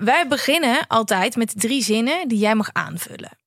Wij 0.00 0.28
beginnen 0.28 0.86
altijd 0.86 1.36
met 1.36 1.60
drie 1.60 1.82
zinnen 1.82 2.28
die 2.28 2.38
jij 2.38 2.54
mag 2.54 2.72
aanvullen. 2.72 3.38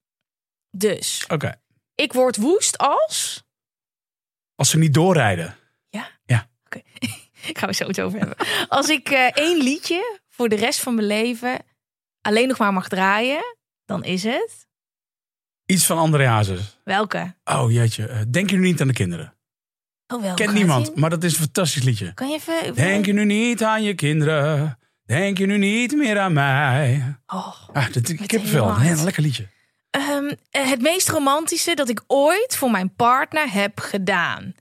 Dus, 0.72 1.26
Oké. 1.28 1.62
ik 1.96 2.14
word 2.14 2.36
woest 2.38 2.78
als... 2.78 3.44
Als 4.56 4.70
ze 4.70 4.78
niet 4.78 4.94
doorrijden. 4.94 5.56
Ja? 5.90 6.10
Ja. 6.26 6.50
Oké, 6.66 6.82
gaan 7.60 7.70
we 7.70 7.76
zo 7.76 7.88
het 7.88 8.02
over 8.02 8.20
hebben. 8.20 8.38
Als 8.68 8.90
ik 8.90 9.10
eh, 9.10 9.30
één 9.34 9.58
liedje 9.64 10.20
voor 10.30 10.50
de 10.50 10.56
rest 10.56 10.80
van 10.80 10.96
mijn 10.96 11.08
leven 11.08 11.60
alleen 12.22 12.48
nog 12.48 12.58
maar 12.58 12.74
mag 12.74 12.88
draaien, 12.88 13.56
dan 13.86 14.04
is 14.04 14.24
het... 14.24 14.68
Iets 15.66 15.86
van 15.86 15.98
André 15.98 16.26
Hazes. 16.28 16.80
Welke? 16.84 17.36
Oh 17.44 17.72
jeetje. 17.72 18.08
eh, 18.08 18.22
Denk 18.30 18.50
je 18.50 18.56
nu 18.56 18.62
niet 18.62 18.82
aan 18.82 18.88
de 18.88 18.94
kinderen? 18.94 19.38
Oh? 20.08 20.22
Kent 20.22 20.40
gaat 20.40 20.54
niemand, 20.54 20.96
maar 20.96 21.10
dat 21.10 21.24
is 21.24 21.32
een 21.34 21.40
fantastisch 21.40 21.84
liedje. 21.84 22.14
Kan 22.14 22.30
je 22.30 22.36
even... 22.36 22.76
Denk 22.76 23.06
je 23.06 23.14
nu 23.14 23.26
niet 23.26 23.64
aan 23.64 23.84
je 23.84 23.94
kinderen? 23.96 24.78
Denk 25.14 25.38
je 25.38 25.46
nu 25.46 25.58
niet 25.58 25.96
meer 25.96 26.20
aan 26.20 26.34
mij? 26.34 27.16
Oh. 27.26 27.70
Ah, 27.74 27.92
dat, 27.92 28.10
ik 28.10 28.32
heb 28.32 28.44
wel. 28.44 28.70
Een 28.70 29.04
lekker 29.04 29.22
liedje. 29.22 29.48
Ehm, 29.90 30.34
eh, 30.50 30.70
het 30.70 30.82
meest 30.82 31.10
romantische 31.10 31.74
dat 31.74 31.90
ik 31.90 32.04
ooit 32.08 32.58
voor 32.58 32.72
mijn 32.72 32.96
partner 32.96 33.52
heb 33.52 33.80
gedaan 33.80 34.54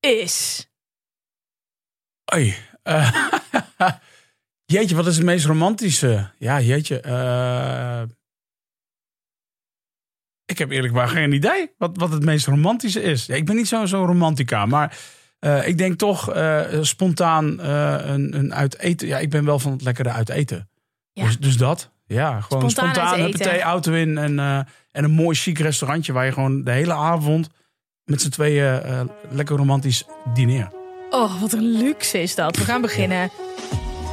is. 0.00 0.66
Oei. 2.34 2.54
eh, 2.82 3.32
jeetje, 4.74 4.96
wat 4.96 5.06
is 5.06 5.16
het 5.16 5.24
meest 5.24 5.46
romantische? 5.46 6.30
Ja, 6.38 6.60
jeetje. 6.60 7.00
eh, 7.00 8.02
ik 10.44 10.58
heb 10.58 10.70
eerlijk 10.70 10.92
maar 10.94 11.08
geen 11.08 11.32
idee 11.32 11.74
wat, 11.78 11.96
wat 11.96 12.10
het 12.12 12.24
meest 12.24 12.46
romantische 12.46 13.02
is. 13.02 13.26
Ja, 13.26 13.34
ik 13.34 13.46
ben 13.46 13.56
niet 13.56 13.68
zo'n 13.68 13.88
zo 13.88 14.04
romantica, 14.04 14.66
maar 14.66 14.98
eh, 15.46 15.68
ik 15.68 15.78
denk 15.78 15.98
toch 15.98 16.32
eh, 16.32 16.60
spontaan 16.80 17.60
eh, 17.60 17.96
een, 18.02 18.34
een 18.38 18.54
uit 18.54 18.78
eten. 18.78 19.08
Ja, 19.08 19.18
ik 19.18 19.30
ben 19.30 19.44
wel 19.44 19.58
van 19.58 19.72
het 19.72 19.82
lekkere 19.82 20.10
uit 20.10 20.28
eten. 20.28 20.68
Ja. 21.12 21.24
Dus, 21.24 21.38
dus 21.38 21.56
dat. 21.56 21.90
Ja, 22.06 22.40
gewoon 22.40 22.70
Spontaan 22.70 22.94
spontaan, 22.94 23.26
eten. 23.26 23.60
auto 23.60 23.92
in 23.92 24.18
en, 24.18 24.38
en 24.90 25.04
een 25.04 25.10
mooi 25.10 25.36
chic 25.36 25.58
restaurantje 25.58 26.12
waar 26.12 26.24
je 26.24 26.32
gewoon 26.32 26.64
de 26.64 26.70
hele 26.70 26.92
avond 26.92 27.48
met 28.04 28.20
z'n 28.20 28.28
tweeën 28.28 28.80
lekker 29.30 29.56
romantisch 29.56 30.04
dineert. 30.34 30.74
Oh, 31.10 31.40
wat 31.40 31.52
een 31.52 31.78
luxe 31.78 32.22
is 32.22 32.34
dat. 32.34 32.56
We 32.56 32.64
gaan 32.64 32.80
beginnen. 32.80 33.30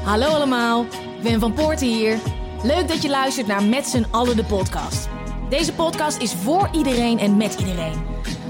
Hallo 0.03 0.27
allemaal, 0.27 0.85
Wim 1.21 1.39
van 1.39 1.53
Poorten 1.53 1.87
hier. 1.87 2.17
Leuk 2.63 2.87
dat 2.87 3.01
je 3.01 3.09
luistert 3.09 3.47
naar 3.47 3.63
Met 3.63 3.85
z'n 3.85 4.05
allen 4.11 4.35
de 4.35 4.43
podcast. 4.43 5.09
Deze 5.49 5.73
podcast 5.73 6.21
is 6.21 6.33
voor 6.33 6.69
iedereen 6.71 7.19
en 7.19 7.37
met 7.37 7.55
iedereen. 7.59 8.01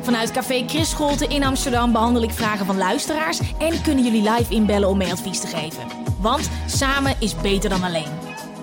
Vanuit 0.04 0.32
Café 0.32 0.64
Chris 0.68 0.90
Scholte 0.90 1.28
in 1.28 1.44
Amsterdam 1.44 1.92
behandel 1.92 2.24
ik 2.24 2.32
vragen 2.32 2.66
van 2.66 2.78
luisteraars... 2.78 3.40
en 3.60 3.82
kunnen 3.82 4.04
jullie 4.04 4.32
live 4.32 4.54
inbellen 4.54 4.90
om 4.90 4.98
mee 4.98 5.12
advies 5.12 5.40
te 5.40 5.48
geven. 5.48 5.88
Want 6.20 6.50
samen 6.68 7.16
is 7.20 7.36
beter 7.36 7.70
dan 7.70 7.84
alleen. 7.84 8.12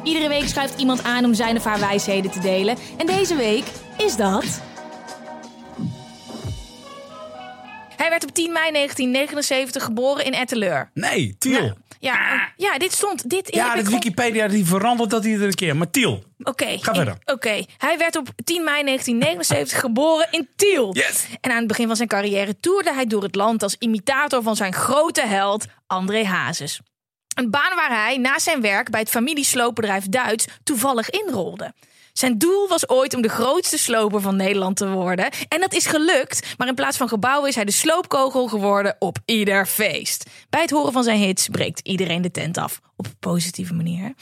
Iedere 0.02 0.28
week 0.28 0.48
schuift 0.48 0.80
iemand 0.80 1.02
aan 1.02 1.24
om 1.24 1.34
zijn 1.34 1.56
of 1.56 1.64
haar 1.64 1.80
wijsheden 1.80 2.30
te 2.30 2.40
delen. 2.40 2.76
En 2.96 3.06
deze 3.06 3.36
week 3.36 3.64
is 3.96 4.16
dat... 4.16 4.60
Hij 7.96 8.10
werd 8.10 8.24
op 8.24 8.30
10 8.30 8.52
mei 8.52 8.72
1979 8.72 9.84
geboren 9.84 10.24
in 10.24 10.34
Etteleur. 10.34 10.90
Nee, 10.94 11.36
Tiel. 11.38 11.72
Ja, 12.00 12.52
ja, 12.56 12.78
dit 12.78 12.92
stond. 12.92 13.30
Dit 13.30 13.54
Ja, 13.54 13.74
de 13.74 13.82
Wikipedia 13.82 14.48
die 14.48 14.66
verandert 14.66 15.10
dat 15.10 15.24
iedere 15.24 15.54
keer. 15.54 15.76
Maar 15.76 15.90
Tiel. 15.90 16.24
Oké. 16.42 16.78
Ga 16.78 16.94
verder. 16.94 17.16
Oké. 17.24 17.64
Hij 17.78 17.98
werd 17.98 18.16
op 18.16 18.28
10 18.44 18.64
mei 18.64 18.84
1979 18.84 19.80
geboren 19.86 20.28
in 20.30 20.48
Tiel. 20.56 20.94
Yes. 20.94 21.26
En 21.40 21.50
aan 21.50 21.58
het 21.58 21.66
begin 21.66 21.86
van 21.86 21.96
zijn 21.96 22.08
carrière 22.08 22.60
toerde 22.60 22.94
hij 22.94 23.06
door 23.06 23.22
het 23.22 23.34
land 23.34 23.62
als 23.62 23.76
imitator 23.78 24.42
van 24.42 24.56
zijn 24.56 24.72
grote 24.72 25.26
held 25.26 25.66
André 25.86 26.24
Hazes. 26.24 26.80
Een 27.34 27.50
baan 27.50 27.76
waar 27.76 28.04
hij 28.04 28.16
na 28.16 28.38
zijn 28.38 28.60
werk 28.60 28.90
bij 28.90 29.00
het 29.00 29.08
familiesloopbedrijf 29.08 30.08
Duits 30.08 30.46
toevallig 30.62 31.10
inrolde. 31.10 31.72
Zijn 32.20 32.38
doel 32.38 32.68
was 32.68 32.88
ooit 32.88 33.14
om 33.14 33.22
de 33.22 33.28
grootste 33.28 33.78
sloper 33.78 34.20
van 34.20 34.36
Nederland 34.36 34.76
te 34.76 34.88
worden. 34.88 35.30
En 35.48 35.60
dat 35.60 35.72
is 35.72 35.86
gelukt, 35.86 36.54
maar 36.56 36.68
in 36.68 36.74
plaats 36.74 36.96
van 36.96 37.08
gebouwen 37.08 37.48
is 37.48 37.54
hij 37.54 37.64
de 37.64 37.70
sloopkogel 37.70 38.48
geworden 38.48 38.96
op 38.98 39.18
ieder 39.24 39.66
feest. 39.66 40.30
Bij 40.50 40.60
het 40.60 40.70
horen 40.70 40.92
van 40.92 41.04
zijn 41.04 41.18
hits 41.18 41.48
breekt 41.48 41.80
iedereen 41.80 42.22
de 42.22 42.30
tent 42.30 42.58
af. 42.58 42.80
Op 43.00 43.06
een 43.06 43.16
positieve 43.20 43.74
manier. 43.74 44.12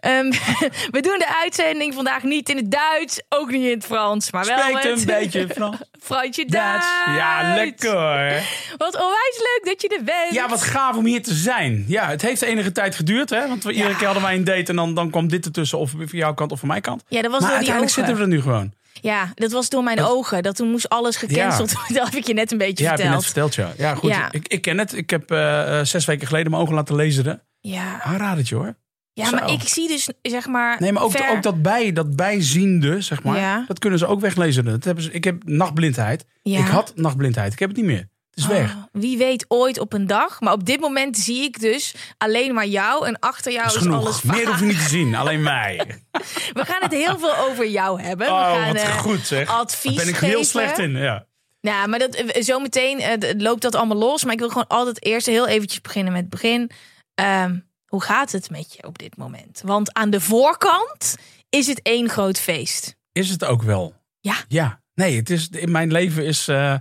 Ehm, 0.00 0.30
we 0.96 1.00
doen 1.00 1.18
de 1.18 1.36
uitzending 1.42 1.94
vandaag 1.94 2.22
niet 2.22 2.48
in 2.48 2.56
het 2.56 2.70
Duits, 2.70 3.22
ook 3.28 3.50
niet 3.50 3.62
in 3.64 3.70
het 3.70 3.84
Frans, 3.84 4.30
maar 4.30 4.46
wel 4.46 4.58
Spreekt 4.58 4.84
een 5.00 5.06
beetje 5.06 5.48
Frans. 5.54 5.76
Fransje 6.00 6.44
Duits. 6.44 6.86
Ja, 7.06 7.54
lekker 7.54 7.90
hoor. 7.90 8.42
Wat 8.76 8.94
onwijs 8.94 9.36
leuk 9.38 9.60
dat 9.64 9.82
je 9.82 9.88
er 9.98 10.04
bent. 10.04 10.34
Ja, 10.34 10.48
wat 10.48 10.62
gaaf 10.62 10.96
om 10.96 11.04
hier 11.04 11.22
te 11.22 11.34
zijn. 11.34 11.84
Ja, 11.88 12.08
het 12.08 12.22
heeft 12.22 12.42
enige 12.42 12.72
tijd 12.72 12.94
geduurd, 12.94 13.30
hè? 13.30 13.48
Want 13.48 13.64
we, 13.64 13.72
iedere 13.72 13.90
Ja. 13.90 13.96
keer 13.96 14.06
hadden 14.06 14.22
wij 14.24 14.34
een 14.34 14.44
date 14.44 14.64
en 14.70 14.76
dan, 14.76 14.94
dan 14.94 15.10
kwam 15.10 15.28
dit 15.28 15.44
ertussen. 15.44 15.78
Of 15.78 15.90
van 15.90 16.06
jouw 16.10 16.34
kant 16.34 16.52
of 16.52 16.58
van 16.58 16.68
mijn 16.68 16.82
kant. 16.82 17.02
Ja, 17.08 17.22
dat 17.22 17.30
was 17.30 17.40
maar 17.40 17.50
door 17.50 17.58
die 17.60 17.68
uiteindelijk 17.72 17.94
zitten 17.94 18.14
we 18.16 18.20
er 18.22 18.28
nu 18.28 18.40
gewoon. 18.42 18.72
Ja, 19.00 19.32
dat 19.34 19.52
was 19.52 19.68
door 19.68 19.82
mijn 19.82 20.00
ogen. 20.02 20.42
Dat 20.42 20.56
toen 20.56 20.70
moest 20.70 20.88
alles 20.88 21.16
gecanceld 21.16 21.72
worden. 21.72 21.94
Dat 21.96 22.04
heb 22.04 22.14
ik 22.14 22.26
je 22.26 22.34
net 22.34 22.52
een 22.52 22.58
beetje 22.58 22.84
Ja, 22.84 22.90
heb 22.90 22.98
je 22.98 23.08
net 23.08 23.24
verteld. 23.24 23.54
verteld, 23.54 23.76
ja. 23.78 23.84
Ja, 23.88 23.94
goed. 23.94 24.10
Ja. 24.10 24.28
Ik, 24.30 24.48
ik 24.48 24.62
ken 24.62 24.78
het. 24.78 24.92
Ik 24.96 25.10
heb 25.10 25.30
eh, 25.30 25.78
eh, 25.78 25.86
zes 25.86 26.04
weken 26.04 26.26
geleden 26.26 26.50
mijn 26.50 26.62
ogen 26.62 26.74
laten 26.74 26.94
lezen. 26.94 27.42
Ja, 27.70 28.02
Aanradertje 28.02 28.54
hoor. 28.54 28.76
ja 29.12 29.30
maar 29.30 29.50
ik 29.50 29.60
zie 29.68 29.88
dus, 29.88 30.08
zeg 30.22 30.46
maar... 30.46 30.76
Nee, 30.80 30.92
maar 30.92 31.02
ook, 31.02 31.10
ver- 31.10 31.30
ook 31.30 31.42
dat, 31.42 31.62
bij, 31.62 31.92
dat 31.92 32.16
bijziende, 32.16 33.00
zeg 33.00 33.22
maar. 33.22 33.38
Ja. 33.38 33.64
Dat 33.68 33.78
kunnen 33.78 33.98
ze 33.98 34.06
ook 34.06 34.20
weglezen. 34.20 34.64
Dat 34.64 34.84
hebben 34.84 35.04
ze, 35.04 35.10
ik 35.10 35.24
heb 35.24 35.42
nachtblindheid. 35.44 36.24
Ja. 36.42 36.58
Ik 36.58 36.66
had 36.66 36.92
nachtblindheid. 36.96 37.52
Ik 37.52 37.58
heb 37.58 37.68
het 37.68 37.76
niet 37.78 37.86
meer. 37.86 38.08
Het 38.30 38.38
is 38.44 38.46
weg. 38.46 38.74
Oh, 38.74 38.82
wie 38.92 39.18
weet 39.18 39.44
ooit 39.48 39.78
op 39.78 39.92
een 39.92 40.06
dag. 40.06 40.40
Maar 40.40 40.52
op 40.52 40.64
dit 40.66 40.80
moment 40.80 41.18
zie 41.18 41.42
ik 41.42 41.60
dus 41.60 41.94
alleen 42.18 42.54
maar 42.54 42.66
jou. 42.66 43.06
En 43.06 43.18
achter 43.18 43.52
jou 43.52 43.66
is, 43.66 43.86
alles 43.88 44.22
Meer 44.22 44.34
vaag. 44.36 44.44
hoef 44.46 44.58
je 44.60 44.64
niet 44.66 44.78
te 44.82 44.88
zien. 44.88 45.14
Alleen 45.14 45.42
mij. 45.42 45.76
We 46.52 46.64
gaan 46.64 46.82
het 46.82 46.92
heel 46.92 47.18
veel 47.18 47.36
over 47.36 47.68
jou 47.68 48.00
hebben. 48.02 48.26
We 48.26 48.32
Oh, 48.32 48.52
gaan 48.52 48.66
wat 48.72 48.76
eh, 48.82 48.98
goed 48.98 49.26
zeg. 49.26 49.48
advies 49.48 49.94
Daar 49.96 50.04
ben 50.04 50.14
ik 50.14 50.18
geven. 50.20 50.34
heel 50.36 50.44
slecht 50.44 50.78
in. 50.78 50.96
Ja. 50.96 51.26
Nou, 51.60 51.88
maar 51.88 51.98
dat, 51.98 52.14
eh, 52.14 52.42
zometeen 52.42 53.00
eh, 53.00 53.30
loopt 53.38 53.62
dat 53.62 53.74
allemaal 53.74 53.96
los. 53.96 54.24
Maar 54.24 54.32
ik 54.32 54.38
wil 54.38 54.48
gewoon 54.48 54.66
altijd 54.66 55.04
eerst 55.04 55.26
heel 55.26 55.46
eventjes 55.46 55.80
beginnen 55.80 56.12
met 56.12 56.20
het 56.20 56.30
begin. 56.30 56.70
Ehm, 57.14 57.58
hoe 57.86 58.02
gaat 58.02 58.32
het 58.32 58.50
met 58.50 58.74
je 58.74 58.86
op 58.86 58.98
dit 58.98 59.16
moment? 59.16 59.62
Want 59.64 59.92
aan 59.92 60.10
de 60.10 60.20
voorkant 60.20 61.16
is 61.48 61.66
het 61.66 61.82
één 61.82 62.08
groot 62.08 62.40
feest. 62.40 62.96
Is 63.12 63.30
het 63.30 63.44
ook 63.44 63.62
wel? 63.62 63.94
Ja. 64.20 64.36
Ja. 64.48 64.82
Nee, 64.94 65.16
het 65.16 65.30
is, 65.30 65.48
in 65.48 65.70
mijn 65.70 65.92
leven 65.92 66.24
is 66.24 66.48
eh, 66.48 66.74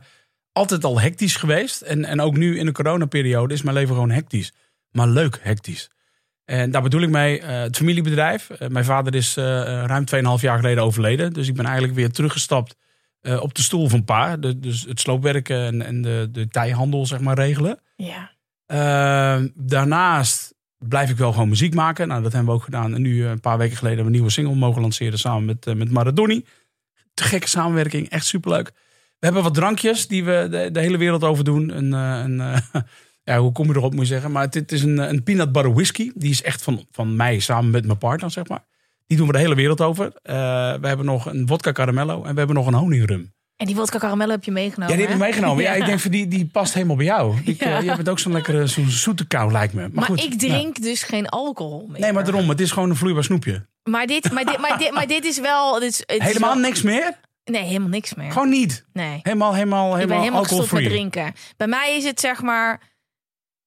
altijd 0.52 0.84
al 0.84 1.00
hectisch 1.00 1.36
geweest. 1.36 1.82
En, 1.82 2.06
en 2.06 2.22
ook 2.22 2.38
nu 2.38 2.60
in 2.60 2.66
de 2.66 2.72
coronaperiode 2.72 3.54
is 3.54 3.62
mijn 3.62 3.76
leven 3.76 3.94
gewoon 3.94 4.12
hectisch. 4.12 4.54
Maar 4.92 5.08
leuk 5.08 5.40
hectisch. 5.42 5.90
En 6.46 6.72
daar 6.72 6.82
bedoel 6.82 7.02
ik 7.02 7.10
mee 7.10 7.40
eh, 7.40 7.62
het 7.62 7.78
familiebedrijf. 7.78 8.50
Eh, 8.50 8.68
mijn 8.68 8.86
vader 8.86 9.16
is 9.16 9.36
ruim 9.36 10.06
2,5 10.16 10.42
jaar 10.42 10.58
geleden 10.58 10.84
overleden. 10.84 11.34
Dus 11.34 11.48
ik 11.48 11.56
ben 11.56 11.66
eigenlijk 11.66 11.96
weer 11.96 12.12
teruggestapt 12.12 12.76
op 13.40 13.54
de 13.54 13.62
stoel 13.62 13.90
van 13.90 14.04
pa. 14.04 14.38
De, 14.38 14.60
dus 14.60 14.86
het 14.86 15.00
sloopwerken 15.00 15.66
en, 15.66 15.82
en 15.82 16.02
de, 16.02 16.28
de 16.32 16.48
tijhandel 16.48 17.06
zeg 17.06 17.20
maar 17.20 17.36
regelen. 17.36 17.80
Ja. 17.96 18.32
Uh, 18.68 19.44
daarnaast 19.56 20.54
blijf 20.88 21.10
ik 21.10 21.18
wel 21.18 21.32
gewoon 21.32 21.50
muziek 21.50 21.74
maken. 21.74 22.08
Nou, 22.08 22.24
dat 22.24 22.32
hebben 22.32 22.50
we 22.50 22.58
ook 22.58 22.64
gedaan. 22.64 22.94
En 22.94 23.02
nu, 23.02 23.24
eh, 23.24 23.30
een 23.30 23.40
paar 23.40 23.58
weken 23.58 23.78
geleden, 23.78 23.98
hebben 23.98 24.14
we 24.14 24.20
een 24.20 24.26
nieuwe 24.26 24.32
single 24.32 24.66
mogen 24.68 24.82
lanceren 24.82 25.20
samen 25.20 25.46
met, 25.46 25.68
eh, 25.68 25.76
met 25.76 25.92
Maradoni. 25.92 26.46
Te 27.14 27.24
gekke 27.24 27.48
samenwerking, 27.48 28.10
echt 28.10 28.26
superleuk. 28.26 28.72
We 29.20 29.30
hebben 29.30 29.44
wat 29.44 29.54
drankjes 29.54 30.08
die 30.08 30.24
we 30.24 30.70
de, 30.72 30.80
hele 30.80 30.98
wereld 30.98 31.24
over 31.24 31.44
doen. 31.44 31.78
Een, 31.78 31.94
eh, 31.94 32.24
een, 32.24 32.62
ja, 33.34 33.40
hoe 33.40 33.52
kom 33.52 33.68
je 33.68 33.76
erop, 33.76 33.94
moet 33.94 34.08
je 34.08 34.14
zeggen. 34.14 34.32
Maar 34.32 34.48
het 34.50 34.72
is 34.72 34.84
een, 34.84 34.98
een 34.98 35.24
peanut 35.24 35.52
butter 35.52 35.74
whisky. 35.74 36.12
Die 36.16 36.30
is 36.30 36.42
echt 36.44 36.62
van, 36.62 36.86
van 36.92 37.16
mij 37.16 37.40
samen 37.40 37.72
met 37.72 37.86
mijn 37.86 37.98
partner, 37.98 38.32
zeg 38.32 38.48
maar. 38.48 38.66
Die 39.08 39.18
doen 39.18 39.28
we 39.28 39.34
de 39.34 39.40
hele 39.40 39.56
wereld 39.56 39.82
over. 39.82 40.12
We 40.24 40.88
hebben 40.88 41.06
nog 41.06 41.26
een 41.26 41.48
vodka 41.48 41.72
caramello 41.72 42.24
en 42.24 42.32
we 42.32 42.38
hebben 42.38 42.56
nog 42.56 42.68
een 42.68 42.74
honingrum. 42.74 43.34
En 43.58 43.66
die 43.66 43.76
vodka 43.76 43.98
caramel 44.00 44.30
heb 44.30 44.44
je 44.44 44.52
meegenomen. 44.52 44.88
Ja, 44.90 44.96
die 45.00 45.06
heb 45.06 45.16
ik 45.16 45.22
meegenomen. 45.22 45.64
Ja, 45.68 45.74
ik 45.74 45.86
denk 45.86 46.00
van 46.00 46.12
die, 46.12 46.28
die 46.28 46.46
past 46.46 46.74
helemaal 46.74 46.96
bij 46.96 47.06
jou. 47.06 47.38
Ik, 47.46 47.64
Ja. 47.64 47.82
eh, 47.82 47.96
bent 47.96 48.10
ook 48.10 48.20
zo'n 48.20 48.32
lekkere 48.32 48.68
zo'n 48.68 48.90
zoete 48.90 49.28
kou, 49.28 49.52
lijkt 49.52 49.74
me. 49.74 49.82
Maar, 49.82 49.90
Maar, 49.94 50.06
goed, 50.06 50.24
ik 50.24 50.32
ja. 50.32 50.38
drink 50.38 50.82
dus 50.82 51.04
geen 51.04 51.30
alcohol 51.30 51.88
meer. 51.92 52.00
Nee, 52.02 52.14
maar 52.14 52.24
daarom, 52.24 52.50
het 52.50 52.60
is 52.60 52.72
gewoon 52.72 52.90
een 52.90 52.96
vloeibaar 52.96 53.24
snoepje. 53.24 53.66
Maar 53.84 54.06
dit, 54.08 54.32
maar 54.32 54.46
dit, 54.46 54.58
maar 54.60 54.78
dit, 54.78 54.92
maar 54.92 55.08
dit 55.08 55.26
is 55.26 55.40
wel... 55.40 55.80
Dit 55.80 55.90
is, 55.92 55.98
het 56.00 56.12
is 56.12 56.28
Helemaal 56.28 56.54
wel- 56.54 56.62
niks 56.64 56.82
meer? 56.82 57.20
Nee, 57.46 57.64
helemaal 57.64 57.90
niks 57.90 58.14
meer. 58.14 58.32
Gewoon 58.32 58.50
niet. 58.50 58.86
Nee. 58.94 59.20
Helemaal, 59.24 59.54
helemaal, 59.54 59.86
ik 59.86 59.92
ben 59.92 60.00
helemaal 60.00 60.22
helemaal 60.22 60.44
gestopt 60.44 60.72
met 60.72 60.84
drinken. 60.84 61.34
Bij 61.58 61.68
mij 61.68 61.96
is 61.98 62.04
het 62.04 62.20
zeg 62.20 62.42
maar 62.42 62.82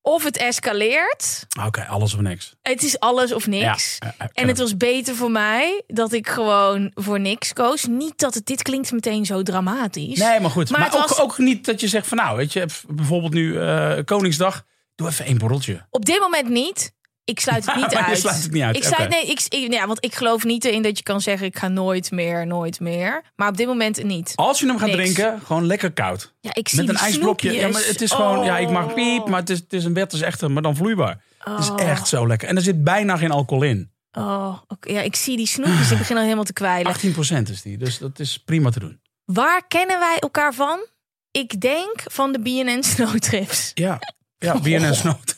Of 0.08 0.24
het 0.24 0.36
escaleert. 0.36 1.46
Oké, 1.66 1.84
alles 1.88 2.14
of 2.14 2.20
niks. 2.20 2.54
Het 2.62 2.82
is 2.82 2.98
alles 3.00 3.32
of 3.32 3.46
niks. 3.46 3.96
Ja, 4.00 4.06
ja, 4.06 4.14
ja, 4.18 4.30
En 4.32 4.48
het 4.48 4.58
was 4.58 4.76
beter 4.76 5.14
voor 5.14 5.30
mij 5.30 5.82
dat 5.86 6.12
ik 6.12 6.28
gewoon 6.28 6.90
voor 6.94 7.20
niks 7.20 7.52
koos. 7.52 7.84
Niet 7.86 8.18
dat 8.18 8.34
het, 8.34 8.46
dit 8.46 8.62
klinkt 8.62 8.92
meteen 8.92 9.26
zo 9.26 9.42
dramatisch. 9.42 10.18
Nee, 10.18 10.40
maar 10.40 10.50
goed. 10.50 10.70
Maar 10.70 10.94
ook, 10.94 11.08
was- 11.08 11.18
ook 11.20 11.38
niet 11.38 11.64
dat 11.64 11.80
je 11.80 11.88
zegt 11.88 12.06
van 12.06 12.16
nou, 12.16 12.36
weet 12.36 12.52
je, 12.52 12.66
bijvoorbeeld 12.88 13.32
nu 13.32 13.60
eh, 13.60 13.98
Koningsdag, 14.04 14.64
doe 14.94 15.08
even 15.08 15.24
één 15.24 15.38
borreltje. 15.38 15.86
Op 15.90 16.04
dit 16.04 16.20
moment 16.20 16.48
niet. 16.48 16.92
Ik 17.26 17.40
sluit 17.40 17.66
het 17.66 17.74
niet 17.80 17.90
je 17.90 18.04
uit. 18.04 18.18
sluit 18.18 18.42
het 18.42 18.52
niet 18.52 18.62
uit, 18.62 18.76
Ik 18.76 18.82
sluit, 18.82 19.00
oké. 19.06 19.14
nee, 19.14 19.26
ik, 19.26 19.40
ik- 19.48 19.72
ja, 19.72 19.86
want 19.86 20.04
ik 20.04 20.14
geloof 20.14 20.44
niet 20.44 20.64
in 20.64 20.82
dat 20.82 20.96
je 20.96 21.02
kan 21.02 21.20
zeggen 21.20 21.46
ik 21.46 21.58
ga 21.58 21.68
nooit 21.68 22.10
meer, 22.10 22.46
nooit 22.46 22.80
meer. 22.80 23.22
Maar 23.36 23.48
op 23.48 23.56
dit 23.56 23.66
moment 23.66 24.02
niet. 24.04 24.32
Als 24.34 24.58
je 24.60 24.66
hem 24.66 24.78
gaat 24.78 24.86
Niks. 24.90 24.98
drinken, 25.14 25.40
gewoon 25.44 25.66
lekker 25.66 25.92
koud. 25.92 26.34
Ja, 26.40 26.50
ik 26.54 26.68
zie 26.68 26.78
Met 26.80 26.88
een 26.88 26.96
ijsblokje. 26.96 27.52
Ja, 27.52 27.68
maar 27.68 27.84
het 27.86 28.00
is 28.00 28.10
gewoon, 28.12 28.44
ja, 28.44 28.58
ik 28.58 28.70
mag 28.70 28.84
Oh. 28.86 28.94
piep, 28.94 29.28
maar 29.28 29.40
het 29.40 29.50
is, 29.50 29.58
het 29.58 29.72
is 29.72 29.84
een 29.84 29.94
wet, 29.94 30.12
is 30.12 30.20
echter, 30.20 30.50
maar 30.50 30.62
dan 30.62 30.76
vloeibaar. 30.76 31.22
Het 31.38 31.58
is 31.58 31.70
Oh. 31.70 31.80
echt 31.80 32.08
zo 32.08 32.26
lekker. 32.26 32.48
En 32.48 32.56
er 32.56 32.62
zit 32.62 32.84
bijna 32.84 33.16
geen 33.16 33.30
alcohol 33.30 33.62
in. 33.64 33.90
Oh, 34.12 34.58
oké. 34.68 34.92
ja, 34.92 35.00
ik 35.00 35.16
zie 35.16 35.36
die 35.36 35.46
snoepjes. 35.46 35.90
Ik 35.90 35.98
begin 35.98 36.16
al 36.16 36.22
helemaal 36.22 36.44
te 36.44 36.52
kwijlen. 36.52 36.92
18% 36.92 37.50
is 37.50 37.62
die, 37.62 37.78
dus 37.78 37.98
dat 37.98 38.18
is 38.18 38.38
prima 38.38 38.70
te 38.70 38.78
doen. 38.80 39.00
Waar 39.24 39.66
kennen 39.68 39.98
wij 39.98 40.16
elkaar 40.18 40.54
van? 40.54 40.86
Ik 41.30 41.60
denk 41.60 42.02
van 42.04 42.32
de 42.32 42.40
BNN 42.40 42.82
Snowtrips. 42.82 43.70
Ja, 43.74 43.98
ja 44.46 44.60
BNN 44.78 44.94
Snoot. 44.94 45.36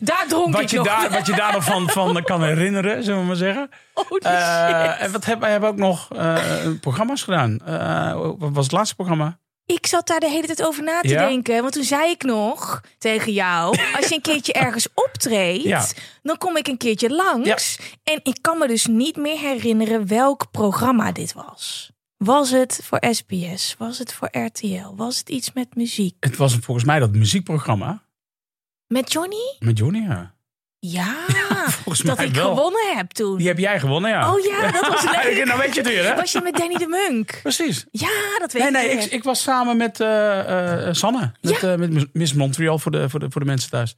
Daar 0.00 0.24
dronk 0.28 0.52
Wat 0.52 0.62
ik 0.62 0.68
je, 0.70 0.76
nog. 0.76 0.86
daar, 0.86 1.10
wat 1.10 1.26
je 1.26 1.34
daar 1.34 1.52
nog 1.52 1.64
van, 1.64 1.88
van 1.90 2.22
kan 2.22 2.42
herinneren, 2.44 3.04
zullen 3.04 3.20
we 3.20 3.26
maar 3.26 3.36
zeggen. 3.36 3.68
Eh, 3.94 4.88
shit. 4.92 4.98
en 5.00 5.12
wat 5.12 5.24
hebben 5.24 5.68
ook 5.68 5.76
nog 5.76 6.08
eh, 6.16 6.36
programma's 6.80 7.22
gedaan. 7.22 7.58
Eh, 7.64 8.12
wat 8.38 8.50
was 8.52 8.64
het 8.64 8.72
laatste 8.72 8.94
programma? 8.94 9.38
Ik 9.66 9.86
zat 9.86 10.06
daar 10.06 10.20
de 10.20 10.30
hele 10.30 10.46
tijd 10.46 10.64
over 10.64 10.82
na 10.82 11.00
te 11.00 11.08
Ja? 11.08 11.26
denken. 11.28 11.60
Want 11.60 11.72
toen 11.72 11.84
zei 11.84 12.10
ik 12.10 12.22
nog 12.22 12.80
tegen 12.98 13.32
jou: 13.32 13.78
als 13.96 14.08
je 14.08 14.14
een 14.14 14.20
keertje 14.20 14.52
ergens 14.66 14.88
optreedt, 14.94 15.62
Ja. 15.62 15.84
dan 16.22 16.38
kom 16.38 16.56
ik 16.56 16.68
een 16.68 16.76
keertje 16.76 17.10
langs. 17.10 17.78
En 18.02 18.20
ik 18.22 18.38
kan 18.40 18.58
me 18.58 18.66
dus 18.68 18.86
niet 18.86 19.16
meer 19.16 19.38
herinneren 19.38 20.06
welk 20.08 20.50
programma 20.50 21.12
dit 21.12 21.32
was. 21.32 21.90
Was 22.16 22.50
het 22.50 22.80
voor 22.84 22.98
SBS? 23.10 23.74
Was 23.78 23.98
het 23.98 24.12
voor 24.14 24.28
RTL? 24.32 24.94
Was 24.96 25.18
het 25.18 25.28
iets 25.28 25.52
met 25.52 25.74
muziek? 25.76 26.16
Het 26.20 26.36
was 26.36 26.54
volgens 26.60 26.86
mij 26.86 26.98
dat 26.98 27.12
muziekprogramma 27.12 28.02
Met 28.88 29.12
Johnny? 29.12 29.56
met 29.58 29.78
Johnny. 29.78 30.06
Ja. 30.08 30.34
Ja, 30.80 31.14
dat 32.04 32.20
ik 32.20 32.34
wel. 32.34 32.48
gewonnen 32.54 32.96
heb 32.96 33.10
toen. 33.10 33.36
Die 33.36 33.46
heb 33.46 33.58
jij 33.58 33.80
gewonnen, 33.80 34.10
ja. 34.10 34.32
Oh 34.34 34.44
ja, 34.44 34.70
dat 34.70 34.88
was 34.88 35.02
leuk. 35.24 35.44
nou 35.44 35.58
weet 35.58 35.74
je 35.74 35.80
het 35.80 35.88
weer, 35.88 36.04
hè? 36.04 36.14
Was 36.14 36.32
je 36.32 36.40
met 36.40 36.56
Danny 36.56 36.74
de 36.76 36.86
Munk? 37.08 37.38
Precies. 37.42 37.86
Ja, 37.90 38.08
dat 38.38 38.52
weet 38.52 38.62
Nee, 38.62 38.70
nee, 38.70 38.90
ik. 38.90 39.02
ik, 39.04 39.10
ik 39.12 39.22
was 39.24 39.42
samen 39.42 39.76
met 39.76 40.00
eh, 40.00 40.88
Sanne. 40.92 41.32
Met, 41.40 41.60
Ja. 41.60 41.72
eh, 41.72 41.78
met 41.78 42.14
Miss 42.14 42.32
Montreal 42.32 42.78
voor 42.78 42.90
de, 42.92 43.08
voor, 43.08 43.20
de, 43.20 43.26
voor 43.30 43.40
de 43.40 43.46
mensen 43.46 43.70
thuis. 43.70 43.96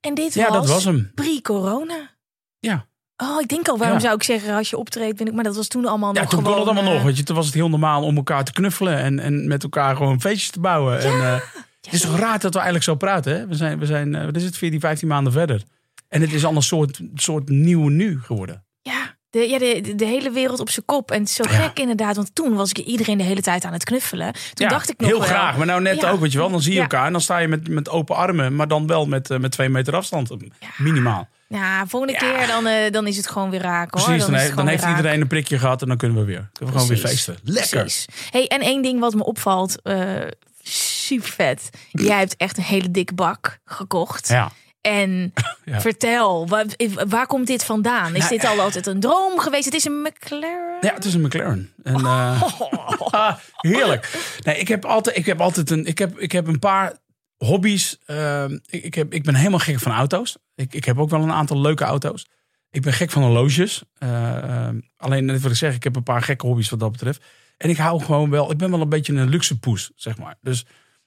En 0.00 0.14
dit 0.14 0.34
Ja, 0.34 0.48
was, 0.48 0.56
dat 0.56 0.68
was 0.68 0.84
hem. 0.84 1.10
pre-corona. 1.14 2.10
Ja, 2.58 2.86
Oh, 3.16 3.40
ik 3.40 3.48
denk 3.48 3.68
al, 3.68 3.78
waarom 3.78 3.96
Ja. 3.96 4.02
zou 4.02 4.14
ik 4.14 4.22
zeggen 4.22 4.54
als 4.54 4.70
je 4.70 4.76
optreedt, 4.76 5.16
ben 5.16 5.26
ik, 5.26 5.32
maar 5.32 5.44
dat 5.44 5.56
was 5.56 5.68
toen 5.68 5.86
allemaal 5.86 6.14
ja 6.14 6.20
nog 6.20 6.30
toen 6.30 6.38
gewoon... 6.38 6.54
kon 6.56 6.66
het 6.66 6.76
allemaal 6.76 6.94
nog. 6.94 7.02
Weet 7.02 7.16
je, 7.16 7.22
toen 7.22 7.36
was 7.36 7.46
het 7.46 7.54
heel 7.54 7.68
normaal 7.68 8.02
om 8.02 8.16
elkaar 8.16 8.44
te 8.44 8.52
knuffelen 8.52 8.96
en, 8.98 9.18
en 9.18 9.48
met 9.48 9.62
elkaar 9.62 9.96
gewoon 9.96 10.20
feestjes 10.20 10.50
te 10.50 10.60
bouwen. 10.60 10.98
En, 11.00 11.12
eh, 11.12 11.40
het 11.90 11.92
is 11.94 12.00
toch 12.00 12.18
raar 12.18 12.38
dat 12.38 12.52
we 12.52 12.58
eigenlijk 12.58 12.84
zo 12.84 12.94
praten, 12.94 13.36
hè? 13.36 13.46
We 13.46 13.54
zijn, 13.54 13.78
we 13.78 13.86
zijn 13.86 14.14
eh, 14.14 14.24
wat 14.24 14.36
is 14.36 14.44
het, 14.44 14.56
14, 14.56 14.80
15 14.80 15.08
maanden 15.08 15.32
verder. 15.32 15.62
En 16.08 16.20
het 16.20 16.32
is 16.32 16.44
al 16.44 16.56
een 16.56 16.62
soort, 16.62 17.00
soort 17.14 17.48
nieuw 17.48 17.88
nu 17.88 18.20
geworden. 18.22 18.64
Ja, 18.82 19.16
de, 19.30 19.38
ja 19.38 19.58
de, 19.58 19.94
de, 19.94 20.04
hele 20.04 20.30
wereld 20.30 20.60
op 20.60 20.70
zijn 20.70 20.84
kop. 20.84 21.10
En 21.10 21.20
het 21.20 21.28
is 21.28 21.34
zo 21.34 21.42
Ja. 21.42 21.48
gek 21.48 21.78
inderdaad, 21.78 22.16
want 22.16 22.34
toen 22.34 22.54
was 22.54 22.70
ik 22.70 22.78
iedereen 22.78 23.18
de 23.18 23.24
hele 23.24 23.40
tijd 23.40 23.64
aan 23.64 23.72
het 23.72 23.84
knuffelen. 23.84 24.32
Toen 24.32 24.66
ja, 24.66 24.68
dacht 24.68 24.90
ik 24.90 25.00
nog 25.00 25.08
heel 25.08 25.18
wel, 25.18 25.28
graag. 25.28 25.56
Maar 25.56 25.66
nou 25.66 25.82
net 25.82 26.00
Ja. 26.00 26.10
ook, 26.10 26.20
weet 26.20 26.32
je 26.32 26.38
wel. 26.38 26.50
Dan 26.50 26.62
zie 26.62 26.74
je 26.74 26.80
elkaar 26.80 27.06
en 27.06 27.12
dan 27.12 27.20
sta 27.20 27.38
je 27.38 27.48
met, 27.48 27.68
met 27.68 27.88
open 27.88 28.16
armen. 28.16 28.56
Maar 28.56 28.68
dan 28.68 28.86
wel 28.86 29.06
met, 29.06 29.30
eh, 29.30 29.38
met 29.38 29.50
twee 29.50 29.68
meter 29.68 29.96
afstand. 29.96 30.30
Minimaal. 30.76 31.28
Ja, 31.48 31.86
volgende 31.86 32.16
keer 32.16 32.46
dan, 32.46 32.66
eh, 32.66 32.90
dan 32.90 33.06
is 33.06 33.16
het 33.16 33.28
gewoon 33.28 33.50
weer 33.50 33.60
raak 33.60 33.94
hoor. 33.94 34.04
Precies, 34.04 34.26
dan, 34.54 34.66
heeft 34.66 34.82
raak. 34.82 34.96
iedereen 34.96 35.20
een 35.20 35.26
prikje 35.26 35.58
gehad 35.58 35.82
en 35.82 35.88
dan 35.88 35.96
kunnen 35.96 36.18
we 36.18 36.24
weer. 36.24 36.48
Kunnen 36.52 36.74
we 36.74 36.80
gewoon 36.80 36.94
weer 36.96 37.08
feesten. 37.08 37.36
Lekker. 37.44 37.80
Precies. 37.80 38.06
Hey, 38.30 38.46
en 38.46 38.60
één 38.60 38.82
ding 38.82 39.00
wat 39.00 39.14
me 39.14 39.24
opvalt, 39.24 39.76
super 40.62 41.28
vet. 41.28 41.70
Jij 41.90 42.18
hebt 42.18 42.36
echt 42.36 42.56
een 42.56 42.62
hele 42.62 42.90
dikke 42.90 43.14
bak 43.14 43.58
gekocht. 43.64 44.28
Ja. 44.28 44.50
En 44.80 45.32
Ja. 45.64 45.80
vertel, 45.80 46.48
waar, 46.48 46.66
waar 47.08 47.26
komt 47.26 47.46
dit 47.46 47.64
vandaan? 47.64 48.14
Is 48.14 48.18
Nou, 48.18 48.28
dit 48.30 48.44
al 48.44 48.60
altijd 48.60 48.86
een 48.86 49.00
droom 49.00 49.38
geweest? 49.38 49.64
Het 49.64 49.74
is 49.74 49.84
een 49.84 50.00
McLaren. 50.02 50.76
Ja, 50.80 50.94
het 50.94 51.04
is 51.04 51.14
een 51.14 51.20
McLaren. 51.20 51.72
En, 51.82 51.94
eh, 51.94 52.42
ah, 53.10 53.36
heerlijk. 53.56 54.34
Nee, 54.42 54.56
ik 54.58 54.68
heb 54.68 54.84
altijd, 54.84 55.16
ik 55.16 55.26
heb 55.26 55.40
altijd 55.40 55.70
een, 55.70 55.86
ik 55.86 55.98
heb, 55.98 56.18
ik 56.18 56.32
heb 56.32 56.46
een 56.46 56.58
paar 56.58 56.96
hobby's. 57.36 57.98
Ehm, 58.06 58.58
ik, 58.66 58.82
ik, 58.84 58.94
heb, 58.94 59.12
ik 59.14 59.22
ben 59.22 59.34
helemaal 59.34 59.58
gek 59.58 59.78
van 59.78 59.92
auto's. 59.92 60.36
Ik, 60.54 60.74
ik 60.74 60.84
heb 60.84 60.98
ook 60.98 61.10
wel 61.10 61.22
een 61.22 61.32
aantal 61.32 61.60
leuke 61.60 61.84
auto's. 61.84 62.26
Ik 62.70 62.82
ben 62.82 62.92
gek 62.92 63.10
van 63.10 63.22
horloges. 63.22 63.82
Eh, 63.98 64.36
ehm, 64.36 64.80
alleen, 64.96 65.24
net 65.24 65.40
wat 65.42 65.50
ik 65.50 65.56
zeg, 65.56 65.74
ik 65.74 65.84
heb 65.84 65.96
een 65.96 66.02
paar 66.02 66.22
gekke 66.22 66.46
hobby's 66.46 66.70
wat 66.70 66.80
dat 66.80 66.92
betreft. 66.92 67.24
En 67.62 67.70
ik 67.70 67.76
hou 67.76 68.02
gewoon 68.02 68.30
wel, 68.30 68.50
ik 68.50 68.56
ben 68.58 68.70
wel 68.70 68.80
een 68.80 68.88
beetje 68.88 69.12
een 69.12 69.28
luxe 69.28 69.58
poes, 69.58 69.90
zeg 69.94 70.18
maar. 70.18 70.34
Dus 70.40 70.66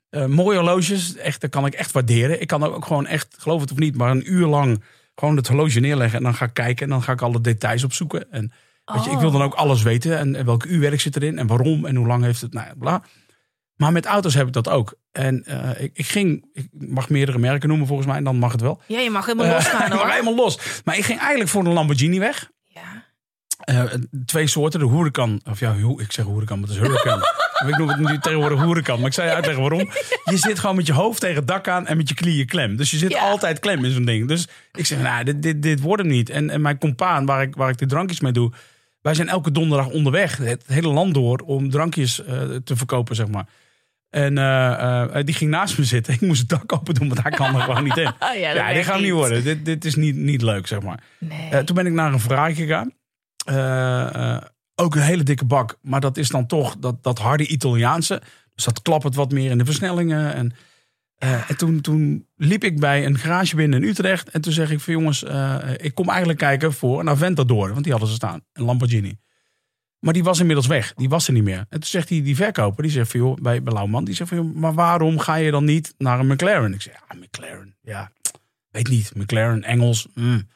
eh, 0.09 0.25
mooie 0.25 0.57
horloges, 0.57 1.15
echt, 1.15 1.41
dat 1.41 1.49
kan 1.49 1.65
ik 1.65 1.73
echt 1.73 1.91
waarderen. 1.91 2.41
Ik 2.41 2.47
kan 2.47 2.63
ook 2.63 2.85
gewoon 2.85 3.05
echt, 3.05 3.35
geloof 3.39 3.61
het 3.61 3.71
of 3.71 3.77
niet, 3.77 3.95
maar 3.97 4.11
een 4.11 4.31
uur 4.33 4.45
lang 4.47 4.83
gewoon 5.15 5.35
het 5.35 5.47
horloge 5.47 5.79
neerleggen. 5.79 6.17
En 6.17 6.23
dan 6.23 6.33
ga 6.33 6.45
ik 6.45 6.53
kijken 6.53 6.83
en 6.85 6.89
dan 6.91 7.03
ga 7.03 7.11
ik 7.11 7.21
alle 7.21 7.41
details 7.41 7.83
opzoeken. 7.83 8.31
En 8.31 8.51
weet 8.85 9.03
je, 9.03 9.11
ik 9.11 9.17
wil 9.17 9.31
dan 9.31 9.41
ook 9.41 9.53
alles 9.53 9.81
weten. 9.83 10.17
En, 10.17 10.35
en 10.35 10.45
welke 10.45 10.67
uurwerk 10.67 11.01
zit 11.01 11.15
erin 11.15 11.37
en 11.37 11.47
waarom 11.47 11.85
en 11.85 11.95
hoe 11.95 12.07
lang 12.07 12.23
heeft 12.23 12.41
het, 12.41 12.53
nou 12.53 12.67
ja, 12.67 12.73
bla. 12.77 13.03
Maar 13.75 13.91
met 13.91 14.05
auto's 14.05 14.33
heb 14.33 14.47
ik 14.47 14.53
dat 14.53 14.69
ook. 14.69 14.95
En 15.11 15.43
eh, 15.45 15.83
ik, 15.83 15.91
ik 15.93 16.05
ging, 16.05 16.49
ik 16.53 16.67
mag 16.71 17.09
meerdere 17.09 17.37
merken 17.37 17.67
noemen 17.69 17.87
volgens 17.87 18.07
mij, 18.07 18.17
en 18.17 18.23
dan 18.23 18.37
mag 18.37 18.51
het 18.51 18.61
wel. 18.61 18.81
Ja, 18.87 18.99
je 18.99 19.09
mag 19.09 19.25
helemaal 19.25 19.45
Eh, 19.47 19.53
losgaan 19.53 19.81
ik 19.85 19.89
mag 19.89 20.01
hoor. 20.01 20.09
helemaal 20.11 20.35
los. 20.35 20.59
Maar 20.85 20.97
ik 20.97 21.05
ging 21.05 21.19
eigenlijk 21.19 21.49
voor 21.49 21.65
een 21.65 21.73
Lamborghini 21.73 22.19
weg. 22.19 22.49
Eh, 23.65 23.83
twee 24.25 24.47
soorten, 24.47 24.79
de 24.79 24.87
Huracan. 24.87 25.41
Of 25.49 25.59
ja, 25.59 25.75
hoe- 25.79 26.01
ik 26.01 26.11
zeg 26.11 26.25
Huracan, 26.25 26.59
maar 26.59 26.69
het 26.69 26.77
is 26.77 26.83
Huracan. 26.87 27.19
ik 27.69 27.77
noem 27.77 27.87
het 27.89 27.99
nu 27.99 28.19
tegenwoordig 28.19 28.59
Huracan, 28.63 28.97
maar 28.97 29.07
ik 29.07 29.13
zou 29.13 29.27
je 29.27 29.33
uitleggen 29.33 29.61
waarom. 29.61 29.89
Je 30.31 30.37
zit 30.37 30.59
gewoon 30.59 30.75
met 30.75 30.87
je 30.87 30.93
hoofd 30.93 31.19
tegen 31.19 31.35
het 31.35 31.47
dak 31.47 31.67
aan 31.67 31.87
en 31.87 31.97
met 31.97 32.09
je 32.09 32.15
knieën 32.15 32.45
klem. 32.45 32.75
Dus 32.75 32.91
je 32.91 32.97
zit 32.97 33.11
Ja. 33.11 33.19
altijd 33.19 33.59
klem 33.59 33.85
in 33.85 33.91
zo'n 33.91 34.05
ding. 34.05 34.27
Dus 34.27 34.47
ik 34.71 34.85
zeg, 34.85 34.99
nou, 35.01 35.23
dit, 35.23 35.41
dit, 35.41 35.61
dit 35.61 35.79
wordt 35.79 36.01
hem 36.01 36.11
niet. 36.11 36.29
En, 36.29 36.49
en 36.49 36.61
mijn 36.61 36.77
compaan, 36.77 37.25
waar 37.25 37.41
ik, 37.41 37.55
waar 37.55 37.69
ik 37.69 37.77
de 37.77 37.85
drankjes 37.85 38.19
mee 38.19 38.31
doe... 38.31 38.51
Wij 39.01 39.13
zijn 39.13 39.27
elke 39.29 39.51
donderdag 39.51 39.87
onderweg, 39.87 40.37
het 40.37 40.63
hele 40.67 40.87
land 40.87 41.13
door, 41.13 41.37
om 41.45 41.69
drankjes 41.69 42.23
eh, 42.25 42.41
te 42.63 42.75
verkopen, 42.75 43.15
zeg 43.15 43.27
maar. 43.27 43.45
En 44.09 44.37
eh, 44.37 45.23
die 45.23 45.35
ging 45.35 45.51
naast 45.51 45.77
me 45.77 45.83
zitten. 45.83 46.13
Ik 46.13 46.21
moest 46.21 46.39
het 46.39 46.49
dak 46.49 46.73
open 46.73 46.93
doen, 46.93 47.07
want 47.07 47.21
hij 47.23 47.31
kan 47.31 47.55
er 47.55 47.61
gewoon 47.61 47.83
niet 47.83 47.97
in. 47.97 48.11
Ah, 48.19 48.35
ja, 48.39 48.53
ja, 48.53 48.73
dit 48.73 48.85
gaat 48.85 48.99
niet 48.99 49.11
worden. 49.11 49.43
Dit, 49.43 49.65
dit 49.65 49.85
is 49.85 49.95
niet, 49.95 50.15
niet 50.15 50.41
leuk, 50.41 50.67
zeg 50.67 50.81
maar. 50.81 51.03
Nee. 51.19 51.63
Toen 51.63 51.75
ben 51.75 51.85
ik 51.85 51.93
naar 51.93 52.13
een 52.13 52.19
Ferrari 52.19 52.55
gegaan. 52.55 52.91
Eh, 53.45 54.33
eh, 54.35 54.41
ook 54.75 54.95
een 54.95 55.01
hele 55.01 55.23
dikke 55.23 55.45
bak. 55.45 55.77
Maar 55.81 56.01
dat 56.01 56.17
is 56.17 56.29
dan 56.29 56.47
toch 56.47 56.75
dat, 56.79 57.03
dat 57.03 57.19
harde 57.19 57.47
Italiaanse. 57.47 58.21
Dus 58.55 58.63
dat 58.63 58.81
klappert 58.81 59.15
wat 59.15 59.31
meer 59.31 59.51
in 59.51 59.57
de 59.57 59.65
versnellingen. 59.65 60.33
En, 60.33 60.53
eh, 61.15 61.49
en 61.49 61.57
toen, 61.57 61.81
toen 61.81 62.27
liep 62.35 62.63
ik 62.63 62.79
bij 62.79 63.05
een 63.05 63.17
garage 63.17 63.55
binnen 63.55 63.83
in 63.83 63.89
Utrecht. 63.89 64.29
En 64.29 64.41
toen 64.41 64.53
zeg 64.53 64.71
ik 64.71 64.79
van 64.79 64.93
jongens, 64.93 65.23
ik 65.77 65.95
kom 65.95 66.09
eigenlijk 66.09 66.39
kijken 66.39 66.73
voor 66.73 66.99
een 66.99 67.09
Aventador. 67.09 67.71
Want 67.71 67.83
die 67.83 67.91
hadden 67.91 68.09
ze 68.09 68.15
staan. 68.15 68.41
Een 68.53 68.63
Lamborghini. 68.63 69.17
Maar 69.99 70.13
die 70.13 70.23
was 70.23 70.39
inmiddels 70.39 70.67
weg. 70.67 70.93
Die 70.93 71.09
was 71.09 71.27
er 71.27 71.33
niet 71.33 71.43
meer. 71.43 71.57
En 71.57 71.79
toen 71.79 71.83
zegt 71.83 72.09
hij, 72.09 72.21
die 72.21 72.35
verkoper, 72.35 72.83
die 72.83 72.91
zegt 72.91 73.11
van 73.11 73.19
joh, 73.19 73.37
bij, 73.41 73.63
bij 73.63 73.73
Lauwman. 73.73 74.05
Die 74.05 74.15
zegt 74.15 74.29
van 74.29 74.37
joh, 74.37 74.55
maar 74.55 74.73
waarom 74.73 75.19
ga 75.19 75.35
je 75.35 75.51
dan 75.51 75.65
niet 75.65 75.93
naar 75.97 76.19
een 76.19 76.27
McLaren? 76.27 76.73
Ik 76.73 76.81
zeg, 76.81 76.93
ja, 76.93 77.15
McLaren. 77.15 77.75
Ja, 77.81 78.11
weet 78.69 78.87
niet. 78.87 79.15
McLaren, 79.15 79.63
Engels. 79.63 80.07
mm. 80.13 80.47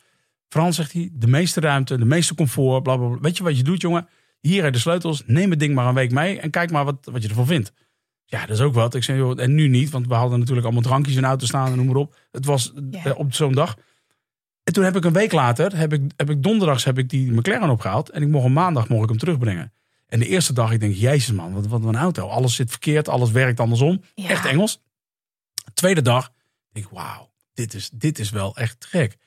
Frans 0.50 0.76
zegt 0.76 0.94
hij, 0.94 1.10
de 1.14 1.28
meeste 1.28 1.60
ruimte, 1.60 1.98
de 1.98 2.06
meeste 2.06 2.36
comfort, 2.36 2.84
bla, 2.84 2.98
bla, 2.98 3.08
bla. 3.08 3.20
Weet 3.20 3.38
je 3.38 3.44
wat 3.44 3.58
je 3.58 3.64
doet, 3.64 3.82
jongen? 3.82 4.08
Hier 4.40 4.64
heb 4.64 4.74
de 4.74 4.80
sleutels, 4.80 5.24
neem 5.26 5.50
het 5.50 5.60
ding 5.60 5.76
maar 5.76 5.88
een 5.88 5.94
week 5.94 6.12
mee 6.12 6.40
en 6.40 6.50
kijk 6.50 6.72
maar 6.72 6.86
wat, 6.86 7.10
wat 7.12 7.22
je 7.22 7.30
ervan 7.30 7.46
vindt. 7.46 7.74
Ja, 8.26 8.40
dat 8.46 8.58
is 8.58 8.62
ook 8.62 8.74
wat. 8.74 8.96
Ik 8.96 9.04
zeg, 9.04 9.18
joh, 9.18 9.42
en 9.42 9.56
nu 9.56 9.68
niet, 9.68 9.90
want 9.90 10.08
we 10.08 10.14
hadden 10.14 10.40
natuurlijk 10.40 10.66
allemaal 10.66 10.84
drankjes 10.84 11.16
in 11.16 11.22
de 11.22 11.28
auto 11.28 11.46
staan 11.46 11.72
en 11.72 11.76
noem 11.76 11.86
maar 11.86 11.96
op. 11.96 12.16
Het 12.32 12.46
was 12.46 12.74
eh, 12.92 13.20
op 13.20 13.34
zo'n 13.34 13.54
dag. 13.54 13.78
En 14.64 14.74
toen 14.74 14.84
heb 14.84 14.96
ik 14.96 15.06
een 15.06 15.14
week 15.14 15.32
later, 15.32 15.78
heb 15.78 15.94
ik, 15.94 16.12
heb 16.16 16.30
ik 16.30 16.44
donderdags 16.44 16.84
heb 16.84 16.98
ik 16.98 17.10
die 17.10 17.32
McLaren 17.32 17.70
opgehaald 17.70 18.10
en 18.10 18.22
ik 18.22 18.28
mocht 18.28 18.46
een 18.46 18.54
maandag 18.54 18.90
mocht 18.90 19.04
ik 19.04 19.10
hem 19.10 19.18
terugbrengen. 19.18 19.74
En 20.08 20.20
de 20.20 20.28
eerste 20.28 20.54
dag, 20.54 20.72
ik 20.72 20.80
denk, 20.80 20.96
jezus 20.96 21.32
man, 21.32 21.54
wat, 21.54 21.68
wat 21.68 21.84
een 21.84 21.96
auto. 21.96 22.28
Alles 22.28 22.56
zit 22.56 22.70
verkeerd, 22.70 23.10
alles 23.10 23.32
werkt 23.32 23.60
andersom. 23.60 24.02
Ja. 24.16 24.30
Echt 24.30 24.46
Engels. 24.46 24.82
Tweede 25.74 26.02
dag, 26.02 26.32
denk 26.72 26.86
ik, 26.86 26.92
wauw, 26.92 27.32
dit 27.54 27.74
is, 27.74 27.90
dit 27.94 28.20
is 28.20 28.30
wel 28.30 28.56
echt 28.56 28.86
gek. 28.86 29.18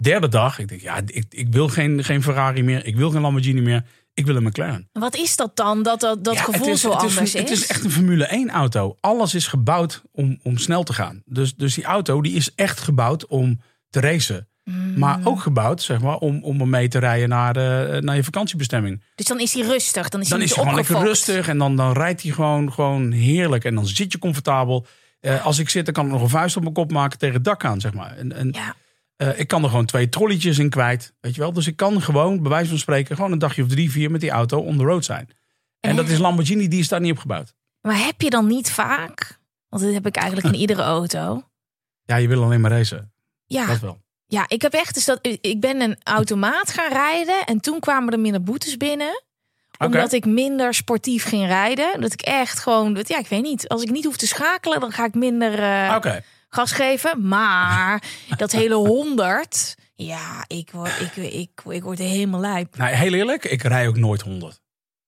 Derde 0.00 0.28
dag, 0.28 0.58
ik 0.58 0.68
denk, 0.68 0.80
ja, 0.80 1.00
ik, 1.06 1.24
ik 1.28 1.46
wil 1.50 1.68
geen, 1.68 2.04
geen 2.04 2.22
Ferrari 2.22 2.62
meer. 2.62 2.86
Ik 2.86 2.96
wil 2.96 3.10
geen 3.10 3.20
Lamborghini 3.20 3.60
meer. 3.60 3.84
Ik 4.14 4.26
wil 4.26 4.36
een 4.36 4.42
McLaren. 4.42 4.88
Wat 4.92 5.16
is 5.16 5.36
dat 5.36 5.56
dan, 5.56 5.82
dat 5.82 6.00
dat, 6.00 6.24
dat 6.24 6.34
Ja, 6.34 6.42
gevoel 6.42 6.68
is, 6.68 6.80
zo 6.80 6.90
anders 6.90 7.16
is, 7.16 7.34
is? 7.34 7.40
Het 7.40 7.50
is 7.50 7.66
echt 7.66 7.84
een 7.84 7.90
Formule 7.90 8.24
1 8.24 8.50
auto. 8.50 8.96
Alles 9.00 9.34
is 9.34 9.46
gebouwd 9.46 10.02
om, 10.12 10.38
om 10.42 10.58
snel 10.58 10.82
te 10.82 10.92
gaan. 10.92 11.22
Dus, 11.24 11.54
dus 11.54 11.74
die 11.74 11.84
auto 11.84 12.22
die 12.22 12.34
is 12.34 12.54
echt 12.54 12.80
gebouwd 12.80 13.26
om 13.26 13.60
te 13.90 14.00
racen. 14.00 14.48
Mm. 14.64 14.98
Maar 14.98 15.20
ook 15.24 15.40
gebouwd 15.40 15.82
zeg 15.82 16.00
maar, 16.00 16.16
om, 16.16 16.42
om 16.42 16.60
ermee 16.60 16.88
te 16.88 16.98
rijden 16.98 17.28
naar, 17.28 17.52
de, 17.52 17.98
naar 18.00 18.16
je 18.16 18.24
vakantiebestemming. 18.24 19.02
Dus 19.14 19.26
dan 19.26 19.40
is 19.40 19.54
hij 19.54 19.62
rustig, 19.62 20.08
dan 20.08 20.20
is 20.20 20.28
Dan 20.28 20.38
hij 20.38 20.46
is 20.46 20.54
hij 20.54 20.64
gewoon 20.64 20.78
lekker 20.78 20.98
rustig 20.98 21.48
en 21.48 21.58
dan, 21.58 21.76
dan 21.76 21.92
rijdt 21.92 22.22
hij 22.22 22.32
gewoon, 22.32 22.72
gewoon 22.72 23.12
heerlijk. 23.12 23.64
En 23.64 23.74
dan 23.74 23.86
zit 23.86 24.12
je 24.12 24.18
comfortabel. 24.18 24.86
Eh, 25.20 25.46
als 25.46 25.58
ik 25.58 25.68
zit, 25.68 25.84
dan 25.84 25.94
kan 25.94 26.06
ik 26.06 26.12
nog 26.12 26.22
een 26.22 26.28
vuist 26.28 26.56
op 26.56 26.62
mijn 26.62 26.74
kop 26.74 26.92
maken 26.92 27.18
tegen 27.18 27.34
het 27.34 27.44
dak 27.44 27.64
aan, 27.64 27.80
zeg 27.80 27.92
maar. 27.92 28.16
En, 28.16 28.32
en 28.32 28.48
Ja. 28.52 28.74
Eh, 29.20 29.38
ik 29.38 29.48
kan 29.48 29.62
er 29.62 29.68
gewoon 29.68 29.84
twee 29.86 30.08
trolletjes 30.08 30.58
in 30.58 30.70
kwijt, 30.70 31.12
weet 31.20 31.34
je 31.34 31.40
wel. 31.40 31.52
Dus 31.52 31.66
ik 31.66 31.76
kan 31.76 32.02
gewoon, 32.02 32.42
bij 32.42 32.50
wijze 32.50 32.68
van 32.68 32.78
spreken, 32.78 33.16
gewoon 33.16 33.32
een 33.32 33.38
dagje 33.38 33.62
of 33.62 33.68
drie, 33.68 33.90
vier 33.90 34.10
met 34.10 34.20
die 34.20 34.30
auto 34.30 34.58
on 34.60 34.76
the 34.76 34.84
road 34.84 35.04
zijn. 35.04 35.28
En 35.80 35.96
dat 35.96 36.08
is 36.08 36.18
Lamborghini, 36.18 36.68
die 36.68 36.80
is 36.80 36.88
daar 36.88 37.00
niet 37.00 37.12
op 37.12 37.18
gebouwd. 37.18 37.54
Maar 37.80 38.04
heb 38.04 38.20
je 38.20 38.30
dan 38.30 38.46
niet 38.46 38.70
vaak, 38.70 39.38
want 39.68 39.82
dit 39.82 39.92
heb 39.94 40.06
ik 40.06 40.16
eigenlijk 40.16 40.46
in 40.54 40.60
iedere 40.64 40.82
auto. 40.82 41.42
Ja, 42.04 42.16
je 42.16 42.28
wil 42.28 42.42
alleen 42.42 42.60
maar 42.60 42.70
racen. 42.70 43.12
Ja, 43.46 43.66
Dat 43.66 43.80
wel. 43.80 44.00
ja, 44.26 44.44
ik 44.48 44.62
heb 44.62 44.72
echt 44.72 44.94
dus 44.94 45.04
dat. 45.04 45.18
Ik 45.40 45.60
ben 45.60 45.80
een 45.80 45.96
automaat 46.02 46.70
gaan 46.72 46.92
rijden 46.92 47.44
en 47.46 47.60
toen 47.60 47.80
kwamen 47.80 48.12
er 48.12 48.20
minder 48.20 48.42
boetes 48.42 48.76
binnen. 48.76 49.22
Omdat 49.78 50.12
ik 50.12 50.24
minder 50.24 50.74
sportief 50.74 51.24
ging 51.24 51.46
rijden. 51.46 52.00
Dat 52.00 52.12
ik 52.12 52.20
echt 52.22 52.58
gewoon, 52.58 52.94
dat- 52.94 53.08
ja, 53.08 53.18
ik 53.18 53.26
weet 53.26 53.42
niet. 53.42 53.68
Als 53.68 53.82
ik 53.82 53.90
niet 53.90 54.04
hoef 54.04 54.16
te 54.16 54.26
schakelen, 54.26 54.80
dan 54.80 54.92
ga 54.92 55.04
ik 55.04 55.14
minder 55.14 55.58
eh, 55.58 55.94
Oké. 55.96 56.22
Gas 56.50 56.72
geven. 56.72 57.28
Maar 57.28 58.02
dat 58.36 58.52
hele 58.52 58.74
100, 58.74 59.76
ja, 59.94 60.44
ik 60.46 60.70
word, 60.70 61.00
ik, 61.00 61.16
ik, 61.16 61.50
ik, 61.68 61.82
word 61.82 61.98
helemaal 61.98 62.40
lijp. 62.40 62.76
Nou, 62.76 62.94
heel 62.94 63.12
eerlijk, 63.12 63.44
ik 63.44 63.62
rij 63.62 63.88
ook 63.88 63.96
nooit 63.96 64.20
100. 64.20 64.60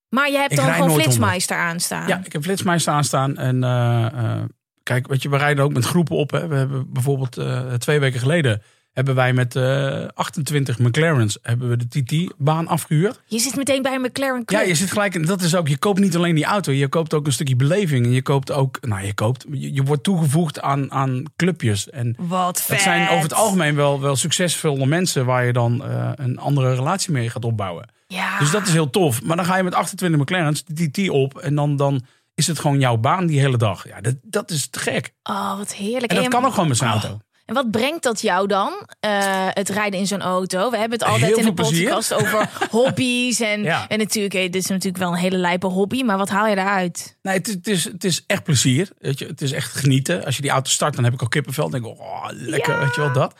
Maar 0.08 0.30
je 0.30 0.36
hebt 0.36 0.50
Ik 0.50 0.56
dan 0.56 0.64
gewoon 0.64 0.78
nooit 0.78 0.90
100. 0.90 1.12
Flitsmeister 1.14 1.56
aanstaan. 1.56 2.08
Ja, 2.08 2.20
ik 2.24 2.32
heb 2.32 2.42
Flitsmeister 2.42 2.92
aanstaan. 2.92 3.36
En 3.36 3.64
eh, 3.64 4.06
eh, 4.06 4.42
kijk, 4.82 5.06
weet 5.06 5.22
je, 5.22 5.28
we 5.28 5.36
rijden 5.36 5.64
ook 5.64 5.72
met 5.72 5.84
groepen 5.84 6.16
op. 6.16 6.30
Hè. 6.30 6.48
We 6.48 6.54
hebben 6.54 6.92
bijvoorbeeld 6.92 7.36
eh, 7.36 7.74
twee 7.74 8.00
weken 8.00 8.20
geleden 8.20 8.62
hebben 8.92 9.14
wij 9.14 9.32
met 9.32 9.56
eh 9.56 10.06
28 10.14 10.78
McLaren's 10.78 11.38
hebben 11.42 11.68
we 11.68 11.76
de 11.76 12.02
TT-baan 12.02 12.66
afgehuurd. 12.68 13.20
Je 13.26 13.38
zit 13.38 13.56
meteen 13.56 13.82
bij 13.82 13.94
een 13.94 14.00
McLaren 14.00 14.44
Club. 14.44 14.60
Ja, 14.60 14.66
je 14.66 14.74
zit 14.74 14.90
gelijk. 14.90 15.14
En 15.14 15.24
dat 15.24 15.40
is 15.42 15.54
ook. 15.54 15.68
Je 15.68 15.76
koopt 15.76 16.00
niet 16.00 16.16
alleen 16.16 16.34
die 16.34 16.44
auto. 16.44 16.72
Je 16.72 16.88
koopt 16.88 17.14
ook 17.14 17.26
een 17.26 17.32
stukje 17.32 17.56
beleving. 17.56 18.06
En 18.06 18.12
je 18.12 18.22
koopt 18.22 18.50
ook. 18.50 18.78
Nou, 18.80 19.06
je 19.06 19.14
koopt. 19.14 19.44
Je, 19.50 19.72
je 19.72 19.82
wordt 19.82 20.02
toegevoegd 20.02 20.60
aan, 20.60 20.92
aan 20.92 21.22
clubjes. 21.36 21.90
En 21.90 22.14
Wat 22.18 22.60
vet. 22.62 22.68
dat 22.68 22.80
zijn 22.80 23.08
over 23.08 23.22
het 23.22 23.34
algemeen 23.34 23.74
wel, 23.74 24.00
wel 24.00 24.16
succesvolle 24.16 24.86
mensen 24.86 25.24
waar 25.24 25.44
je 25.44 25.52
dan 25.52 25.84
eh, 25.84 26.10
een 26.14 26.38
andere 26.38 26.74
relatie 26.74 27.12
mee 27.12 27.30
gaat 27.30 27.44
opbouwen. 27.44 27.88
Ja. 28.06 28.38
Dus 28.38 28.50
dat 28.50 28.66
is 28.66 28.72
heel 28.72 28.90
tof. 28.90 29.22
Maar 29.22 29.36
dan 29.36 29.44
ga 29.44 29.56
je 29.56 29.62
met 29.62 29.74
28 29.74 30.20
McLaren's 30.20 30.64
de 30.64 30.90
TT 30.90 31.08
op. 31.08 31.38
En 31.38 31.54
dan, 31.54 31.76
dan 31.76 32.04
is 32.34 32.46
het 32.46 32.58
gewoon 32.58 32.78
jouw 32.80 32.96
baan 32.96 33.26
die 33.26 33.40
hele 33.40 33.56
dag. 33.58 33.88
Ja, 33.88 34.00
dat, 34.00 34.14
dat 34.22 34.50
is 34.50 34.68
te 34.68 34.78
gek. 34.78 35.12
Oh, 35.22 35.56
wat 35.56 35.74
heerlijk. 35.74 36.12
En 36.12 36.16
dat 36.16 36.28
kan 36.28 36.44
ook 36.44 36.52
gewoon 36.52 36.68
met 36.68 36.76
zijn 36.76 36.92
Oh. 36.94 37.02
auto. 37.02 37.20
En 37.44 37.54
wat 37.54 37.70
brengt 37.70 38.02
dat 38.02 38.20
jou 38.20 38.46
dan, 38.46 38.72
eh, 39.00 39.46
het 39.50 39.68
rijden 39.68 40.00
in 40.00 40.06
zo'n 40.06 40.20
auto? 40.22 40.70
We 40.70 40.76
hebben 40.76 40.98
het 40.98 41.08
altijd 41.08 41.26
Heel 41.26 41.38
in 41.38 41.44
de 41.44 41.54
plezier. 41.54 41.84
podcast 41.84 42.14
over 42.14 42.50
hobby's. 42.70 43.40
En, 43.40 43.62
Ja. 43.62 43.88
en 43.88 43.98
natuurlijk, 43.98 44.34
eh, 44.34 44.42
dit 44.42 44.54
is 44.62 44.66
natuurlijk 44.66 44.96
wel 45.02 45.12
een 45.12 45.18
hele 45.18 45.36
lijpe 45.36 45.66
hobby. 45.66 46.02
Maar 46.02 46.16
wat 46.18 46.28
haal 46.28 46.46
je 46.46 46.54
daaruit? 46.54 47.18
Nee, 47.22 47.34
het, 47.34 47.48
is- 47.48 47.54
het, 47.54 47.66
is, 47.66 47.84
het 47.84 48.04
is 48.04 48.24
echt 48.26 48.42
plezier. 48.42 48.88
Weet 48.98 49.18
je? 49.18 49.26
Het 49.26 49.42
is 49.42 49.52
echt 49.52 49.72
genieten. 49.76 50.24
Als 50.24 50.36
je 50.36 50.42
die 50.42 50.50
auto 50.50 50.70
start, 50.70 50.94
dan 50.94 51.04
heb 51.04 51.12
ik 51.12 51.20
al 51.20 51.28
kippenvel. 51.28 51.70
Dan 51.70 51.82
denk 51.82 51.94
ik, 51.94 52.00
oh, 52.00 52.26
lekker, 52.30 52.72
Ja. 52.74 52.80
weet 52.84 52.94
je 52.94 53.00
wel, 53.00 53.12
dat. 53.12 53.34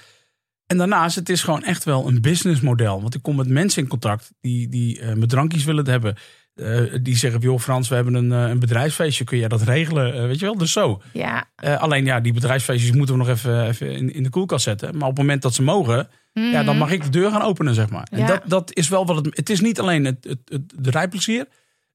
En 0.67 0.79
daarnaast, 0.79 1.17
het 1.17 1.29
is 1.29 1.43
gewoon 1.43 1.65
echt 1.65 1.85
wel 1.85 2.07
een 2.09 2.21
businessmodel. 2.21 3.01
Want 3.03 3.15
ik 3.15 3.23
kom 3.23 3.37
met 3.37 3.49
mensen 3.49 3.83
in 3.83 3.89
contact 3.89 4.31
die, 4.41 4.69
die 4.69 5.01
eh 5.01 5.07
mijn 5.07 5.29
drankjes 5.29 5.65
willen 5.65 5.89
hebben. 5.89 6.17
Eh, 6.55 6.83
die 7.03 7.17
zeggen, 7.17 7.41
joh 7.41 7.59
Frans, 7.59 7.89
we 7.89 7.95
hebben 7.95 8.15
een, 8.15 8.33
eh, 8.33 8.49
een 8.51 8.59
bedrijfsfeestje. 8.59 9.25
Kun 9.25 9.39
jij 9.39 9.49
dat 9.49 9.63
regelen? 9.63 10.15
Eh, 10.15 10.27
weet 10.27 10.39
je 10.39 10.45
wel, 10.45 10.59
dus 10.59 10.73
zo. 10.73 11.03
Ja. 11.13 11.45
Alleen 11.79 12.05
ja, 12.05 12.21
die 12.21 12.33
bedrijfsfeestjes 12.33 12.93
moeten 12.93 13.15
we 13.19 13.21
nog 13.25 13.31
even, 13.31 13.67
even 13.67 13.91
in, 13.91 14.15
in 14.15 14.23
de 14.23 14.31
koelkast 14.31 14.65
zetten. 14.65 14.93
Maar 14.93 15.09
op 15.09 15.17
het 15.17 15.19
moment 15.19 15.43
dat 15.43 15.55
ze 15.55 15.63
mogen, 15.63 16.09
ja, 16.33 16.63
dan 16.63 16.77
mag 16.77 16.91
ik 16.91 17.03
de 17.03 17.09
deur 17.09 17.31
gaan 17.31 17.43
openen, 17.43 17.75
zeg 17.75 17.91
maar. 17.91 18.07
En 18.11 18.27
dat, 18.27 18.43
dat 18.45 18.75
is 18.75 18.89
wel 18.89 19.07
wat 19.07 19.17
het... 19.17 19.37
Het 19.37 19.51
is 19.51 19.61
niet 19.61 19.81
alleen 19.81 20.05
het, 20.05 20.25
het, 20.25 20.39
het, 20.45 20.73
de 20.77 20.91
rijplezier. 20.91 21.47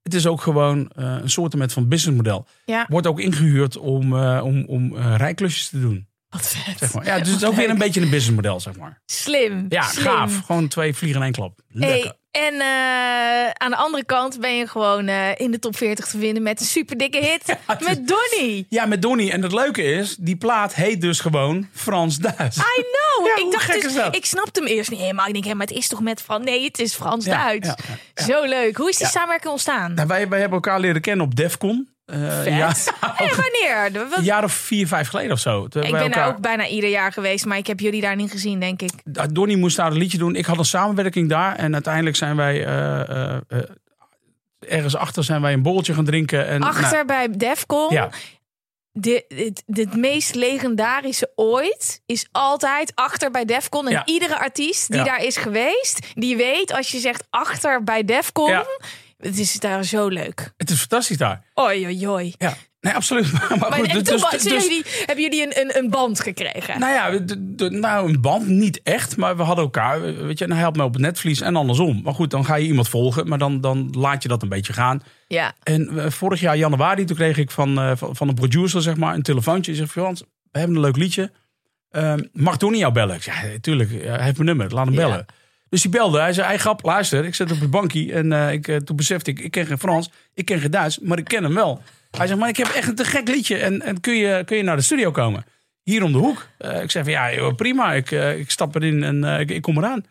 Het 0.02 0.14
is 0.14 0.26
ook 0.26 0.40
gewoon 0.40 0.90
een 0.94 1.30
soort 1.30 1.54
van 1.72 1.88
businessmodel. 1.88 2.46
Ja, 2.64 2.86
Wordt 2.88 3.06
ook 3.06 3.20
ingehuurd 3.20 3.76
om, 3.76 4.14
om, 4.22 4.64
om 4.64 4.96
rijklusjes 4.96 5.68
te 5.68 5.80
doen. 5.80 6.08
wat 6.28 6.48
vet. 6.48 6.78
Zeg 6.78 6.94
maar. 6.94 7.04
Ja, 7.04 7.18
dus 7.18 7.28
het 7.28 7.42
is 7.42 7.48
ook 7.48 7.54
weer 7.54 7.70
een 7.70 7.78
beetje 7.78 8.00
een 8.00 8.10
businessmodel, 8.10 8.60
zeg 8.60 8.76
maar. 8.76 9.02
Slim. 9.06 9.66
Ja, 9.68 9.82
slim. 9.82 10.04
gaaf. 10.04 10.38
Gewoon 10.46 10.68
twee 10.68 10.94
vliegen 10.94 11.18
in 11.18 11.24
één 11.24 11.34
klap. 11.34 11.60
Lekker. 11.68 12.04
Hey, 12.04 12.14
en 12.30 12.54
eh, 12.54 13.50
aan 13.50 13.70
de 13.70 13.76
andere 13.76 14.04
kant 14.04 14.40
ben 14.40 14.56
je 14.56 14.66
gewoon 14.66 15.08
eh, 15.08 15.30
in 15.36 15.50
de 15.50 15.58
top 15.58 15.76
40 15.76 16.06
te 16.06 16.18
vinden 16.18 16.42
met 16.42 16.60
een 16.60 16.66
super 16.66 16.96
dikke 16.96 17.18
hit 17.18 17.56
met 17.88 18.08
Donny. 18.08 18.66
Ja, 18.68 18.86
met 18.86 19.02
Donnie. 19.02 19.32
En 19.32 19.42
het 19.42 19.52
leuke 19.52 19.82
is, 19.82 20.16
die 20.16 20.36
plaat 20.36 20.74
heet 20.74 21.00
dus 21.00 21.20
gewoon 21.20 21.68
Frans-Duits. 21.72 22.56
I 22.56 22.60
know. 22.60 23.06
Ja, 23.28 23.44
ik 23.44 23.52
dacht 23.52 23.82
dus, 23.82 24.08
ik 24.10 24.24
snapte 24.24 24.60
hem 24.60 24.68
eerst 24.68 24.90
niet 24.90 25.00
helemaal. 25.00 25.26
Ik 25.26 25.32
denk, 25.32 25.44
hé, 25.44 25.54
maar 25.54 25.66
het 25.66 25.76
is 25.76 25.88
toch 25.88 26.00
met 26.00 26.22
Frans? 26.22 26.44
Nee, 26.44 26.64
het 26.64 26.78
is 26.78 26.98
ja, 27.20 27.50
ja. 27.50 27.76
Zo 28.14 28.44
leuk. 28.44 28.76
Hoe 28.76 28.88
is 28.88 28.96
die 28.96 29.06
samenwerking 29.06 29.52
ontstaan? 29.52 29.94
Nou, 29.94 30.08
wij, 30.08 30.28
wij 30.28 30.40
hebben 30.40 30.58
elkaar 30.58 30.80
leren 30.80 31.00
kennen 31.00 31.26
op 31.26 31.34
Defcon. 31.36 31.88
Vet. 32.12 32.44
ja, 32.44 32.72
Hé, 33.16 33.26
wanneer? 33.36 33.90
Wat- 34.08 34.18
een 34.18 34.24
jaar 34.24 34.44
of 34.44 34.52
vier, 34.52 34.86
vijf 34.86 35.08
geleden 35.08 35.32
of 35.32 35.38
zo. 35.38 35.68
Toen 35.68 35.82
ik 35.82 35.92
ben 35.92 36.10
daar 36.10 36.28
ook 36.28 36.40
bijna 36.40 36.66
ieder 36.66 36.90
jaar 36.90 37.12
geweest, 37.12 37.44
maar 37.46 37.58
ik 37.58 37.66
heb 37.66 37.80
jullie 37.80 38.00
daar 38.00 38.16
niet 38.16 38.30
gezien, 38.30 38.60
denk 38.60 38.82
ik. 38.82 38.90
Donnie 39.34 39.56
moest 39.56 39.76
daar 39.76 39.90
een 39.90 39.96
liedje 39.98 40.18
doen. 40.18 40.34
Ik 40.36 40.46
had 40.46 40.58
een 40.58 40.64
samenwerking 40.64 41.28
daar. 41.28 41.56
En 41.56 41.72
uiteindelijk 41.74 42.16
zijn 42.16 42.36
wij 42.36 42.64
eh, 42.66 43.34
eh, 43.36 43.38
ergens 44.58 44.96
achter 44.96 45.24
zijn 45.24 45.40
wij 45.42 45.52
een 45.52 45.62
borreltje 45.62 45.94
gaan 45.94 46.04
drinken. 46.04 46.46
En, 46.46 46.62
Achter 46.62 46.90
nou, 46.92 47.04
bij 47.06 47.28
Defcon. 47.30 47.92
ja, 47.92 48.08
De, 48.92 49.24
het, 49.28 49.62
het 49.66 49.96
meest 49.96 50.34
legendarische 50.34 51.32
ooit 51.34 52.02
is 52.06 52.28
altijd 52.32 52.92
achter 52.94 53.30
bij 53.30 53.44
Defcon. 53.44 53.86
En 53.86 53.92
Ja. 53.92 54.02
iedere 54.06 54.38
artiest 54.38 54.88
die 54.88 54.98
Ja. 54.98 55.04
daar 55.04 55.24
is 55.24 55.36
geweest, 55.36 56.06
die 56.14 56.36
weet 56.36 56.72
als 56.72 56.90
je 56.90 56.98
zegt 56.98 57.26
achter 57.30 57.84
bij 57.84 58.04
Defcon. 58.04 58.62
Het 59.18 59.38
is 59.38 59.60
daar 59.60 59.84
zo 59.84 60.08
leuk. 60.08 60.52
het 60.56 60.70
is 60.70 60.78
fantastisch 60.78 61.16
daar. 61.16 61.42
Oi, 61.54 61.86
oi, 61.86 62.08
oi. 62.08 62.34
Ja, 62.38 62.54
nee, 62.80 62.94
absoluut. 62.94 63.32
Maar, 63.58 63.72
goed, 63.72 63.86
en 63.86 64.02
dus- 64.04 64.08
toen 64.20 64.30
dus- 64.30 64.42
dus- 64.42 64.62
jullie, 64.62 64.84
hebben 65.06 65.24
jullie 65.24 65.42
een, 65.42 65.60
een, 65.60 65.84
een 65.84 65.90
band 65.90 66.20
gekregen? 66.20 66.80
Nou 66.80 66.92
ja, 66.92 67.18
de- 67.18 67.54
de- 67.54 67.70
nou 67.70 68.08
een 68.08 68.20
band 68.20 68.46
niet 68.46 68.80
echt, 68.82 69.16
maar 69.16 69.36
we 69.36 69.42
hadden 69.42 69.64
elkaar. 69.64 70.00
Weet 70.00 70.38
je, 70.38 70.44
en 70.44 70.50
hij 70.50 70.60
helpt 70.60 70.76
me 70.76 70.82
op 70.84 70.92
het 70.92 71.02
netvlies 71.02 71.40
en 71.40 71.56
andersom. 71.56 72.00
Maar 72.02 72.14
goed, 72.14 72.30
dan 72.30 72.44
ga 72.44 72.54
je 72.54 72.66
iemand 72.66 72.88
volgen, 72.88 73.28
maar 73.28 73.38
dan, 73.38 73.60
dan 73.60 73.88
laat 73.96 74.22
je 74.22 74.28
dat 74.28 74.42
een 74.42 74.48
beetje 74.48 74.72
gaan. 74.72 75.02
Ja. 75.28 75.52
En 75.62 75.98
eh, 75.98 76.10
vorig 76.10 76.40
jaar 76.40 76.56
januari, 76.56 77.04
toen 77.04 77.16
kreeg 77.16 77.36
ik 77.36 77.50
van, 77.50 77.78
eh, 77.78 77.92
van, 77.96 78.16
van 78.16 78.28
een 78.28 78.34
producer 78.34 78.82
zeg 78.82 78.96
maar, 78.96 79.14
een 79.14 79.22
telefoontje. 79.22 79.74
Zegt, 79.74 79.90
Frans, 79.90 80.20
we 80.52 80.58
hebben 80.58 80.76
een 80.76 80.82
leuk 80.82 80.96
liedje. 80.96 81.30
Ehm, 81.90 82.22
mag 82.32 82.56
Donnie 82.56 82.80
jou 82.80 82.92
bellen? 82.92 83.14
Ik 83.16 83.22
zei, 83.22 83.52
ja, 83.52 83.58
tuurlijk, 83.60 83.90
hij 83.90 84.22
heeft 84.22 84.36
mijn 84.38 84.44
nummer, 84.48 84.74
laat 84.74 84.86
hem 84.86 84.94
Ja. 84.94 85.24
Dus 85.68 85.82
hij 85.82 85.90
belde, 85.90 86.20
hij 86.20 86.32
zei, 86.32 86.46
hey, 86.46 86.58
grap, 86.58 86.84
luister, 86.84 87.24
ik 87.24 87.34
zit 87.34 87.52
op 87.52 87.60
het 87.60 87.70
bankje. 87.70 88.12
En 88.12 88.32
eh, 88.32 88.52
ik, 88.52 88.68
eh, 88.68 88.76
toen 88.76 88.96
besefte 88.96 89.30
ik, 89.30 89.38
ik 89.38 89.50
ken 89.50 89.66
geen 89.66 89.78
Frans, 89.78 90.10
ik 90.34 90.44
ken 90.44 90.60
geen 90.60 90.70
Duits, 90.70 90.98
maar 90.98 91.18
ik 91.18 91.24
ken 91.24 91.42
hem 91.42 91.54
wel. 91.54 91.82
Hij 92.10 92.26
zegt, 92.26 92.38
maar 92.38 92.48
ik 92.48 92.56
heb 92.56 92.66
echt 92.66 92.88
een 92.88 92.94
te 92.94 93.04
gek 93.04 93.28
liedje 93.28 93.56
en, 93.56 93.82
en 93.82 94.00
kun, 94.00 94.14
je, 94.14 94.42
kun 94.44 94.56
je 94.56 94.62
naar 94.62 94.76
de 94.76 94.82
studio 94.82 95.10
komen? 95.10 95.44
Hier 95.82 96.02
om 96.02 96.12
de 96.12 96.18
hoek. 96.18 96.46
Eh, 96.58 96.82
ik 96.82 96.90
zeg 96.90 97.02
van, 97.02 97.12
ja, 97.12 97.52
prima, 97.56 97.92
ik, 97.92 98.10
ik 98.10 98.50
stap 98.50 98.74
erin 98.74 99.02
en 99.02 99.24
ik, 99.40 99.50
ik 99.50 99.62
kom 99.62 99.78
eraan. 99.78 100.04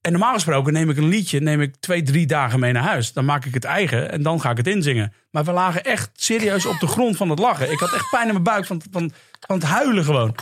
En 0.00 0.12
normaal 0.12 0.34
gesproken 0.34 0.72
neem 0.72 0.90
ik 0.90 0.96
een 0.96 1.08
liedje, 1.08 1.40
neem 1.40 1.60
ik 1.60 1.74
twee, 1.80 2.02
drie 2.02 2.26
dagen 2.26 2.60
mee 2.60 2.72
naar 2.72 2.82
huis. 2.82 3.12
Dan 3.12 3.24
maak 3.24 3.44
ik 3.44 3.54
het 3.54 3.64
eigen 3.64 4.10
en 4.10 4.22
dan 4.22 4.40
ga 4.40 4.50
ik 4.50 4.56
het 4.56 4.66
inzingen. 4.66 5.12
Maar 5.30 5.44
we 5.44 5.52
lagen 5.52 5.84
echt 5.84 6.10
serieus 6.14 6.66
op 6.66 6.80
de 6.80 6.86
grond 6.86 7.16
van 7.16 7.30
het 7.30 7.38
lachen. 7.38 7.72
Ik 7.72 7.78
had 7.78 7.92
echt 7.92 8.10
pijn 8.10 8.26
in 8.26 8.32
mijn 8.32 8.42
buik 8.42 8.66
van, 8.66 8.82
van, 8.90 9.12
van 9.40 9.56
het 9.56 9.64
huilen 9.64 10.04
gewoon. 10.04 10.34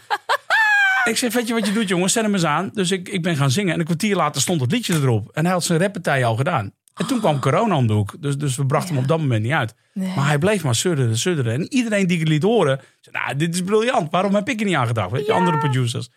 Ik 1.04 1.16
zeg, 1.16 1.32
weet 1.32 1.46
je 1.48 1.54
wat 1.54 1.66
je 1.66 1.72
doet 1.72 1.88
jongens, 1.88 2.12
zet 2.12 2.22
hem 2.22 2.34
eens 2.34 2.44
aan. 2.44 2.70
Dus 2.72 2.90
ik, 2.90 3.08
ik 3.08 3.22
ben 3.22 3.36
gaan 3.36 3.50
zingen 3.50 3.72
en 3.72 3.78
een 3.78 3.84
kwartier 3.84 4.16
later 4.16 4.40
stond 4.40 4.60
het 4.60 4.72
liedje 4.72 4.94
erop. 4.94 5.28
En 5.32 5.44
hij 5.44 5.52
had 5.52 5.64
zijn 5.64 5.80
rappartij 5.80 6.24
al 6.24 6.36
gedaan. 6.36 6.72
En 6.94 7.06
toen 7.06 7.18
kwam 7.20 7.40
corona 7.40 7.76
om 7.76 7.86
de 7.86 7.92
hoek. 7.92 8.14
Dus, 8.22 8.38
dus 8.38 8.56
we 8.56 8.66
brachten 8.66 8.94
hem 8.94 9.02
op 9.02 9.08
dat 9.08 9.18
moment 9.18 9.42
niet 9.42 9.52
uit. 9.52 9.74
Nee. 9.94 10.12
Maar 10.16 10.26
hij 10.26 10.38
bleef 10.38 10.64
maar 10.64 10.74
sudderen, 10.74 11.18
sudderen. 11.18 11.52
En 11.52 11.72
iedereen 11.72 12.06
die 12.06 12.14
ik 12.14 12.20
het 12.22 12.28
liet 12.32 12.42
horen, 12.42 12.80
zei, 13.00 13.24
nou, 13.24 13.36
dit 13.36 13.54
is 13.54 13.62
briljant. 13.62 14.10
Waarom 14.10 14.34
heb 14.34 14.48
ik 14.48 14.60
er 14.60 14.66
niet 14.66 14.74
aan 14.74 14.86
gedacht? 14.86 15.10
Weet 15.10 15.26
je, 15.26 15.32
Ja. 15.32 15.38
andere 15.38 15.58
producers. 15.58 16.08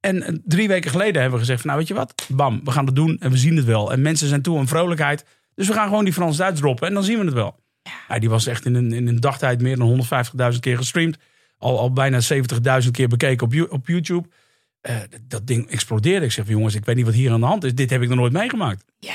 En 0.00 0.22
eh, 0.22 0.34
drie 0.44 0.68
weken 0.68 0.90
geleden 0.90 1.20
hebben 1.20 1.32
we 1.40 1.44
gezegd, 1.44 1.60
van, 1.60 1.66
nou 1.70 1.78
weet 1.80 1.88
je 1.88 1.94
wat? 1.94 2.26
Bam, 2.28 2.60
we 2.64 2.70
gaan 2.70 2.86
het 2.86 2.94
doen 2.94 3.16
en 3.20 3.30
we 3.30 3.36
zien 3.36 3.56
het 3.56 3.64
wel. 3.64 3.92
En 3.92 4.02
mensen 4.02 4.28
zijn 4.28 4.42
toe 4.42 4.58
aan 4.58 4.68
vrolijkheid. 4.68 5.24
Dus 5.54 5.66
we 5.68 5.72
gaan 5.74 5.88
gewoon 5.88 6.04
die 6.04 6.12
Frans-Duits 6.12 6.60
droppen 6.60 6.88
en 6.88 6.94
dan 6.94 7.02
zien 7.04 7.18
we 7.18 7.24
het 7.24 7.34
wel. 7.34 7.60
Ja, 8.08 8.18
die 8.18 8.30
was 8.30 8.46
echt 8.46 8.64
in 8.64 8.74
een, 8.74 8.92
in 8.92 9.08
een 9.08 9.20
dagtijd 9.20 9.60
meer 9.60 9.76
dan 9.76 10.04
150.000 10.52 10.58
keer 10.60 10.76
gestreamd. 10.76 11.16
Al, 11.62 11.78
al 11.78 11.92
bijna 11.92 12.20
70.000 12.84 12.90
keer 12.90 13.08
bekeken 13.08 13.46
op, 13.46 13.72
op 13.72 13.86
YouTube. 13.86 14.28
Eh, 14.80 14.96
dat- 15.28 15.46
ding 15.46 15.70
explodeerde. 15.70 16.24
Ik 16.26 16.32
zeg, 16.32 16.48
jongens, 16.48 16.74
ik 16.74 16.84
weet 16.84 16.96
niet 16.96 17.04
wat 17.04 17.14
hier 17.14 17.32
aan 17.32 17.40
de 17.40 17.46
hand 17.46 17.64
is. 17.64 17.74
Dit 17.74 17.90
heb 17.90 18.02
ik 18.02 18.08
nog 18.08 18.18
nooit 18.18 18.32
meegemaakt. 18.32 18.84
Ja. 18.98 19.14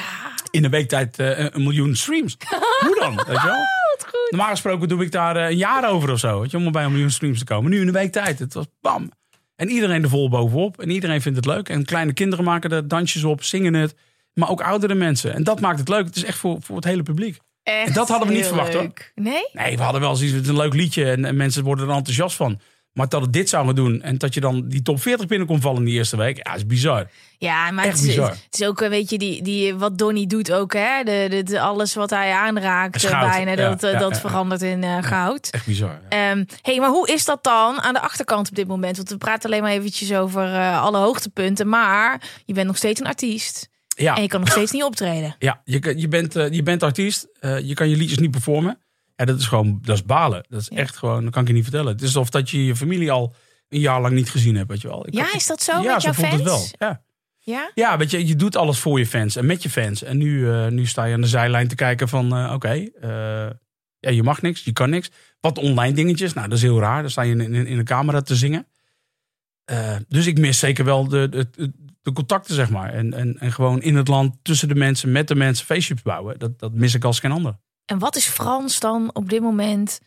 In 0.52 0.64
een 0.64 0.72
week 0.72 0.88
tijd 0.88 1.20
eh, 1.20 1.40
een 1.40 1.64
miljoen 1.64 1.96
streams. 1.96 2.38
Hoe 2.86 2.98
dan? 3.00 3.16
Weet 3.16 3.26
je 3.26 3.48
wel? 3.48 3.66
Goed. 3.98 4.28
Normaal 4.30 4.50
gesproken 4.50 4.88
doe 4.88 5.04
ik 5.04 5.12
daar 5.12 5.36
eh, 5.36 5.50
een 5.50 5.58
jaar 5.58 5.90
over 5.90 6.12
of 6.12 6.20
zo. 6.20 6.42
Weet 6.42 6.52
je, 6.52 6.58
om 6.58 6.72
bij 6.72 6.84
een 6.84 6.92
miljoen 6.92 7.10
streams 7.12 7.40
te 7.40 7.46
komen. 7.46 7.72
Nu 7.72 7.82
in 7.82 7.88
een 7.88 7.94
week 7.94 8.12
tijd. 8.12 8.40
Het 8.40 8.54
was 8.54 8.66
bam. 8.82 9.12
En 9.56 9.70
iedereen 9.70 10.04
er 10.04 10.10
vol 10.10 10.30
bovenop. 10.30 10.80
En 10.82 10.90
iedereen 10.90 11.22
vindt 11.22 11.38
het 11.38 11.46
leuk. 11.48 11.70
En 11.70 11.86
kleine 11.86 12.14
kinderen 12.14 12.46
maken 12.46 12.70
er 12.72 12.88
dansjes 12.88 13.24
op, 13.24 13.44
zingen 13.44 13.74
het. 13.74 13.96
Maar 14.34 14.50
ook 14.50 14.62
oudere 14.62 14.94
mensen. 14.96 15.34
En 15.34 15.44
dat 15.44 15.60
maakt 15.60 15.80
het 15.80 15.90
leuk. 15.90 16.06
Het 16.06 16.16
is 16.16 16.24
echt 16.24 16.38
voor, 16.38 16.58
voor 16.62 16.76
het 16.76 16.86
hele 16.86 17.04
publiek. 17.04 17.38
Echt 17.68 17.94
dat 17.94 18.08
hadden 18.08 18.28
we 18.28 18.34
niet 18.34 18.46
verwacht, 18.48 18.74
hoor. 18.74 18.92
Nee? 19.16 19.50
Nee, 19.54 19.78
we 19.78 19.84
hadden 19.84 20.02
wel 20.02 20.16
zoiets. 20.16 20.36
Het 20.36 20.44
is 20.44 20.50
een 20.50 20.56
leuk 20.58 20.74
liedje. 20.74 21.12
En, 21.12 21.26
en 21.26 21.36
mensen 21.36 21.64
worden 21.64 21.90
er 21.90 21.96
enthousiast 21.96 22.36
van. 22.36 22.60
Maar 22.94 23.10
dat 23.10 23.22
het 23.22 23.34
dit 23.34 23.50
zou 23.50 23.66
gaan 23.66 23.76
doen 23.76 24.02
en 24.02 24.18
dat 24.18 24.34
je 24.34 24.40
dan 24.40 24.68
die 24.68 24.82
top 24.82 25.02
40 25.02 25.28
binnen 25.28 25.48
kon 25.48 25.62
vallen 25.62 25.80
in 25.80 25.86
die 25.86 25.94
eerste 25.94 26.18
week, 26.18 26.38
ja, 26.48 26.56
is 26.56 26.66
bizar. 26.66 27.08
Ja, 27.38 27.72
maar 27.72 27.86
Echt 27.86 27.98
het 27.98 28.08
is, 28.08 28.16
bizar. 28.16 28.30
het 28.30 28.60
is 28.60 28.68
ook 28.68 28.82
een 28.82 28.90
beetje 28.90 29.18
die, 29.18 29.42
die, 29.44 29.76
wat 29.76 29.98
Donny 29.98 30.26
doet 30.26 30.52
ook, 30.52 30.74
hè? 30.74 31.04
De, 31.04 31.28
de, 31.30 31.44
de- 31.44 31.60
alles 31.60 31.94
wat 31.96 32.10
hij 32.10 32.32
aanraakt, 32.32 33.04
eh, 33.04 33.20
bijna, 33.30 33.52
Ja, 33.52 33.70
dat, 33.70 33.84
eh, 33.84 33.92
ja, 33.92 34.00
dat 34.00 34.14
ja, 34.14 34.20
verandert 34.20 34.62
in 34.62 34.84
eh, 34.84 34.98
goud. 35.04 35.48
Echt 35.52 35.66
bizar. 35.66 36.00
Ehm 36.10 36.44
hey, 36.62 36.80
maar 36.80 36.90
hoe 36.90 37.08
is 37.14 37.26
dat 37.26 37.44
dan 37.44 37.82
aan 37.82 37.94
de 37.94 38.02
achterkant 38.02 38.50
op 38.50 38.56
dit 38.56 38.68
moment? 38.68 38.98
Want 38.98 39.10
we 39.10 39.18
praten 39.18 39.50
alleen 39.50 39.62
maar 39.62 39.72
eventjes 39.72 40.14
over 40.14 40.54
eh, 40.54 40.82
alle 40.84 40.98
hoogtepunten. 40.98 41.70
Maar 41.70 42.22
je 42.46 42.54
bent 42.54 42.68
nog 42.68 42.78
steeds 42.78 43.00
een 43.00 43.08
artiest. 43.08 43.70
Ja. 44.00 44.16
En 44.16 44.22
je 44.22 44.28
kan 44.28 44.40
nog 44.40 44.50
steeds 44.50 44.72
niet 44.72 44.84
optreden. 44.84 45.36
Ja, 45.40 45.62
je, 45.64 45.94
je, 45.98 46.08
bent, 46.08 46.36
eh, 46.36 46.52
je 46.52 46.64
bent 46.64 46.84
artiest. 46.84 47.28
eh, 47.40 47.60
je 47.60 47.74
kan 47.74 47.90
je 47.90 47.96
liedjes 47.96 48.18
niet 48.18 48.32
performen. 48.32 48.80
Ja, 49.16 49.26
dat 49.26 49.40
is 49.40 49.46
gewoon, 49.46 49.80
dat 49.82 49.96
is 49.96 50.04
balen. 50.04 50.46
Dat 50.50 50.62
is 50.62 50.68
Ja. 50.72 50.78
echt 50.78 50.98
gewoon, 50.98 51.24
dat 51.24 51.34
kan 51.34 51.42
ik 51.42 51.48
je 51.48 51.54
niet 51.54 51.64
vertellen. 51.64 51.92
Het 51.92 52.02
is 52.02 52.08
alsof 52.08 52.30
dat 52.30 52.50
je 52.50 52.66
je 52.66 52.76
familie 52.76 53.12
al 53.12 53.34
een 53.70 53.80
jaar 53.80 54.02
lang 54.02 54.14
niet 54.14 54.30
gezien 54.30 54.56
hebt, 54.56 54.70
weet 54.70 54.82
je 54.82 54.88
wel. 54.88 55.08
Ik 55.08 55.14
Ja, 55.14 55.24
had- 55.24 55.34
is 55.36 55.48
dat 55.48 55.62
zo 55.64 55.72
ja, 55.82 55.94
met 55.94 56.02
jouw 56.02 56.14
zo 56.14 56.22
voelt 56.22 56.32
het 56.34 56.42
wel. 56.44 56.58
fans? 56.58 56.74
Ja. 56.80 57.02
Ja? 57.40 57.72
ja, 57.74 57.98
weet 57.98 58.12
je, 58.12 58.28
je 58.28 58.36
doet 58.36 58.56
alles 58.56 58.80
voor 58.80 59.00
je 59.00 59.08
fans 59.08 59.36
en 59.36 59.46
met 59.46 59.64
je 59.64 59.70
fans. 59.70 60.04
En 60.04 60.18
nu, 60.18 60.52
eh, 60.52 60.68
nu 60.68 60.86
sta 60.86 61.04
je 61.06 61.14
aan 61.14 61.22
de 61.22 61.28
zijlijn 61.28 61.68
te 61.68 61.76
kijken 61.76 62.08
van, 62.10 62.54
oké, 62.54 62.88
ja, 64.00 64.10
je 64.10 64.24
mag 64.24 64.42
niks, 64.42 64.64
je 64.64 64.74
kan 64.74 64.90
niks. 64.90 65.10
Wat 65.40 65.58
online 65.58 65.94
dingetjes, 65.94 66.34
nou, 66.34 66.48
dat 66.48 66.58
is 66.58 66.64
heel 66.64 66.80
raar. 66.80 67.02
Dan 67.02 67.12
sta 67.12 67.22
je 67.22 67.32
in, 67.32 67.42
in, 67.54 67.68
in 67.68 67.78
de 67.78 67.84
camera 67.84 68.22
te 68.22 68.36
zingen. 68.36 68.68
Dus 70.08 70.26
ik 70.26 70.38
mis 70.38 70.60
zeker 70.60 70.86
wel 70.86 71.08
de, 71.08 71.30
de, 71.30 71.50
de, 71.52 71.74
de 72.08 72.14
contacten, 72.14 72.56
zeg 72.56 72.70
maar. 72.70 72.94
En, 72.94 73.14
en, 73.14 73.40
en 73.40 73.52
gewoon 73.52 73.82
in 73.82 73.96
het 73.96 74.08
land, 74.08 74.36
tussen 74.42 74.68
de 74.68 74.76
mensen, 74.76 75.12
met 75.12 75.28
de 75.28 75.36
mensen, 75.36 75.66
feestjes 75.66 76.02
bouwen. 76.02 76.40
Dat, 76.40 76.60
dat 76.60 76.74
mis 76.74 76.94
ik 76.94 77.04
als 77.04 77.20
geen 77.20 77.32
ander. 77.32 77.58
En 77.86 78.00
wat 78.00 78.16
is 78.16 78.28
Frans 78.28 78.80
dan 78.80 79.10
op 79.14 79.30
dit 79.30 79.42
moment 79.42 80.00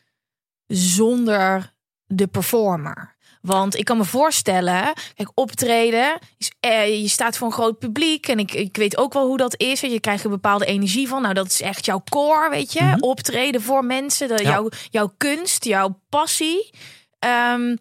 zonder 0.67 1.75
de 2.07 2.27
performer? 2.27 3.17
Want 3.41 3.77
ik 3.77 3.85
kan 3.85 3.97
me 3.97 4.05
voorstellen, 4.05 4.93
kijk, 5.15 5.31
optreden, 5.35 6.19
is, 6.39 6.53
eh, 6.61 7.01
je 7.03 7.09
staat 7.09 7.37
voor 7.37 7.47
een 7.47 7.53
groot 7.53 7.79
publiek. 7.79 8.29
En 8.29 8.39
ik, 8.39 8.53
ik 8.53 8.77
weet 8.77 8.97
ook 8.97 9.13
wel 9.13 9.27
hoe 9.27 9.37
dat 9.37 9.61
is. 9.61 9.81
Je 9.81 10.01
krijgt 10.01 10.25
er 10.25 10.31
bepaalde 10.31 10.65
energie 10.67 11.09
van. 11.09 11.23
Nou, 11.23 11.35
dat 11.35 11.47
is 11.51 11.61
echt 11.61 11.85
jouw 11.85 12.03
core, 12.09 12.51
weet 12.51 12.73
je. 12.73 12.83
Mhm. 12.83 13.01
Optreden 13.01 13.63
voor 13.63 13.85
mensen, 13.85 14.29
de, 14.29 14.35
Ja. 14.35 14.51
jouw, 14.51 14.69
jouw 14.91 15.15
kunst, 15.17 15.65
jouw 15.65 16.01
passie. 16.09 16.71
Ehm, 17.19 17.77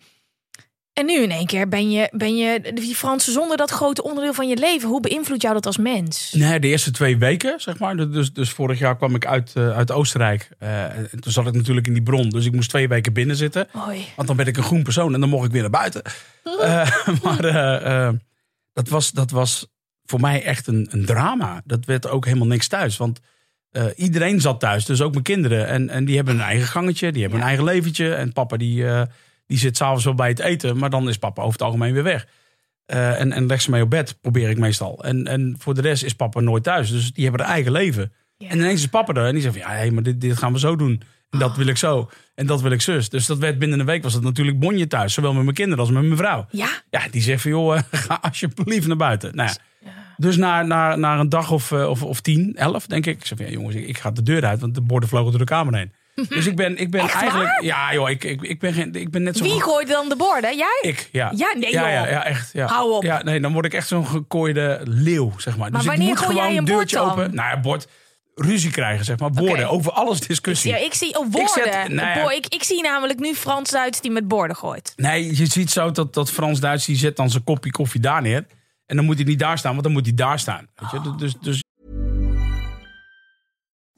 en 0.99 1.05
nu 1.05 1.21
in 1.21 1.31
één 1.31 1.45
keer 1.45 1.67
ben 1.67 1.91
je, 1.91 2.09
ben 2.11 2.37
je 2.37 2.71
die 2.73 2.95
Fransen 2.95 3.33
zonder 3.33 3.57
dat 3.57 3.71
grote 3.71 4.03
onderdeel 4.03 4.33
van 4.33 4.47
je 4.47 4.57
leven. 4.57 4.89
Hoe 4.89 5.01
beïnvloedt 5.01 5.41
jou 5.41 5.53
dat 5.53 5.65
als 5.65 5.77
mens? 5.77 6.33
Nee, 6.33 6.59
de 6.59 6.67
eerste 6.67 6.91
twee 6.91 7.17
weken, 7.17 7.59
zeg 7.59 7.79
maar. 7.79 7.95
Dus, 7.95 8.33
dus 8.33 8.49
vorig 8.49 8.79
jaar 8.79 8.97
kwam 8.97 9.15
ik 9.15 9.25
uit, 9.25 9.51
eh, 9.55 9.77
uit 9.77 9.91
Oostenrijk. 9.91 10.49
Eh, 10.59 10.83
en 10.83 11.19
toen 11.19 11.31
zat 11.31 11.47
ik 11.47 11.53
natuurlijk 11.53 11.87
in 11.87 11.93
die 11.93 12.03
bron. 12.03 12.29
Dus 12.29 12.45
ik 12.45 12.53
moest 12.53 12.69
twee 12.69 12.87
weken 12.87 13.13
binnen 13.13 13.35
zitten. 13.35 13.67
Want 14.15 14.27
dan 14.27 14.37
ben 14.37 14.47
ik 14.47 14.57
een 14.57 14.63
groen 14.63 14.83
persoon 14.83 15.13
en 15.13 15.19
dan 15.19 15.29
mocht 15.29 15.45
ik 15.45 15.51
weer 15.51 15.61
naar 15.61 15.69
buiten. 15.69 16.01
Eh, 16.59 17.07
maar 17.23 17.41
dat, 18.73 18.87
was, 18.87 19.11
dat 19.11 19.31
was 19.31 19.67
voor 20.03 20.19
mij 20.19 20.43
echt 20.43 20.67
een, 20.67 20.87
een 20.91 21.05
drama. 21.05 21.61
Dat 21.65 21.85
werd 21.85 22.07
ook 22.07 22.25
helemaal 22.25 22.47
niks 22.47 22.67
thuis. 22.67 22.97
Want 22.97 23.19
iedereen 23.95 24.41
zat 24.41 24.59
thuis, 24.59 24.85
dus 24.85 25.01
ook 25.01 25.11
mijn 25.11 25.23
kinderen. 25.23 25.67
En, 25.67 25.89
en 25.89 26.05
die 26.05 26.15
hebben 26.15 26.33
een 26.33 26.41
eigen 26.41 26.67
gangetje, 26.67 27.11
die 27.11 27.21
hebben 27.21 27.39
een 27.39 27.45
eigen 27.45 27.63
leventje. 27.63 28.13
En 28.13 28.33
papa 28.33 28.57
die, 28.57 28.85
die 29.49 29.57
zit 29.57 29.77
s'avonds 29.77 30.03
wel 30.03 30.13
bij 30.13 30.29
het 30.29 30.39
eten, 30.39 30.77
maar 30.77 30.89
dan 30.89 31.09
is 31.09 31.17
papa 31.17 31.41
over 31.41 31.53
het 31.53 31.61
algemeen 31.61 31.93
weer 31.93 32.03
weg. 32.03 32.27
Eh, 32.85 33.19
en, 33.19 33.31
en 33.31 33.45
legt 33.45 33.63
ze 33.63 33.69
mee 33.69 33.81
op 33.81 33.89
bed, 33.89 34.21
probeer 34.21 34.49
ik 34.49 34.57
meestal. 34.57 35.03
En, 35.03 35.27
en 35.27 35.55
voor 35.59 35.73
de 35.73 35.81
rest 35.81 36.03
is 36.03 36.15
papa 36.15 36.39
nooit 36.39 36.63
thuis. 36.63 36.91
Dus 36.91 37.13
die 37.13 37.23
hebben 37.23 37.41
een 37.41 37.51
eigen 37.51 37.71
leven. 37.71 38.13
Ja. 38.37 38.49
En 38.49 38.57
ineens 38.57 38.81
is 38.81 38.87
papa 38.87 39.13
er 39.13 39.25
en 39.25 39.33
die 39.33 39.41
zegt 39.41 39.57
van, 39.57 39.67
ja, 39.67 39.77
hé, 39.77 39.91
maar 39.91 40.03
dit, 40.03 40.21
dit 40.21 40.37
gaan 40.37 40.53
we 40.53 40.59
zo 40.59 40.75
doen. 40.75 41.01
En 41.29 41.39
dat 41.39 41.55
wil 41.55 41.67
ik 41.67 41.77
zo. 41.77 42.09
En 42.35 42.45
dat 42.45 42.61
wil 42.61 42.71
ik 42.71 42.81
zus. 42.81 43.09
Dus 43.09 43.25
dat 43.25 43.37
werd 43.37 43.59
binnen 43.59 43.79
een 43.79 43.85
week 43.85 44.03
was 44.03 44.13
het 44.13 44.23
natuurlijk 44.23 44.59
bonje 44.59 44.87
thuis. 44.87 45.13
Zowel 45.13 45.33
met 45.33 45.43
mijn 45.43 45.55
kinderen 45.55 45.79
als 45.79 45.93
met 45.93 46.03
mijn 46.03 46.17
vrouw. 46.17 46.45
Ja, 46.51 46.69
Ja, 46.89 47.01
die 47.11 47.21
zegt 47.21 47.41
van, 47.41 47.51
joh, 47.51 47.77
eh, 47.77 47.83
ga 48.07 48.19
alsjeblieft 48.21 48.87
naar 48.87 48.97
buiten. 48.97 49.35
Nou 49.35 49.49
ja. 49.49 49.91
Dus 50.17 50.37
na, 50.37 50.61
na, 50.61 50.95
na 50.95 51.19
een 51.19 51.29
dag 51.29 51.51
of, 51.51 51.71
eh, 51.71 51.89
of, 51.89 52.03
of 52.03 52.21
tien, 52.21 52.55
elf, 52.55 52.87
denk 52.87 53.05
ik. 53.05 53.17
Ik 53.17 53.25
zeg 53.25 53.37
van, 53.37 53.47
ja, 53.47 53.53
jongens, 53.53 53.75
ik, 53.75 53.87
ik 53.87 53.97
ga 53.97 54.11
de 54.11 54.23
deur 54.23 54.45
uit, 54.45 54.59
want 54.59 54.75
de 54.75 54.81
borden 54.81 55.09
vlogen 55.09 55.29
door 55.29 55.39
de 55.39 55.45
kamer 55.45 55.75
heen. 55.75 55.91
Dus 56.29 56.45
ik 56.45 56.55
ben, 56.55 56.77
ik 56.77 56.91
ben 56.91 57.01
Echt 57.01 57.13
eigenlijk... 57.13 57.49
waar? 57.49 57.63
Ja, 57.63 57.93
joh, 57.93 58.09
ik, 58.09 58.23
ik, 58.23 58.41
ik, 58.41 58.59
ben 58.59 58.73
geen, 58.73 58.93
ik 58.95 59.11
ben 59.11 59.23
net 59.23 59.37
zo... 59.37 59.43
wie 59.43 59.61
gooit 59.61 59.87
dan 59.87 60.09
de 60.09 60.15
borden? 60.15 60.57
Jij? 60.57 60.79
Ik, 60.81 61.09
ja. 61.11 61.31
Ja, 61.35 61.53
nee, 61.57 61.71
ja, 61.71 61.87
ja, 61.89 62.23
echt. 62.23 62.49
Ja. 62.53 62.67
Hou 62.67 62.91
op. 62.91 63.03
Ja, 63.03 63.23
nee, 63.23 63.39
dan 63.39 63.53
word 63.53 63.65
ik 63.65 63.73
echt 63.73 63.87
zo'n 63.87 64.07
gekooide 64.07 64.81
leeuw, 64.83 65.33
zeg 65.37 65.57
maar. 65.57 65.71
Maar 65.71 65.79
dus 65.79 65.89
wanneer 65.89 66.07
ik 66.07 66.13
moet 66.13 66.23
gooi 66.23 66.35
jij 66.35 66.45
gewoon 66.45 66.57
een 66.57 66.67
een 66.67 66.73
bord 66.73 66.89
deurtje 66.89 66.95
dan? 66.95 67.11
open. 67.11 67.35
Nou 67.35 67.49
ja, 67.49 67.59
bord. 67.59 67.87
Ruzie 68.35 68.71
krijgen, 68.71 69.05
zeg 69.05 69.19
maar. 69.19 69.31
Woorden. 69.31 69.65
Oké. 69.65 69.73
Over 69.75 69.91
alles 69.91 70.19
discussie. 70.19 70.71
Ja, 70.71 70.77
ik 70.77 70.93
zie 70.93 71.17
oh, 71.19 71.27
Ik 71.31 71.47
zet- 71.47 71.87
nou 71.87 72.07
ja. 72.07 72.23
Boy, 72.23 72.33
ik, 72.33 72.45
ik 72.47 72.63
zie 72.63 72.81
namelijk 72.81 73.19
nu 73.19 73.35
Frans 73.35 73.69
Duits 73.69 74.01
die 74.01 74.11
met 74.11 74.27
borden 74.27 74.55
gooit. 74.55 74.93
Nee, 74.95 75.35
je 75.35 75.45
ziet 75.45 75.71
zo 75.71 75.91
dat, 75.91 76.13
dat 76.13 76.31
Frans-Duits, 76.31 76.85
die 76.85 76.95
zet 76.95 77.15
dan 77.15 77.29
zijn 77.29 77.43
kopje 77.43 77.71
koffie 77.71 78.01
daar 78.01 78.21
neer. 78.21 78.45
En 78.85 78.95
dan 78.95 79.05
moet 79.05 79.15
hij 79.15 79.25
niet 79.25 79.39
daar 79.39 79.57
staan, 79.57 79.71
want 79.71 79.83
dan 79.83 79.91
moet 79.91 80.05
hij 80.05 80.15
daar 80.15 80.39
staan. 80.39 80.67
Weet 80.75 81.03
je? 81.03 81.15
Dus, 81.15 81.33
dus 81.41 81.63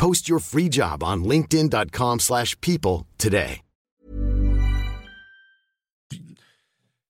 Post 0.00 0.26
your 0.26 0.40
free 0.42 0.68
job 0.68 1.02
on 1.02 1.26
linkedin.com/people 1.26 2.20
slash 2.20 2.54
people 2.58 3.04
today. 3.16 3.62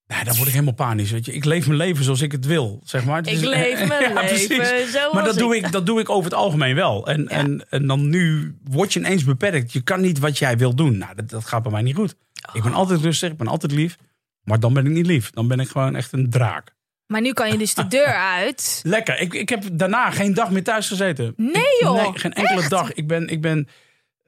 nou, 0.06 0.24
dan 0.24 0.34
word 0.36 0.46
ik 0.46 0.52
helemaal 0.52 0.74
panisch. 0.74 1.10
Weet 1.10 1.24
je. 1.24 1.32
Ik 1.32 1.44
leef 1.44 1.66
mijn 1.66 1.78
leven 1.78 2.04
zoals 2.04 2.20
ik 2.20 2.32
het 2.32 2.46
wil, 2.46 2.80
zeg 2.84 3.04
maar. 3.04 3.26
Ik 3.26 3.40
leef 3.40 3.86
mijn 3.88 4.14
leven 4.14 4.88
zoals 4.92 5.14
Maar 5.14 5.24
dat 5.24 5.38
doe, 5.38 5.56
ik- 5.56 5.66
ik, 5.66 5.72
dat 5.72 5.86
doe 5.86 6.00
ik 6.00 6.08
over 6.08 6.24
het 6.24 6.34
algemeen 6.34 6.74
wel. 6.74 7.06
En, 7.06 7.28
en, 7.28 7.66
en 7.68 7.86
dan 7.86 8.08
nu 8.08 8.54
word 8.64 8.92
je 8.92 8.98
ineens 8.98 9.24
beperkt. 9.24 9.72
Je 9.72 9.80
kan 9.80 10.00
niet 10.00 10.18
wat 10.18 10.38
jij 10.38 10.58
wil 10.58 10.74
doen. 10.74 10.98
Nou, 10.98 11.14
dat, 11.14 11.30
dat 11.30 11.44
gaat 11.44 11.62
bij 11.62 11.72
mij 11.72 11.82
niet 11.82 11.96
goed. 11.96 12.16
Ik 12.52 12.62
ben 12.62 12.74
altijd 12.74 13.00
rustig, 13.00 13.30
ik 13.30 13.36
ben 13.36 13.48
altijd 13.48 13.72
lief. 13.72 13.96
Maar 14.42 14.60
dan 14.60 14.72
ben 14.72 14.86
ik 14.86 14.92
niet 14.92 15.06
lief. 15.06 15.30
Dan 15.30 15.48
ben 15.48 15.60
ik 15.60 15.68
gewoon 15.68 15.96
echt 15.96 16.12
een 16.12 16.30
draak. 16.30 16.74
Maar 17.10 17.20
nu 17.20 17.32
kan 17.32 17.50
je 17.50 17.58
dus 17.58 17.74
de 17.74 17.86
deur 17.96 18.14
uit. 18.14 18.80
Lekker. 18.82 19.18
Ik, 19.20 19.34
ik 19.34 19.48
heb 19.48 19.64
daarna 19.72 20.10
geen 20.10 20.34
dag 20.34 20.50
meer 20.50 20.64
thuis 20.64 20.88
gezeten. 20.88 21.32
Nee, 21.36 21.52
Ik- 21.52 21.78
joh. 21.80 21.94
Nee, 21.94 22.18
geen 22.18 22.32
enkele 22.32 22.60
Echt? 22.60 22.70
dag. 22.70 22.92
Ik 22.92 23.06
ben, 23.06 23.28
ik 23.28 23.40
ben 23.40 23.68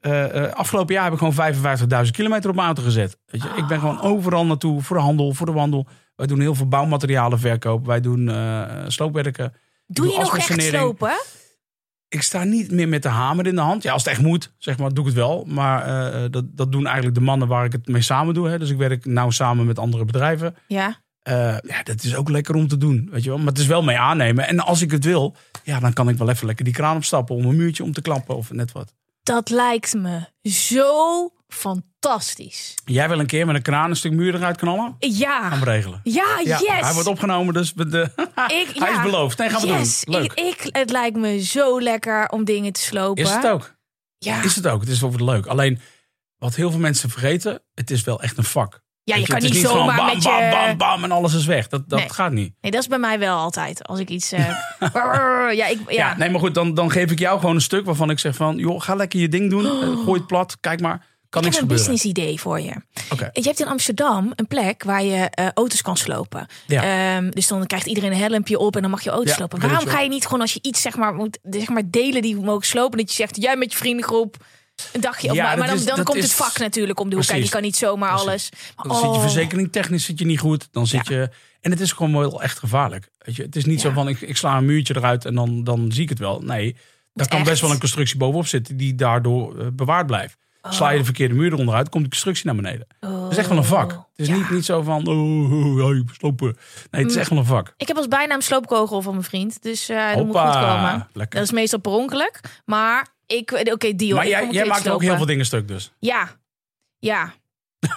eh, 0.01 0.43
eh, 0.43 0.53
afgelopen 0.53 0.93
jaar 0.93 1.03
heb 1.03 1.13
ik 1.13 1.19
gewoon 1.19 1.33
55.000 2.05 2.11
kilometer 2.11 2.49
op 2.49 2.55
mijn 2.55 2.67
auto 2.67 2.83
gezet. 2.83 3.17
Weet 3.25 3.41
je? 3.43 3.49
Ik 3.55 3.67
ben 3.67 3.79
gewoon 3.79 4.01
overal 4.01 4.45
naartoe 4.45 4.81
voor 4.81 4.95
de 4.95 5.01
handel, 5.01 5.33
voor 5.33 5.45
de 5.45 5.51
wandel. 5.51 5.87
Wij 6.15 6.27
doen 6.27 6.39
heel 6.39 6.55
veel 6.55 6.67
bouwmaterialen 6.67 7.39
verkoop. 7.39 7.85
Wij 7.85 7.99
doen 8.01 8.29
eh, 8.29 8.83
sloopwerken. 8.87 9.53
Doe 9.87 10.07
je 10.11 10.17
nog 10.19 10.37
echt 10.37 10.61
slopen? 10.61 11.11
Ik 12.07 12.21
sta 12.21 12.43
niet 12.43 12.71
meer 12.71 12.87
met 12.87 13.03
de 13.03 13.09
hamer 13.09 13.47
in 13.47 13.55
de 13.55 13.61
hand. 13.61 13.83
Ja, 13.83 13.91
als 13.91 14.03
het 14.03 14.11
echt 14.13 14.21
moet, 14.21 14.53
zeg 14.57 14.77
maar, 14.77 14.89
doe 14.93 15.03
ik 15.03 15.09
het 15.09 15.19
wel. 15.19 15.45
Maar 15.47 16.31
dat, 16.31 16.45
dat 16.57 16.71
doen 16.71 16.85
eigenlijk 16.85 17.15
de 17.15 17.21
mannen 17.21 17.47
waar 17.47 17.65
ik 17.65 17.71
het 17.71 17.87
mee 17.87 18.01
samen 18.01 18.33
doe. 18.33 18.49
Hè. 18.49 18.59
Dus 18.59 18.69
ik 18.69 18.77
werk 18.77 19.05
nauw 19.05 19.29
samen 19.29 19.65
met 19.65 19.79
andere 19.79 20.05
bedrijven. 20.05 20.55
Ja. 20.67 21.01
Eh, 21.23 21.57
ja, 21.61 21.83
dat 21.83 22.03
is 22.03 22.15
ook 22.15 22.29
lekker 22.29 22.55
om 22.55 22.67
te 22.67 22.77
doen, 22.77 23.07
weet 23.11 23.23
je 23.23 23.29
wel. 23.29 23.37
Maar 23.37 23.47
het 23.47 23.57
is 23.57 23.65
wel 23.67 23.83
mee 23.83 23.97
aannemen. 23.97 24.47
En 24.47 24.59
als 24.59 24.81
ik 24.81 24.91
het 24.91 25.03
wil, 25.03 25.35
ja, 25.63 25.79
dan 25.79 25.93
kan 25.93 26.09
ik 26.09 26.17
wel 26.17 26.29
even 26.29 26.45
lekker 26.45 26.65
die 26.65 26.73
kraan 26.73 26.95
opstappen... 26.95 27.35
om 27.35 27.45
een 27.45 27.55
muurtje 27.55 27.83
om 27.83 27.93
te 27.93 28.01
klappen 28.01 28.35
of 28.35 28.51
net 28.51 28.71
wat. 28.71 28.93
Dat 29.23 29.49
lijkt 29.49 29.93
me 29.93 30.27
zo 30.49 31.29
fantastisch. 31.47 32.75
Jij 32.85 33.09
wil 33.09 33.19
een 33.19 33.25
keer 33.25 33.45
met 33.45 33.55
een 33.55 33.61
kraan 33.61 33.89
een 33.89 33.95
stuk 33.95 34.11
muur 34.11 34.35
eruit 34.35 34.57
knallen? 34.57 34.95
Ja. 34.99 35.49
Gaan 35.49 35.59
we 35.59 35.65
regelen. 35.65 35.99
Ja, 36.03 36.39
Ja, 36.43 36.59
yes. 36.59 36.67
Hij 36.67 36.93
wordt 36.93 37.07
opgenomen, 37.07 37.53
dus 37.53 37.73
de, 37.73 37.85
Ik, 38.47 38.69
hij 38.73 38.91
ja. 38.91 38.97
is 38.97 39.01
beloofd. 39.03 39.37
Nee, 39.37 39.49
gaan 39.49 39.61
we 39.61 39.67
yes. 39.67 40.03
doen. 40.03 40.15
Leuk. 40.15 40.33
Ik, 40.33 40.63
ik, 40.63 40.75
het 40.75 40.91
lijkt 40.91 41.17
me 41.17 41.43
zo 41.43 41.81
lekker 41.81 42.29
om 42.29 42.43
dingen 42.43 42.73
te 42.73 42.81
slopen. 42.81 43.23
Is 43.23 43.31
het 43.31 43.47
ook? 43.47 43.75
Ja. 44.17 44.43
Is 44.43 44.55
het 44.55 44.67
ook. 44.67 44.81
Het 44.81 44.89
is 44.89 44.99
wel 44.99 45.11
leuk. 45.15 45.45
Alleen, 45.45 45.79
wat 46.37 46.55
heel 46.55 46.71
veel 46.71 46.79
mensen 46.79 47.09
vergeten, 47.09 47.61
het 47.73 47.91
is 47.91 48.03
wel 48.03 48.21
echt 48.21 48.37
een 48.37 48.43
vak. 48.43 48.82
Ja, 49.05 49.15
je 49.15 49.25
kan 49.25 49.41
niet 49.41 49.55
zomaar 49.55 49.95
bam, 49.95 50.05
met 50.05 50.23
je... 50.23 50.29
bam, 50.29 50.49
bam, 50.49 50.77
bam 50.77 51.03
en 51.03 51.11
alles 51.11 51.33
is 51.33 51.45
weg. 51.45 51.67
Dat, 51.67 51.89
dat 51.89 51.99
Nee. 51.99 52.09
gaat 52.09 52.31
niet. 52.31 52.53
Nee, 52.61 52.71
dat 52.71 52.81
is 52.81 52.87
bij 52.87 52.97
mij 52.99 53.19
wel 53.19 53.37
altijd. 53.37 53.87
Als 53.87 53.99
ik 53.99 54.09
iets... 54.09 54.31
eh, 54.31 54.49
ja, 55.59 55.65
ik, 55.65 55.77
ja. 55.87 55.93
Ja. 55.95 56.17
nee, 56.17 56.29
maar 56.29 56.39
goed, 56.39 56.53
dan, 56.53 56.73
dan 56.73 56.91
geef 56.91 57.11
ik 57.11 57.19
jou 57.19 57.39
gewoon 57.39 57.55
een 57.55 57.61
stuk 57.61 57.85
waarvan 57.85 58.09
ik 58.09 58.19
zeg 58.19 58.35
van... 58.35 58.57
joh, 58.57 58.81
ga 58.81 58.95
lekker 58.95 59.19
je 59.19 59.27
ding 59.29 59.49
doen. 59.49 59.65
eh, 59.81 59.87
Gooi 60.03 60.17
het 60.19 60.27
plat. 60.27 60.57
Kijk 60.59 60.81
maar. 60.81 61.11
Kan 61.29 61.41
ik 61.41 61.47
niks 61.47 61.61
heb 61.61 61.69
een 61.71 61.77
gebeuren. 61.77 61.95
business 62.01 62.19
idee 62.19 62.39
voor 62.39 62.59
je. 62.59 62.73
Oké. 63.13 63.29
Je 63.33 63.41
hebt 63.41 63.59
in 63.59 63.67
Amsterdam 63.67 64.31
een 64.35 64.47
plek 64.47 64.83
waar 64.83 65.03
je 65.03 65.29
eh, 65.29 65.47
auto's 65.53 65.81
kan 65.81 65.97
slopen. 65.97 66.45
Ja. 66.67 67.15
Ehm, 67.15 67.29
dus 67.29 67.47
dan 67.47 67.65
krijgt 67.65 67.85
iedereen 67.85 68.11
een 68.11 68.17
helmpje 68.17 68.57
op 68.59 68.75
en 68.75 68.81
dan 68.81 68.91
mag 68.91 69.03
je 69.03 69.09
auto's 69.09 69.29
Ja, 69.29 69.35
slopen. 69.35 69.59
Waarom 69.59 69.87
ga 69.87 69.99
je 69.99 70.09
niet 70.09 70.23
gewoon 70.25 70.41
als 70.41 70.53
je 70.53 70.59
iets 70.61 70.81
zeg 70.81 70.95
maar 70.95 71.13
moet 71.13 71.39
zeg 71.41 71.67
maar 71.69 71.83
delen 71.85 72.21
die 72.21 72.35
mogen 72.35 72.65
slopen, 72.65 72.97
dat 72.97 73.09
je 73.09 73.15
zegt 73.15 73.41
jij 73.41 73.55
met 73.55 73.71
je 73.71 73.77
vriendengroep 73.77 74.35
een 74.93 75.01
dagje 75.01 75.29
of 75.29 75.35
Ja, 75.35 75.55
maar, 75.55 75.67
dan, 75.67 75.75
is- 75.75 75.85
dan 75.85 76.03
komt 76.03 76.17
is- 76.17 76.23
het 76.23 76.33
vak 76.33 76.57
natuurlijk 76.59 76.99
om 76.99 77.09
de 77.09 77.15
hoek. 77.15 77.25
Precies. 77.25 77.43
je 77.45 77.51
kan 77.51 77.61
niet 77.61 77.75
zomaar 77.75 78.09
Precies. 78.09 78.27
alles. 78.27 78.49
Maar, 78.75 78.85
Dan 78.87 78.95
zit 78.95 79.03
je 79.05 79.09
oh. 79.15 79.21
verzekering 79.21 79.71
technisch 79.71 80.05
zit 80.05 80.19
je 80.19 80.25
niet 80.25 80.39
goed. 80.39 80.67
Dan 80.71 80.87
zit 80.87 81.07
je... 81.07 81.29
En 81.61 81.71
het 81.71 81.79
is 81.79 81.91
gewoon 81.91 82.13
wel 82.17 82.41
echt 82.41 82.59
gevaarlijk. 82.59 83.09
Weet 83.17 83.35
je, 83.35 83.41
het 83.43 83.55
is 83.55 83.65
niet 83.65 83.81
zo 83.81 83.91
van 83.91 84.07
ik, 84.07 84.21
ik 84.21 84.37
sla 84.37 84.57
een 84.57 84.65
muurtje 84.65 84.95
eruit 84.97 85.25
en 85.25 85.35
dan, 85.35 85.63
dan 85.63 85.91
zie 85.91 86.03
ik 86.03 86.09
het 86.09 86.19
wel. 86.19 86.41
Nee, 86.41 86.75
daar 87.13 87.27
kan 87.27 87.39
echt. 87.39 87.47
best 87.49 87.61
wel 87.61 87.71
een 87.71 87.79
constructie 87.79 88.17
bovenop 88.17 88.47
zitten 88.47 88.77
die 88.77 88.95
daardoor 88.95 89.59
eh, 89.59 89.67
bewaard 89.73 90.05
blijft. 90.07 90.37
Sla 90.69 90.89
je 90.89 90.97
de 90.97 91.03
verkeerde 91.05 91.33
muur 91.33 91.51
eronder 91.53 91.75
uit, 91.75 91.89
komt 91.89 92.03
de 92.03 92.09
constructie 92.09 92.45
naar 92.45 92.55
beneden. 92.55 92.87
Dat 92.99 93.31
is 93.31 93.37
echt 93.37 93.47
wel 93.49 93.57
een 93.57 93.63
vak. 93.63 93.91
Het 93.91 93.99
is 94.15 94.27
niet, 94.29 94.49
niet 94.49 94.65
zo 94.65 94.81
van, 94.81 95.07
oh, 95.07 95.51
oh, 95.51 95.85
oh, 95.85 96.07
slopen. 96.17 96.57
Nee, 96.91 97.01
het 97.01 97.11
is 97.11 97.17
echt 97.17 97.29
wel 97.29 97.39
een 97.39 97.45
vak. 97.45 97.73
Ik 97.77 97.87
heb 97.87 97.97
als 97.97 98.07
bijnaam 98.07 98.41
sloopkogel 98.41 99.01
van 99.01 99.11
mijn 99.11 99.23
vriend, 99.25 99.61
dus 99.61 99.89
eh 99.89 100.15
dat 100.15 100.25
moet 100.25 100.37
goed 100.37 100.53
komen. 100.53 101.07
Lekker. 101.13 101.39
Dat 101.39 101.47
is 101.47 101.53
meestal 101.53 101.79
per 101.79 101.91
ongeluk, 101.91 102.39
maar 102.65 103.07
ik 103.27 103.51
oké 103.51 103.95
deal. 103.95 104.15
Maar 104.15 104.27
jij, 104.27 104.47
een 104.61 104.67
maakt 104.67 104.89
ook 104.89 105.01
heel 105.01 105.17
veel 105.17 105.25
dingen 105.25 105.45
stuk 105.45 105.67
dus. 105.67 105.91
Ja, 105.99 106.29
ja, 106.99 107.33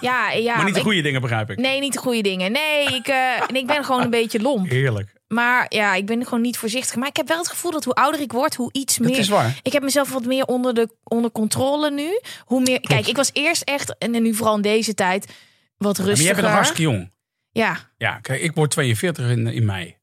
ja, 0.01 0.31
ja. 0.31 0.55
maar 0.55 0.65
niet 0.65 0.73
de 0.73 0.79
ik- 0.79 0.85
goede 0.85 1.01
dingen, 1.01 1.21
begrijp 1.21 1.49
ik. 1.49 1.57
Nee, 1.57 1.79
niet 1.79 1.93
de 1.93 1.99
goede 1.99 2.21
dingen. 2.21 2.51
Nee, 2.51 2.85
ik, 2.85 3.07
eh, 3.07 3.41
ik 3.53 3.67
ben 3.67 3.83
gewoon 3.85 4.01
een 4.01 4.09
beetje 4.09 4.41
lomp. 4.41 4.69
Heerlijk. 4.69 5.15
Maar 5.27 5.65
ja, 5.69 5.93
ik 5.93 6.05
ben 6.05 6.23
gewoon 6.23 6.41
niet 6.41 6.57
voorzichtig. 6.57 6.95
Maar 6.95 7.07
ik 7.07 7.15
heb 7.17 7.27
wel 7.27 7.37
het 7.37 7.47
gevoel 7.49 7.71
dat 7.71 7.83
hoe 7.83 7.93
ouder 7.93 8.21
ik 8.21 8.31
word, 8.31 8.55
hoe 8.55 8.69
iets 8.73 8.97
Dat 8.97 9.07
meer. 9.07 9.17
is 9.17 9.27
waar. 9.27 9.59
Ik 9.63 9.73
heb 9.73 9.83
mezelf 9.83 10.11
wat 10.13 10.25
meer 10.25 10.45
onder, 10.45 10.73
de, 10.73 10.89
onder 11.03 11.31
controle 11.31 11.91
nu. 11.91 12.19
Hoe 12.45 12.61
meer. 12.61 12.79
Kijk, 12.79 13.07
ik 13.07 13.15
was 13.15 13.29
eerst 13.33 13.61
echt, 13.61 13.97
en 13.97 14.11
nu 14.11 14.33
vooral 14.33 14.55
in 14.55 14.61
deze 14.61 14.93
tijd, 14.93 15.33
wat 15.77 15.97
Maar 15.97 16.07
rustiger. 16.07 16.25
jij 16.25 16.33
bent 16.33 16.45
nog 16.45 16.55
hartstikke 16.55 16.81
jong. 16.91 17.11
Ja, 17.51 17.77
Ja, 17.97 18.19
kijk, 18.19 18.41
ik 18.41 18.51
word 18.53 18.71
42 18.71 19.29
in, 19.29 19.47
in 19.47 19.65
mei. 19.65 19.95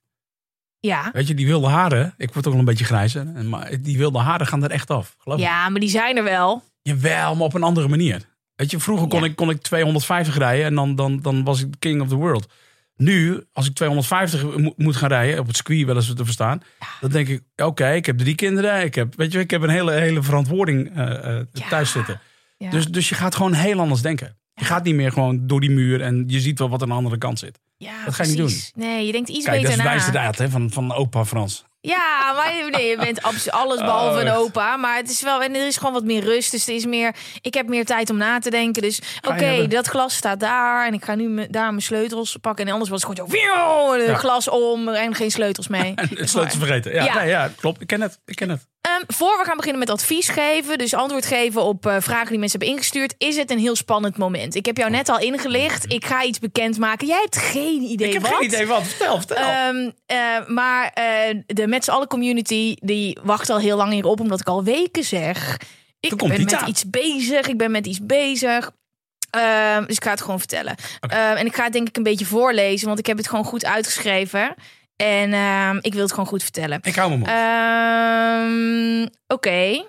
Ja. 0.86 1.10
Weet 1.12 1.28
je, 1.28 1.34
die 1.34 1.46
wilde 1.46 1.66
haren, 1.68 2.14
ik 2.16 2.32
word 2.32 2.46
ook 2.46 2.52
wel 2.52 2.60
een 2.60 2.68
beetje 2.68 2.84
grijzer. 2.84 3.26
Maar 3.26 3.70
die 3.82 3.98
wilde 3.98 4.18
haren 4.18 4.46
gaan 4.46 4.64
er 4.64 4.70
echt 4.70 4.90
af. 4.90 5.14
Geloof 5.18 5.38
me. 5.38 5.44
Ja, 5.44 5.68
maar 5.68 5.80
die 5.80 5.88
zijn 5.88 6.16
er 6.16 6.24
wel. 6.24 6.62
Jawel, 6.82 7.34
maar 7.34 7.44
op 7.46 7.54
een 7.54 7.62
andere 7.62 7.88
manier. 7.88 8.22
Weet 8.54 8.70
je, 8.70 8.78
vroeger 8.80 9.08
kon, 9.08 9.20
Ja. 9.20 9.26
ik, 9.26 9.36
kon 9.36 9.50
ik 9.50 9.62
250 9.62 10.36
rijden 10.38 10.64
en 10.66 10.74
dan, 10.74 10.94
dan, 10.94 11.20
dan 11.22 11.44
was 11.44 11.60
ik 11.62 11.74
king 11.78 12.00
of 12.02 12.08
the 12.08 12.14
world. 12.14 12.52
Nu, 12.96 13.44
als 13.52 13.66
ik 13.68 13.74
250 13.74 14.56
mo- 14.58 14.72
moet 14.76 14.96
gaan 14.96 15.08
rijden, 15.08 15.38
op 15.38 15.46
het 15.46 15.56
circuit 15.56 15.86
wel 15.86 15.96
eens 15.96 16.14
te 16.14 16.24
verstaan, 16.24 16.62
dan 17.00 17.10
denk 17.10 17.28
ik, 17.28 17.42
oké, 17.56 17.90
ik 17.92 18.06
heb 18.06 18.18
drie 18.18 18.34
kinderen, 18.34 18.82
ik 18.84 18.94
heb, 18.94 19.14
weet 19.16 19.32
je, 19.32 19.38
ik 19.38 19.50
heb 19.50 19.62
een 19.62 19.68
hele, 19.68 19.92
hele 19.92 20.22
verantwoording 20.22 20.96
eh, 20.96 21.36
eh, 21.38 21.46
Ja. 21.52 21.68
thuis 21.68 21.90
zitten. 21.92 22.20
Dus, 22.70 22.86
dus 22.86 23.08
je 23.08 23.14
gaat 23.14 23.34
gewoon 23.34 23.52
heel 23.52 23.80
anders 23.80 24.02
denken. 24.02 24.36
Je 24.54 24.64
gaat 24.64 24.84
niet 24.84 24.94
meer 24.94 25.12
gewoon 25.12 25.46
door 25.46 25.60
die 25.60 25.70
muur 25.70 26.00
en 26.00 26.24
je 26.26 26.40
ziet 26.40 26.58
wel 26.58 26.68
wat 26.68 26.82
aan 26.82 26.88
de 26.88 26.94
andere 26.94 27.18
kant 27.18 27.38
zit. 27.38 27.60
Ja, 27.84 28.04
dat 28.04 28.14
ga 28.14 28.22
je 28.22 28.28
niet 28.28 28.38
precies. 28.38 28.72
Nee, 28.74 29.06
je 29.06 29.12
denkt 29.12 29.28
iets 29.28 29.44
Kijk, 29.44 29.62
dat 29.62 29.70
beter 29.70 29.78
is 29.78 29.84
na. 29.84 29.90
wijze 29.96 30.10
daad 30.10 30.38
hè, 30.38 30.48
van, 30.50 30.70
van 30.70 30.92
opa 30.94 31.24
Frans. 31.24 31.64
Ja, 31.80 32.32
maar 32.36 32.70
nee, 32.70 32.86
je 32.88 32.96
bent 32.96 33.22
alles 33.52 33.78
behalve 33.88 34.20
een 34.20 34.30
Oh. 34.32 34.38
opa. 34.38 34.76
Maar 34.76 34.96
het 34.96 35.10
is 35.10 35.22
wel, 35.22 35.42
en 35.42 35.54
er 35.54 35.66
is 35.66 35.76
gewoon 35.76 35.92
wat 35.92 36.04
meer 36.04 36.22
rust. 36.24 36.50
Dus 36.50 36.68
er 36.68 36.74
is 36.74 36.86
meer, 36.86 37.14
ik 37.40 37.54
heb 37.54 37.68
meer 37.68 37.84
tijd 37.84 38.10
om 38.10 38.16
na 38.16 38.38
te 38.38 38.50
denken. 38.50 38.82
Dus 38.82 39.00
oké, 39.28 39.66
dat 39.66 39.86
glas 39.86 40.14
staat 40.16 40.40
daar. 40.40 40.86
En 40.86 40.94
ik 40.94 41.04
ga 41.04 41.14
nu 41.14 41.28
me- 41.28 41.48
daar 41.50 41.68
mijn 41.68 41.82
sleutels 41.82 42.36
pakken. 42.40 42.66
En 42.66 42.72
anders 42.72 42.90
was 42.90 43.02
het 43.02 43.10
gewoon 43.16 43.30
zo, 43.30 43.92
een 43.94 44.04
Ja. 44.06 44.14
glas 44.16 44.48
om 44.48 44.88
en 44.88 45.14
geen 45.14 45.30
sleutels 45.30 45.68
mee. 45.68 45.92
Het 46.14 46.30
sleutels 46.30 46.56
vergeten. 46.58 46.92
Ja, 46.94 47.04
Ja. 47.04 47.14
Nee, 47.18 47.28
ja, 47.28 47.50
klopt. 47.56 47.80
Ik 47.80 47.86
ken 47.86 48.00
het. 48.00 48.18
Ik 48.24 48.36
ken 48.36 48.48
het. 48.48 48.66
Ehm, 48.84 49.02
voor 49.06 49.38
we 49.38 49.44
gaan 49.44 49.56
beginnen 49.56 49.80
met 49.80 49.90
advies 49.90 50.28
geven, 50.28 50.78
dus 50.78 50.94
antwoord 50.94 51.26
geven 51.26 51.62
op 51.62 51.86
eh, 51.86 51.96
vragen 52.00 52.28
die 52.28 52.38
mensen 52.38 52.58
hebben 52.58 52.76
ingestuurd, 52.76 53.14
is 53.18 53.36
het 53.36 53.50
een 53.50 53.58
heel 53.58 53.76
spannend 53.76 54.16
moment. 54.16 54.54
Ik 54.54 54.66
heb 54.66 54.76
jou 54.76 54.90
net 54.90 55.08
al 55.08 55.18
ingelicht. 55.18 55.92
Ik 55.92 56.04
ga 56.04 56.24
iets 56.24 56.38
bekendmaken. 56.38 57.06
Jij 57.06 57.20
hebt 57.20 57.36
geen 57.36 57.82
idee 57.82 58.06
Ik 58.06 58.12
heb 58.12 58.22
wat. 58.22 58.32
geen 58.34 58.44
idee 58.44 58.66
wat. 58.66 58.82
Vertel, 58.82 59.16
vertel. 59.16 59.36
Ehm, 59.36 59.90
eh, 60.06 60.46
maar 60.46 60.90
eh, 60.94 61.38
de 61.46 61.66
met 61.66 61.84
z'n 61.84 61.90
allen 61.90 62.08
community 62.08 62.76
die 62.80 63.18
wacht 63.22 63.50
al 63.50 63.58
heel 63.58 63.76
lang 63.76 63.92
hierop, 63.92 64.20
omdat 64.20 64.40
ik 64.40 64.48
al 64.48 64.64
weken 64.64 65.04
zeg. 65.04 65.56
Ik 66.00 66.16
ben 66.16 66.28
met 66.28 66.62
iets 66.66 66.90
bezig. 66.90 67.46
Ik 67.46 67.58
ben 67.58 67.70
met 67.70 67.86
iets 67.86 68.06
bezig. 68.06 68.70
Ehm, 69.30 69.86
dus 69.86 69.96
ik 69.96 70.04
ga 70.04 70.10
het 70.10 70.20
gewoon 70.20 70.38
vertellen. 70.38 70.74
En 71.08 71.46
ik 71.46 71.54
ga 71.54 71.64
het 71.64 71.72
denk 71.72 71.88
ik 71.88 71.96
een 71.96 72.02
beetje 72.02 72.26
voorlezen, 72.26 72.86
want 72.86 72.98
ik 72.98 73.06
heb 73.06 73.16
het 73.16 73.28
gewoon 73.28 73.44
goed 73.44 73.64
uitgeschreven. 73.64 74.54
En 74.96 75.32
ehm, 75.32 75.78
ik 75.80 75.92
wil 75.92 76.02
het 76.02 76.10
gewoon 76.10 76.26
goed 76.26 76.42
vertellen. 76.42 76.78
ik 76.82 76.94
hou 76.94 77.10
me 77.10 77.20
op. 77.20 77.28
Ehm, 77.28 79.08
Oké. 79.26 79.84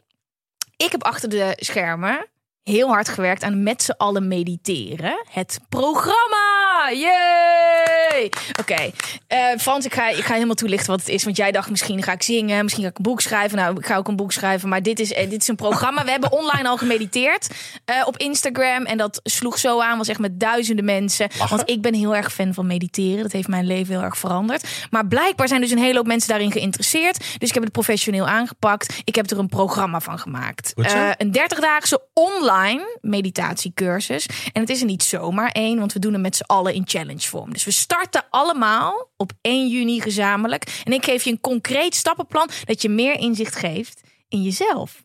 Ik 0.77 0.91
heb 0.91 1.03
achter 1.03 1.29
de 1.29 1.53
schermen 1.55 2.27
heel 2.65 2.87
hard 2.87 3.09
gewerkt 3.09 3.43
aan 3.43 3.63
met 3.63 3.83
z'n 3.83 3.93
allen 3.97 4.27
mediteren. 4.27 5.23
Het 5.29 5.59
programma! 5.69 6.91
Yay! 6.93 8.31
Oké. 8.59 8.91
Eh, 9.27 9.39
Frans, 9.57 9.85
ik 9.85 9.93
ga, 9.93 10.09
ik 10.09 10.23
ga 10.23 10.33
helemaal 10.33 10.55
toelichten 10.55 10.89
wat 10.89 10.99
het 10.99 11.09
is. 11.09 11.23
Want 11.23 11.37
jij 11.37 11.51
dacht 11.51 11.69
misschien 11.69 12.03
ga 12.03 12.11
ik 12.11 12.23
zingen, 12.23 12.63
misschien 12.63 12.83
ga 12.83 12.89
ik 12.89 12.97
een 12.97 13.03
boek 13.03 13.21
schrijven. 13.21 13.57
Nou, 13.57 13.77
ik 13.77 13.85
ga 13.85 13.97
ook 13.97 14.07
een 14.07 14.15
boek 14.15 14.31
schrijven. 14.31 14.69
Maar 14.69 14.81
dit 14.81 14.99
is, 14.99 15.13
eh, 15.13 15.29
dit 15.29 15.41
is 15.41 15.47
een 15.47 15.55
programma. 15.55 16.03
We 16.03 16.11
hebben 16.11 16.31
online 16.31 16.67
al 16.67 16.77
gemediteerd 16.77 17.47
eh, 17.85 18.01
op 18.05 18.17
Instagram. 18.17 18.85
En 18.85 18.97
dat 18.97 19.19
sloeg 19.23 19.57
zo 19.57 19.81
aan, 19.81 19.97
was 19.97 20.07
echt 20.07 20.19
met 20.19 20.39
duizenden 20.39 20.85
mensen. 20.85 21.27
Lachen. 21.37 21.57
Want 21.57 21.69
ik 21.69 21.81
ben 21.81 21.93
heel 21.93 22.15
erg 22.15 22.33
fan 22.33 22.53
van 22.53 22.67
mediteren. 22.67 23.23
Dat 23.23 23.31
heeft 23.31 23.47
mijn 23.47 23.65
leven 23.65 23.93
heel 23.93 24.03
erg 24.03 24.17
veranderd. 24.17 24.67
Maar 24.89 25.07
blijkbaar 25.07 25.47
zijn 25.47 25.61
dus 25.61 25.71
een 25.71 25.77
hele 25.77 25.97
hoop 25.97 26.07
mensen 26.07 26.29
daarin 26.29 26.51
geïnteresseerd. 26.51 27.17
Dus 27.37 27.47
ik 27.47 27.53
heb 27.53 27.63
het 27.63 27.71
professioneel 27.71 28.27
aangepakt. 28.27 29.01
Ik 29.03 29.15
heb 29.15 29.29
er 29.29 29.39
een 29.39 29.49
programma 29.49 29.99
van 29.99 30.19
gemaakt. 30.19 30.73
Een 31.17 31.37
30-daagse 31.37 32.01
online 32.13 32.53
meditatiecursus. 33.01 34.25
En 34.53 34.61
het 34.61 34.69
is 34.69 34.79
er 34.79 34.85
niet 34.85 35.03
zomaar 35.03 35.51
één, 35.51 35.79
want 35.79 35.93
we 35.93 35.99
doen 35.99 36.13
hem 36.13 36.21
met 36.21 36.35
z'n 36.35 36.43
allen 36.43 36.73
in 36.73 36.83
challenge 36.85 37.27
vorm. 37.27 37.53
Dus 37.53 37.63
we 37.63 37.71
starten 37.71 38.25
allemaal 38.29 39.09
op 39.17 39.31
1 39.41 39.67
juni 39.67 40.01
gezamenlijk. 40.01 40.81
En 40.83 40.93
ik 40.93 41.03
geef 41.03 41.23
je 41.23 41.31
een 41.31 41.41
concreet 41.41 41.95
stappenplan 41.95 42.49
dat 42.63 42.81
je 42.81 42.89
meer 42.89 43.19
inzicht 43.19 43.55
geeft 43.55 44.01
in 44.27 44.41
jezelf. 44.41 45.04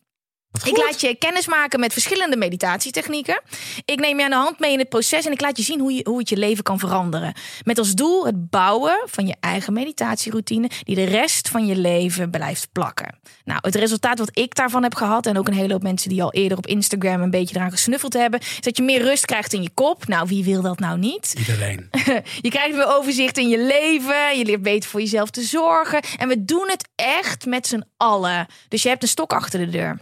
Ik 0.63 0.77
laat 0.77 1.01
je 1.01 1.15
kennis 1.15 1.47
maken 1.47 1.79
met 1.79 1.93
verschillende 1.93 2.37
meditatietechnieken. 2.37 3.41
Ik 3.85 3.99
neem 3.99 4.17
je 4.17 4.23
aan 4.23 4.29
de 4.29 4.35
hand 4.35 4.59
mee 4.59 4.71
in 4.71 4.79
het 4.79 4.89
proces 4.89 5.25
en 5.25 5.31
ik 5.31 5.41
laat 5.41 5.57
je 5.57 5.63
zien 5.63 5.79
hoe, 5.79 5.93
je, 5.93 6.05
hoe 6.09 6.19
het 6.19 6.29
je 6.29 6.37
leven 6.37 6.63
kan 6.63 6.79
veranderen. 6.79 7.33
Met 7.63 7.77
als 7.77 7.93
doel 7.93 8.25
het 8.25 8.49
bouwen 8.49 9.01
van 9.05 9.27
je 9.27 9.35
eigen 9.39 9.73
meditatieroutine 9.73 10.69
die 10.83 10.95
de 10.95 11.03
rest 11.03 11.49
van 11.49 11.65
je 11.65 11.75
leven 11.75 12.29
blijft 12.29 12.71
plakken. 12.71 13.19
Nou, 13.43 13.59
het 13.61 13.75
resultaat 13.75 14.19
wat 14.19 14.29
ik 14.33 14.55
daarvan 14.55 14.83
heb 14.83 14.95
gehad 14.95 15.25
en 15.25 15.37
ook 15.37 15.47
een 15.47 15.53
hele 15.53 15.73
hoop 15.73 15.83
mensen 15.83 16.09
die 16.09 16.23
al 16.23 16.33
eerder 16.33 16.57
op 16.57 16.67
Instagram 16.67 17.21
een 17.21 17.29
beetje 17.29 17.55
eraan 17.55 17.71
gesnuffeld 17.71 18.13
hebben, 18.13 18.39
is 18.39 18.59
dat 18.59 18.77
je 18.77 18.83
meer 18.83 19.01
rust 19.01 19.25
krijgt 19.25 19.53
in 19.53 19.63
je 19.63 19.71
kop. 19.73 20.07
Nou, 20.07 20.27
wie 20.27 20.43
wil 20.43 20.61
dat 20.61 20.79
nou 20.79 20.97
niet? 20.97 21.33
Iedereen. 21.37 21.89
Je 22.41 22.49
krijgt 22.49 22.75
meer 22.75 22.95
overzicht 22.95 23.37
in 23.37 23.49
je 23.49 23.57
leven. 23.57 24.37
Je 24.37 24.45
leert 24.45 24.61
beter 24.61 24.89
voor 24.89 24.99
jezelf 24.99 25.29
te 25.29 25.41
zorgen. 25.41 26.01
En 26.17 26.27
we 26.27 26.45
doen 26.45 26.69
het 26.69 26.89
echt 26.95 27.45
met 27.45 27.67
z'n 27.67 27.83
allen. 27.97 28.47
Dus 28.67 28.83
je 28.83 28.89
hebt 28.89 29.03
een 29.03 29.09
stok 29.09 29.33
achter 29.33 29.59
de 29.59 29.69
deur. 29.69 29.99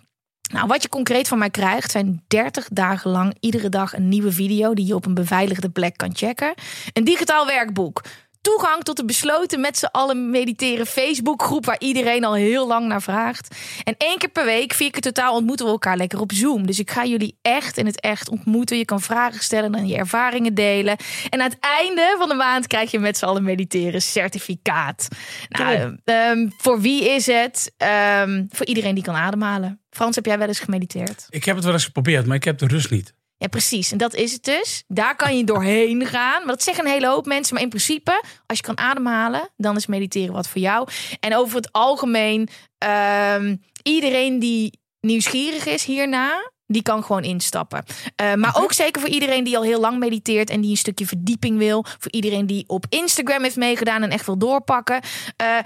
Nou, 0.50 0.68
wat 0.68 0.82
je 0.82 0.90
concreet 0.90 1.28
van 1.28 1.38
mij 1.38 1.50
krijgt 1.50 1.92
zijn 1.92 2.24
30 2.28 2.68
dagen 2.72 3.12
lang 3.12 3.36
iedere 3.40 3.70
dag 3.70 3.94
een 3.94 4.10
nieuwe 4.10 4.32
video 4.32 4.74
die 4.74 4.86
je 4.86 4.96
op 4.96 5.06
een 5.06 5.14
beveiligde 5.14 5.70
plek 5.70 5.98
kan 5.98 6.16
checken. 6.16 6.54
Een 6.94 7.04
digitaal 7.04 7.46
werkboek. 7.46 8.02
Toegang 8.42 8.84
tot 8.84 8.98
de 8.98 9.06
besloten 9.06 9.60
met 9.60 9.78
z'n 9.78 9.86
allen 9.86 10.30
mediteren 10.30 10.86
Facebookgroep 10.86 11.66
waar 11.66 11.80
iedereen 11.80 12.24
al 12.24 12.34
heel 12.34 12.68
lang 12.68 12.88
naar 12.88 13.02
vraagt. 13.02 13.56
En 13.84 13.96
één 13.98 14.18
keer 14.18 14.30
per 14.30 14.46
week, 14.46 14.74
vier 14.74 14.92
keer 14.92 15.02
totaal 15.02 15.36
ontmoeten 15.36 15.66
we 15.66 15.72
elkaar 15.72 15.98
lekker 15.98 16.20
op 16.20 16.32
Zoom. 16.32 16.66
Dus 16.66 16.80
ik 16.80 16.92
ga 16.92 17.06
jullie 17.06 17.38
echt 17.42 17.78
in 17.78 17.86
het 17.86 18.00
echt 18.00 18.30
ontmoeten. 18.30 18.78
Je 18.78 18.86
kan 18.86 19.02
vragen 19.02 19.44
stellen 19.44 19.76
en 19.76 19.88
je 19.88 19.96
ervaringen 19.96 20.54
delen. 20.54 20.98
En 21.30 21.42
aan 21.42 21.50
het 21.50 21.60
einde 21.60 22.16
van 22.18 22.30
de 22.30 22.36
maand 22.36 22.68
krijg 22.68 22.92
je 22.92 23.00
met 23.00 23.18
z'n 23.18 23.26
allen 23.26 23.44
mediteren 23.44 24.02
certificaat. 24.02 25.08
Nou, 25.50 25.98
ehm, 26.04 26.50
voor 26.58 26.82
wie 26.82 27.10
is 27.10 27.26
het? 27.26 27.74
Ehm, 27.78 28.46
voor 28.50 28.66
iedereen 28.66 28.96
die 28.96 29.04
kan 29.04 29.16
ademhalen. 29.16 29.82
Frans, 29.90 30.16
heb 30.16 30.26
jij 30.26 30.38
wel 30.38 30.48
eens 30.48 30.60
gemediteerd? 30.60 31.28
Ik 31.30 31.44
heb 31.44 31.56
het 31.56 31.66
wel 31.66 31.74
eens 31.74 31.86
geprobeerd, 31.86 32.26
maar 32.26 32.36
ik 32.36 32.44
heb 32.44 32.58
de 32.58 32.68
rust 32.68 32.92
niet. 32.92 33.14
Ja, 33.40 33.48
precies. 33.48 33.92
En 33.92 33.98
dat 33.98 34.14
is 34.14 34.32
het 34.32 34.44
dus. 34.44 34.84
Daar 34.88 35.16
kan 35.16 35.38
je 35.38 35.44
doorheen 35.44 36.06
gaan. 36.06 36.38
Maar 36.40 36.56
dat 36.56 36.64
zeggen 36.64 36.86
een 36.86 36.92
hele 36.92 37.08
hoop 37.08 37.26
mensen. 37.26 37.54
Maar 37.54 37.64
in 37.64 37.70
principe, 37.70 38.24
als 38.46 38.58
je 38.58 38.64
kan 38.64 38.78
ademhalen, 38.78 39.50
dan 39.58 39.76
is 39.76 39.86
mediteren 39.86 40.34
wat 40.34 40.48
voor 40.48 40.62
jou. 40.62 40.88
En 41.20 41.36
over 41.36 41.56
het 41.56 41.72
algemeen, 41.72 42.50
ehm, 42.78 43.56
iedereen 43.84 44.40
die 44.40 44.80
nieuwsgierig 45.02 45.66
is 45.66 45.86
hierna, 45.86 46.52
die 46.72 46.82
kan 46.82 47.04
gewoon 47.04 47.24
instappen. 47.24 47.84
Uh, 48.22 48.34
maar 48.34 48.56
ook 48.58 48.74
zeker 48.74 49.02
voor 49.02 49.10
iedereen 49.10 49.44
die 49.44 49.58
al 49.58 49.64
heel 49.64 49.80
lang 49.80 50.00
mediteert 50.00 50.50
en 50.50 50.62
die 50.62 50.72
een 50.72 50.78
stukje 50.78 51.06
verdieping 51.06 51.58
wil. 51.58 51.86
Voor 52.00 52.12
iedereen 52.12 52.46
die 52.46 52.64
op 52.68 52.86
Instagram 52.90 53.44
heeft 53.44 53.56
meegedaan 53.56 54.04
en 54.04 54.10
echt 54.10 54.26
wil 54.26 54.38
doorpakken. 54.38 54.96
Uh, 54.96 55.02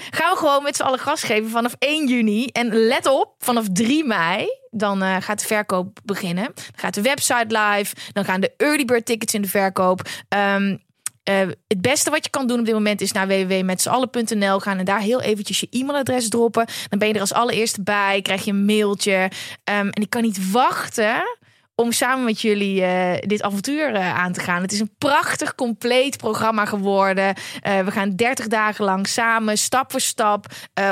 gaan 0.10 0.32
we 0.32 0.38
gewoon 0.38 0.64
met 0.64 0.76
z'n 0.76 0.84
allen 0.84 1.00
gas 1.00 1.24
geven 1.24 1.50
vanaf 1.50 1.76
1 1.80 2.08
juni. 2.08 2.48
En 2.48 2.74
let 2.74 3.06
op, 3.06 3.34
vanaf 3.38 3.66
3 3.72 4.06
mei 4.06 4.62
dan 4.72 5.04
uh, 5.04 5.16
gaat 5.20 5.40
de 5.40 5.46
verkoop 5.46 6.00
beginnen. 6.04 6.44
Dan 6.44 6.64
gaat 6.76 6.94
de 6.94 7.02
website 7.02 7.58
live. 7.58 7.96
Dan 8.14 8.26
gaan 8.26 8.42
de 8.42 8.54
early 8.58 8.86
bird 8.86 9.06
tickets 9.06 9.34
in 9.34 9.42
de 9.42 9.48
verkoop. 9.48 10.02
Um, 10.30 10.82
uh, 11.30 11.40
het 11.68 11.82
beste 11.82 12.10
wat 12.10 12.24
je 12.24 12.30
kan 12.30 12.48
doen 12.48 12.60
op 12.60 12.66
dit 12.66 12.74
moment 12.74 13.02
is 13.02 13.12
naar 13.12 13.28
www.metzallen.nl 13.28 14.60
gaan 14.60 14.78
en 14.78 14.86
daar 14.86 15.00
heel 15.00 15.22
eventjes 15.22 15.60
je 15.60 15.68
e-mailadres 15.70 16.30
droppen. 16.30 16.66
Dan 16.90 17.00
ben 17.00 17.08
je 17.08 17.14
er 17.14 17.20
als 17.20 17.34
allereerste 17.34 17.82
bij, 17.82 18.22
krijg 18.22 18.46
je 18.46 18.52
een 18.52 18.66
mailtje. 18.66 19.22
Um, 19.24 19.90
en 19.90 20.02
ik 20.02 20.10
kan 20.10 20.22
niet 20.22 20.52
wachten 20.52 21.24
om 21.76 21.92
samen 21.92 22.26
met 22.26 22.42
jullie 22.42 22.82
uh, 22.82 23.14
dit 23.20 23.42
avontuur 23.42 23.94
uh, 23.94 24.16
aan 24.16 24.34
te 24.34 24.40
gaan. 24.40 24.62
Het 24.62 24.72
is 24.72 24.80
een 24.80 24.96
prachtig, 24.98 25.56
compleet 25.56 26.18
programma 26.18 26.66
geworden. 26.66 27.36
Uh, 27.68 27.80
we 27.80 27.92
gaan 27.92 28.16
30 28.16 28.48
dagen 28.48 28.86
lang 28.86 29.08
samen, 29.08 29.58
stap 29.58 29.92
voor 29.92 30.02
stap, 30.02 30.46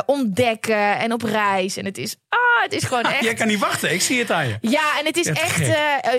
ontdekken 0.05 0.97
en 0.97 1.13
op 1.13 1.21
reis. 1.21 1.77
En 1.77 1.85
het 1.85 1.97
is, 1.97 2.15
ah, 2.29 2.63
het 2.63 2.73
is 2.73 2.83
gewoon 2.83 3.03
echt... 3.13 3.23
Jij 3.23 3.33
kan 3.33 3.47
niet 3.47 3.59
wachten, 3.59 3.93
ik 3.93 4.01
zie 4.01 4.19
het 4.19 4.31
aan 4.31 4.47
je. 4.47 4.57
Ja, 4.61 4.99
en 4.99 5.05
het 5.05 5.17
is 5.17 5.27
echt... 5.27 5.71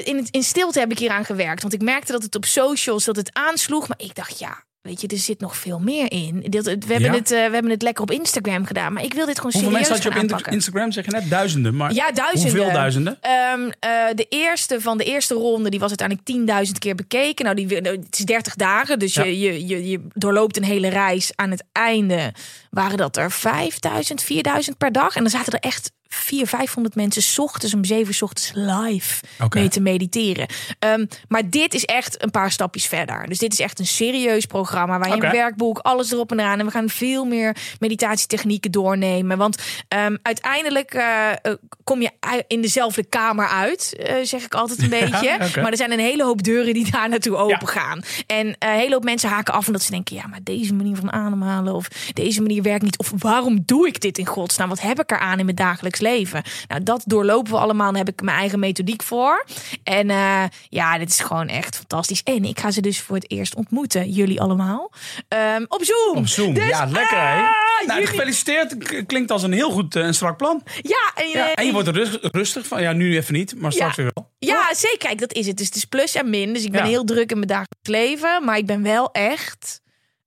in, 0.05 0.27
in 0.31 0.43
stilte 0.43 0.79
heb 0.79 0.91
ik 0.91 0.99
hier 0.99 1.11
aan 1.11 1.25
gewerkt. 1.25 1.63
Want 1.63 1.75
ik 1.75 1.83
merkte 1.83 2.13
dat 2.13 2.23
het 2.23 2.35
op 2.35 2.45
socials, 2.45 3.05
dat 3.05 3.17
het 3.17 3.35
aansloeg. 3.35 3.89
Maar 3.89 3.99
ik 4.01 4.15
dacht, 4.15 4.39
ja, 4.39 4.65
Weet 4.83 5.01
je, 5.01 5.07
er 5.07 5.17
zit 5.19 5.41
nog 5.41 5.57
veel 5.57 5.79
meer 5.79 6.13
in. 6.13 6.47
we, 6.51 6.59
hebben 6.87 7.01
Ja? 7.01 7.13
het, 7.13 7.31
uh, 7.31 7.37
we 7.47 7.53
hebben 7.53 7.71
het 7.71 7.83
lekker 7.83 8.03
op 8.03 8.11
Instagram 8.11 8.65
gedaan. 8.67 8.93
Maar 8.93 9.05
ik 9.05 9.15
wil 9.15 9.27
dit 9.27 9.37
gewoon 9.37 9.53
Hoeveel 9.53 9.71
serieus 9.71 9.89
mensen 9.89 9.95
had 9.95 10.03
je 10.03 10.09
op 10.21 10.31
aanpakken. 10.31 10.53
Instagram? 10.53 10.93
Zeg 10.93 11.05
je 11.05 11.11
net 11.11 11.31
duizenden. 11.31 11.77
Maar 11.77 11.93
Ja, 11.95 12.13
duizenden. 12.13 12.57
hoeveel 12.57 12.73
duizenden? 12.75 13.19
Ehm, 13.21 13.71
eh, 13.81 13.91
de 14.15 14.27
eerste 14.29 14.81
van 14.81 14.99
de 14.99 15.05
eerste 15.05 15.35
ronde 15.35 15.71
die 15.71 15.79
was 15.81 15.89
uiteindelijk 15.89 16.29
10.000 16.29 16.79
keer 16.79 16.95
bekeken. 16.95 17.45
Nou, 17.45 17.57
die, 17.57 17.77
het 17.77 18.19
is 18.19 18.25
30 18.25 18.55
dagen, 18.55 18.99
dus 18.99 19.15
Ja. 19.15 19.25
je, 19.25 19.39
je, 19.39 19.67
je, 19.67 19.89
je 19.89 20.01
doorloopt 20.15 20.57
een 20.57 20.65
hele 20.65 20.89
reis. 20.89 21.31
Aan 21.35 21.51
het 21.51 21.65
einde 21.73 22.33
waren 22.71 22.97
dat 22.99 23.17
er 23.17 23.33
5.000, 23.33 24.23
4.000 24.25 24.77
per 24.79 24.93
dag. 24.93 25.17
En 25.17 25.23
dan 25.23 25.31
zaten 25.31 25.53
er 25.53 25.59
echt 25.69 25.93
400, 26.15 26.51
500 26.51 26.95
mensen 26.95 27.23
's 27.23 27.39
ochtends 27.39 27.75
om 27.75 27.85
7 27.85 28.07
uur 28.07 28.15
's 28.15 28.23
ochtends 28.23 28.53
live 28.55 29.23
mee 29.55 29.69
te 29.69 29.81
mediteren. 29.81 30.47
Ehm, 30.79 31.07
maar 31.29 31.51
dit 31.51 31.75
is 31.75 31.85
echt 31.85 32.23
een 32.23 32.31
paar 32.31 32.51
stapjes 32.51 32.87
verder. 32.87 33.29
Dus 33.29 33.39
dit 33.39 33.53
is 33.53 33.61
echt 33.61 33.79
een 33.79 33.87
serieus 33.87 34.47
programma 34.47 34.99
waar 34.99 35.09
je 35.09 35.15
een 35.15 35.31
werkboek, 35.31 35.79
alles 35.79 36.13
erop 36.13 36.31
en 36.31 36.41
eraan. 36.41 36.59
En 36.59 36.67
we 36.67 36.73
gaan 36.73 36.89
veel 36.89 37.25
meer 37.25 37.57
meditatietechnieken 37.79 38.71
doornemen. 38.71 39.39
Want 39.39 39.63
ehm, 39.89 40.17
uiteindelijk 40.23 40.95
eh, 40.95 41.31
eh, 41.31 41.37
kom 41.85 42.03
je 42.03 42.11
in 42.47 42.63
dezelfde 42.63 43.05
kamer 43.05 43.49
uit, 43.49 43.97
eh, 43.97 44.15
zeg 44.23 44.45
ik 44.45 44.55
altijd 44.55 44.83
een 44.83 44.89
beetje. 45.01 45.39
Maar 45.39 45.71
er 45.71 45.77
zijn 45.77 45.93
een 45.93 45.99
hele 45.99 46.25
hoop 46.25 46.43
deuren 46.43 46.75
die 46.75 46.91
daar 46.91 47.09
naartoe 47.09 47.37
open 47.37 47.69
gaan. 47.69 48.03
En 48.27 48.47
een 48.47 48.69
hele 48.69 48.95
hoop 48.95 49.05
mensen 49.05 49.29
haken 49.29 49.55
af 49.55 49.67
omdat 49.67 49.83
ze 49.83 49.91
denken: 49.91 50.17
ja, 50.17 50.27
maar 50.27 50.41
deze 50.43 50.75
manier 50.75 50.97
van 50.97 51.13
ademhalen 51.13 51.75
of 51.75 51.89
deze 52.13 52.43
manier 52.43 52.63
werkt 52.63 52.85
niet. 52.85 52.99
Of 52.99 53.13
waarom 53.19 53.63
doe 53.67 53.87
ik 53.87 54.01
dit 54.01 54.19
in 54.19 54.27
godsnaam? 54.27 54.69
Wat 54.69 54.81
heb 54.81 55.01
ik 55.01 55.11
eraan 55.11 55.39
in 55.39 55.45
mijn 55.45 55.57
dagelijks 55.57 56.01
leven? 56.03 56.43
Nou, 56.69 56.83
dat 56.83 57.03
doorlopen 57.07 57.53
we 57.53 57.59
allemaal. 57.59 57.89
Daar 57.93 58.05
heb 58.05 58.09
ik 58.15 58.23
mijn 58.23 58.37
eigen 58.39 58.59
methodiek 58.59 59.03
voor. 59.03 59.45
En 59.85 60.11
eh, 60.11 60.43
ja, 60.69 60.99
dit 60.99 61.09
is 61.09 61.19
gewoon 61.21 61.49
echt 61.49 61.77
fantastisch. 61.77 62.23
En 62.23 62.45
ik 62.45 62.61
ga 62.61 62.71
ze 62.71 62.81
dus 62.81 63.01
voor 63.01 63.17
het 63.17 63.31
eerst 63.31 63.55
ontmoeten, 63.55 64.11
jullie 64.11 64.41
allemaal. 64.41 64.93
Ehm, 65.29 65.65
op 65.69 65.85
Zoom. 65.85 66.17
Op 66.17 66.27
Zoom. 66.27 66.55
Dus, 66.55 66.69
ja, 66.69 66.85
lekker 66.87 67.21
hè? 67.21 67.35
ah, 67.43 67.51
Nou, 67.87 68.01
jullie- 68.01 68.07
gefeliciteerd. 68.07 68.77
Klinkt 69.07 69.31
als 69.31 69.43
een 69.43 69.53
heel 69.53 69.71
goed 69.71 69.97
eh, 69.97 70.05
en 70.05 70.15
strak 70.15 70.37
plan. 70.37 70.63
Ja, 70.83 71.13
en, 71.15 71.29
Ja, 71.29 71.47
eh, 71.47 71.53
en 71.55 71.67
je 71.67 71.73
wordt 71.73 71.89
er 71.89 71.95
rust- 71.95 72.19
rustig 72.21 72.67
van. 72.67 72.83
Ja, 72.83 72.93
nu 72.93 73.17
even 73.17 73.35
niet, 73.35 73.55
maar 73.61 73.73
straks 73.73 73.97
Ja. 73.97 74.03
weer 74.03 74.11
wel. 74.15 74.31
Ja, 74.39 74.75
zeker. 74.75 74.99
Kijk, 74.99 75.19
dat 75.19 75.33
is 75.33 75.47
het. 75.47 75.57
Dus 75.57 75.67
het 75.67 75.77
is 75.77 75.85
plus 75.85 76.15
en 76.15 76.31
min. 76.31 76.53
Dus 76.53 76.65
ik 76.65 76.71
ben 76.73 76.81
Ja. 76.81 76.87
heel 76.87 77.05
druk 77.05 77.31
in 77.31 77.37
mijn 77.37 77.49
dagelijks 77.49 77.89
leven. 77.89 78.45
Maar 78.45 78.57
ik 78.57 78.67
ben 78.67 78.83
wel 78.83 79.11
echt 79.13 79.81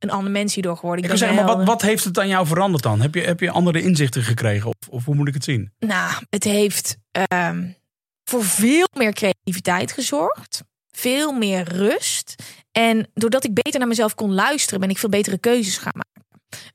een 0.06 0.16
ander 0.16 0.32
mens 0.32 0.54
hierdoor 0.54 0.78
geworden. 0.78 1.12
Ik 1.12 1.18
zeggen, 1.18 1.46
maar 1.46 1.58
wat, 1.58 1.66
wat 1.66 1.82
heeft 1.82 2.04
het 2.04 2.20
aan 2.20 2.28
jou 2.28 2.48
veranderd 2.48 2.84
dan? 2.84 3.02
Heb 3.02 3.16
je, 3.16 3.22
heb 3.22 3.40
je 3.40 3.52
andere 3.52 3.82
inzichten 3.82 4.24
gekregen? 4.24 4.70
Of, 4.70 4.88
of 4.90 5.06
hoe 5.06 5.16
moet 5.16 5.28
ik 5.28 5.34
het 5.34 5.44
zien? 5.44 5.72
Nou, 5.80 6.24
het 6.30 6.44
heeft 6.44 6.98
ehm, 7.12 7.68
voor 8.24 8.44
veel 8.44 8.88
meer 8.98 9.14
creativiteit 9.14 9.92
gezorgd. 9.92 10.64
Veel 10.92 11.32
meer 11.32 11.74
rust. 11.74 12.36
En 12.72 13.10
doordat 13.14 13.44
ik 13.44 13.54
beter 13.54 13.80
naar 13.80 13.88
mezelf 13.88 14.16
kon 14.16 14.34
luisteren, 14.34 14.80
ben 14.80 14.90
ik 14.90 14.98
veel 14.98 15.10
betere 15.10 15.38
keuzes 15.38 15.78
gaan 15.78 15.94
maken. 15.94 16.26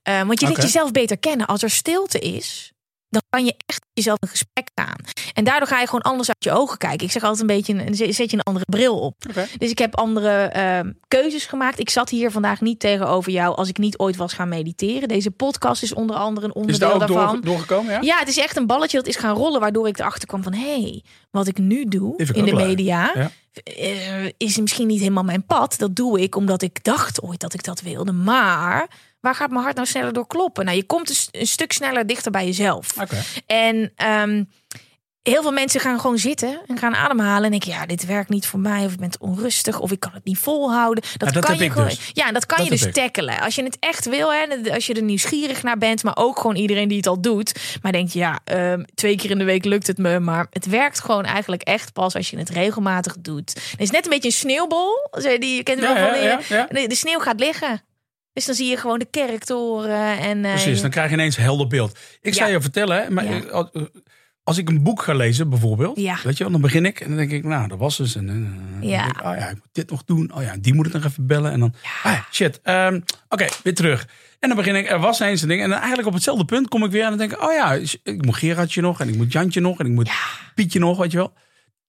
Eh, 0.03 0.27
want 0.27 0.41
je 0.41 0.47
leert 0.47 0.63
jezelf 0.63 0.91
beter 0.91 1.19
kennen. 1.19 1.47
Als 1.47 1.63
er 1.63 1.71
stilte 1.71 2.19
is, 2.19 2.73
dan 3.11 3.23
kan 3.31 3.45
je 3.45 3.55
echt 3.67 3.85
jezelf 3.93 4.19
in 4.21 4.29
gesprek 4.29 4.71
gaan. 4.75 4.97
En 5.33 5.45
daardoor 5.45 5.69
ga 5.69 5.81
je 5.81 5.85
gewoon 5.87 6.01
anders 6.01 6.29
uit 6.29 6.45
je 6.45 6.51
ogen 6.53 6.79
kijken. 6.79 7.07
Ik 7.07 7.13
zeg 7.13 7.23
altijd 7.23 7.41
een 7.41 7.57
beetje, 7.57 7.75
een, 7.87 7.95
zet 8.15 8.31
je 8.31 8.37
een 8.37 8.43
andere 8.43 8.65
bril 8.69 8.99
op. 9.01 9.15
Dus 9.59 9.71
ik 9.71 9.79
heb 9.79 9.97
andere 9.97 10.31
ehm, 10.31 10.93
keuzes 11.09 11.47
gemaakt. 11.47 11.79
Ik 11.79 11.91
zat 11.91 12.09
hier 12.11 12.31
vandaag 12.31 12.61
niet 12.61 12.81
tegenover 12.81 13.33
jou 13.33 13.57
als 13.57 13.69
ik 13.69 13.79
niet 13.79 13.99
ooit 13.99 14.17
was 14.17 14.33
gaan 14.33 14.49
mediteren. 14.49 15.09
Deze 15.09 15.31
podcast 15.31 15.83
is 15.83 15.93
onder 15.95 16.17
andere 16.17 16.51
een 16.55 16.69
Is 16.69 16.79
daar 16.79 16.93
onderdeel 16.93 17.17
ook 17.17 17.21
daarvan. 17.25 17.41
door, 17.41 17.45
doorgekomen? 17.55 17.93
Ja? 17.93 18.01
Ja, 18.01 18.19
het 18.19 18.29
is 18.29 18.39
echt 18.39 18.57
een 18.57 18.67
balletje 18.67 18.97
dat 18.97 19.07
is 19.07 19.17
gaan 19.17 19.35
rollen, 19.37 19.61
waardoor 19.61 19.89
ik 19.89 19.99
erachter 19.99 20.29
kwam 20.29 20.43
van 20.43 20.53
hé, 20.55 20.81
hey, 20.83 21.03
wat 21.31 21.47
ik 21.47 21.59
nu 21.59 21.85
doe 21.85 22.15
ik 22.17 22.29
in 22.29 22.45
de 22.45 22.53
media 22.55 23.11
Ja. 23.15 23.31
eh, 23.65 24.25
is 24.37 24.59
misschien 24.59 24.87
niet 24.87 25.01
helemaal 25.01 25.25
mijn 25.25 25.47
pad. 25.47 25.75
Dat 25.79 25.97
doe 25.97 26.21
ik 26.21 26.37
omdat 26.37 26.63
ik 26.63 26.85
dacht 26.85 27.23
ooit 27.23 27.41
dat 27.41 27.55
ik 27.55 27.65
dat 27.65 27.81
wilde. 27.81 28.13
Maar 28.13 28.89
waar 29.21 29.35
gaat 29.35 29.51
mijn 29.51 29.63
hart 29.63 29.77
nou 29.77 29.87
sneller 29.89 30.13
door 30.13 30.27
kloppen? 30.27 30.65
Nou, 30.65 30.77
je 30.77 30.85
komt 30.85 31.09
een, 31.09 31.15
st- 31.15 31.29
een 31.37 31.47
stuk 31.47 31.73
sneller 31.73 32.07
dichter 32.07 32.31
bij 32.31 32.45
jezelf. 32.47 32.93
Oké. 33.01 33.17
En 33.47 33.93
ehm, 33.97 34.45
heel 35.23 35.43
veel 35.43 35.53
mensen 35.53 35.81
gaan 35.81 36.01
gewoon 36.01 36.19
zitten 36.19 36.61
en 36.67 36.79
gaan 36.79 36.95
ademhalen. 36.95 37.45
En 37.45 37.51
denken, 37.51 37.71
ja, 37.71 37.87
dit 37.87 38.07
werkt 38.07 38.29
niet 38.29 38.47
voor 38.47 38.61
mij. 38.61 38.85
Of 38.85 38.93
ik 38.93 38.99
ben 38.99 39.11
onrustig. 39.19 39.81
Of 39.81 39.93
ik 39.93 40.01
kan 40.01 40.11
het 40.15 40.25
niet 40.25 40.39
volhouden. 40.39 41.03
Dat, 41.17 41.29
Ja, 41.29 41.35
dat 41.35 41.43
kan 41.45 41.51
heb 41.51 41.61
je 41.61 41.67
ik 41.67 41.73
gewoon. 41.73 41.89
dus. 41.89 42.11
Ja, 42.13 42.33
dat 42.33 42.47
kan 42.47 42.57
Dat 42.59 42.67
je 42.67 42.73
dus 42.73 42.83
ik. 42.87 42.93
tackelen. 42.93 43.41
Als 43.41 43.55
je 43.55 43.63
het 43.65 43.77
echt 43.81 44.05
wil, 44.09 44.33
hè, 44.33 44.73
als 44.75 44.87
je 44.87 44.95
er 44.95 45.03
nieuwsgierig 45.03 45.63
naar 45.63 45.79
bent. 45.79 46.03
Maar 46.03 46.17
ook 46.17 46.37
gewoon 46.41 46.57
iedereen 46.57 46.89
die 46.89 46.97
het 46.97 47.07
al 47.07 47.21
doet. 47.21 47.79
Maar 47.83 47.93
denkt, 47.93 48.13
ja, 48.13 48.39
ehm, 48.45 48.83
twee 48.95 49.17
keer 49.17 49.31
in 49.31 49.39
de 49.39 49.45
week 49.45 49.65
lukt 49.65 49.87
het 49.87 49.99
me. 49.99 50.21
Maar 50.21 50.47
het 50.51 50.67
werkt 50.67 51.01
gewoon 51.01 51.25
eigenlijk 51.25 51.63
echt 51.63 51.93
pas 51.93 52.15
als 52.15 52.31
je 52.31 52.39
het 52.39 52.49
regelmatig 52.49 53.17
doet. 53.19 53.55
Het 53.71 53.81
is 53.81 53.91
net 53.91 54.05
een 54.05 54.11
beetje 54.11 54.29
een 54.29 54.35
sneeuwbol. 54.35 55.09
Die, 55.39 55.55
je 55.57 55.63
kent 55.63 55.81
Ja, 55.81 55.95
wel 55.95 56.05
van 56.05 56.15
die, 56.21 56.57
ja. 56.57 56.67
De, 56.71 56.87
de 56.89 56.95
sneeuw 56.95 57.19
gaat 57.19 57.41
liggen. 57.41 57.83
Dus 58.41 58.49
dan 58.49 58.59
zie 58.67 58.71
je 58.71 58.77
gewoon 58.77 58.99
de 58.99 59.07
kerktoren. 59.11 60.19
En, 60.19 60.45
eh, 60.45 60.51
Precies, 60.51 60.81
dan 60.81 60.91
krijg 60.91 61.09
je 61.09 61.15
ineens 61.15 61.37
een 61.37 61.43
helder 61.43 61.67
beeld. 61.67 61.99
Ik 62.21 62.35
zou 62.35 62.51
je 62.51 62.61
vertellen, 62.61 63.03
hè, 63.03 63.11
maar 63.11 63.25
eh, 63.25 63.37
eh, 63.37 63.65
als 64.43 64.59
ik 64.59 64.69
een 64.69 64.83
boek 64.83 65.03
ga 65.03 65.15
lezen 65.15 65.49
bijvoorbeeld, 65.49 66.01
Ja. 66.01 66.19
weet 66.25 66.37
je 66.37 66.43
wel, 66.43 66.53
dan 66.53 66.61
begin 66.61 66.85
ik 66.87 67.01
en 67.01 67.09
dan 67.09 67.17
denk 67.17 67.31
ik, 67.31 67.45
nou, 67.45 67.69
dat 67.69 67.79
was 67.79 67.97
dus. 67.97 68.17
En, 68.17 68.27
dan 68.27 68.89
Ja. 68.89 69.03
denk 69.05 69.17
ik, 69.19 69.25
oh 69.25 69.35
ja, 69.37 69.49
ik 69.49 69.55
moet 69.55 69.69
dit 69.73 69.91
nog 69.91 70.05
doen. 70.05 70.31
Oh 70.35 70.43
ja, 70.43 70.57
die 70.61 70.75
moet 70.75 70.87
ik 70.87 70.93
nog 70.93 71.05
even 71.05 71.27
bellen. 71.27 71.53
En 71.53 71.61
dan, 71.61 71.75
ah, 72.03 72.21
shit. 72.33 72.61
Ehm, 72.63 73.01
Oké, 73.29 73.47
weer 73.63 73.75
terug. 73.75 74.07
En 74.39 74.49
dan 74.49 74.57
begin 74.59 74.75
ik, 74.77 74.91
er 74.91 74.99
was 74.99 75.21
eens 75.21 75.43
een 75.43 75.49
ding. 75.49 75.63
En 75.63 75.69
dan 75.69 75.79
eigenlijk 75.79 76.09
op 76.09 76.15
hetzelfde 76.15 76.45
punt 76.45 76.69
kom 76.69 76.85
ik 76.85 76.91
weer 76.91 77.03
en 77.03 77.09
dan 77.09 77.19
denk 77.19 77.33
ik, 77.33 77.43
oh 77.43 77.53
ja, 77.53 77.73
ik 78.03 78.25
moet 78.25 78.37
Gerardje 78.37 78.81
nog 78.81 79.01
en 79.01 79.09
ik 79.09 79.17
moet 79.17 79.33
Jantje 79.33 79.61
nog 79.61 79.79
en 79.79 79.87
ik 79.87 79.93
moet 79.93 80.11
Pietje 80.55 80.79
nog, 80.79 80.99
weet 80.99 81.11
je 81.11 81.17
wel. 81.17 81.33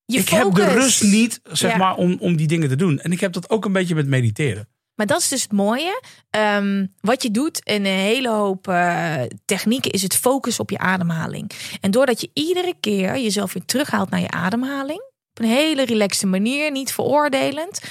je 0.05 0.19
ik 0.19 0.29
heb 0.29 0.53
de 0.53 0.65
rust 0.73 1.03
niet, 1.03 1.41
zeg 1.51 1.71
Ja. 1.71 1.77
maar, 1.77 1.95
om, 1.95 2.17
om 2.19 2.35
die 2.35 2.47
dingen 2.47 2.69
te 2.69 2.75
doen. 2.75 2.99
En 2.99 3.11
ik 3.11 3.19
heb 3.19 3.33
dat 3.33 3.49
ook 3.49 3.65
een 3.65 3.71
beetje 3.71 3.95
met 3.95 4.07
mediteren. 4.07 4.67
Maar 5.01 5.09
dat 5.09 5.21
is 5.21 5.27
dus 5.27 5.41
het 5.41 5.51
mooie. 5.51 6.01
Ehm, 6.29 6.85
wat 6.99 7.23
je 7.23 7.31
doet 7.31 7.61
in 7.63 7.85
een 7.85 7.91
hele 7.91 8.29
hoop 8.29 8.67
eh, 8.67 9.21
technieken 9.45 9.91
is 9.91 10.01
het 10.01 10.15
focus 10.15 10.59
op 10.59 10.69
je 10.69 10.77
ademhaling. 10.77 11.51
En 11.79 11.91
doordat 11.91 12.21
je 12.21 12.29
iedere 12.33 12.73
keer 12.79 13.19
jezelf 13.19 13.53
weer 13.53 13.65
terughaalt 13.65 14.09
naar 14.09 14.19
je 14.19 14.29
ademhaling. 14.29 14.99
Op 15.31 15.39
een 15.39 15.49
hele 15.49 15.85
relaxte 15.85 16.27
manier, 16.27 16.71
niet 16.71 16.91
veroordelend. 16.91 17.81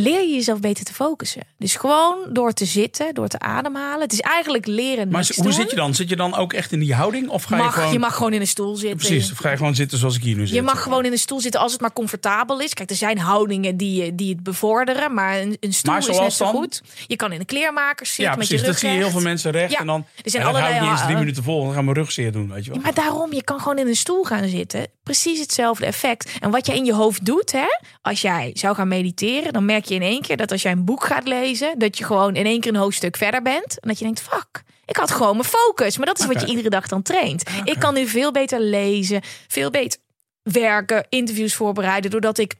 Leer 0.00 0.20
je 0.20 0.34
jezelf 0.34 0.60
beter 0.60 0.84
te 0.84 0.94
focussen. 0.94 1.42
Dus 1.58 1.76
gewoon 1.76 2.16
door 2.32 2.52
te 2.52 2.64
zitten, 2.64 3.14
door 3.14 3.28
te 3.28 3.38
ademhalen. 3.38 4.00
Het 4.00 4.12
is 4.12 4.20
eigenlijk 4.20 4.66
leren 4.66 5.08
Maar 5.08 5.30
hoe 5.34 5.44
doen. 5.44 5.52
zit 5.52 5.70
je 5.70 5.76
dan? 5.76 5.94
Zit 5.94 6.08
je 6.08 6.16
dan 6.16 6.34
ook 6.34 6.52
echt 6.52 6.72
in 6.72 6.78
die 6.78 6.94
houding? 6.94 7.28
Of 7.28 7.42
ga 7.44 7.56
je 7.56 7.62
Mag, 7.62 7.74
gewoon... 7.74 7.92
je 7.92 7.98
mag 7.98 8.14
gewoon 8.14 8.32
in 8.32 8.40
een 8.40 8.46
stoel 8.46 8.76
zitten. 8.76 8.96
Precies, 8.98 9.32
of 9.32 9.38
ga 9.38 9.50
je 9.50 9.56
gewoon 9.56 9.74
zitten 9.74 9.98
zoals 9.98 10.16
ik 10.16 10.22
hier 10.22 10.36
nu 10.36 10.46
zit? 10.46 10.54
Je 10.54 10.62
mag 10.62 10.82
gewoon 10.82 11.04
in 11.04 11.12
een 11.12 11.18
stoel 11.18 11.40
zitten 11.40 11.60
als 11.60 11.72
het 11.72 11.80
maar 11.80 11.92
comfortabel 11.92 12.60
is. 12.60 12.74
Kijk, 12.74 12.90
er 12.90 12.96
zijn 12.96 13.18
houdingen 13.18 13.76
die, 13.76 14.04
je- 14.04 14.14
die 14.14 14.28
het 14.34 14.42
bevorderen, 14.42 15.14
maar 15.14 15.38
een, 15.40 15.56
een 15.60 15.72
stoel 15.74 15.92
Maar 15.92 16.08
is 16.08 16.18
net 16.18 16.32
zo 16.32 16.44
dan? 16.44 16.54
goed. 16.54 16.82
Je 17.06 17.16
kan 17.16 17.32
in 17.32 17.40
een 17.40 17.46
kleermaker 17.46 18.06
zitten 18.06 18.24
Ja, 18.24 18.30
met 18.30 18.38
precies. 18.38 18.56
je 18.60 18.66
Dat 18.66 18.70
rug 18.70 18.78
zie 18.78 18.88
je 18.90 18.96
heel 19.04 19.10
veel 19.10 19.20
mensen 19.20 19.50
recht. 19.50 19.72
Ja, 19.72 19.78
En 19.78 19.86
dan 19.86 20.06
er 20.24 20.30
zijn 20.30 20.42
dat 20.44 20.54
allerlei, 20.54 20.80
niet 20.80 20.90
eens 20.90 21.00
drie 21.00 21.12
uh, 21.12 21.18
minuten 21.18 21.42
vol. 21.42 21.64
Dan 21.64 21.74
gaan 21.74 21.84
mijn 21.84 21.96
rug 21.96 22.12
zeer 22.12 22.32
doen, 22.32 22.52
weet 22.52 22.64
je 22.64 22.70
wel. 22.70 22.78
Ja, 22.78 22.84
maar 22.84 22.94
daarom, 22.94 23.32
je 23.32 23.42
kan 23.44 23.58
gewoon 23.60 23.78
in 23.78 23.86
een 23.88 23.96
stoel 23.96 24.24
gaan 24.24 24.48
zitten. 24.48 24.86
Precies 25.02 25.40
hetzelfde 25.40 25.86
effect. 25.86 26.30
En 26.40 26.50
wat 26.50 26.66
jij 26.66 26.76
in 26.76 26.84
je 26.84 26.94
hoofd 26.94 27.24
doet, 27.24 27.52
hè, 27.52 27.66
als 28.02 28.20
jij 28.20 28.50
zou 28.54 28.74
gaan 28.74 28.88
mediteren, 28.88 29.52
dan 29.52 29.64
merk 29.64 29.84
je 29.84 29.87
in 29.94 30.02
één 30.02 30.22
keer 30.22 30.36
dat 30.36 30.52
als 30.52 30.62
jij 30.62 30.72
een 30.72 30.84
boek 30.84 31.04
gaat 31.04 31.26
lezen, 31.26 31.78
dat 31.78 31.98
je 31.98 32.04
gewoon 32.04 32.36
in 32.36 32.46
één 32.46 32.60
keer 32.60 32.74
een 32.74 32.80
hoofdstuk 32.80 33.16
verder 33.16 33.42
bent. 33.42 33.80
En 33.80 33.88
dat 33.88 33.98
je 33.98 34.04
denkt, 34.04 34.20
fuck, 34.20 34.62
ik 34.84 34.96
had 34.96 35.10
gewoon 35.10 35.36
mijn 35.36 35.48
focus. 35.48 35.96
Maar 35.96 36.06
dat 36.06 36.18
is 36.18 36.26
wat 36.26 36.40
je 36.40 36.46
iedere 36.46 36.70
dag 36.70 36.88
dan 36.88 37.02
traint. 37.02 37.42
Ik 37.64 37.78
kan 37.78 37.94
nu 37.94 38.06
veel 38.06 38.32
beter 38.32 38.60
lezen, 38.60 39.20
veel 39.48 39.70
beter 39.70 40.00
werken, 40.42 41.06
interviews 41.08 41.54
voorbereiden, 41.54 42.10
doordat 42.10 42.38
ik 42.38 42.54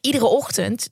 iedere 0.00 0.26
ochtend 0.26 0.88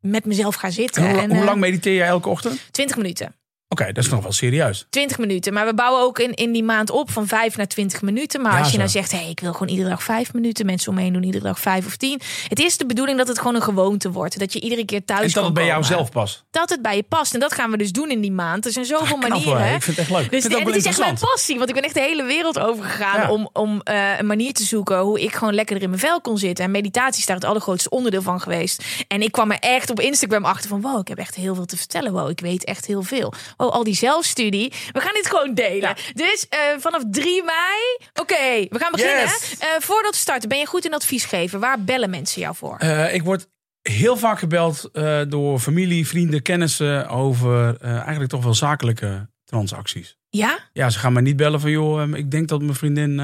met 0.00 0.24
mezelf 0.24 0.54
ga 0.54 0.70
zitten. 0.70 1.02
En 1.02 1.10
hoe, 1.10 1.20
en, 1.20 1.30
hoe 1.30 1.38
eh, 1.38 1.44
lang 1.44 1.60
mediteer 1.60 1.94
jij 1.94 2.06
elke 2.06 2.28
ochtend? 2.28 2.60
20 2.70 2.96
minuten. 2.96 3.34
Oké, 3.68 3.92
dat 3.92 4.04
is 4.04 4.10
nog 4.10 4.22
wel 4.22 4.32
serieus. 4.32 4.86
20 4.90 5.18
minuten. 5.18 5.52
Maar 5.52 5.66
we 5.66 5.74
bouwen 5.74 6.02
ook 6.02 6.18
in, 6.18 6.34
in 6.34 6.52
die 6.52 6.62
maand 6.64 6.90
op 6.90 7.10
van 7.10 7.26
5 7.26 7.56
naar 7.56 7.66
20 7.66 8.02
minuten. 8.02 8.40
Maar 8.42 8.52
Ja, 8.52 8.58
als 8.58 8.66
je 8.66 8.72
zo. 8.72 8.78
nou 8.78 8.90
zegt, 8.90 9.10
hey, 9.12 9.30
ik 9.30 9.40
wil 9.40 9.52
gewoon 9.52 9.68
iedere 9.68 9.88
dag 9.88 10.02
5 10.02 10.32
minuten. 10.32 10.66
Mensen 10.66 10.88
om 10.88 10.94
me 10.94 11.00
heen 11.02 11.12
doen 11.12 11.22
iedere 11.22 11.44
dag 11.44 11.60
5 11.60 11.86
of 11.86 11.96
10. 11.96 12.20
Het 12.48 12.58
is 12.60 12.76
de 12.76 12.86
bedoeling 12.86 13.18
dat 13.18 13.28
het 13.28 13.38
gewoon 13.38 13.54
een 13.54 13.62
gewoonte 13.62 14.10
wordt. 14.10 14.38
Dat 14.38 14.52
je 14.52 14.60
iedere 14.60 14.84
keer 14.84 15.04
thuis 15.04 15.20
En 15.20 15.24
dat 15.26 15.34
kan 15.34 15.44
het 15.44 15.54
bij 15.54 15.66
jou 15.66 15.84
zelf 15.84 16.10
past. 16.10 16.44
Dat 16.50 16.70
het 16.70 16.82
bij 16.82 16.96
je 16.96 17.02
past. 17.02 17.34
En 17.34 17.40
dat 17.40 17.52
gaan 17.52 17.70
we 17.70 17.76
dus 17.76 17.92
doen 17.92 18.10
in 18.10 18.20
die 18.20 18.32
maand. 18.32 18.66
Er 18.66 18.72
zijn 18.72 18.84
zoveel 18.84 19.18
knap, 19.18 19.28
manieren. 19.30 19.66
hoor. 19.66 19.74
Ik 19.74 19.82
vind 19.82 19.96
het 19.96 19.98
echt 19.98 20.10
leuk. 20.10 20.24
Ik 20.24 20.30
Dus 20.30 20.44
het 20.44 20.76
is 20.76 20.84
echt 20.84 20.98
mijn 20.98 21.18
passie. 21.18 21.56
Want 21.56 21.68
ik 21.68 21.74
ben 21.74 21.84
echt 21.84 21.94
de 21.94 22.00
hele 22.00 22.22
wereld 22.24 22.58
overgegaan 22.58 23.20
Ja. 23.20 23.30
om, 23.30 23.48
om 23.52 23.80
eh, 23.82 24.18
een 24.18 24.26
manier 24.26 24.52
te 24.52 24.64
zoeken 24.64 24.98
hoe 24.98 25.20
ik 25.20 25.34
gewoon 25.34 25.54
lekkerder 25.54 25.84
in 25.84 25.90
mijn 25.90 26.00
vel 26.02 26.20
kon 26.20 26.38
zitten. 26.38 26.64
En 26.64 26.70
meditatie 26.70 27.20
is 27.20 27.26
daar 27.26 27.36
het 27.36 27.44
allergrootste 27.44 27.90
onderdeel 27.90 28.22
van 28.22 28.40
geweest. 28.40 28.84
En 29.08 29.22
ik 29.22 29.32
kwam 29.32 29.50
er 29.50 29.58
echt 29.60 29.90
op 29.90 30.00
Instagram 30.00 30.44
achter 30.44 30.68
van 30.68 30.80
wow, 30.80 31.00
ik 31.00 31.08
heb 31.08 31.18
echt 31.18 31.34
heel 31.34 31.54
veel 31.54 31.66
te 31.66 31.76
vertellen. 31.76 32.12
Wow, 32.12 32.30
ik 32.30 32.40
weet 32.40 32.64
echt 32.64 32.86
heel 32.86 33.02
veel. 33.02 33.32
Wow, 33.56 33.70
al 33.70 33.84
die 33.84 33.94
zelfstudie. 33.94 34.72
We 34.92 35.00
gaan 35.00 35.14
dit 35.14 35.26
gewoon 35.26 35.54
delen. 35.54 35.94
Dus 36.14 36.46
eh, 36.48 36.58
vanaf 36.78 37.02
3 37.10 37.42
mei. 37.42 38.10
Oké, 38.20 38.66
we 38.68 38.78
gaan 38.78 38.92
beginnen. 38.92 39.20
Yes. 39.20 39.56
Eh, 39.58 39.68
voordat 39.78 40.12
we 40.12 40.20
starten, 40.20 40.48
ben 40.48 40.58
je 40.58 40.66
goed 40.66 40.84
in 40.84 40.94
advies 40.94 41.24
geven? 41.24 41.60
Waar 41.60 41.84
bellen 41.84 42.10
mensen 42.10 42.40
jou 42.40 42.54
voor? 42.54 42.76
Eh, 42.78 43.14
ik 43.14 43.22
word 43.22 43.48
heel 43.82 44.16
vaak 44.16 44.38
gebeld 44.38 44.90
door 45.28 45.58
familie, 45.58 46.06
vrienden, 46.06 46.42
kennissen 46.42 47.08
over 47.08 47.80
eigenlijk 47.80 48.30
toch 48.30 48.44
wel 48.44 48.54
zakelijke 48.54 49.28
transacties. 49.44 50.16
Ja? 50.36 50.58
Ja, 50.72 50.90
ze 50.90 50.98
gaan 50.98 51.12
mij 51.12 51.22
niet 51.22 51.36
bellen 51.36 51.60
van 51.60 51.70
joh, 51.70 52.02
eh, 52.02 52.18
ik 52.18 52.30
denk 52.30 52.48
dat 52.48 52.60
mijn 52.60 52.74
vriendin 52.74 53.16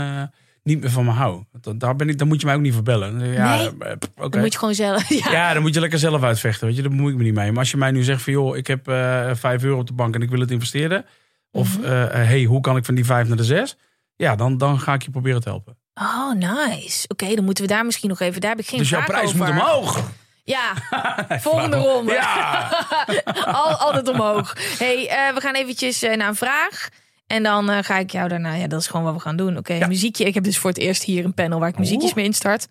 niet 0.63 0.81
meer 0.81 0.91
van 0.91 1.05
me. 1.05 1.41
Dat- 1.61 1.81
Daar 1.81 1.97
ben 1.97 2.09
ik, 2.09 2.19
dan 2.19 2.29
moet 2.29 2.41
je 2.41 2.47
mij 2.47 2.55
ook 2.55 2.61
niet 2.61 2.75
voor 2.75 2.83
bellen. 2.83 3.33
Ja, 3.33 3.57
Nee. 3.57 3.67
eh. 3.79 3.93
Dan 4.31 4.41
moet 4.41 4.53
je 4.53 4.59
gewoon 4.59 4.75
zelf. 4.75 5.09
Ja. 5.25 5.31
Ja, 5.33 5.53
dan 5.53 5.63
moet 5.63 5.75
je 5.75 5.81
lekker 5.81 5.99
zelf 5.99 6.23
uitvechten. 6.23 6.67
Weet 6.67 6.77
je, 6.77 6.83
daar 6.83 6.91
bemoei 6.91 7.13
ik 7.13 7.19
me 7.19 7.25
niet 7.25 7.35
mee. 7.35 7.51
Maar 7.51 7.59
als 7.59 7.71
je 7.71 7.77
mij 7.77 7.91
nu 7.91 8.03
zegt 8.03 8.23
van 8.23 8.33
joh, 8.33 8.57
ik 8.57 8.67
heb 8.67 8.89
eh 8.89 9.31
5 9.35 9.63
euro 9.63 9.79
op 9.79 9.87
de 9.87 9.93
bank 9.93 10.15
en 10.15 10.23
ik 10.23 10.31
wil 10.31 10.41
het 10.41 10.51
investeren. 10.51 11.05
Of 11.51 11.79
Mhm. 11.79 11.85
eh, 11.87 12.05
hey, 12.13 12.45
hoe 12.45 12.61
kan 12.61 12.77
ik 12.77 12.85
van 12.85 12.95
die 12.95 13.05
5 13.05 13.29
naar 13.29 13.37
de 13.37 13.45
6? 13.45 13.77
Ja, 14.17 14.37
dan, 14.37 14.59
dan 14.59 14.81
ga 14.81 14.95
ik 14.95 15.03
je 15.03 15.11
proberen 15.11 15.41
te 15.41 15.49
helpen. 15.49 15.77
Oh, 15.95 16.33
nice. 16.35 17.09
Oké, 17.09 17.35
dan 17.35 17.45
moeten 17.45 17.65
we 17.65 17.71
daar 17.71 17.85
misschien 17.85 18.09
nog 18.09 18.21
even. 18.21 18.41
Daar 18.41 18.51
heb 18.51 18.59
ik 18.61 18.67
geen 18.69 18.79
dus 18.79 18.89
jouw 18.89 19.05
prijs 19.05 19.25
over. 19.25 19.39
moet 19.39 19.49
omhoog. 19.49 20.01
Ja, 20.45 20.73
volgende 21.41 21.77
ronde. 21.77 22.13
Ja. 22.13 22.69
Al, 23.45 23.75
altijd 23.75 24.09
omhoog. 24.09 24.57
hey, 24.79 25.31
we 25.35 25.41
gaan 25.41 25.55
eventjes 25.55 26.01
naar 26.01 26.29
een 26.29 26.35
vraag. 26.35 26.89
En 27.33 27.43
dan 27.43 27.71
eh, 27.71 27.79
ga 27.83 27.99
ik 27.99 28.11
jou 28.11 28.29
daarna... 28.29 28.55
Ja, 28.55 28.67
dat 28.67 28.81
is 28.81 28.87
gewoon 28.87 29.05
wat 29.05 29.15
we 29.15 29.21
gaan 29.21 29.37
doen. 29.37 29.57
Oké, 29.57 29.75
Ja. 29.75 29.87
muziekje. 29.87 30.25
Ik 30.25 30.35
heb 30.35 30.45
dus 30.45 30.59
voor 30.59 30.71
het 30.71 30.79
eerst 30.79 31.03
hier 31.03 31.25
een 31.25 31.35
panel 31.35 31.59
waar 31.59 31.69
ik 31.69 31.79
muziekjes 31.79 32.05
Oeh. 32.11 32.15
mee 32.17 32.25
instart. 32.25 32.69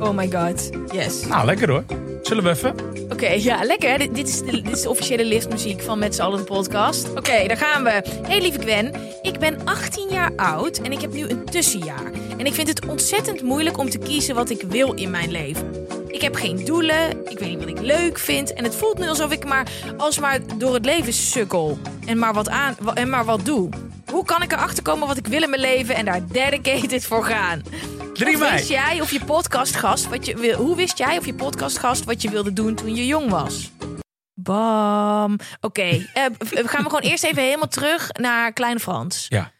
Oh 0.00 0.10
my 0.10 0.30
god. 0.32 0.70
Yes. 0.92 1.26
Nou, 1.26 1.46
lekker 1.46 1.70
hoor. 1.70 1.84
Zullen 2.22 2.44
we 2.44 2.50
even? 2.50 2.74
Oké, 3.08 3.28
ja, 3.28 3.62
lekker. 3.64 3.90
hè? 3.90 3.96
Dit, 3.96 4.14
dit, 4.14 4.28
is 4.28 4.38
de, 4.38 4.62
dit 4.62 4.76
is 4.76 4.82
de 4.82 4.88
officiële 4.88 5.24
liftmuziek 5.24 5.80
van 5.80 5.98
Met 5.98 6.14
z'n 6.14 6.22
allen 6.22 6.38
de 6.38 6.44
podcast. 6.44 7.10
Oké, 7.14 7.46
daar 7.46 7.56
gaan 7.56 7.84
we. 7.84 8.02
Hey 8.26 8.40
lieve 8.40 8.60
Gwen, 8.60 8.92
ik 9.22 9.38
ben 9.38 9.64
18 9.64 10.08
jaar 10.10 10.32
oud 10.36 10.78
en 10.78 10.92
ik 10.92 11.00
heb 11.00 11.12
nu 11.12 11.28
een 11.28 11.44
tussenjaar. 11.44 12.12
En 12.38 12.46
ik 12.46 12.52
vind 12.54 12.68
het 12.68 12.86
ontzettend 12.86 13.42
moeilijk 13.42 13.78
om 13.78 13.90
te 13.90 13.98
kiezen 13.98 14.34
wat 14.34 14.50
ik 14.50 14.62
wil 14.68 14.92
in 14.92 15.10
mijn 15.10 15.30
leven. 15.30 15.70
Ik 16.14 16.20
heb 16.20 16.34
geen 16.34 16.64
doelen, 16.64 17.10
ik 17.28 17.38
weet 17.38 17.48
niet 17.48 17.58
wat 17.58 17.68
ik 17.68 17.80
leuk 17.80 18.18
vind... 18.18 18.52
en 18.52 18.64
het 18.64 18.74
voelt 18.74 18.98
nu 18.98 19.08
alsof 19.08 19.32
ik 19.32 19.44
maar 19.44 19.70
alsmaar 19.96 20.40
door 20.58 20.74
het 20.74 20.84
leven 20.84 21.12
sukkel 21.12 21.78
en 22.06 22.18
maar 22.18 22.32
wat, 22.32 22.48
aan, 22.48 22.76
en 22.94 23.10
maar 23.10 23.24
wat 23.24 23.44
doe. 23.44 23.68
Hoe 24.10 24.24
kan 24.24 24.42
ik 24.42 24.52
erachter 24.52 24.82
komen 24.82 25.06
wat 25.06 25.16
ik 25.16 25.26
wil 25.26 25.42
in 25.42 25.50
mijn 25.50 25.60
leven 25.62 25.94
en 25.94 26.04
daar 26.04 26.26
dedicated 26.26 27.06
voor 27.06 27.24
gaan? 27.24 27.62
3 28.12 28.34
Of 28.34 28.40
mei. 28.40 28.52
wist 28.52 28.68
jij 28.68 29.00
of 29.00 29.10
je 29.10 29.24
podcastgast 29.24 30.08
wat 30.08 30.26
je 30.26 30.36
wil? 30.36 30.56
Hoe 30.56 30.76
wist 30.76 30.98
jij 30.98 31.18
of 31.18 31.26
je 31.26 31.34
podcastgast 31.34 32.04
wat 32.04 32.22
je 32.22 32.30
wilde 32.30 32.52
doen 32.52 32.74
toen 32.74 32.94
je 32.94 33.06
jong 33.06 33.30
was? 33.30 33.70
Bam. 34.34 35.38
Oké, 35.60 35.82
eh, 36.14 36.24
we 36.38 36.68
gaan 36.68 36.82
we 36.82 36.90
gewoon 36.90 37.10
eerst 37.10 37.24
even 37.24 37.42
helemaal 37.42 37.68
terug 37.68 38.12
naar 38.12 38.52
Klein 38.52 38.80
Frans. 38.80 39.26
Ja. 39.28 39.52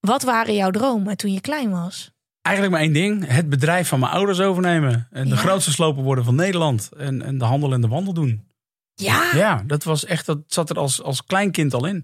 Wat 0.00 0.22
waren 0.22 0.54
jouw 0.54 0.70
dromen 0.70 1.16
toen 1.16 1.32
je 1.32 1.40
klein 1.40 1.70
was? 1.70 2.14
Eigenlijk 2.46 2.72
maar 2.74 2.82
één 2.82 2.92
ding. 2.92 3.26
Het 3.26 3.48
bedrijf 3.48 3.88
van 3.88 4.00
mijn 4.00 4.12
ouders 4.12 4.40
overnemen. 4.40 5.08
En 5.10 5.24
de 5.24 5.34
Ja. 5.34 5.36
grootste 5.36 5.72
sloper 5.72 6.02
worden 6.02 6.24
van 6.24 6.34
Nederland. 6.34 6.90
En, 6.96 7.22
en 7.22 7.38
de 7.38 7.44
handel 7.44 7.72
en 7.72 7.80
de 7.80 7.88
wandel 7.88 8.12
doen. 8.12 8.46
Ja, 8.94 9.22
Ja, 9.34 9.62
dat 9.66 9.84
was 9.84 10.04
echt, 10.04 10.26
dat 10.26 10.38
zat 10.46 10.70
er 10.70 10.78
als, 10.78 11.02
als 11.02 11.24
klein 11.24 11.50
kind 11.50 11.74
al 11.74 11.86
in. 11.86 11.94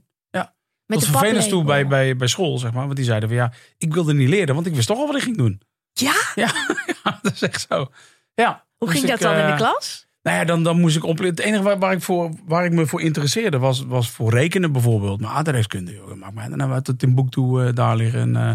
met 0.86 1.00
dat 1.00 1.00
de 1.00 1.12
was 1.12 1.20
vervelend 1.22 1.48
toe 1.48 1.64
bij, 1.64 1.86
bij, 1.86 2.16
bij 2.16 2.26
school, 2.28 2.58
zeg 2.58 2.72
maar. 2.72 2.84
Want 2.84 2.96
die 2.96 3.04
zeiden 3.04 3.28
van 3.28 3.38
ja, 3.38 3.52
ik 3.78 3.94
wilde 3.94 4.14
niet 4.14 4.28
leren, 4.28 4.54
want 4.54 4.66
ik 4.66 4.74
wist 4.74 4.86
toch 4.86 4.98
al 4.98 5.06
wat 5.06 5.16
ik 5.16 5.22
ging 5.22 5.36
doen. 5.36 5.60
Ja, 5.92 6.14
Ja, 6.34 6.50
ja 7.02 7.18
dat 7.22 7.32
is 7.32 7.42
echt 7.42 7.66
zo. 7.70 7.90
Ja. 8.34 8.64
hoe 8.76 8.88
Dus 8.88 8.96
ging 8.98 9.08
dat 9.10 9.20
ik, 9.20 9.26
dan 9.26 9.36
in 9.36 9.46
de 9.46 9.52
eh, 9.52 9.56
klas? 9.56 10.06
Nou 10.22 10.36
ja, 10.38 10.44
dan, 10.44 10.62
dan 10.62 10.80
moest 10.80 10.96
ik 10.96 11.04
op. 11.04 11.18
Het 11.18 11.40
enige 11.40 11.62
waar, 11.62 11.78
waar, 11.78 11.92
ik 11.92 12.02
voor, 12.02 12.30
waar 12.44 12.64
ik 12.64 12.72
me 12.72 12.86
voor 12.86 13.00
interesseerde 13.00 13.58
was, 13.58 13.84
was 13.84 14.10
voor 14.10 14.30
rekenen 14.30 14.72
bijvoorbeeld. 14.72 15.20
Maar 15.20 15.30
adreskunde, 15.30 15.92
joh. 15.94 16.14
Maakt 16.14 16.34
mij 16.34 16.48
nou 16.48 16.72
uit 16.72 16.86
dat 16.86 16.98
Timbuktu 16.98 17.40
eh 17.66 17.74
daar 17.74 17.96
liggen 17.96 18.20
en, 18.20 18.36
eh, 18.36 18.52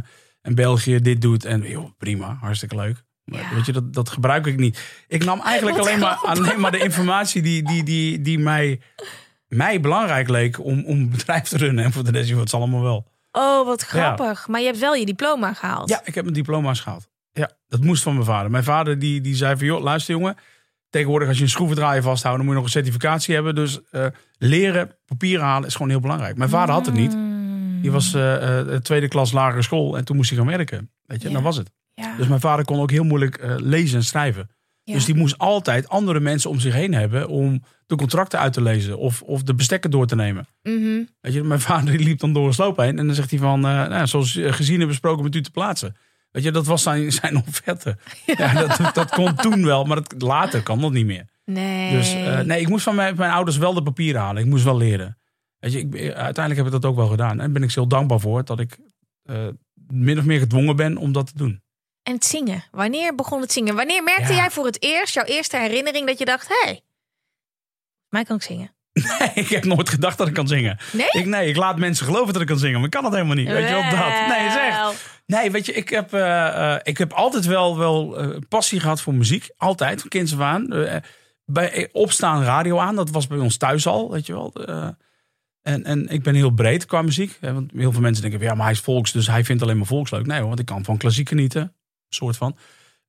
en 0.47 0.55
België 0.55 1.01
dit 1.01 1.21
doet. 1.21 1.45
En 1.45 1.61
joh, 1.61 1.89
prima, 1.97 2.37
hartstikke 2.41 2.75
leuk. 2.75 3.03
Maar 3.23 3.39
Ja. 3.39 3.55
Weet 3.55 3.65
je, 3.65 3.71
dat, 3.71 3.93
dat 3.93 4.09
gebruik 4.09 4.45
ik 4.45 4.57
niet. 4.57 4.79
Ik 5.07 5.23
nam 5.23 5.41
eigenlijk 5.41 5.77
Wat 5.77 5.87
alleen 5.87 5.99
maar, 5.99 6.15
alleen 6.15 6.59
maar 6.59 6.71
de 6.71 6.79
informatie 6.79 7.41
die, 7.41 7.63
die, 7.63 7.83
die, 7.83 8.21
die 8.21 8.39
mij, 8.39 8.81
mij 9.47 9.79
belangrijk 9.79 10.29
leek 10.29 10.59
om, 10.59 10.85
om 10.85 10.97
een 10.97 11.09
bedrijf 11.09 11.43
te 11.43 11.57
runnen. 11.57 11.83
En 11.83 11.91
voor 11.91 12.03
de 12.03 12.11
rest, 12.11 12.29
het 12.29 12.49
zal 12.49 12.59
allemaal 12.59 12.81
wel. 12.81 13.11
Oh, 13.31 13.65
wat 13.65 13.81
grappig. 13.81 14.47
Maar 14.47 14.59
je 14.59 14.65
hebt 14.65 14.79
wel 14.79 14.93
je 14.93 15.05
diploma 15.05 15.53
gehaald. 15.53 15.89
Ja, 15.89 16.01
ik 16.03 16.15
heb 16.15 16.23
mijn 16.23 16.35
diploma's 16.35 16.79
gehaald. 16.79 17.07
Ja, 17.31 17.51
dat 17.67 17.81
moest 17.81 18.03
van 18.03 18.13
mijn 18.13 18.25
vader. 18.25 18.51
Mijn 18.51 18.63
vader 18.63 18.99
die, 18.99 19.21
die 19.21 19.35
zei 19.35 19.57
van, 19.57 19.65
joh, 19.65 19.81
luister 19.81 20.15
jongen. 20.15 20.35
Tegenwoordig 20.89 21.27
als 21.27 21.37
je 21.37 21.43
een 21.43 21.49
schroevendraaier 21.49 22.01
vasthoudt, 22.01 22.37
dan 22.37 22.45
moet 22.45 22.55
je 22.55 22.61
nog 22.61 22.73
een 22.73 22.81
certificatie 22.81 23.33
hebben. 23.33 23.55
Dus 23.55 23.79
eh, 23.91 24.05
leren, 24.37 24.91
papieren 25.05 25.45
halen 25.45 25.67
is 25.67 25.73
gewoon 25.75 25.89
heel 25.89 25.99
belangrijk. 25.99 26.37
Mijn 26.37 26.49
vader 26.49 26.73
had 26.73 26.85
het 26.85 26.95
niet. 26.95 27.17
Die 27.81 27.91
was 27.91 28.13
eh, 28.13 28.59
tweede 28.59 29.07
klas 29.07 29.31
lagere 29.31 29.61
school 29.61 29.97
en 29.97 30.05
toen 30.05 30.15
moest 30.15 30.29
hij 30.29 30.37
gaan 30.39 30.47
werken. 30.47 30.91
Weet 31.05 31.21
je, 31.21 31.27
Ja. 31.27 31.33
dan 31.33 31.43
was 31.43 31.57
het. 31.57 31.71
Ja. 31.93 32.15
Dus 32.17 32.27
mijn 32.27 32.39
vader 32.39 32.65
kon 32.65 32.79
ook 32.79 32.91
heel 32.91 33.03
moeilijk 33.03 33.55
lezen 33.57 33.97
en 33.97 34.03
schrijven. 34.03 34.49
Ja. 34.83 34.93
Dus 34.93 35.05
die 35.05 35.15
moest 35.15 35.37
altijd 35.37 35.89
andere 35.89 36.19
mensen 36.19 36.49
om 36.49 36.59
zich 36.59 36.73
heen 36.73 36.93
hebben 36.93 37.27
om 37.27 37.63
de 37.85 37.95
contracten 37.95 38.39
uit 38.39 38.53
te 38.53 38.61
lezen 38.61 38.97
of, 38.97 39.21
of 39.21 39.43
de 39.43 39.53
bestekken 39.55 39.91
door 39.91 40.07
te 40.07 40.15
nemen. 40.15 40.47
Mhm. 40.63 41.01
Weet 41.21 41.33
je, 41.33 41.43
mijn 41.43 41.59
vader 41.69 41.97
die 41.97 42.05
liep 42.07 42.19
dan 42.19 42.33
door 42.33 42.47
een 42.47 42.53
sloop 42.53 42.77
heen 42.77 42.99
en 42.99 43.05
dan 43.05 43.15
zegt 43.15 43.29
hij 43.29 43.39
van, 43.39 43.59
nou, 43.59 44.07
zoals 44.07 44.39
gezien 44.41 44.81
en 44.81 44.87
besproken 44.87 45.23
met 45.23 45.35
u 45.35 45.41
te 45.41 45.51
plaatsen. 45.51 45.95
Weet 46.31 46.43
je, 46.43 46.51
dat 46.51 46.65
was 46.65 46.83
zijn, 46.83 47.11
zijn 47.21 47.35
offerte. 47.47 47.97
Ja, 48.25 48.53
dat, 48.53 48.93
dat 48.95 49.09
kon 49.09 49.35
toen 49.35 49.65
wel, 49.65 49.83
maar 49.83 49.95
dat, 49.95 50.21
later 50.21 50.63
kan 50.63 50.81
dat 50.81 50.91
niet 50.91 51.05
meer. 51.05 51.25
Nee. 51.45 51.91
Dus 51.91 52.13
nee, 52.45 52.59
ik 52.61 52.69
moest 52.69 52.83
van 52.83 52.95
mijn, 52.95 53.15
mijn 53.15 53.31
ouders 53.31 53.57
wel 53.57 53.73
de 53.73 53.83
papieren 53.83 54.21
halen. 54.21 54.43
Ik 54.43 54.49
moest 54.49 54.63
wel 54.63 54.77
leren. 54.77 55.16
Weet 55.59 55.71
je, 55.71 55.79
ik, 55.79 55.93
uiteindelijk 56.13 56.55
heb 56.55 56.65
ik 56.65 56.81
dat 56.81 56.85
ook 56.85 56.95
wel 56.95 57.07
gedaan. 57.07 57.31
En 57.31 57.37
daar 57.37 57.51
ben 57.51 57.63
ik 57.63 57.71
zo 57.71 57.79
heel 57.79 57.89
dankbaar 57.89 58.19
voor 58.19 58.43
dat 58.45 58.59
ik 58.59 58.77
eh, 59.23 59.47
min 59.87 60.19
of 60.19 60.25
meer 60.25 60.39
gedwongen 60.39 60.75
ben 60.75 60.97
om 60.97 61.11
dat 61.11 61.27
te 61.27 61.37
doen. 61.37 61.61
En 62.03 62.13
het 62.13 62.25
zingen. 62.25 62.63
Wanneer 62.71 63.15
begon 63.15 63.41
het 63.41 63.51
zingen? 63.51 63.75
Wanneer 63.75 64.03
merkte 64.03 64.33
Ja. 64.33 64.39
jij 64.39 64.49
voor 64.51 64.65
het 64.65 64.83
eerst, 64.83 65.13
jouw 65.13 65.23
eerste 65.23 65.57
herinnering, 65.57 66.07
dat 66.07 66.19
je 66.19 66.25
dacht: 66.25 66.47
hé, 66.47 66.55
hey, 66.63 66.81
mij 68.09 68.23
kan 68.23 68.35
ik 68.35 68.41
zingen? 68.41 68.75
ik 69.33 69.47
heb 69.47 69.63
nooit 69.63 69.89
gedacht 69.89 70.17
dat 70.17 70.27
ik 70.27 70.33
kan 70.33 70.47
zingen. 70.47 70.77
Nee? 70.93 71.07
Ik, 71.11 71.25
nee, 71.25 71.49
ik 71.49 71.55
laat 71.55 71.77
mensen 71.77 72.05
geloven 72.05 72.33
dat 72.33 72.41
ik 72.41 72.47
kan 72.47 72.57
zingen, 72.59 72.75
maar 72.75 72.85
ik 72.85 72.91
kan 72.91 73.03
dat 73.03 73.11
helemaal 73.13 73.35
niet. 73.35 73.47
Weet 73.47 73.67
je 73.67 73.73
wel 73.73 73.89
dat? 73.89 74.27
Nee. 74.27 74.69
Wel. 74.71 74.93
Nee, 75.25 75.51
weet 75.51 75.65
je, 75.65 75.73
ik 75.73 75.89
heb, 75.89 76.13
eh, 76.13 76.73
eh, 76.73 76.79
ik 76.83 76.97
heb 76.97 77.13
altijd 77.13 77.45
wel, 77.45 77.77
wel 77.77 78.17
passie 78.49 78.79
gehad 78.79 79.01
voor 79.01 79.13
muziek. 79.13 79.49
Altijd, 79.57 79.99
van 80.01 80.09
kinds 80.09 80.33
af 80.33 80.39
aan. 80.39 80.67
Bij 81.45 81.89
opstaan 81.91 82.43
radio 82.43 82.77
aan, 82.79 82.95
dat 82.95 83.09
was 83.09 83.27
bij 83.27 83.37
ons 83.37 83.57
thuis 83.57 83.87
al, 83.87 84.11
weet 84.11 84.25
je 84.25 84.33
wel. 84.33 84.53
En, 85.67 85.83
en 85.83 86.07
ik 86.07 86.23
ben 86.23 86.35
heel 86.35 86.49
breed 86.49 86.85
qua 86.85 87.01
muziek. 87.01 87.37
Hè, 87.41 87.53
want 87.53 87.71
heel 87.75 87.91
veel 87.91 88.01
mensen 88.01 88.21
denken, 88.21 88.39
van, 88.39 88.49
ja, 88.49 88.55
maar 88.55 88.65
hij 88.65 88.73
is 88.73 88.79
volks, 88.79 89.11
dus 89.11 89.27
hij 89.27 89.43
vindt 89.43 89.61
alleen 89.61 89.77
maar 89.77 89.85
volks 89.85 90.11
leuk. 90.11 90.25
Nee 90.25 90.37
hoor, 90.39 90.47
want 90.47 90.59
ik 90.59 90.65
kan 90.65 90.83
van 90.85 90.97
klassiek 90.97 91.27
genieten, 91.29 91.73
soort 92.09 92.37
van. 92.37 92.57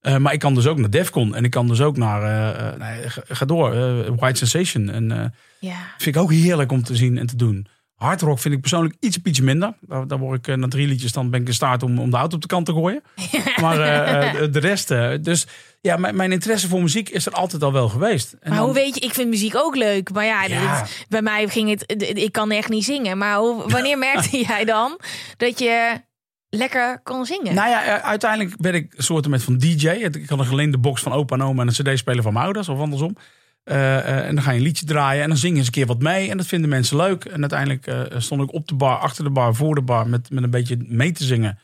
Eh, 0.00 0.16
maar 0.16 0.32
ik 0.32 0.38
kan 0.38 0.54
dus 0.54 0.66
ook 0.66 0.78
naar 0.78 0.90
Defcon 0.90 1.34
en 1.34 1.44
ik 1.44 1.50
kan 1.50 1.68
dus 1.68 1.80
ook 1.80 1.96
naar, 1.96 2.22
eh, 2.56 2.78
nee, 2.78 3.10
ga, 3.10 3.22
ga 3.28 3.44
door, 3.44 3.70
White 4.16 4.46
Sensation. 4.46 4.90
En 4.90 5.34
Ja. 5.60 5.76
vind 5.98 6.16
ik 6.16 6.22
ook 6.22 6.32
heerlijk 6.32 6.72
om 6.72 6.82
te 6.82 6.96
zien 6.96 7.18
en 7.18 7.26
te 7.26 7.36
doen. 7.36 7.66
Hardrock 7.98 8.38
vind 8.38 8.54
ik 8.54 8.60
persoonlijk 8.60 8.94
iets, 9.00 9.18
ietsje 9.24 9.42
minder. 9.42 9.72
Daar, 9.80 10.06
daar 10.06 10.18
word 10.18 10.38
ik 10.38 10.48
eh, 10.48 10.54
na 10.54 10.68
drie 10.68 10.86
liedjes 10.86 11.12
dan 11.12 11.30
ben 11.30 11.40
ik 11.40 11.46
in 11.46 11.54
staat 11.54 11.82
om, 11.82 11.98
om 11.98 12.10
de 12.10 12.16
auto 12.16 12.34
op 12.36 12.42
de 12.42 12.48
kant 12.48 12.66
te 12.66 12.72
gooien. 12.72 13.02
Maar 13.62 13.80
eh, 13.80 14.42
eh, 14.42 14.52
de 14.52 14.58
rest. 14.58 14.88
dus 15.24 15.46
ja, 15.80 15.96
mijn, 15.96 16.16
mijn 16.16 16.32
interesse 16.32 16.68
voor 16.68 16.82
muziek 16.82 17.08
is 17.08 17.26
er 17.26 17.32
altijd 17.32 17.62
al 17.62 17.72
wel 17.72 17.88
geweest. 17.88 18.32
En 18.32 18.38
Maar 18.48 18.56
dan- 18.58 18.66
hoe 18.66 18.74
weet 18.74 18.94
je, 18.94 19.00
ik 19.00 19.14
vind 19.14 19.28
muziek 19.28 19.56
ook 19.56 19.76
leuk. 19.76 20.12
Maar 20.12 20.24
ja, 20.24 20.44
Ja. 20.44 20.80
dit- 20.82 21.06
bij 21.08 21.22
mij 21.22 21.48
ging 21.48 21.70
het, 21.70 21.84
ik 22.18 22.32
kan 22.32 22.50
echt 22.50 22.68
niet 22.68 22.84
zingen. 22.84 23.18
Maar 23.18 23.36
hoe, 23.36 23.70
wanneer 23.70 23.98
merkte 23.98 24.38
jij 24.46 24.64
dan 24.64 24.98
dat 25.36 25.58
je 25.58 26.00
lekker 26.48 27.00
kon 27.02 27.26
zingen? 27.26 27.54
Nou 27.54 27.68
ja, 27.68 28.02
uiteindelijk 28.02 28.56
ben 28.56 28.74
ik 28.74 28.94
een 28.96 29.02
soort 29.04 29.28
met 29.28 29.42
van 29.42 29.58
DJ. 29.58 29.88
Ik 29.88 30.28
had 30.28 30.38
een 30.38 30.46
geleende 30.46 30.78
box 30.78 31.02
van 31.02 31.12
opa 31.12 31.34
en 31.34 31.42
oma 31.42 31.62
en 31.62 31.68
een 31.68 31.74
cd-speler 31.94 32.22
van 32.22 32.32
mijn 32.32 32.44
ouders 32.44 32.68
of 32.68 32.78
andersom. 32.78 33.16
Eh, 33.68 33.98
eh, 33.98 34.26
en 34.26 34.34
dan 34.34 34.44
ga 34.44 34.50
je 34.50 34.58
een 34.58 34.64
liedje 34.64 34.86
draaien 34.86 35.22
en 35.22 35.28
dan 35.28 35.38
zing 35.38 35.52
je 35.52 35.58
eens 35.58 35.66
een 35.66 35.72
keer 35.72 35.86
wat 35.86 36.02
mee. 36.02 36.30
En 36.30 36.36
dat 36.36 36.46
vinden 36.46 36.68
mensen 36.70 36.96
leuk. 36.96 37.24
En 37.24 37.40
uiteindelijk 37.40 37.86
eh, 37.86 38.02
stond 38.18 38.42
ik 38.42 38.52
op 38.52 38.68
de 38.68 38.74
bar, 38.74 38.98
achter 38.98 39.24
de 39.24 39.30
bar, 39.30 39.54
voor 39.54 39.74
de 39.74 39.82
bar 39.82 40.08
met, 40.08 40.30
met 40.30 40.42
een 40.42 40.50
beetje 40.50 40.76
mee 40.86 41.12
te 41.12 41.24
zingen. 41.24 41.58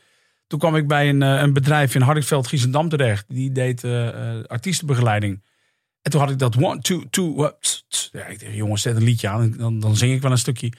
Toen 0.47 0.59
kwam 0.59 0.75
ik 0.75 0.87
bij 0.87 1.09
een, 1.09 1.21
een 1.21 1.53
bedrijf 1.53 1.95
in 1.95 2.01
Hardingsveld, 2.01 2.47
Giesendam 2.47 2.89
terecht. 2.89 3.25
Die 3.27 3.51
deed 3.51 3.83
artiestenbegeleiding. 4.47 5.43
En 6.01 6.11
toen 6.11 6.21
had 6.21 6.29
ik 6.29 6.39
dat 6.39 6.57
one, 6.57 6.81
two, 6.81 7.03
two. 7.09 7.51
Ja, 8.11 8.25
ik 8.25 8.39
dacht, 8.39 8.55
jongens, 8.55 8.81
zet 8.81 8.95
een 8.95 9.03
liedje 9.03 9.27
aan. 9.27 9.41
en 9.41 9.57
Dan, 9.57 9.79
dan 9.79 9.95
zing 9.95 10.13
ik 10.13 10.21
wel 10.21 10.31
een 10.31 10.37
stukje. 10.37 10.71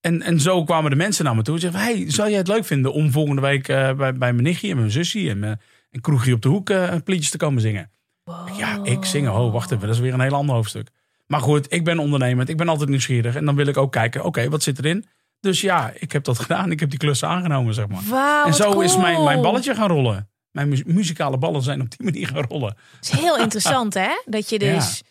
En, 0.00 0.22
en 0.22 0.40
zo 0.40 0.64
kwamen 0.64 0.90
de 0.90 0.96
mensen 0.96 1.24
naar 1.24 1.36
me 1.36 1.42
toe. 1.42 1.54
En 1.54 1.60
zeiden, 1.60 1.80
hey, 1.80 2.10
zou 2.10 2.28
jij 2.28 2.38
het 2.38 2.48
leuk 2.48 2.64
vinden 2.64 2.92
om 2.92 3.12
volgende 3.12 3.40
week 3.40 3.66
bij, 3.66 3.94
bij 3.94 4.14
mijn 4.18 4.42
nichtje 4.42 4.70
en 4.70 4.76
mijn 4.76 4.90
zusje 4.90 5.28
en 5.28 5.38
mijn 5.38 5.60
een 5.90 6.00
kroegje 6.00 6.34
op 6.34 6.42
de 6.42 6.48
hoek 6.48 6.70
eh 6.70 6.94
liedjes 7.04 7.30
te 7.30 7.36
komen 7.36 7.62
zingen? 7.62 7.90
Ja, 8.56 8.78
ik 8.82 9.04
zingen. 9.04 9.32
Oh, 9.34 9.52
wacht 9.52 9.70
even. 9.70 9.86
Dat 9.86 9.94
is 9.96 10.00
weer 10.02 10.14
een 10.14 10.20
heel 10.20 10.34
ander 10.34 10.54
hoofdstuk. 10.54 10.88
Maar 11.26 11.40
goed, 11.40 11.72
ik 11.72 11.84
ben 11.84 11.98
ondernemend. 11.98 12.48
Ik 12.48 12.56
ben 12.56 12.68
altijd 12.68 12.88
nieuwsgierig. 12.88 13.34
En 13.36 13.44
dan 13.44 13.54
wil 13.56 13.66
ik 13.66 13.76
ook 13.76 13.92
kijken, 13.92 14.24
oké, 14.24 14.48
wat 14.48 14.62
zit 14.62 14.78
erin? 14.78 15.06
Dus 15.40 15.60
ja, 15.60 15.92
ik 15.98 16.12
heb 16.12 16.24
dat 16.24 16.38
gedaan. 16.44 16.70
Ik 16.70 16.80
heb 16.80 16.90
die 16.90 16.98
klussen 16.98 17.28
aangenomen, 17.28 17.74
zeg 17.74 17.86
maar. 17.88 18.02
En 18.46 18.54
zo 18.54 18.80
is 18.80 18.96
mijn, 18.96 19.24
mijn 19.24 19.42
balletje 19.42 19.74
gaan 19.74 19.88
rollen. 19.88 20.30
Mijn 20.50 20.68
mu- 20.68 20.82
muzikale 20.86 21.38
ballen 21.38 21.62
zijn 21.62 21.80
op 21.80 21.90
die 21.96 22.04
manier 22.10 22.26
gaan 22.26 22.44
rollen. 22.48 22.76
Het 22.96 23.12
is 23.12 23.20
heel 23.20 23.36
interessant, 23.38 23.94
hè? 24.04 24.10
Dat 24.24 24.48
je 24.48 24.58
dus 24.58 25.02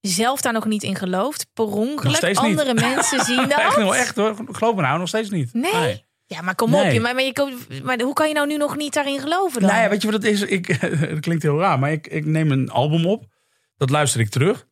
zelf 0.00 0.40
daar 0.40 0.52
nog 0.52 0.64
niet 0.64 0.82
in 0.82 0.96
gelooft. 0.96 1.46
Per 1.54 1.64
ongeluk. 1.64 2.36
Andere 2.36 2.74
mensen 2.74 3.24
zien 3.24 3.48
dat. 3.48 3.58
Echt, 3.58 3.76
echt 3.92 4.16
hoor. 4.16 4.36
Geloof 4.50 4.74
me 4.74 4.82
nou, 4.82 4.98
nog 4.98 5.08
steeds 5.08 5.30
niet. 5.30 5.54
Nee. 5.54 6.04
Ja, 6.34 6.40
maar 6.42 6.54
kom 6.54 6.74
op. 6.74 6.90
Je, 6.90 7.00
maar, 7.00 7.14
maar, 7.14 7.24
je, 7.24 7.80
maar 7.84 8.00
hoe 8.00 8.12
kan 8.12 8.28
je 8.28 8.34
nou 8.34 8.46
nu 8.46 8.56
nog 8.56 8.76
niet 8.76 8.94
daarin 8.94 9.20
geloven 9.20 9.60
dan? 9.60 9.70
Nou 9.70 9.82
ja, 9.82 9.88
weet 9.88 10.02
je 10.02 10.10
wat 10.10 10.22
het 10.22 10.32
is? 10.32 10.42
Ik, 10.42 10.66
het 11.12 11.20
klinkt 11.20 11.42
heel 11.42 11.58
raar, 11.58 11.78
maar 11.78 11.92
ik, 11.92 12.06
ik 12.06 12.24
neem 12.24 12.50
een 12.50 12.70
album 12.70 13.06
op. 13.06 13.24
Dat 13.76 13.90
luister 13.90 14.20
ik 14.20 14.28
terug. 14.28 14.66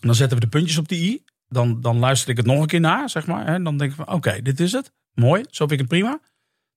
Dan 0.00 0.14
zetten 0.14 0.38
we 0.38 0.44
de 0.44 0.50
puntjes 0.50 0.78
op 0.78 0.88
de 0.88 0.94
i. 0.94 1.24
Dan, 1.48 1.80
dan 1.80 1.98
luister 1.98 2.30
ik 2.30 2.36
het 2.36 2.46
nog 2.46 2.60
een 2.60 2.66
keer 2.66 2.80
na, 2.80 3.08
zeg 3.08 3.26
maar. 3.26 3.46
En 3.46 3.64
dan 3.64 3.76
denk 3.76 3.90
ik 3.90 3.96
van, 3.96 4.08
oké, 4.08 4.42
dit 4.42 4.60
is 4.60 4.72
het. 4.72 4.92
Mooi, 5.12 5.44
zo 5.50 5.66
vind 5.66 5.72
ik 5.72 5.78
het 5.78 5.88
prima. 5.88 6.20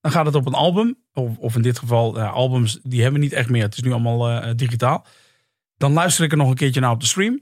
Dan 0.02 0.12
gaat 0.12 0.26
het 0.26 0.36
op 0.36 0.46
een 0.46 0.54
album. 0.54 0.98
Of, 1.14 1.38
of 1.38 1.56
in 1.56 1.62
dit 1.62 1.80
geval, 1.80 2.18
eh, 2.18 2.34
albums, 2.34 2.80
die 2.84 3.02
hebben 3.02 3.20
we 3.20 3.26
niet 3.26 3.36
echt 3.36 3.50
meer. 3.50 3.64
Het 3.64 3.76
is 3.76 3.82
nu 3.82 3.92
allemaal 3.92 4.30
eh, 4.30 4.52
digitaal. 4.56 5.06
Dan 5.78 5.94
luister 5.94 6.24
ik 6.26 6.32
er 6.32 6.38
nog 6.38 6.50
een 6.50 6.56
keertje 6.56 6.80
naar 6.80 6.92
op 6.92 7.00
de 7.00 7.06
stream. 7.06 7.40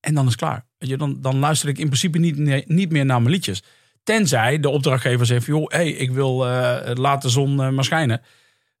En 0.00 0.14
dan 0.14 0.24
is 0.24 0.30
het 0.30 0.40
klaar. 0.40 0.66
Weet 0.78 0.88
je, 0.88 0.96
dan, 0.96 1.20
dan 1.20 1.38
luister 1.38 1.68
ik 1.68 1.78
in 1.78 1.86
principe 1.86 2.18
niet, 2.18 2.66
niet 2.68 2.90
meer 2.90 3.04
naar 3.04 3.22
mijn 3.22 3.34
liedjes. 3.34 3.62
Tenzij 4.04 4.60
de 4.60 4.68
opdrachtgever 4.68 5.26
zegt, 5.26 5.46
joh, 5.46 5.68
hey, 5.68 5.88
ik 5.90 6.10
wil 6.10 6.48
eh, 6.48 6.94
laat 6.94 7.22
de 7.22 7.28
zon 7.28 7.62
eh, 7.62 7.68
maar 7.68 7.84
schijnen. 7.84 8.22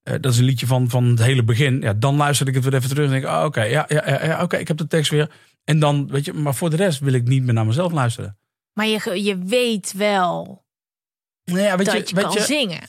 Eh, 0.02 0.14
dat 0.20 0.32
is 0.32 0.38
een 0.38 0.44
liedje 0.44 0.66
van, 0.66 0.90
van 0.90 1.04
het 1.04 1.22
hele 1.22 1.42
begin. 1.44 1.80
Ja, 1.80 1.92
dan 1.92 2.16
luister 2.16 2.48
ik 2.48 2.54
het 2.54 2.64
weer 2.64 2.74
even 2.74 2.88
terug 2.88 3.04
en 3.04 3.10
denk 3.10 3.24
oh, 3.24 3.42
oké, 3.44 3.62
ja, 3.62 3.84
ja, 3.88 4.08
ja, 4.08 4.24
ja, 4.24 4.42
oké, 4.42 4.56
ik 4.56 4.68
heb 4.68 4.76
de 4.76 4.86
tekst 4.86 5.10
weer. 5.10 5.30
En 5.64 5.78
dan, 5.78 6.08
weet 6.08 6.24
je, 6.24 6.32
maar 6.32 6.54
voor 6.54 6.70
de 6.70 6.76
rest 6.76 6.98
wil 6.98 7.12
ik 7.12 7.24
niet 7.28 7.42
meer 7.42 7.54
naar 7.54 7.66
mezelf 7.66 7.92
luisteren. 7.92 8.38
Maar 8.72 8.86
je, 8.86 9.22
je 9.22 9.38
weet 9.38 9.92
wel 9.96 10.64
Nou 11.44 11.60
ja, 11.60 11.76
weet 11.76 11.86
dat 11.86 11.94
je, 11.94 12.02
je, 12.06 12.14
weet 12.14 12.24
kan 12.24 12.34
je, 12.34 12.40
zingen. 12.40 12.80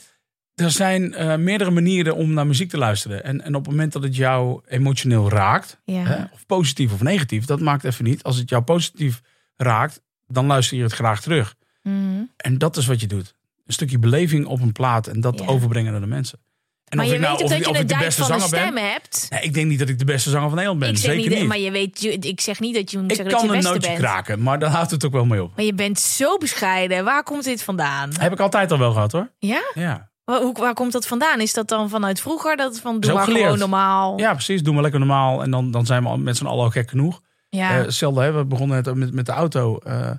er 0.54 0.70
zijn 0.70 1.14
meerdere 1.42 1.70
manieren 1.70 2.16
om 2.16 2.32
naar 2.32 2.46
muziek 2.46 2.70
te 2.70 2.78
luisteren. 2.78 3.24
En, 3.24 3.42
en 3.42 3.54
op 3.54 3.62
het 3.62 3.70
moment 3.70 3.92
dat 3.92 4.02
het 4.02 4.16
jou 4.16 4.60
emotioneel 4.66 5.30
raakt, 5.30 5.80
Ja. 5.84 6.02
hè, 6.02 6.24
of 6.32 6.46
positief 6.46 6.92
of 6.92 7.02
negatief, 7.02 7.44
dat 7.44 7.60
maakt 7.60 7.84
even 7.84 8.04
niet. 8.04 8.22
Als 8.22 8.36
het 8.36 8.48
jou 8.48 8.62
positief 8.62 9.20
raakt, 9.56 10.02
dan 10.26 10.46
luister 10.46 10.76
je 10.76 10.82
het 10.82 10.92
graag 10.92 11.20
terug. 11.20 11.54
Mhm. 11.90 12.22
En 12.36 12.58
dat 12.58 12.76
is 12.76 12.86
wat 12.86 13.00
je 13.00 13.06
doet. 13.06 13.34
Een 13.66 13.72
stukje 13.72 13.98
beleving 13.98 14.46
op 14.46 14.60
een 14.60 14.72
plaat 14.72 15.06
en 15.06 15.20
dat 15.20 15.38
Ja. 15.38 15.46
overbrengen 15.46 15.92
naar 15.92 16.00
de 16.00 16.06
mensen. 16.06 16.38
En 16.86 16.96
Maar 16.96 17.06
of 17.06 17.10
je 17.12 17.16
ik 17.16 17.22
nou, 17.24 17.32
weet 17.36 17.42
ook 17.44 17.50
of, 17.52 17.56
dat 17.58 17.66
je 17.68 17.74
een 17.74 17.80
ik 17.80 17.88
dijk 17.88 18.00
beste 18.00 18.22
van 18.22 18.32
een 18.32 18.40
zanger 18.40 18.56
stem 18.58 18.74
ben. 18.74 18.90
hebt. 18.90 19.26
Nee, 19.30 19.40
ik 19.40 19.54
denk 19.54 19.66
niet 19.66 19.78
dat 19.78 19.88
ik 19.88 19.98
de 19.98 20.04
beste 20.04 20.30
zanger 20.30 20.46
van 20.48 20.54
Nederland 20.56 20.80
ben. 20.80 20.88
Ik 20.90 20.96
zeg 20.96 21.12
Zeker 21.14 21.30
niet, 21.30 21.38
niet. 21.38 21.48
maar 21.48 21.58
je 21.58 21.70
weet, 21.70 22.24
ik 22.24 22.40
zeg 22.40 22.60
niet 22.60 22.74
dat 22.74 22.90
je 22.90 22.98
moet 22.98 23.10
ik 23.10 23.16
zeggen 23.16 23.34
dat 23.34 23.40
kan 23.40 23.50
je 23.50 23.56
een 23.56 23.60
beste 23.62 23.74
nootje 23.74 23.88
bent. 23.90 24.00
kraken, 24.02 24.42
maar 24.42 24.58
daar 24.58 24.70
houdt 24.70 24.90
het 24.90 25.04
ook 25.04 25.12
wel 25.12 25.24
mee 25.24 25.42
op. 25.42 25.52
Maar 25.56 25.64
je 25.64 25.74
bent 25.74 26.00
zo 26.00 26.36
bescheiden. 26.38 27.04
Waar 27.04 27.22
komt 27.22 27.44
dit 27.44 27.62
vandaan? 27.62 28.10
Heb 28.18 28.32
ik 28.32 28.40
altijd 28.40 28.72
al 28.72 28.78
wel 28.78 28.92
gehad 28.92 29.12
hoor. 29.12 29.30
Ja? 29.38 29.62
Ja, 29.74 30.10
Waar, 30.24 30.40
hoe, 30.40 30.54
waar 30.58 30.74
komt 30.74 30.92
dat 30.92 31.06
vandaan? 31.06 31.40
Is 31.40 31.52
dat 31.52 31.68
dan 31.68 31.88
vanuit 31.88 32.20
vroeger? 32.20 32.56
Dat 32.56 32.80
van 32.80 33.00
doe 33.00 33.12
maar 33.12 33.24
gewoon 33.24 33.58
normaal. 33.58 34.18
ja 34.18 34.32
precies. 34.32 34.62
Doe 34.62 34.72
maar 34.74 34.82
lekker 34.82 35.00
normaal. 35.00 35.42
En 35.42 35.50
dan, 35.50 35.70
dan 35.70 35.86
zijn 35.86 36.02
we 36.04 36.18
met 36.18 36.36
z'n 36.36 36.46
allen 36.46 36.64
al 36.64 36.70
gek 36.70 36.88
genoeg. 36.90 37.20
Ja. 37.48 37.70
Eh, 37.78 37.84
hetzelfde, 37.84 38.20
hè, 38.22 38.32
we 38.32 38.44
begonnen 38.44 38.82
net 38.84 38.94
met, 38.94 39.12
met 39.14 39.26
de 39.26 39.32
auto. 39.32 39.78
Eh, 39.78 40.10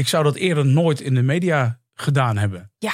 ik 0.00 0.08
zou 0.08 0.24
dat 0.24 0.34
eerder 0.36 0.66
nooit 0.66 1.00
in 1.00 1.14
de 1.14 1.22
media 1.22 1.80
gedaan 1.94 2.36
hebben. 2.36 2.72
Ja. 2.78 2.92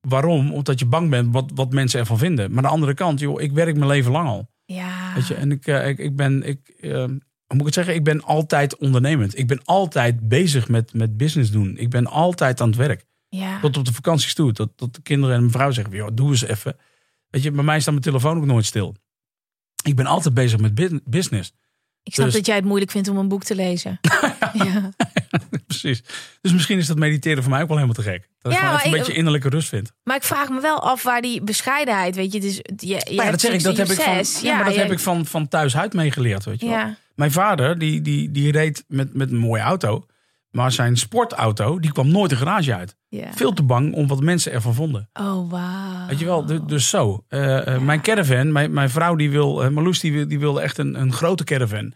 Waarom? 0.00 0.52
Omdat 0.52 0.78
je 0.78 0.86
bang 0.86 1.10
bent 1.10 1.32
wat, 1.32 1.50
wat 1.54 1.72
mensen 1.72 2.00
ervan 2.00 2.18
vinden. 2.18 2.48
Maar 2.48 2.56
aan 2.58 2.62
de 2.62 2.68
andere 2.68 2.94
kant, 2.94 3.20
joh, 3.20 3.40
ik 3.40 3.52
werk 3.52 3.74
mijn 3.76 3.86
leven 3.90 4.12
lang 4.12 4.28
al. 4.28 4.50
ja. 4.64 5.14
Weet 5.14 5.26
je, 5.26 5.34
en 5.34 5.50
ik, 5.50 5.66
eh, 5.66 5.88
ik, 5.88 5.98
ik 5.98 6.16
ben, 6.16 6.42
ik, 6.42 6.58
hoe 6.80 7.56
moet 7.56 7.58
ik 7.60 7.64
het 7.64 7.74
zeggen? 7.74 7.94
Ik 7.94 8.04
ben 8.04 8.22
altijd 8.22 8.76
ondernemend. 8.76 9.38
Ik 9.38 9.46
ben 9.46 9.60
altijd 9.64 10.28
bezig 10.28 10.68
met, 10.68 10.92
met 10.94 11.16
business 11.16 11.50
doen. 11.50 11.76
Ik 11.78 11.90
ben 11.90 12.06
altijd 12.06 12.60
aan 12.60 12.68
het 12.68 12.76
werk. 12.76 13.04
ja. 13.28 13.60
Tot 13.60 13.76
op 13.76 13.84
de 13.84 13.92
vakanties 13.92 14.34
toe. 14.34 14.52
Tot, 14.52 14.76
tot 14.76 14.94
de 14.94 15.02
kinderen 15.02 15.34
en 15.34 15.40
mijn 15.40 15.52
vrouw 15.52 15.70
zeggen, 15.70 15.94
joh, 15.94 16.08
doe 16.12 16.30
eens 16.30 16.42
even. 16.44 16.76
Weet 17.28 17.42
je, 17.42 17.50
bij 17.50 17.64
mij 17.64 17.80
staat 17.80 17.92
mijn 17.92 18.04
telefoon 18.06 18.36
ook 18.36 18.44
nooit 18.46 18.64
stil. 18.64 18.94
Ik 19.84 19.96
ben 19.96 20.06
altijd 20.06 20.34
bezig 20.34 20.60
met 20.60 20.74
bus- 20.74 21.00
business. 21.04 21.52
Ik 22.06 22.12
snap 22.14 22.26
dus- 22.26 22.34
dat 22.34 22.46
jij 22.46 22.56
het 22.56 22.64
moeilijk 22.64 22.90
vindt 22.90 23.08
om 23.08 23.16
een 23.16 23.28
boek 23.28 23.44
te 23.44 23.54
lezen. 23.54 23.98
ja. 24.64 24.90
Precies. 25.66 26.02
Dus 26.40 26.52
misschien 26.52 26.78
is 26.78 26.86
dat 26.86 26.98
mediteren 26.98 27.42
voor 27.42 27.52
mij 27.52 27.60
ook 27.62 27.68
wel 27.68 27.76
helemaal 27.76 28.02
te 28.02 28.10
gek. 28.10 28.28
Dat 28.40 28.52
Ja, 28.52 28.58
ik 28.58 28.64
even 28.74 28.80
een 28.86 28.92
ik- 28.92 28.98
beetje 28.98 29.12
innerlijke 29.12 29.48
rust 29.48 29.68
vind. 29.68 29.92
Maar 30.04 30.16
ik 30.16 30.22
vraag 30.22 30.48
me 30.48 30.60
wel 30.60 30.82
af 30.82 31.02
waar 31.02 31.20
die 31.22 31.42
bescheidenheid, 31.42 32.16
weet 32.16 32.32
je, 32.32 32.38
is, 32.38 32.54
je, 32.56 32.62
je 32.76 33.12
Maar 33.16 33.24
ja, 33.24 33.30
dat 33.30 33.40
zeg 33.40 33.52
ik, 33.52 33.62
dat 33.62 33.76
heb 33.76 33.88
ik 33.90 34.00
van, 34.00 34.24
ja, 34.42 34.54
maar 34.56 34.64
dat 34.64 34.74
je- 34.74 34.80
heb 34.80 34.92
ik 34.92 34.98
van, 34.98 35.26
van 35.26 35.48
thuis 35.48 35.76
uit 35.76 35.92
meegeleerd, 35.92 36.44
weet 36.44 36.60
je 36.60 36.68
wel. 36.68 36.94
Mijn 37.14 37.32
vader, 37.32 37.78
die, 37.78 38.00
die, 38.02 38.30
die 38.30 38.52
reed 38.52 38.84
met, 38.88 39.14
met 39.14 39.30
een 39.30 39.36
mooie 39.38 39.62
auto. 39.62 40.06
Maar 40.56 40.72
zijn 40.72 40.96
sportauto, 40.96 41.78
die 41.80 41.92
kwam 41.92 42.08
nooit 42.10 42.30
de 42.30 42.36
garage 42.36 42.74
uit. 42.74 42.96
Veel 43.34 43.52
te 43.52 43.62
bang 43.62 43.94
om 43.94 44.06
wat 44.06 44.20
mensen 44.20 44.52
ervan 44.52 44.74
vonden. 44.74 45.08
Oh, 45.12 45.50
wauw. 45.50 46.06
Weet 46.08 46.18
je 46.18 46.24
wel, 46.24 46.44
du- 46.46 46.64
dus 46.64 46.88
zo. 46.88 47.24
Eh, 47.28 47.74
eh, 47.74 47.80
Mijn 47.82 48.00
caravan, 48.00 48.52
mijn, 48.52 48.72
mijn 48.72 48.90
vrouw 48.90 49.14
die 49.14 49.30
wil, 49.30 49.64
uh, 49.64 49.68
Marloes 49.70 50.00
die, 50.00 50.12
wil- 50.12 50.28
die 50.28 50.38
wilde 50.38 50.60
echt 50.60 50.78
een, 50.78 51.00
een 51.00 51.12
grote 51.12 51.44
caravan. 51.44 51.92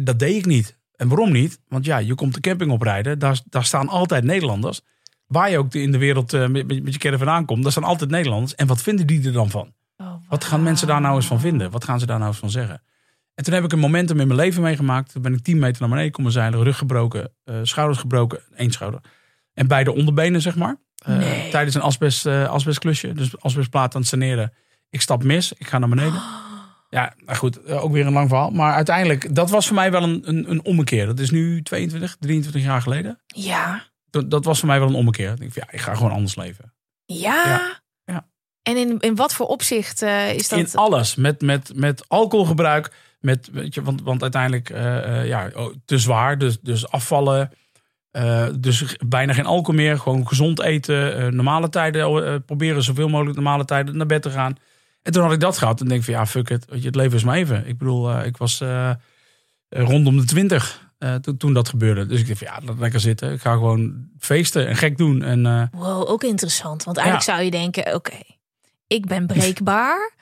Dat 0.00 0.18
deed 0.18 0.36
ik 0.36 0.46
niet. 0.46 0.78
En 0.96 1.08
waarom 1.08 1.32
niet? 1.32 1.60
Want 1.68 1.84
ja, 1.84 1.98
je 1.98 2.14
komt 2.14 2.34
de 2.34 2.40
camping 2.40 2.70
oprijden, 2.70 3.18
daar, 3.18 3.40
daar 3.48 3.64
staan 3.64 3.88
altijd 3.88 4.24
Nederlanders. 4.24 4.80
Waar 5.26 5.50
je 5.50 5.58
ook 5.58 5.74
in 5.74 5.92
de 5.92 5.98
wereld 5.98 6.32
met, 6.32 6.52
met 6.82 6.92
je 6.92 6.98
caravan 6.98 7.28
aankomt, 7.28 7.62
daar 7.62 7.72
staan 7.72 7.84
altijd 7.84 8.10
Nederlanders. 8.10 8.54
En 8.54 8.66
wat 8.66 8.82
vinden 8.82 9.06
die 9.06 9.26
er 9.26 9.32
dan 9.32 9.50
van? 9.50 9.72
Oh, 9.96 10.12
Wat 10.28 10.44
gaan 10.44 10.62
mensen 10.62 10.86
daar 10.86 11.00
nou 11.00 11.16
eens 11.16 11.26
van 11.26 11.40
vinden? 11.40 11.70
Wat 11.70 11.84
gaan 11.84 12.00
ze 12.00 12.06
daar 12.06 12.18
nou 12.18 12.30
eens 12.30 12.38
van 12.40 12.50
zeggen? 12.50 12.82
En 13.36 13.44
toen 13.44 13.54
heb 13.54 13.64
ik 13.64 13.72
een 13.72 13.78
momentum 13.78 14.20
in 14.20 14.26
mijn 14.26 14.40
leven 14.40 14.62
meegemaakt. 14.62 15.12
Toen 15.12 15.22
ben 15.22 15.32
ik 15.32 15.42
10 15.42 15.58
meter 15.58 15.80
naar 15.80 15.90
beneden 15.90 16.12
komen 16.12 16.32
zeilen, 16.32 16.62
rug 16.62 16.78
gebroken, 16.78 17.32
eh, 17.44 17.54
schouders 17.62 17.98
gebroken, 17.98 18.40
één 18.56 18.70
schouder. 18.70 19.00
En 19.54 19.66
beide 19.66 19.92
onderbenen, 19.94 20.40
zeg 20.42 20.56
maar. 20.56 20.76
Eh, 21.04 21.16
Nee. 21.16 21.50
Tijdens 21.50 21.74
een 21.74 21.82
asbest, 21.82 22.26
eh, 22.26 22.48
asbestklusje. 22.48 23.12
Dus 23.12 23.40
asbestplaat 23.40 23.94
aan 23.94 24.00
het 24.00 24.10
saneren. 24.10 24.52
Ik 24.90 25.00
stap 25.00 25.22
mis, 25.24 25.52
ik 25.52 25.66
ga 25.66 25.78
naar 25.78 25.88
beneden. 25.88 26.20
Ja, 26.90 27.14
nou 27.24 27.38
goed, 27.38 27.66
ook 27.68 27.92
weer 27.92 28.06
een 28.06 28.12
lang 28.12 28.28
verhaal. 28.28 28.50
Maar 28.50 28.74
uiteindelijk, 28.74 29.34
dat 29.34 29.50
was 29.50 29.66
voor 29.66 29.74
mij 29.74 29.90
wel 29.90 30.02
een, 30.02 30.22
een, 30.24 30.50
een 30.50 30.64
ommekeer. 30.64 31.06
Dat 31.06 31.18
is 31.18 31.30
nu 31.30 31.62
22, 31.62 32.16
23 32.20 32.62
jaar 32.62 32.82
geleden. 32.82 33.20
Ja. 33.26 33.82
Dat, 34.10 34.30
dat 34.30 34.44
was 34.44 34.58
voor 34.58 34.68
mij 34.68 34.78
wel 34.78 34.88
een 34.88 34.94
ommekeer. 34.94 35.34
Ik 35.38 35.54
ja, 35.54 35.66
ik 35.70 35.80
ga 35.80 35.94
gewoon 35.94 36.12
anders 36.12 36.36
leven. 36.36 36.72
Ja. 37.04 37.44
Ja. 37.44 37.80
Ja. 38.04 38.26
En 38.62 38.76
in, 38.76 39.00
in 39.00 39.14
wat 39.14 39.34
voor 39.34 39.46
opzicht 39.46 40.02
is 40.02 40.48
dat? 40.48 40.58
In 40.58 40.68
alles. 40.74 41.14
Met, 41.14 41.40
met, 41.40 41.72
met 41.74 42.08
alcoholgebruik. 42.08 42.92
Met, 43.26 43.48
weet 43.52 43.74
je, 43.74 43.82
want, 43.82 44.02
want 44.02 44.22
uiteindelijk 44.22 44.70
eh, 44.70 45.20
eh, 45.20 45.26
ja, 45.26 45.50
oh, 45.54 45.74
te 45.84 45.98
zwaar. 45.98 46.38
Dus, 46.38 46.60
dus 46.60 46.88
afvallen. 46.88 47.50
Eh, 48.10 48.46
dus 48.58 48.96
bijna 49.06 49.32
geen 49.32 49.46
alcohol 49.46 49.80
meer. 49.80 49.98
Gewoon 49.98 50.28
gezond 50.28 50.60
eten. 50.60 51.36
normale 51.36 51.68
tijden. 51.68 52.24
eh, 52.24 52.34
proberen 52.46 52.82
zoveel 52.82 53.08
mogelijk 53.08 53.36
normale 53.36 53.64
tijden 53.64 53.96
naar 53.96 54.06
bed 54.06 54.22
te 54.22 54.30
gaan. 54.30 54.56
En 55.02 55.12
toen 55.12 55.22
had 55.22 55.32
ik 55.32 55.40
dat 55.40 55.58
gehad. 55.58 55.80
En 55.80 55.88
denk 55.88 55.98
ik 56.00 56.06
van 56.06 56.14
ja, 56.14 56.26
fuck 56.26 56.50
it. 56.50 56.66
Weet 56.68 56.80
je, 56.80 56.86
het 56.86 56.96
leven 56.96 57.16
is 57.16 57.24
maar 57.24 57.36
even. 57.36 57.66
Ik 57.66 57.78
bedoel, 57.78 58.24
ik 58.24 58.36
was 58.36 58.62
rondom 59.68 60.16
de 60.16 60.24
twintig 60.24 60.86
eh, 60.98 61.14
toen, 61.14 61.36
toen 61.36 61.52
dat 61.52 61.68
gebeurde. 61.68 62.06
Dus 62.06 62.20
ik 62.20 62.26
dacht 62.26 62.38
van 62.38 62.46
ja, 62.46 62.60
laat 62.66 62.78
lekker 62.78 63.00
zitten. 63.00 63.32
Ik 63.32 63.40
ga 63.40 63.52
gewoon 63.52 64.08
feesten 64.18 64.66
en 64.66 64.76
gek 64.76 64.96
doen. 64.96 65.22
En 65.22 65.68
Wow, 65.72 66.10
ook 66.10 66.24
interessant. 66.24 66.84
Want 66.84 66.96
eigenlijk 66.96 67.26
zou 67.26 67.42
je 67.42 67.50
denken, 67.50 67.94
oké, 67.94 68.18
ik 68.86 69.06
ben 69.06 69.26
breekbaar. 69.26 70.14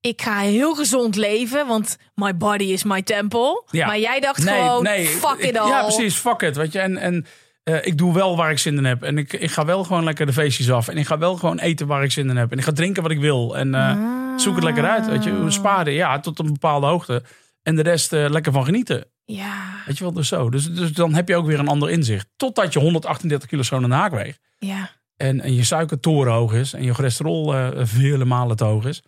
Ik 0.00 0.22
ga 0.22 0.38
heel 0.38 0.74
gezond 0.74 1.16
leven, 1.16 1.66
want 1.66 1.96
my 2.14 2.36
body 2.36 2.64
is 2.64 2.84
my 2.84 3.02
temple. 3.02 3.64
Ja. 3.70 3.86
Maar 3.86 3.98
jij 3.98 4.20
dacht 4.20 4.42
gewoon, 4.48 4.86
fuck 4.86 5.38
ik- 5.38 5.44
it 5.48 5.58
all. 5.58 5.68
Ja, 5.68 5.82
precies, 5.82 6.14
fuck 6.14 6.40
it. 6.42 6.56
Weet 6.56 6.72
je, 6.72 6.78
en, 6.78 6.96
en 6.96 7.26
eh, 7.62 7.86
ik 7.86 7.98
doe 7.98 8.14
wel 8.14 8.36
waar 8.36 8.50
ik 8.50 8.58
zin 8.58 8.76
in 8.76 8.84
heb. 8.84 9.02
En 9.02 9.18
ik, 9.18 9.32
ik 9.32 9.50
ga 9.50 9.64
wel 9.64 9.84
gewoon 9.84 10.04
lekker 10.04 10.26
de 10.26 10.32
feestjes 10.32 10.70
af. 10.70 10.88
En 10.88 10.96
ik 10.96 11.06
ga 11.06 11.18
wel 11.18 11.36
gewoon 11.36 11.58
eten 11.58 11.86
waar 11.86 12.02
ik 12.04 12.10
zin 12.12 12.28
in 12.30 12.36
heb. 12.36 12.52
En 12.52 12.58
ik 12.58 12.64
ga 12.64 12.72
drinken 12.72 13.02
wat 13.02 13.10
ik 13.12 13.18
wil. 13.20 13.56
En 13.56 13.74
eh, 13.74 13.96
zoek 14.36 14.54
het 14.54 14.64
lekker 14.64 14.84
uit. 14.88 15.06
Weet 15.06 15.24
je, 15.24 15.44
sparen, 15.48 15.92
ja, 15.92 16.20
tot 16.20 16.38
een 16.38 16.52
bepaalde 16.52 16.86
hoogte. 16.86 17.22
En 17.62 17.76
de 17.76 17.82
rest 17.82 18.12
eh, 18.12 18.24
lekker 18.28 18.52
van 18.52 18.64
genieten. 18.64 19.04
Ja, 19.24 19.54
Weet 19.86 19.98
je 19.98 20.04
wel, 20.04 20.12
dus 20.12 20.28
zo. 20.28 20.50
Dus, 20.50 20.72
dus 20.72 20.92
dan 20.92 21.14
heb 21.14 21.28
je 21.28 21.36
ook 21.36 21.46
weer 21.46 21.58
een 21.58 21.68
ander 21.68 21.90
inzicht. 21.90 22.26
Totdat 22.36 22.72
je 22.72 22.78
138 22.78 23.48
kilo 23.48 23.62
zo 23.62 23.78
naar 23.78 23.88
de 23.88 23.94
haak 23.94 24.12
weegt. 24.12 24.40
ja. 24.58 24.90
En, 25.16 25.40
en 25.40 25.54
je 25.54 25.64
suiker 25.64 26.00
torenhoog 26.00 26.52
is. 26.52 26.72
En 26.72 26.82
je 26.82 26.94
cholesterol 26.94 27.54
vele 27.76 28.24
malen 28.24 28.56
te 28.56 28.64
hoog 28.64 28.84
is. 28.84 29.02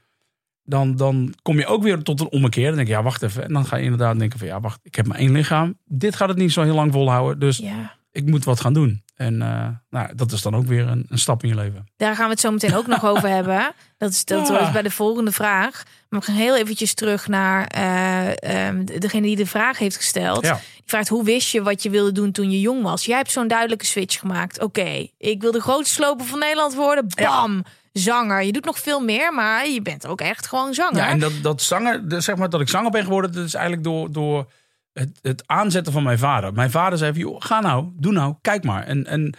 Dan, 0.65 0.97
dan 0.97 1.35
kom 1.43 1.59
je 1.59 1.67
ook 1.67 1.83
weer 1.83 2.03
tot 2.03 2.21
een 2.21 2.31
ommekeer. 2.31 2.67
Dan 2.67 2.75
denk 2.75 2.87
je, 2.87 2.95
ja, 2.95 3.03
wacht 3.03 3.23
even. 3.23 3.45
En 3.45 3.53
dan 3.53 3.67
ga 3.67 3.77
je 3.77 3.83
inderdaad 3.83 4.19
denken 4.19 4.39
van, 4.39 4.49
ja, 4.49 4.61
wacht, 4.61 4.81
ik 4.83 4.95
heb 4.95 5.07
maar 5.07 5.19
één 5.19 5.33
lichaam. 5.33 5.79
Dit 5.85 6.17
gaat 6.17 6.29
het 6.29 6.39
niet 6.39 6.53
zo 6.53 6.63
heel 6.63 6.75
lang 6.75 6.93
volhouden. 6.93 7.39
Dus 7.39 7.57
ja. 7.57 7.95
ik 8.11 8.27
moet 8.27 8.45
wat 8.45 8.61
gaan 8.61 8.73
doen. 8.73 9.03
En 9.23 9.43
eh, 9.43 9.69
nou, 9.91 10.15
dat 10.15 10.33
is 10.33 10.43
dan 10.43 10.57
ook 10.57 10.67
weer 10.67 10.89
een, 10.89 11.07
een, 11.09 11.19
stap 11.19 11.43
in 11.43 11.49
je 11.49 11.55
leven. 11.55 11.87
Daar 11.97 12.15
gaan 12.15 12.25
we 12.25 12.31
het 12.31 12.41
zo 12.41 12.51
meteen 12.51 12.75
ook 12.75 12.87
nog 12.87 13.05
over 13.13 13.29
hebben. 13.29 13.73
Dat 13.99 14.11
is, 14.11 14.25
dat 14.25 14.49
ja. 14.49 14.67
is 14.67 14.73
bij 14.73 14.83
de 14.83 14.91
volgende 14.91 15.33
vraag. 15.33 15.83
Maar 16.09 16.21
we 16.21 16.27
gaan 16.27 16.35
heel 16.35 16.57
eventjes 16.57 16.95
terug 16.95 17.29
naar 17.29 17.73
uh, 17.77 18.69
um, 18.69 18.85
degene 18.85 19.27
die 19.27 19.37
de 19.37 19.47
vraag 19.47 19.79
heeft 19.79 19.97
gesteld. 19.97 20.45
Ja. 20.45 20.55
Die 20.55 20.83
vraagt, 20.87 21.09
hoe 21.09 21.25
wist 21.25 21.51
je 21.51 21.63
wat 21.63 21.83
je 21.83 21.91
wilde 21.91 22.13
doen 22.13 22.33
toen 22.33 22.51
je 22.51 22.61
jong 22.61 22.83
was? 22.83 23.05
Jij 23.05 23.17
hebt 23.17 23.31
zo'n 23.31 23.49
duidelijke 23.49 23.85
switch 23.85 24.19
gemaakt. 24.19 24.63
Oké, 24.63 25.07
ik 25.19 25.41
wil 25.41 25.53
de 25.53 25.61
grootste 25.61 25.95
sloper 25.95 26.27
van 26.27 26.39
Nederland 26.39 26.75
worden. 26.75 27.07
Bam! 27.17 27.55
Ja 27.55 27.63
zanger. 27.93 28.43
Je 28.43 28.53
doet 28.53 28.65
nog 28.65 28.79
veel 28.79 29.01
meer, 29.01 29.35
maar 29.35 29.69
je 29.69 29.83
bent 29.83 30.07
ook 30.07 30.21
echt 30.21 30.47
gewoon 30.47 30.75
zanger. 30.75 30.97
Ja, 30.97 31.09
en 31.09 31.19
dat, 31.19 31.33
dat 31.43 31.63
zanger, 31.63 32.03
zeg 32.09 32.37
maar 32.37 32.51
dat 32.51 32.61
ik 32.61 32.69
zanger 32.69 32.91
ben 32.91 33.05
geworden, 33.05 33.33
dat 33.33 33.45
is 33.45 33.55
eigenlijk 33.55 33.85
door, 33.85 34.13
door 34.13 34.51
het, 34.93 35.19
het 35.23 35.43
aanzetten 35.47 35.93
van 35.93 36.03
mijn 36.03 36.19
vader. 36.19 36.53
Mijn 36.53 36.71
vader 36.71 36.99
zei: 36.99 37.13
joh, 37.13 37.37
ga 37.39 37.61
nou, 37.61 37.89
doe 37.95 38.13
nou, 38.13 38.35
kijk 38.41 38.65
maar. 38.65 38.85
En, 38.85 39.07
en 39.07 39.35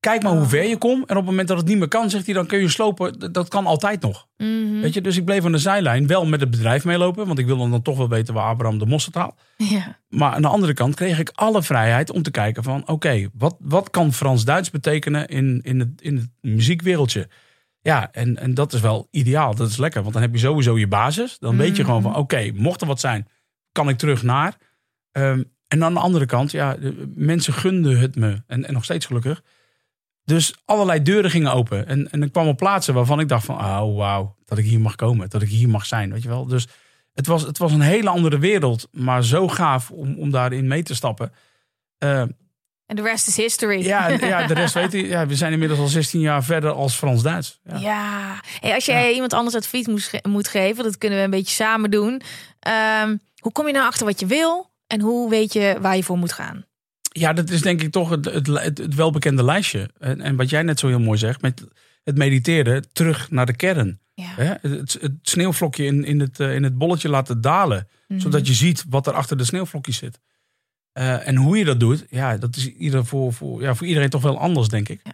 kijk 0.00 0.22
maar 0.22 0.32
hoe 0.32 0.46
ver 0.46 0.64
je 0.64 0.76
komt. 0.76 1.06
En 1.06 1.16
op 1.16 1.22
het 1.22 1.30
moment 1.30 1.48
dat 1.48 1.56
het 1.56 1.66
niet 1.66 1.78
meer 1.78 1.88
kan, 1.88 2.10
zegt 2.10 2.24
hij, 2.24 2.34
dan 2.34 2.46
kun 2.46 2.58
je 2.58 2.68
slopen. 2.68 3.32
Dat 3.32 3.48
kan 3.48 3.66
altijd 3.66 4.00
nog. 4.00 4.26
Mhm. 4.36 4.80
Weet 4.80 4.94
je, 4.94 5.00
dus 5.00 5.16
ik 5.16 5.24
bleef 5.24 5.44
aan 5.44 5.52
de 5.52 5.58
zijlijn 5.58 6.06
wel 6.06 6.26
met 6.26 6.40
het 6.40 6.50
bedrijf 6.50 6.84
meelopen. 6.84 7.26
Want 7.26 7.38
ik 7.38 7.46
wilde 7.46 7.70
dan 7.70 7.82
toch 7.82 7.96
wel 7.96 8.08
weten 8.08 8.34
waar 8.34 8.48
Abraham 8.48 8.78
de 8.78 8.86
Mosterd 8.86 9.14
haalt. 9.14 9.34
Ja. 9.56 9.98
Maar 10.08 10.32
aan 10.32 10.42
de 10.42 10.48
andere 10.48 10.74
kant 10.74 10.94
kreeg 10.94 11.18
ik 11.18 11.30
alle 11.34 11.62
vrijheid 11.62 12.10
om 12.10 12.22
te 12.22 12.30
kijken 12.30 12.62
van... 12.62 12.88
oké, 12.88 13.28
wat, 13.34 13.56
wat 13.58 13.90
kan 13.90 14.12
Frans-Duits 14.12 14.70
betekenen 14.70 15.28
in, 15.28 15.60
in, 15.62 15.78
het, 15.78 16.00
in 16.00 16.16
het 16.16 16.28
muziekwereldje? 16.40 17.28
Ja, 17.86 18.12
en, 18.12 18.36
en 18.38 18.54
dat 18.54 18.72
is 18.72 18.80
wel 18.80 19.08
ideaal. 19.10 19.54
Dat 19.54 19.68
is 19.68 19.76
lekker, 19.76 20.00
want 20.00 20.12
dan 20.12 20.22
heb 20.22 20.32
je 20.32 20.38
sowieso 20.38 20.78
je 20.78 20.88
basis. 20.88 21.38
Dan 21.38 21.56
weet 21.56 21.76
je 21.76 21.84
gewoon 21.84 22.02
van, 22.02 22.16
oké, 22.16 22.50
mocht 22.54 22.80
er 22.80 22.86
wat 22.86 23.00
zijn, 23.00 23.28
kan 23.72 23.88
ik 23.88 23.98
terug 23.98 24.22
naar. 24.22 24.56
Um, 25.12 25.52
en 25.68 25.84
aan 25.84 25.94
de 25.94 26.00
andere 26.00 26.26
kant, 26.26 26.50
ja, 26.50 26.74
de, 26.74 27.12
mensen 27.14 27.52
gunden 27.52 27.98
het 27.98 28.16
me. 28.16 28.42
En, 28.46 28.66
en 28.66 28.72
nog 28.72 28.84
steeds 28.84 29.06
gelukkig. 29.06 29.42
Dus 30.24 30.54
allerlei 30.64 31.02
deuren 31.02 31.30
gingen 31.30 31.52
open. 31.52 31.86
En, 31.86 32.10
en 32.10 32.22
ik 32.22 32.32
kwam 32.32 32.46
op 32.46 32.56
plaatsen 32.56 32.94
waarvan 32.94 33.20
ik 33.20 33.28
dacht 33.28 33.44
van, 33.44 33.56
oh 33.56 33.96
wauw, 33.96 34.36
dat 34.44 34.58
ik 34.58 34.64
hier 34.64 34.80
mag 34.80 34.94
komen. 34.94 35.28
Dat 35.30 35.42
ik 35.42 35.48
hier 35.48 35.68
mag 35.68 35.86
zijn, 35.86 36.12
weet 36.12 36.22
je 36.22 36.28
wel. 36.28 36.46
Dus 36.46 36.68
het 37.12 37.26
was, 37.26 37.42
het 37.42 37.58
was 37.58 37.72
een 37.72 37.80
hele 37.80 38.08
andere 38.08 38.38
wereld. 38.38 38.88
Maar 38.92 39.24
zo 39.24 39.48
gaaf 39.48 39.90
om, 39.90 40.18
om 40.18 40.30
daarin 40.30 40.66
mee 40.66 40.82
te 40.82 40.94
stappen. 40.94 41.32
Uh, 42.04 42.22
en 42.86 42.96
de 42.96 43.02
rest 43.02 43.28
is 43.28 43.36
history. 43.36 43.84
Ja, 43.84 44.08
ja 44.08 44.46
de 44.46 44.54
rest 44.54 44.74
weet 44.80 44.92
je. 44.92 45.06
Ja, 45.06 45.26
we 45.26 45.34
zijn 45.34 45.52
inmiddels 45.52 45.80
al 45.80 45.86
16 45.86 46.20
jaar 46.20 46.44
verder 46.44 46.70
als 46.70 46.94
Frans-Duits. 46.94 47.60
Ja. 47.64 47.78
ja. 47.78 48.40
Hey, 48.60 48.74
als 48.74 48.84
jij 48.84 49.08
ja. 49.08 49.14
iemand 49.14 49.32
anders 49.32 49.56
advies 49.56 49.86
moet, 49.86 50.10
moet 50.22 50.48
geven, 50.48 50.84
dat 50.84 50.98
kunnen 50.98 51.18
we 51.18 51.24
een 51.24 51.30
beetje 51.30 51.54
samen 51.54 51.90
doen. 51.90 52.22
Um, 53.02 53.20
hoe 53.38 53.52
kom 53.52 53.66
je 53.66 53.72
nou 53.72 53.86
achter 53.86 54.06
wat 54.06 54.20
je 54.20 54.26
wil? 54.26 54.70
En 54.86 55.00
hoe 55.00 55.30
weet 55.30 55.52
je 55.52 55.76
waar 55.80 55.96
je 55.96 56.04
voor 56.04 56.18
moet 56.18 56.32
gaan? 56.32 56.64
Ja, 57.12 57.32
dat 57.32 57.50
is 57.50 57.62
denk 57.62 57.82
ik 57.82 57.92
toch 57.92 58.10
het, 58.10 58.24
het, 58.24 58.46
het, 58.46 58.94
welbekende 58.94 59.44
lijstje. 59.44 59.90
En, 59.98 60.20
en, 60.20 60.36
wat 60.36 60.50
jij 60.50 60.62
net 60.62 60.78
zo 60.78 60.88
heel 60.88 61.00
mooi 61.00 61.18
zegt, 61.18 61.42
met 61.42 61.64
het 62.04 62.16
mediteren 62.16 62.84
terug 62.92 63.30
naar 63.30 63.46
de 63.46 63.56
kern. 63.56 64.00
Ja. 64.14 64.58
Het, 64.60 64.98
het, 65.00 65.12
sneeuwvlokje 65.22 65.84
in, 65.84 66.04
in, 66.04 66.20
het, 66.20 66.38
in 66.38 66.62
het 66.62 66.78
bolletje 66.78 67.08
laten 67.08 67.40
dalen. 67.40 67.88
Mhm. 68.08 68.20
Zodat 68.20 68.46
je 68.46 68.54
ziet 68.54 68.84
wat 68.88 69.06
er 69.06 69.12
achter 69.12 69.36
de 69.36 69.44
sneeuwvlokjes 69.44 69.96
zit. 69.96 70.20
Uh, 70.98 71.28
en 71.28 71.36
hoe 71.36 71.58
je 71.58 71.64
dat 71.64 71.80
doet, 71.80 72.06
ja, 72.10 72.36
dat 72.36 72.56
is 72.56 72.72
ieder 72.72 73.04
voor, 73.06 73.32
voor, 73.32 73.62
ja, 73.62 73.74
voor 73.74 73.86
iedereen 73.86 74.10
toch 74.10 74.22
wel 74.22 74.38
anders, 74.38 74.68
denk 74.68 74.88
ik. 74.88 75.00
Ja, 75.02 75.12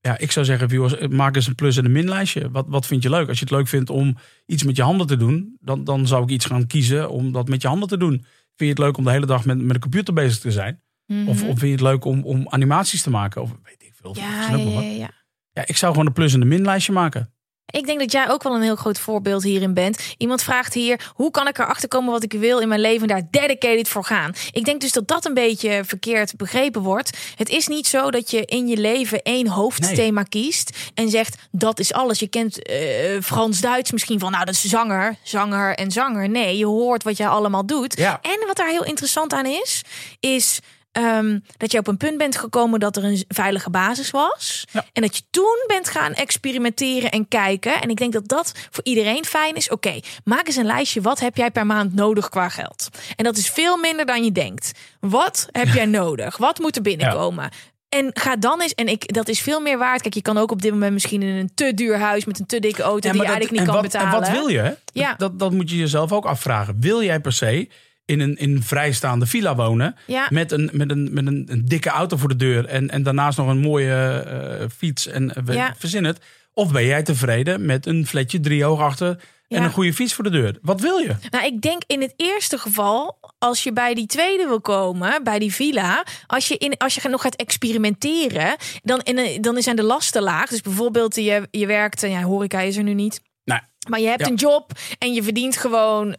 ja 0.00 0.18
ik 0.18 0.30
zou 0.30 0.46
zeggen, 0.46 0.68
jongens, 0.68 1.06
maak 1.08 1.36
eens 1.36 1.46
een 1.46 1.54
plus- 1.54 1.76
en 1.76 1.84
een 1.84 1.92
minlijstje. 1.92 2.50
Wat, 2.50 2.64
wat 2.68 2.86
vind 2.86 3.02
je 3.02 3.10
leuk? 3.10 3.28
Als 3.28 3.38
je 3.38 3.44
het 3.44 3.54
leuk 3.54 3.68
vindt 3.68 3.90
om 3.90 4.16
iets 4.46 4.62
met 4.62 4.76
je 4.76 4.82
handen 4.82 5.06
te 5.06 5.16
doen, 5.16 5.56
dan, 5.60 5.84
dan 5.84 6.06
zou 6.06 6.22
ik 6.22 6.30
iets 6.30 6.44
gaan 6.44 6.66
kiezen 6.66 7.10
om 7.10 7.32
dat 7.32 7.48
met 7.48 7.62
je 7.62 7.68
handen 7.68 7.88
te 7.88 7.96
doen. 7.96 8.10
Vind 8.10 8.24
je 8.56 8.66
het 8.66 8.78
leuk 8.78 8.96
om 8.96 9.04
de 9.04 9.10
hele 9.10 9.26
dag 9.26 9.44
met, 9.44 9.60
met 9.60 9.74
een 9.74 9.80
computer 9.80 10.14
bezig 10.14 10.38
te 10.38 10.50
zijn? 10.50 10.82
Mm 11.06 11.18
-hmm. 11.18 11.28
of, 11.28 11.42
of 11.42 11.58
vind 11.58 11.60
je 11.60 11.70
het 11.70 11.80
leuk 11.80 12.04
om, 12.04 12.24
om 12.24 12.48
animaties 12.48 13.02
te 13.02 13.10
maken? 13.10 13.42
Of 13.42 13.50
weet 13.62 13.82
ik 13.82 13.92
veel. 13.94 14.16
Ja, 14.16 14.56
ja, 14.56 14.80
ja, 14.80 15.10
ja, 15.52 15.66
ik 15.66 15.76
zou 15.76 15.92
gewoon 15.92 16.06
een 16.06 16.12
plus- 16.12 16.34
en 16.34 16.40
een 16.40 16.48
minlijstje 16.48 16.92
maken. 16.92 17.32
Ik 17.72 17.86
denk 17.86 17.98
dat 17.98 18.12
jij 18.12 18.30
ook 18.30 18.42
wel 18.42 18.54
een 18.54 18.62
heel 18.62 18.76
groot 18.76 18.98
voorbeeld 18.98 19.42
hierin 19.42 19.74
bent. 19.74 20.14
Iemand 20.18 20.42
vraagt 20.42 20.74
hier: 20.74 21.10
hoe 21.14 21.30
kan 21.30 21.48
ik 21.48 21.58
erachter 21.58 21.88
komen 21.88 22.12
wat 22.12 22.22
ik 22.22 22.32
wil 22.32 22.58
in 22.58 22.68
mijn 22.68 22.80
leven 22.80 23.02
en 23.02 23.08
daar 23.08 23.28
dedicated 23.30 23.88
voor 23.88 24.04
gaan? 24.04 24.32
Ik 24.52 24.64
denk 24.64 24.80
dus 24.80 24.92
dat 24.92 25.08
dat 25.08 25.24
een 25.24 25.34
beetje 25.34 25.82
verkeerd 25.84 26.36
begrepen 26.36 26.82
wordt. 26.82 27.18
Het 27.36 27.48
is 27.48 27.66
niet 27.66 27.86
zo 27.86 28.10
dat 28.10 28.30
je 28.30 28.44
in 28.44 28.68
je 28.68 28.76
leven 28.76 29.22
één 29.22 29.46
hoofdthema 29.46 30.20
nee. 30.20 30.28
kiest 30.28 30.90
en 30.94 31.08
zegt 31.08 31.36
dat 31.50 31.78
is 31.78 31.92
alles. 31.92 32.18
Je 32.18 32.26
kent 32.26 32.70
uh, 32.70 32.76
Frans-Duits 33.22 33.92
misschien 33.92 34.18
van, 34.18 34.30
nou 34.30 34.44
dat 34.44 34.54
is 34.54 34.64
zanger, 34.64 35.16
zanger 35.22 35.74
en 35.74 35.90
zanger. 35.90 36.28
Nee, 36.28 36.58
je 36.58 36.66
hoort 36.66 37.02
wat 37.02 37.16
jij 37.16 37.28
allemaal 37.28 37.66
doet. 37.66 37.96
Ja. 37.96 38.18
En 38.22 38.46
wat 38.46 38.56
daar 38.56 38.68
heel 38.68 38.84
interessant 38.84 39.32
aan 39.32 39.46
is, 39.46 39.82
is 40.20 40.60
Um, 40.98 41.44
dat 41.56 41.72
je 41.72 41.78
op 41.78 41.86
een 41.86 41.96
punt 41.96 42.18
bent 42.18 42.36
gekomen 42.36 42.80
dat 42.80 42.96
er 42.96 43.04
een 43.04 43.24
veilige 43.28 43.70
basis 43.70 44.10
was. 44.10 44.64
Ja. 44.72 44.84
En 44.92 45.02
dat 45.02 45.16
je 45.16 45.22
toen 45.30 45.64
bent 45.66 45.88
gaan 45.88 46.12
experimenteren 46.12 47.10
en 47.10 47.28
kijken. 47.28 47.80
En 47.80 47.90
ik 47.90 47.96
denk 47.96 48.12
dat 48.12 48.28
dat 48.28 48.52
voor 48.70 48.84
iedereen 48.84 49.24
fijn 49.24 49.54
is. 49.54 49.70
Oké, 49.70 49.88
okay, 49.88 50.02
maak 50.24 50.46
eens 50.46 50.56
een 50.56 50.64
lijstje. 50.64 51.00
Wat 51.00 51.20
heb 51.20 51.36
jij 51.36 51.50
per 51.50 51.66
maand 51.66 51.94
nodig 51.94 52.28
qua 52.28 52.48
geld? 52.48 52.88
En 53.16 53.24
dat 53.24 53.36
is 53.36 53.50
veel 53.50 53.76
minder 53.76 54.06
dan 54.06 54.24
je 54.24 54.32
denkt. 54.32 54.72
Wat 55.00 55.48
heb 55.52 55.68
jij 55.68 55.86
nodig? 56.02 56.36
Wat 56.36 56.58
moet 56.58 56.76
er 56.76 56.82
binnenkomen? 56.82 57.44
Ja. 57.44 57.50
En 57.88 58.10
ga 58.12 58.36
dan 58.36 58.60
eens, 58.60 58.74
en 58.74 58.88
ik, 58.88 59.12
dat 59.14 59.28
is 59.28 59.40
veel 59.40 59.60
meer 59.60 59.78
waard. 59.78 60.02
Kijk, 60.02 60.14
je 60.14 60.22
kan 60.22 60.38
ook 60.38 60.50
op 60.50 60.62
dit 60.62 60.72
moment 60.72 60.92
misschien 60.92 61.22
in 61.22 61.34
een 61.34 61.50
te 61.54 61.74
duur 61.74 61.98
huis 61.98 62.24
met 62.24 62.38
een 62.38 62.46
te 62.46 62.60
dikke 62.60 62.82
auto 62.82 63.08
ja, 63.08 63.12
die 63.12 63.22
je 63.22 63.26
dat, 63.26 63.36
eigenlijk 63.36 63.50
niet 63.50 63.64
kan 63.64 63.82
wat, 63.82 63.92
betalen. 63.92 64.12
En 64.12 64.20
wat 64.20 64.30
wil 64.30 64.48
je? 64.48 64.58
Hè? 64.58 64.72
Ja. 64.92 65.08
Dat, 65.08 65.18
dat, 65.18 65.38
dat 65.38 65.52
moet 65.52 65.70
je 65.70 65.76
jezelf 65.76 66.12
ook 66.12 66.24
afvragen. 66.24 66.80
Wil 66.80 67.02
jij 67.02 67.20
per 67.20 67.32
se 67.32 67.68
in 68.12 68.20
een, 68.20 68.36
in 68.36 68.50
een 68.56 68.62
vrijstaande 68.62 69.26
villa 69.26 69.54
wonen. 69.54 69.94
Ja. 70.06 70.26
Met, 70.30 70.52
een, 70.52 70.70
met, 70.72 70.90
een, 70.90 71.08
met 71.12 71.26
een, 71.26 71.46
een, 71.50 71.64
dikke 71.64 71.88
auto 71.90 72.16
voor 72.16 72.28
de 72.28 72.36
deur. 72.36 72.66
En, 72.66 72.90
en 72.90 73.02
daarnaast 73.02 73.38
nog 73.38 73.48
een 73.48 73.60
mooie 73.60 74.24
uh, 74.60 74.68
fiets. 74.76 75.06
En 75.06 75.32
uh, 75.48 75.54
Ja. 75.54 75.74
verzin 75.78 76.04
het. 76.04 76.18
Of 76.54 76.72
ben 76.72 76.84
jij 76.84 77.02
tevreden 77.02 77.66
met 77.66 77.86
een 77.86 78.06
flatje 78.06 78.40
drie 78.40 78.64
hoog 78.64 78.80
achter. 78.80 79.18
En 79.48 79.62
een 79.62 79.70
goede 79.70 79.94
fiets 79.94 80.14
voor 80.14 80.24
de 80.24 80.30
deur. 80.30 80.58
Wat 80.62 80.80
wil 80.80 80.96
je? 80.98 81.14
Nou, 81.30 81.44
ik 81.46 81.60
denk 81.60 81.82
in 81.86 82.00
het 82.00 82.14
eerste 82.16 82.58
geval, 82.58 83.18
als 83.38 83.62
je 83.62 83.72
bij 83.72 83.94
die 83.94 84.06
tweede 84.06 84.46
wil 84.46 84.60
komen, 84.60 85.24
bij 85.24 85.38
die 85.38 85.54
villa, 85.54 86.04
als 86.26 86.48
je, 86.48 86.56
in, 86.58 86.76
als 86.76 86.94
je 86.94 87.08
nog 87.08 87.22
gaat 87.22 87.34
experimenteren, 87.36 88.56
dan, 88.82 89.00
in, 89.02 89.42
dan 89.42 89.62
zijn 89.62 89.76
de 89.76 89.82
lasten 89.82 90.22
laag. 90.22 90.48
Dus 90.48 90.60
bijvoorbeeld, 90.60 91.14
je, 91.14 91.48
je 91.50 91.66
werkt, 91.66 92.00
ja, 92.00 92.22
horeca 92.22 92.60
is 92.60 92.76
er 92.76 92.82
nu 92.82 92.94
niet. 92.94 93.20
Nou, 93.44 93.60
Maar 93.88 94.00
je 94.00 94.06
hebt 94.08 94.20
Ja. 94.20 94.26
een 94.26 94.34
job 94.34 94.72
en 94.98 95.12
je 95.12 95.22
verdient 95.22 95.56
gewoon 95.56 96.16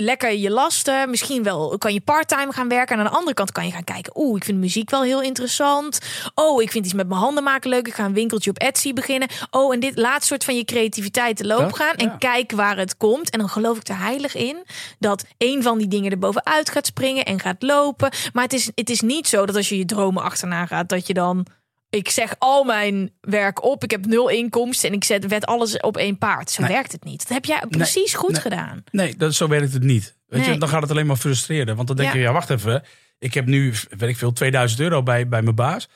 lekker 0.00 0.32
je 0.32 0.50
lasten. 0.50 1.10
Misschien 1.10 1.42
wel 1.42 1.78
kan 1.78 1.92
je 1.92 2.00
parttime 2.00 2.52
gaan 2.52 2.68
werken. 2.68 2.94
En 2.94 3.04
aan 3.04 3.10
de 3.10 3.16
andere 3.16 3.34
kant 3.34 3.52
kan 3.52 3.66
je 3.66 3.72
gaan 3.72 3.84
kijken. 3.84 4.12
Oeh, 4.16 4.36
ik 4.36 4.44
vind 4.44 4.58
muziek 4.58 4.90
wel 4.90 5.02
heel 5.02 5.22
interessant. 5.22 5.98
Oh, 6.34 6.62
ik 6.62 6.70
vind 6.70 6.84
iets 6.84 6.94
met 6.94 7.08
mijn 7.08 7.20
handen 7.20 7.42
maken 7.42 7.70
leuk. 7.70 7.86
Ik 7.86 7.94
ga 7.94 8.04
een 8.04 8.12
winkeltje 8.12 8.50
op 8.50 8.58
Etsy 8.58 8.92
beginnen. 8.92 9.28
Oh, 9.50 9.74
en 9.74 9.80
dit 9.80 9.96
laat 9.96 10.24
soort 10.24 10.44
van 10.44 10.56
je 10.56 10.64
creativiteit 10.64 11.36
te 11.36 11.46
loop 11.46 11.72
gaan. 11.72 11.94
En 11.94 12.06
ja. 12.06 12.16
kijk 12.16 12.52
waar 12.52 12.76
het 12.76 12.96
komt. 12.96 13.30
En 13.30 13.38
dan 13.38 13.48
geloof 13.48 13.76
ik 13.76 13.88
er 13.88 13.98
heilig 13.98 14.34
in 14.34 14.64
dat 14.98 15.24
een 15.38 15.62
van 15.62 15.78
die 15.78 15.88
dingen 15.88 16.10
er 16.10 16.18
bovenuit 16.18 16.70
gaat 16.70 16.86
springen 16.86 17.24
en 17.24 17.40
gaat 17.40 17.62
lopen. 17.62 18.10
Maar 18.32 18.44
het 18.44 18.52
is, 18.52 18.70
het 18.74 18.90
is 18.90 19.00
niet 19.00 19.28
zo 19.28 19.46
dat 19.46 19.56
als 19.56 19.68
je 19.68 19.78
je 19.78 19.84
dromen 19.84 20.22
achterna 20.22 20.66
gaat, 20.66 20.88
dat 20.88 21.06
je 21.06 21.14
dan. 21.14 21.46
Ik 21.90 22.10
zeg 22.10 22.34
al 22.38 22.64
mijn 22.64 23.12
werk 23.20 23.64
op. 23.64 23.84
Ik 23.84 23.90
heb 23.90 24.06
nul 24.06 24.28
inkomsten 24.28 24.88
en 24.88 24.94
ik 24.94 25.04
zet 25.04 25.26
wet 25.26 25.46
alles 25.46 25.76
op 25.80 25.96
één 25.96 26.18
paard. 26.18 26.50
Zo 26.50 26.62
Nee. 26.62 26.70
werkt 26.72 26.92
het 26.92 27.04
niet. 27.04 27.18
Dat 27.18 27.28
heb 27.28 27.44
jij 27.44 27.62
precies 27.68 28.14
goed 28.14 28.32
nee. 28.32 28.40
gedaan. 28.40 28.84
Nee, 28.90 29.16
dat, 29.16 29.34
zo 29.34 29.48
werkt 29.48 29.72
het 29.72 29.82
niet. 29.82 30.16
Weet 30.26 30.44
je, 30.44 30.58
dan 30.58 30.68
gaat 30.68 30.82
het 30.82 30.90
alleen 30.90 31.06
maar 31.06 31.16
frustreren. 31.16 31.76
Want 31.76 31.88
dan 31.88 31.96
denk 31.96 32.08
Ja. 32.12 32.16
je, 32.16 32.22
ja, 32.22 32.32
wacht 32.32 32.50
even. 32.50 32.82
Ik 33.18 33.34
heb 33.34 33.46
nu, 33.46 33.74
weet 33.98 34.08
ik 34.10 34.16
veel, 34.16 34.32
2000 34.32 34.80
euro 34.80 35.02
bij, 35.02 35.28
bij 35.28 35.42
mijn 35.42 35.54
baas. 35.54 35.88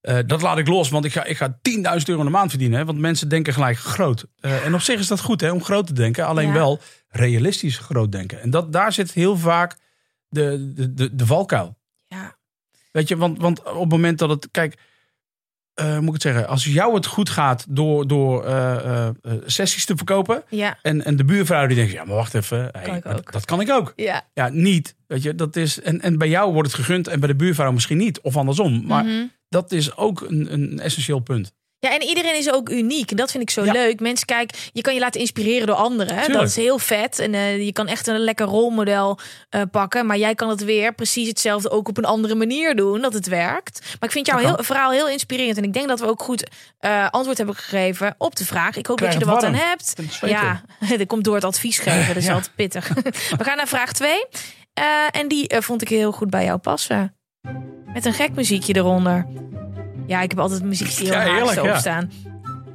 Eh, 0.00 0.18
dat 0.26 0.42
laat 0.42 0.58
ik 0.58 0.68
los, 0.68 0.88
want 0.88 1.04
ik 1.04 1.12
ga, 1.12 1.24
ik 1.24 1.36
ga 1.36 1.58
10.000 1.62 2.08
euro 2.08 2.20
in 2.20 2.26
de 2.26 2.32
maand 2.32 2.50
verdienen. 2.50 2.78
Hè, 2.78 2.84
want 2.84 2.98
mensen 2.98 3.28
denken 3.28 3.52
gelijk 3.52 3.78
groot. 3.78 4.26
Eh, 4.40 4.64
en 4.64 4.74
op 4.74 4.80
zich 4.80 4.98
is 4.98 5.06
dat 5.06 5.20
goed 5.20 5.40
hè, 5.40 5.50
om 5.50 5.62
groot 5.64 5.86
te 5.86 5.92
denken. 5.92 6.26
Alleen 6.26 6.46
Ja. 6.46 6.52
wel 6.52 6.80
realistisch 7.08 7.78
groot 7.78 8.12
denken. 8.12 8.40
En 8.40 8.50
dat, 8.50 8.72
daar 8.72 8.92
zit 8.92 9.12
heel 9.12 9.36
vaak 9.36 9.76
de, 10.28 10.72
de, 10.74 10.94
de, 10.94 11.14
de 11.14 11.26
valkuil. 11.26 11.76
Ja. 12.06 12.36
Weet 12.92 13.08
je, 13.08 13.16
want, 13.16 13.38
want 13.40 13.62
op 13.62 13.80
het 13.80 13.90
moment 13.90 14.18
dat 14.18 14.28
het. 14.30 14.48
Kijk, 14.50 14.76
eh, 15.74 15.98
moet 15.98 16.06
ik 16.06 16.12
het 16.12 16.22
zeggen? 16.22 16.48
Als 16.48 16.64
jou 16.64 16.94
het 16.94 17.06
goed 17.06 17.28
gaat 17.30 17.66
door, 17.68 18.06
door 18.06 18.44
eh, 18.44 19.06
eh, 19.06 19.14
sessies 19.46 19.84
te 19.84 19.96
verkopen. 19.96 20.42
Ja. 20.48 20.78
En, 20.82 21.04
en 21.04 21.16
de 21.16 21.24
buurvrouw 21.24 21.66
die 21.66 21.76
denkt, 21.76 21.92
ja, 21.92 22.04
maar 22.04 22.16
wacht 22.16 22.34
even. 22.34 22.68
hey, 22.72 23.00
Kan 23.00 23.16
ik 23.16 23.32
dat, 23.32 23.44
kan 23.44 23.60
ik 23.60 23.70
ook. 23.70 23.92
Ja. 23.96 24.28
Ja, 24.34 24.48
niet. 24.48 24.94
Weet 25.06 25.22
je, 25.22 25.34
dat 25.34 25.56
is, 25.56 25.80
en, 25.80 26.00
en 26.00 26.18
bij 26.18 26.28
jou 26.28 26.52
wordt 26.52 26.68
het 26.68 26.76
gegund 26.80 27.08
en 27.08 27.18
bij 27.20 27.28
de 27.28 27.36
buurvrouw 27.36 27.72
misschien 27.72 27.98
niet. 27.98 28.20
Of 28.20 28.36
andersom. 28.36 28.86
Maar 28.86 29.04
Mhm. 29.04 29.24
dat 29.48 29.72
is 29.72 29.96
ook 29.96 30.20
een, 30.20 30.52
een 30.52 30.80
essentieel 30.80 31.18
punt. 31.20 31.52
Ja, 31.82 31.94
en 31.94 32.02
iedereen 32.02 32.36
is 32.36 32.52
ook 32.52 32.68
uniek. 32.68 33.10
En 33.10 33.16
dat 33.16 33.30
vind 33.30 33.42
ik 33.42 33.50
zo 33.50 33.64
Ja. 33.64 33.72
leuk. 33.72 34.00
Mensen, 34.00 34.26
kijk, 34.26 34.70
je 34.72 34.80
kan 34.80 34.94
je 34.94 35.00
laten 35.00 35.20
inspireren 35.20 35.66
door 35.66 35.76
anderen. 35.76 36.14
hè. 36.16 36.32
Dat 36.32 36.42
is 36.42 36.56
heel 36.56 36.78
vet. 36.78 37.18
En 37.18 37.34
eh, 37.34 37.64
je 37.64 37.72
kan 37.72 37.86
echt 37.88 38.06
een 38.06 38.18
lekker 38.18 38.46
rolmodel 38.46 39.18
eh, 39.48 39.62
pakken. 39.70 40.06
Maar 40.06 40.16
jij 40.16 40.34
kan 40.34 40.48
het 40.48 40.64
weer 40.64 40.94
precies 40.94 41.28
hetzelfde 41.28 41.70
ook 41.70 41.88
op 41.88 41.96
een 41.98 42.04
andere 42.04 42.34
manier 42.34 42.76
doen. 42.76 43.00
Dat 43.00 43.12
het 43.12 43.26
werkt. 43.26 43.80
Maar 43.80 44.08
ik 44.08 44.10
vind 44.10 44.26
jouw 44.26 44.38
heel, 44.38 44.56
verhaal 44.60 44.90
heel 44.90 45.08
inspirerend. 45.08 45.56
En 45.56 45.64
ik 45.64 45.72
denk 45.72 45.88
dat 45.88 46.00
we 46.00 46.06
ook 46.06 46.22
goed 46.22 46.48
eh, 46.78 47.08
antwoord 47.10 47.36
hebben 47.36 47.54
gegeven 47.56 48.14
op 48.18 48.36
de 48.36 48.44
vraag. 48.44 48.76
Ik 48.76 48.86
hoop 48.86 48.96
Krijg 48.96 49.12
dat 49.12 49.22
je 49.22 49.28
er 49.28 49.34
wat 49.34 49.44
aan 49.44 49.54
hebt. 49.54 49.94
Ja, 50.20 50.62
dat 50.98 51.06
komt 51.06 51.24
door 51.24 51.34
het 51.34 51.44
advies 51.44 51.78
geven. 51.78 52.06
Dat 52.06 52.16
is 52.16 52.26
Ja. 52.26 52.32
altijd 52.32 52.54
pittig. 52.56 52.88
we 53.38 53.44
gaan 53.44 53.56
naar 53.56 53.68
vraag 53.68 53.92
2. 53.92 54.24
en 55.10 55.28
die 55.28 55.54
vond 55.58 55.82
ik 55.82 55.88
heel 55.88 56.12
goed 56.12 56.30
bij 56.30 56.44
jou 56.44 56.58
passen. 56.58 57.14
Met 57.92 58.04
een 58.04 58.14
gek 58.14 58.34
muziekje 58.34 58.74
eronder. 58.76 59.26
Ja, 60.10 60.20
ik 60.20 60.30
heb 60.30 60.38
altijd 60.38 60.62
muziek 60.62 60.96
die 60.96 61.06
heel 61.06 61.16
Ja, 61.16 61.24
ja, 61.24 61.32
heerlijk, 61.32 61.52
zo 61.52 61.64
ja. 61.64 61.72
opstaan. 61.72 62.10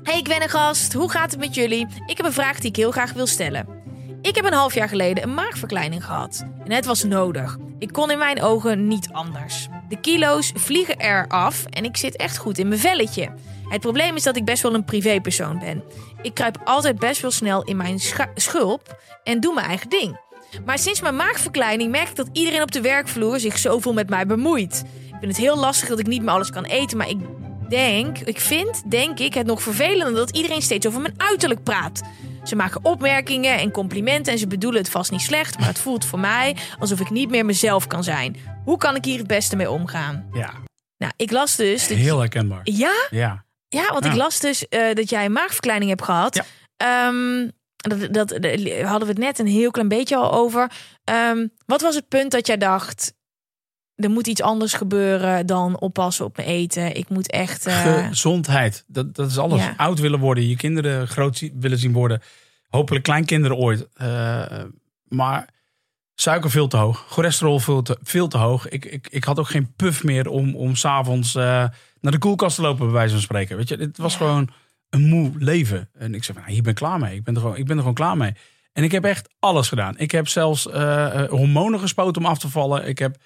Hey, 0.03 0.17
ik 0.17 0.27
ben 0.27 0.41
een 0.41 0.49
gast. 0.49 0.93
Hoe 0.93 1.11
gaat 1.11 1.31
het 1.31 1.39
met 1.39 1.55
jullie? 1.55 1.87
Ik 2.05 2.17
heb 2.17 2.25
een 2.25 2.33
vraag 2.33 2.59
die 2.59 2.69
ik 2.69 2.75
heel 2.75 2.91
graag 2.91 3.13
wil 3.13 3.27
stellen. 3.27 3.67
Ik 4.21 4.35
heb 4.35 4.45
een 4.45 4.53
half 4.53 4.73
jaar 4.73 4.89
geleden 4.89 5.23
een 5.23 5.33
maagverkleining 5.33 6.05
gehad. 6.05 6.45
En 6.63 6.71
het 6.71 6.85
was 6.85 7.03
nodig. 7.03 7.57
Ik 7.79 7.91
kon 7.91 8.11
in 8.11 8.17
mijn 8.17 8.41
ogen 8.41 8.87
niet 8.87 9.09
anders. 9.11 9.67
De 9.89 9.99
kilo's 9.99 10.51
vliegen 10.53 10.99
er 10.99 11.27
af 11.27 11.65
en 11.65 11.83
ik 11.83 11.97
zit 11.97 12.15
echt 12.15 12.37
goed 12.37 12.57
in 12.57 12.67
mijn 12.67 12.79
velletje. 12.79 13.29
Het 13.69 13.81
probleem 13.81 14.15
is 14.15 14.23
dat 14.23 14.35
ik 14.35 14.45
best 14.45 14.61
wel 14.61 14.73
een 14.73 14.85
privépersoon 14.85 15.59
ben. 15.59 15.83
Ik 16.21 16.33
kruip 16.33 16.57
altijd 16.63 16.99
best 16.99 17.21
wel 17.21 17.31
snel 17.31 17.63
in 17.63 17.77
mijn 17.77 17.99
schulp 18.35 19.01
en 19.23 19.39
doe 19.39 19.53
mijn 19.53 19.67
eigen 19.67 19.89
ding. 19.89 20.19
Maar 20.65 20.79
sinds 20.79 21.01
mijn 21.01 21.15
maagverkleining 21.15 21.91
merk 21.91 22.09
ik 22.09 22.15
dat 22.15 22.29
iedereen 22.31 22.61
op 22.61 22.71
de 22.71 22.81
werkvloer 22.81 23.39
zich 23.39 23.57
zoveel 23.57 23.93
met 23.93 24.09
mij 24.09 24.25
bemoeit. 24.25 24.83
Ik 25.15 25.21
vind 25.21 25.37
het 25.37 25.45
heel 25.45 25.57
lastig 25.57 25.89
dat 25.89 25.99
ik 25.99 26.07
niet 26.07 26.21
meer 26.21 26.31
alles 26.31 26.49
kan 26.49 26.65
eten, 26.65 26.97
maar 26.97 27.09
ik 27.09 27.17
denk, 27.69 28.19
ik 28.19 28.39
vind, 28.39 28.91
denk 28.91 29.19
ik, 29.19 29.33
het 29.33 29.45
nog 29.45 29.61
vervelender 29.61 30.15
dat 30.15 30.35
iedereen 30.35 30.61
steeds 30.61 30.87
over 30.87 31.01
mijn 31.01 31.13
uiterlijk 31.17 31.63
praat. 31.63 32.01
Ze 32.43 32.55
maken 32.55 32.85
opmerkingen 32.85 33.57
en 33.59 33.71
complimenten 33.71 34.33
en 34.33 34.39
ze 34.39 34.47
bedoelen 34.47 34.81
het 34.81 34.91
vast 34.91 35.11
niet 35.11 35.21
slecht, 35.21 35.59
maar 35.59 35.67
het 35.67 35.79
voelt 35.79 36.05
voor 36.05 36.19
mij 36.19 36.55
alsof 36.79 36.99
ik 36.99 37.09
niet 37.09 37.29
meer 37.29 37.45
mezelf 37.45 37.87
kan 37.87 38.03
zijn. 38.03 38.35
Hoe 38.63 38.77
kan 38.77 38.95
ik 38.95 39.05
hier 39.05 39.17
het 39.17 39.27
beste 39.27 39.55
mee 39.55 39.71
omgaan? 39.71 40.29
Ja, 40.33 40.53
Nou, 40.97 41.13
ik 41.15 41.31
las 41.31 41.55
dus. 41.55 41.87
Dat, 41.87 41.97
heel 41.97 42.19
herkenbaar. 42.19 42.61
ja, 42.63 43.07
Ja. 43.09 43.45
ja, 43.67 43.91
want 43.91 44.05
ik 44.05 44.15
las 44.15 44.39
dus 44.39 44.67
eh, 44.67 44.93
dat 44.93 45.09
jij 45.09 45.25
een 45.25 45.31
maagverkleining 45.31 45.89
hebt 45.89 46.03
gehad. 46.03 46.35
Ja. 46.35 46.43
Ehm, 46.77 47.49
dat, 47.75 48.13
dat, 48.13 48.29
dat 48.29 48.59
hadden 48.81 49.07
we 49.07 49.13
het 49.13 49.17
net 49.17 49.39
een 49.39 49.47
heel 49.47 49.71
klein 49.71 49.87
beetje 49.87 50.15
al 50.15 50.31
over. 50.31 50.71
Ehm, 51.03 51.47
wat 51.65 51.81
was 51.81 51.95
het 51.95 52.07
punt 52.07 52.31
dat 52.31 52.47
jij 52.47 52.57
dacht... 52.57 53.13
er 53.95 54.09
moet 54.09 54.27
iets 54.27 54.41
anders 54.41 54.73
gebeuren 54.73 55.45
dan 55.45 55.79
oppassen 55.79 56.25
op 56.25 56.35
mijn 56.35 56.47
eten. 56.47 56.95
Ik 56.95 57.09
moet 57.09 57.31
echt... 57.31 57.65
eh, 57.65 58.07
Gezondheid, 58.07 58.83
dat, 58.87 59.15
dat 59.15 59.29
is 59.29 59.37
alles. 59.37 59.61
Ja. 59.61 59.73
Oud 59.77 59.99
willen 59.99 60.19
worden, 60.19 60.47
je 60.47 60.55
kinderen 60.55 61.07
groot 61.07 61.49
willen 61.59 61.77
zien 61.77 61.93
worden. 61.93 62.21
Hopelijk 62.69 63.03
kleinkinderen 63.03 63.57
ooit. 63.57 63.87
Eh, 63.93 64.41
maar 65.07 65.49
suiker 66.15 66.49
veel 66.49 66.67
te 66.67 66.77
hoog, 66.77 67.05
cholesterol 67.09 67.59
veel 67.59 67.81
te, 67.81 67.97
veel 68.03 68.27
te 68.27 68.37
hoog. 68.37 68.67
Ik, 68.69 68.85
ik, 68.85 69.07
ik 69.09 69.23
had 69.23 69.39
ook 69.39 69.49
geen 69.49 69.73
puff 69.75 70.03
meer 70.03 70.27
om, 70.27 70.55
om 70.55 70.75
s'avonds 70.75 71.35
eh 71.35 71.65
naar 72.01 72.13
de 72.13 72.17
koelkast 72.19 72.55
te 72.55 72.61
lopen, 72.61 72.85
bij 72.85 72.93
wijze 72.93 73.13
van 73.13 73.21
spreken. 73.21 73.57
Weet 73.57 73.69
je, 73.69 73.75
het 73.75 73.97
was 73.97 74.11
Ja. 74.11 74.17
gewoon 74.17 74.49
een 74.89 75.07
moe 75.07 75.31
leven. 75.37 75.89
En 75.93 76.15
ik 76.15 76.23
zei, 76.23 76.33
van, 76.33 76.41
nou, 76.41 76.53
hier 76.53 76.61
ben 76.61 76.71
ik 76.71 76.77
klaar 76.77 76.99
mee. 76.99 77.15
Ik 77.15 77.23
ben, 77.23 77.35
er 77.35 77.41
gewoon, 77.41 77.57
ik 77.57 77.63
ben 77.65 77.73
er 77.73 77.79
gewoon 77.79 77.93
klaar 77.95 78.17
mee. 78.17 78.33
En 78.73 78.83
ik 78.83 78.91
heb 78.91 79.03
echt 79.03 79.29
alles 79.39 79.67
gedaan. 79.67 79.97
Ik 79.97 80.11
heb 80.11 80.27
zelfs 80.27 80.63
hormonen 81.29 81.79
gespoten 81.79 82.21
om 82.21 82.27
af 82.27 82.39
te 82.39 82.49
vallen. 82.49 82.87
Ik 82.87 82.99
heb, 82.99 83.17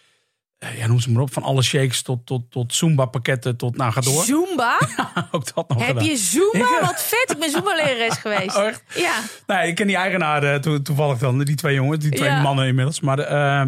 ja, 0.77 0.87
noem 0.87 0.99
ze 0.99 1.11
maar 1.11 1.21
op, 1.21 1.33
van 1.33 1.43
alle 1.43 1.61
shakes 1.61 2.01
tot, 2.01 2.25
tot, 2.25 2.51
tot 2.51 2.73
Zumba 2.73 3.05
pakketten 3.05 3.57
tot, 3.57 3.77
nou 3.77 3.91
ga 3.91 4.01
door. 4.01 4.23
Zumba? 4.23 4.79
ook 5.31 5.53
dat 5.55 5.69
nog 5.69 5.77
Heb 5.77 5.87
gedaan. 5.87 6.03
je 6.05 6.17
Zumba? 6.17 6.79
Wat 6.81 7.01
vet. 7.03 7.31
Ik 7.31 7.39
ben 7.39 7.49
Zumba-lerares 7.49 8.17
geweest. 8.17 8.55
Oh, 8.55 8.63
echt? 8.67 8.83
Ja. 8.95 9.21
Nee, 9.47 9.67
ik 9.67 9.75
ken 9.75 9.87
die 9.87 9.95
eigenaar 9.95 10.43
eh, 10.43 10.59
to- 10.59 10.81
toevallig 10.81 11.17
dan, 11.17 11.43
die 11.43 11.55
twee 11.55 11.75
jongens, 11.75 11.99
die 11.99 12.11
twee 12.11 12.29
Ja. 12.29 12.41
mannen 12.41 12.67
inmiddels. 12.67 12.99
Maar 12.99 13.19
eh, 13.19 13.61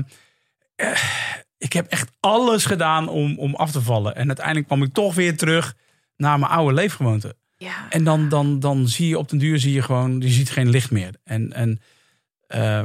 eh, 0.76 0.98
ik 1.58 1.74
heb 1.74 1.88
echt 1.88 2.12
alles 2.20 2.66
gedaan 2.66 3.08
om, 3.08 3.40
om 3.40 3.56
af 3.56 3.72
te 3.72 3.82
vallen. 3.82 4.16
En 4.16 4.28
uiteindelijk 4.28 4.68
kwam 4.68 4.84
ik 4.84 4.94
toch 4.94 5.16
weer 5.16 5.38
terug 5.38 5.74
naar 6.18 6.40
mijn 6.40 6.52
oude 6.52 6.74
leefgewoonte. 6.74 7.36
ja. 7.58 7.86
En 7.90 8.04
dan, 8.04 8.30
dan, 8.30 8.60
dan 8.60 8.88
zie 8.88 9.08
je 9.08 9.18
op 9.18 9.30
den 9.30 9.40
duur 9.40 9.60
zie 9.60 9.74
je 9.74 9.82
gewoon, 9.82 10.20
je 10.22 10.30
ziet 10.30 10.50
geen 10.50 10.70
licht 10.70 10.92
meer. 10.92 11.16
En, 11.24 11.54
en 11.54 11.82
eh, 12.48 12.82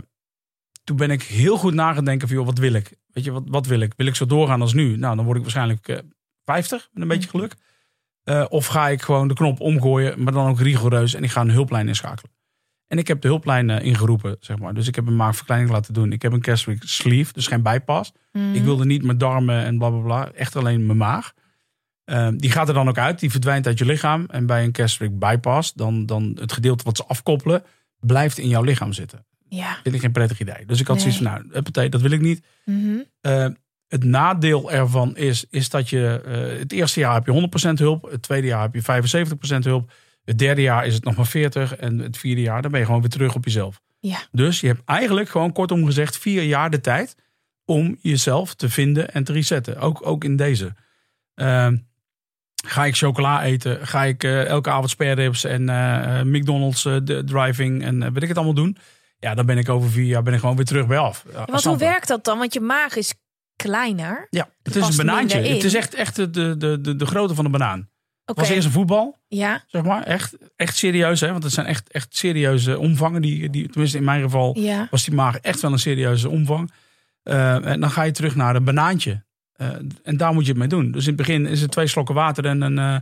toen 0.84 0.96
ben 0.96 1.10
ik 1.10 1.22
heel 1.22 1.56
goed 1.58 1.74
na 1.74 1.92
gaan 1.92 2.04
denken 2.04 2.28
van, 2.28 2.36
joh, 2.36 2.46
wat 2.46 2.58
wil 2.58 2.72
ik? 2.72 2.90
Weet 3.16 3.24
je, 3.24 3.32
wat, 3.32 3.42
wat 3.46 3.66
wil 3.66 3.80
ik? 3.80 3.92
Wil 3.96 4.06
ik 4.06 4.14
zo 4.14 4.26
doorgaan 4.26 4.60
als 4.60 4.72
nu? 4.72 4.96
Nou, 4.96 5.16
dan 5.16 5.24
word 5.24 5.36
ik 5.36 5.42
waarschijnlijk 5.42 5.88
eh 5.88 5.98
50 6.44 6.88
met 6.92 7.02
een 7.02 7.08
beetje 7.08 7.28
geluk. 7.28 7.54
Eh, 8.22 8.44
of 8.48 8.66
ga 8.66 8.88
ik 8.88 9.02
gewoon 9.02 9.28
de 9.28 9.34
knop 9.34 9.60
omgooien, 9.60 10.22
maar 10.22 10.32
dan 10.32 10.48
ook 10.48 10.60
rigoureus 10.60 11.14
en 11.14 11.22
ik 11.22 11.30
ga 11.30 11.40
een 11.40 11.50
hulplijn 11.50 11.88
inschakelen. 11.88 12.32
En 12.86 12.98
ik 12.98 13.08
heb 13.08 13.20
de 13.20 13.28
hulplijn 13.28 13.70
eh, 13.70 13.86
ingeroepen, 13.86 14.36
zeg 14.40 14.58
maar. 14.58 14.74
Dus 14.74 14.88
ik 14.88 14.94
heb 14.94 15.06
een 15.06 15.16
maagverkleining 15.16 15.70
laten 15.70 15.94
doen. 15.94 16.12
Ik 16.12 16.22
heb 16.22 16.32
een 16.32 16.44
gastric 16.44 16.82
sleeve, 16.84 17.32
dus 17.32 17.46
geen 17.46 17.62
bypass. 17.62 18.12
Mhm. 18.32 18.54
Ik 18.54 18.62
wilde 18.62 18.84
niet 18.84 19.02
mijn 19.02 19.18
darmen 19.18 19.64
en 19.64 19.78
bla 19.78 19.90
bla 19.90 20.00
bla. 20.00 20.30
Echt 20.30 20.56
alleen 20.56 20.86
mijn 20.86 20.98
maag. 20.98 21.32
Ehm, 22.04 22.36
die 22.36 22.50
gaat 22.50 22.68
er 22.68 22.74
dan 22.74 22.88
ook 22.88 22.98
uit. 22.98 23.20
Die 23.20 23.30
verdwijnt 23.30 23.66
uit 23.66 23.78
je 23.78 23.84
lichaam. 23.84 24.24
En 24.28 24.46
bij 24.46 24.64
een 24.64 24.76
gastric 24.76 25.18
bypass, 25.18 25.72
dan, 25.72 26.06
dan 26.06 26.36
het 26.40 26.52
gedeelte 26.52 26.84
wat 26.84 26.96
ze 26.96 27.04
afkoppelen, 27.04 27.62
blijft 28.00 28.38
in 28.38 28.48
jouw 28.48 28.62
lichaam 28.62 28.92
zitten. 28.92 29.26
Ja. 29.48 29.78
Vind 29.82 29.94
ik 29.94 30.00
geen 30.00 30.12
prettig 30.12 30.40
idee. 30.40 30.66
Dus 30.66 30.80
ik 30.80 30.86
had 30.86 30.96
Nee. 30.96 31.12
zoiets 31.12 31.22
van, 31.22 31.62
nou, 31.72 31.88
dat 31.88 32.00
wil 32.00 32.10
ik 32.10 32.20
niet. 32.20 32.44
Mhm. 32.64 32.96
Eh, 33.20 33.46
het 33.88 34.04
nadeel 34.04 34.72
ervan 34.72 35.16
is, 35.16 35.44
is 35.50 35.68
dat 35.68 35.88
je 35.88 36.22
eh, 36.24 36.58
het 36.58 36.72
eerste 36.72 37.00
jaar 37.00 37.14
heb 37.14 37.26
je 37.26 37.32
100% 37.32 37.78
hulp. 37.78 38.10
Het 38.10 38.22
tweede 38.22 38.46
jaar 38.46 38.62
heb 38.62 38.74
je 38.74 38.82
75% 38.82 39.64
hulp. 39.64 39.92
Het 40.24 40.38
derde 40.38 40.62
jaar 40.62 40.86
is 40.86 40.94
het 40.94 41.04
nog 41.04 41.16
maar 41.16 41.26
40. 41.26 41.76
En 41.76 41.98
het 41.98 42.18
vierde 42.18 42.40
jaar, 42.40 42.62
dan 42.62 42.70
ben 42.70 42.80
je 42.80 42.86
gewoon 42.86 43.00
weer 43.00 43.10
terug 43.10 43.34
op 43.34 43.44
jezelf. 43.44 43.80
Ja. 44.00 44.18
Dus 44.32 44.60
je 44.60 44.66
hebt 44.66 44.82
eigenlijk 44.84 45.28
gewoon 45.28 45.52
kortom 45.52 45.84
gezegd 45.84 46.18
vier 46.18 46.42
jaar 46.42 46.70
de 46.70 46.80
tijd 46.80 47.16
om 47.64 47.98
jezelf 48.00 48.54
te 48.54 48.68
vinden 48.68 49.12
en 49.12 49.24
te 49.24 49.32
resetten. 49.32 49.78
Ook, 49.78 50.06
ook 50.06 50.24
in 50.24 50.36
deze. 50.36 50.74
Ehm, 51.34 51.76
ga 52.66 52.84
ik 52.84 52.96
chocola 52.96 53.42
eten? 53.42 53.86
Ga 53.86 54.04
ik 54.04 54.24
eh, 54.24 54.44
elke 54.44 54.70
avond 54.70 54.90
spareribs 54.90 55.44
en 55.44 55.68
eh, 55.68 56.18
eh, 56.20 56.26
McDonald's 56.26 56.88
driving 57.24 57.82
en 57.84 58.12
weet 58.12 58.22
ik 58.22 58.28
het 58.28 58.36
allemaal 58.36 58.54
doen? 58.54 58.76
Ja, 59.18 59.34
dan 59.34 59.46
ben 59.46 59.58
ik 59.58 59.68
over 59.68 59.90
vier 59.90 60.04
jaar 60.04 60.22
ben 60.22 60.34
ik 60.34 60.40
gewoon 60.40 60.56
weer 60.56 60.64
terug 60.64 60.86
bij 60.86 60.98
af. 60.98 61.24
Want 61.46 61.64
hoe 61.64 61.76
werkt 61.76 62.08
dat 62.08 62.24
dan? 62.24 62.38
Want 62.38 62.52
je 62.54 62.60
maag 62.60 62.96
is 62.96 63.14
kleiner. 63.56 64.26
Ja, 64.30 64.48
het 64.62 64.76
is 64.76 64.88
een 64.88 64.96
banaantje. 64.96 65.38
Het 65.38 65.64
is 65.64 65.74
echt, 65.74 65.94
echt 65.94 66.16
de, 66.16 66.30
de, 66.30 66.56
de, 66.80 66.96
de 66.96 67.06
grootte 67.06 67.34
van 67.34 67.44
een 67.44 67.50
banaan. 67.50 67.88
Oké. 68.24 68.40
was 68.40 68.48
eerst 68.50 68.66
een 68.66 68.72
voetbal, 68.72 69.18
Ja. 69.28 69.64
zeg 69.66 69.82
maar. 69.82 70.02
Echt, 70.02 70.36
echt 70.56 70.76
serieus, 70.76 71.20
hè? 71.20 71.30
want 71.30 71.42
het 71.42 71.52
zijn 71.52 71.66
echt, 71.66 71.90
echt 71.90 72.16
serieuze 72.16 72.78
omvangen. 72.78 73.22
Die, 73.22 73.50
die, 73.50 73.68
tenminste, 73.68 73.98
in 73.98 74.04
mijn 74.04 74.22
geval 74.22 74.58
Ja. 74.58 74.86
was 74.90 75.04
die 75.04 75.14
maag 75.14 75.36
echt 75.38 75.60
wel 75.60 75.72
een 75.72 75.78
serieuze 75.78 76.28
omvang. 76.28 76.72
Eh, 77.22 77.66
en 77.66 77.80
dan 77.80 77.90
ga 77.90 78.02
je 78.02 78.10
terug 78.12 78.34
naar 78.34 78.56
een 78.56 78.64
banaantje. 78.64 79.24
Eh, 79.52 79.68
en 80.02 80.16
daar 80.16 80.32
moet 80.32 80.42
je 80.44 80.50
het 80.50 80.58
mee 80.58 80.68
doen. 80.68 80.90
Dus 80.92 81.02
in 81.02 81.08
het 81.08 81.16
begin 81.16 81.46
is 81.46 81.60
het 81.60 81.70
twee 81.70 81.86
slokken 81.86 82.14
water 82.14 82.46
en, 82.46 82.60
een, 82.62 82.78
eh, 82.78 82.96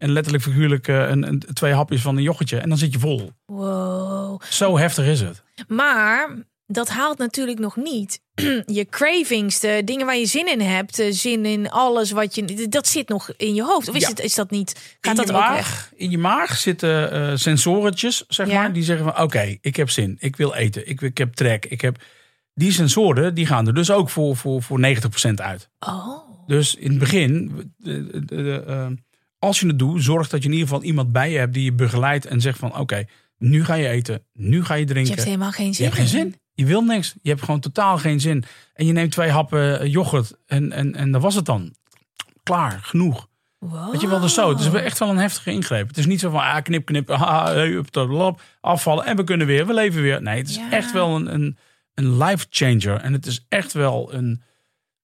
en 0.00 0.10
letterlijk 0.12 0.44
figuurlijk 0.44 0.88
eh, 0.88 1.08
een, 1.08 1.26
een, 1.28 1.42
twee 1.52 1.72
hapjes 1.72 2.00
van 2.02 2.16
een 2.16 2.22
yoghurtje. 2.22 2.58
En 2.58 2.68
dan 2.68 2.78
zit 2.78 2.92
je 2.92 2.98
vol. 2.98 3.30
Wow. 3.46 4.40
Zo 4.50 4.78
heftig 4.78 5.04
is 5.06 5.20
het. 5.20 5.42
Maar 5.68 6.36
dat 6.66 6.88
haalt 6.88 7.18
natuurlijk 7.18 7.58
nog 7.58 7.76
niet 7.76 8.20
je 8.78 8.86
cravings, 8.90 9.60
de 9.60 9.82
dingen 9.84 10.06
waar 10.06 10.16
je 10.16 10.26
zin 10.26 10.46
in 10.52 10.60
hebt, 10.60 10.96
de 10.96 11.12
zin 11.12 11.44
in 11.46 11.70
alles 11.70 12.10
wat 12.10 12.34
je. 12.34 12.68
Dat 12.68 12.86
zit 12.86 13.08
nog 13.08 13.30
in 13.36 13.54
je 13.54 13.62
hoofd. 13.62 13.88
Of 13.88 13.94
is, 13.94 14.02
Ja. 14.02 14.08
het, 14.08 14.20
is 14.20 14.34
dat 14.34 14.50
niet? 14.50 14.96
Gaat 15.00 15.18
in 15.18 15.26
dat 15.26 15.36
ook 15.36 15.48
weg? 15.48 15.92
In 15.96 16.10
je 16.10 16.18
maag 16.18 16.56
zitten 16.56 17.12
eh 17.12 17.36
sensorentjes, 17.36 18.24
zeg 18.28 18.46
Ja. 18.48 18.60
maar. 18.60 18.72
Die 18.72 18.82
zeggen 18.82 19.04
van, 19.12 19.22
oké, 19.22 19.56
ik 19.60 19.76
heb 19.76 19.90
zin. 19.90 20.16
Ik 20.20 20.36
wil 20.36 20.54
eten. 20.54 20.88
Ik, 20.88 21.00
ik 21.00 21.18
heb 21.18 21.34
trek. 21.34 21.66
Ik 21.66 21.80
heb... 21.80 22.02
Die 22.54 22.72
sensoren, 22.72 23.34
die 23.34 23.46
gaan 23.46 23.66
er 23.66 23.74
dus 23.74 23.90
ook 23.90 24.10
voor, 24.10 24.36
voor, 24.36 24.62
voor 24.62 24.80
90% 25.28 25.34
uit. 25.34 25.70
Oh. 25.78 26.18
Dus 26.46 26.74
in 26.74 26.90
het 26.90 26.98
begin, 26.98 27.52
de- 27.76 28.06
de- 28.10 28.24
de, 28.24 28.96
als 29.40 29.60
je 29.60 29.66
het 29.66 29.78
doet, 29.78 30.02
zorg 30.02 30.28
dat 30.28 30.40
je 30.42 30.48
in 30.48 30.54
ieder 30.54 30.68
geval 30.68 30.82
iemand 30.82 31.12
bij 31.12 31.30
je 31.30 31.38
hebt 31.38 31.54
die 31.54 31.64
je 31.64 31.72
begeleidt 31.72 32.26
en 32.26 32.40
zegt 32.40 32.58
van, 32.58 32.76
oké, 32.78 33.04
nu 33.38 33.64
ga 33.64 33.74
je 33.74 33.88
eten. 33.88 34.24
Nu 34.32 34.64
ga 34.64 34.74
je 34.74 34.80
Je 34.80 34.86
drinken. 34.86 35.12
hebt 35.14 35.24
helemaal 35.24 35.52
geen 35.52 35.66
Je 35.66 35.72
zin. 35.72 35.84
hebt 35.84 35.96
geen 35.96 36.04
in. 36.04 36.10
zin. 36.10 36.34
Je 36.54 36.64
wil 36.66 36.82
niks. 36.84 37.14
Je 37.22 37.28
hebt 37.28 37.42
gewoon 37.42 37.60
totaal 37.60 37.98
geen 37.98 38.20
zin. 38.20 38.44
En 38.74 38.86
je 38.86 38.92
neemt 38.92 39.12
twee 39.12 39.30
happen 39.30 39.80
eh, 39.80 39.92
yoghurt 39.92 40.32
en, 40.46 40.72
en, 40.72 40.94
en 40.94 41.10
dat 41.10 41.22
was 41.22 41.34
het 41.34 41.44
dan. 41.44 41.74
Klaar, 42.42 42.80
genoeg. 42.82 43.28
Wow. 43.58 43.90
Weet 43.92 44.00
je 44.00 44.08
wel, 44.08 44.20
dus 44.20 44.34
zo. 44.34 44.48
Het 44.48 44.60
is 44.60 44.66
echt 44.72 44.98
wel 44.98 45.08
een 45.10 45.16
heftige 45.18 45.50
ingreep. 45.50 45.88
Het 45.88 45.98
is 45.98 46.06
niet 46.06 46.20
zo 46.20 46.30
van, 46.30 46.40
ah, 46.40 46.62
knip, 46.62 46.84
knip, 46.86 47.10
ah, 47.10 47.44
hey, 47.44 47.68
up, 47.70 48.40
afvallen 48.60 49.04
en 49.04 49.16
we 49.16 49.24
kunnen 49.24 49.46
weer, 49.46 49.66
we 49.66 49.74
leven 49.74 50.02
weer. 50.02 50.22
Nee, 50.22 50.38
het 50.38 50.48
is 50.48 50.56
Ja. 50.56 50.70
echt 50.70 50.92
wel 50.92 51.16
een, 51.16 51.34
een, 51.34 51.56
een 51.94 52.16
life 52.24 52.46
changer. 52.50 52.96
En 53.00 53.12
het 53.12 53.26
is 53.26 53.44
echt 53.48 53.72
wel 53.72 54.14
een, 54.14 54.42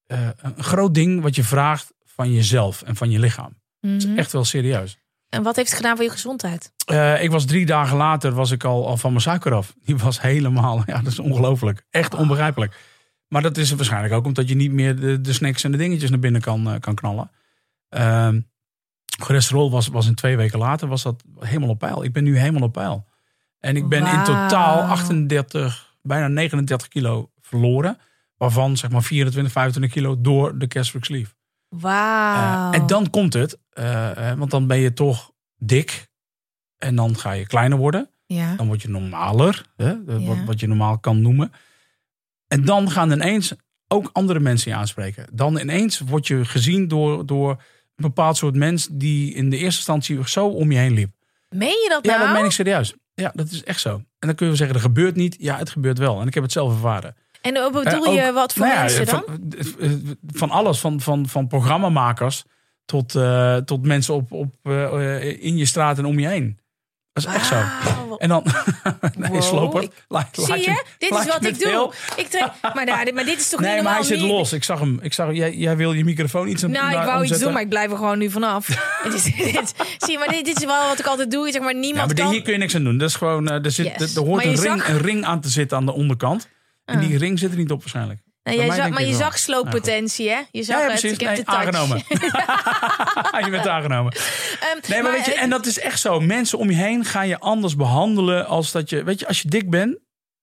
eh, 0.07 0.28
een 0.37 0.62
groot 0.62 0.95
ding 0.95 1.22
wat 1.22 1.34
je 1.37 1.45
vraagt 1.45 1.93
van 2.05 2.32
jezelf 2.32 2.82
en 2.82 2.97
van 2.97 3.11
je 3.11 3.18
lichaam. 3.18 3.57
Het 3.93 4.03
Mhm. 4.05 4.12
is 4.12 4.18
echt 4.18 4.32
wel 4.32 4.45
serieus. 4.45 4.99
En 5.28 5.43
wat 5.43 5.57
heeft 5.57 5.68
het 5.68 5.76
gedaan 5.76 5.97
voor 5.97 6.05
je 6.05 6.11
gezondheid? 6.11 6.72
Eh, 6.87 7.22
ik 7.22 7.30
was 7.30 7.45
drie 7.45 7.66
dagen 7.66 7.97
later 7.97 8.32
was 8.32 8.51
ik 8.51 8.64
al, 8.64 8.87
al 8.87 8.97
van 8.97 9.11
mijn 9.11 9.22
suiker 9.22 9.53
af. 9.55 9.74
Die 9.84 9.97
was 9.97 10.20
helemaal, 10.20 10.82
ja, 10.87 10.99
dat 11.03 11.12
is 11.12 11.18
ongelooflijk. 11.18 11.87
Echt 11.91 12.14
onbegrijpelijk. 12.14 12.76
Maar 13.28 13.43
dat 13.43 13.57
is 13.57 13.70
waarschijnlijk 13.72 14.14
ook 14.14 14.26
omdat 14.26 14.49
je 14.49 14.55
niet 14.55 14.72
meer 14.72 14.97
de, 15.01 15.20
de 15.20 15.32
snacks 15.32 15.64
en 15.64 15.72
de 15.72 15.78
dingetjes 15.78 16.11
naar 16.11 16.18
binnen 16.18 16.41
kan, 16.41 16.70
eh, 16.70 16.80
kan 16.80 16.95
knallen. 16.95 17.30
Ehm 17.89 18.41
cholesterol 19.20 19.70
was, 19.70 19.89
was 19.89 20.07
in 20.07 20.14
twee 20.14 20.37
weken 20.37 20.59
later 20.59 20.89
was 20.89 21.03
dat 21.03 21.22
helemaal 21.41 21.68
op 21.68 21.78
peil. 21.78 22.05
Ik 22.05 22.12
ben 22.12 22.24
nu 22.24 22.39
helemaal 22.39 22.62
op 22.62 22.72
peil. 22.72 23.07
En 23.61 23.76
ik 23.76 23.89
ben 23.89 24.07
in 24.07 24.24
totaal 24.24 24.80
38, 24.80 25.95
bijna 26.03 26.28
39 26.28 26.89
kilo 26.89 27.30
verloren. 27.41 27.99
Waarvan 28.37 28.76
zeg 28.76 28.91
maar 28.91 29.03
24, 29.03 29.53
25 29.53 29.93
kilo 29.93 30.20
door 30.20 30.59
de 30.59 30.66
gastric 30.68 31.05
sleeve. 31.05 31.34
Wauw. 31.81 32.70
Eh, 32.72 32.79
en 32.81 32.87
dan 32.87 33.11
komt 33.11 33.33
het, 33.33 33.59
eh, 33.70 34.31
eh, 34.31 34.39
want 34.39 34.51
dan 34.51 34.66
ben 34.66 34.79
je 34.79 34.93
toch 34.93 35.33
dik. 35.59 36.09
En 36.79 36.97
dan 36.97 37.16
ga 37.16 37.33
je 37.33 37.47
kleiner 37.47 37.79
worden. 37.79 38.11
Ja. 38.27 38.55
Dan 38.55 38.66
word 38.66 38.83
je 38.83 38.89
normaler, 38.89 39.64
hè, 39.77 39.89
Ja. 39.89 40.01
wat, 40.07 40.37
wat 40.47 40.61
je 40.61 40.66
normaal 40.66 40.99
kan 40.99 41.20
noemen. 41.22 41.53
En 42.49 42.64
dan 42.64 42.91
gaan 42.91 43.11
ineens 43.12 43.53
ook 43.89 44.11
andere 44.12 44.41
mensen 44.41 44.70
je 44.70 44.77
aanspreken. 44.77 45.27
Dan 45.33 45.59
ineens 45.59 46.01
word 46.01 46.27
je 46.27 46.45
gezien 46.45 46.89
door, 46.89 47.27
door 47.27 47.51
een 47.51 47.57
bepaald 47.97 48.37
soort 48.37 48.55
mens 48.55 48.89
die 48.93 49.35
in 49.35 49.51
de 49.51 49.57
eerste 49.57 49.77
instantie 49.77 50.29
zo 50.29 50.47
om 50.49 50.72
je 50.72 50.79
heen 50.79 50.93
liep. 50.93 51.11
Meen 51.49 51.68
je 51.68 51.87
dat 51.89 52.05
Ja, 52.05 52.12
nou? 52.16 52.24
dat 52.24 52.37
meen 52.37 52.45
ik 52.45 52.51
serieus. 52.51 52.95
Ja, 53.14 53.33
dat 53.35 53.51
is 53.51 53.64
echt 53.64 53.81
zo. 53.81 53.95
En 53.95 54.05
dan 54.18 54.35
kun 54.35 54.37
je 54.39 54.45
wel 54.47 54.57
zeggen, 54.57 54.74
dat 54.74 54.85
gebeurt 54.85 55.16
niet. 55.16 55.37
Ja, 55.39 55.57
het 55.59 55.70
gebeurt 55.70 55.99
wel. 55.99 56.20
En 56.20 56.27
ik 56.27 56.35
heb 56.35 56.43
het 56.43 56.53
zelf 56.53 56.72
ervaren. 56.72 57.16
En 57.41 57.55
wat 57.55 57.72
bedoel 57.72 58.07
Eh, 58.07 58.14
je, 58.14 58.28
ook- 58.28 58.34
wat 58.34 58.53
voor 58.53 58.66
nou 58.66 58.76
ja, 58.78 58.82
mensen 58.82 59.07
dan? 59.07 59.22
Van, 59.26 59.74
eh, 59.80 59.91
van 60.32 60.51
alles. 60.51 60.78
Van, 60.80 61.01
van, 61.01 61.28
van 61.28 61.47
programmamakers 61.47 62.45
tot, 62.84 63.14
eh, 63.14 63.57
tot 63.57 63.87
mensen 63.87 64.14
op, 64.14 64.32
op, 64.32 64.55
eh, 64.62 65.16
eh, 65.16 65.43
in 65.45 65.57
je 65.57 65.66
straat 65.66 65.99
en 65.99 66.05
om 66.05 66.18
je 66.18 66.26
heen. 66.28 66.59
Dat 67.12 67.26
is 67.26 67.34
echt 67.34 67.47
zo. 67.47 67.62
En 68.18 68.28
dan... 68.28 68.45
nee, 69.18 69.30
Wow. 69.30 69.43
sloper. 69.43 69.89
Laat, 70.09 70.28
Zie 70.32 70.49
laat 70.49 70.64
je? 70.64 70.84
Dit 70.99 71.11
is 71.11 71.16
wat 71.26 71.43
je 71.43 71.49
ik 71.49 71.59
doe. 71.59 71.68
veel- 71.68 71.93
Ik 72.16 72.26
trek, 72.28 72.51
maar, 72.74 72.84
nou, 72.84 73.05
dit- 73.05 73.14
maar 73.14 73.24
dit 73.24 73.39
is 73.41 73.49
toch 73.49 73.61
Nee, 73.61 73.74
niet 73.74 73.82
maar 73.82 73.95
hij 73.95 74.03
zit 74.03 74.18
Niet- 74.20 74.30
los. 74.30 74.53
Ik 74.53 74.64
zag 74.64 74.78
hem. 74.80 74.99
Ik 75.03 75.12
zag, 75.12 75.32
jij, 75.32 75.55
jij 75.57 75.76
wil 75.76 75.93
je 75.93 76.05
microfoon 76.05 76.49
iets 76.49 76.64
aan 76.64 76.70
Nou, 76.70 76.99
ik 76.99 77.05
wou 77.05 77.24
iets 77.24 77.39
doen, 77.39 77.53
maar 77.53 77.62
ik 77.62 77.68
blijf 77.68 77.91
er 77.91 77.97
gewoon 77.97 78.18
nu 78.18 78.30
vanaf. 78.30 78.66
het 79.03 79.14
is, 79.14 79.22
dit, 79.24 79.74
zie 79.99 80.12
je, 80.12 80.18
maar 80.18 80.28
dit, 80.28 80.45
dit 80.45 80.57
is 80.57 80.64
wel 80.64 80.89
wat 80.89 80.99
ik 80.99 81.07
altijd 81.07 81.30
doe. 81.30 81.51
Zeg 81.53 81.61
maar, 81.62 81.72
Ja, 81.74 81.78
niemand 81.80 82.07
maar 82.07 82.14
dit- 82.14 82.24
kan... 82.24 82.32
hier 82.32 82.43
kun 82.43 82.53
je 82.53 82.59
niks 82.59 82.74
aan 82.74 82.84
doen. 82.84 82.99
Dat 82.99 83.09
is 83.09 83.14
gewoon, 83.14 83.49
eh, 83.49 83.64
er, 83.64 83.70
zit, 83.70 83.95
Yes. 83.99 84.16
er, 84.16 84.22
hoort 84.22 84.34
Maar 84.37 84.45
een 84.45 84.51
je 84.61 84.61
ring, 84.68 84.78
zag- 84.80 84.89
een 84.89 84.99
ring 85.01 85.24
aan 85.24 85.41
te 85.41 85.49
zitten 85.49 85.76
aan 85.76 85.87
de 85.87 85.93
onderkant. 85.93 86.49
En 86.87 87.01
die 87.01 87.18
ring 87.18 87.39
zit 87.39 87.51
er 87.51 87.57
niet 87.57 87.70
op 87.70 87.80
waarschijnlijk. 87.80 88.20
Nou, 88.43 88.59
jij 88.59 88.70
zag, 88.70 88.91
maar 88.91 89.01
je 89.01 89.09
wel. 89.09 89.18
zag 89.18 89.39
slooppotentie, 89.39 90.30
hè? 90.30 90.41
Je 90.51 90.62
zag 90.62 90.76
Ja, 90.76 90.87
ja, 90.87 90.93
het. 90.93 91.03
Ik 91.03 91.20
heb 91.20 91.34
Nee, 91.34 91.45
de 91.45 91.47
aangenomen. 91.47 91.97
je 93.45 93.51
bent 93.51 93.68
aangenomen. 93.68 94.12
Ehm, 94.12 94.91
Nee, 94.91 95.03
maar, 95.03 95.12
weet 95.12 95.24
je, 95.24 95.34
en 95.34 95.51
dat 95.51 95.66
is 95.66 95.78
echt 95.78 96.01
zo. 96.01 96.20
Mensen 96.20 96.59
om 96.59 96.70
je 96.70 96.76
heen 96.76 97.05
gaan 97.05 97.28
je 97.28 97.39
anders 97.39 97.76
behandelen 97.76 98.47
als 98.47 98.72
dat 98.72 98.91
je... 98.91 99.05
Weet 99.05 99.20
je, 99.20 99.26
als 99.26 99.43
je 99.43 99.49
dik 99.49 99.70
bent... 99.70 99.99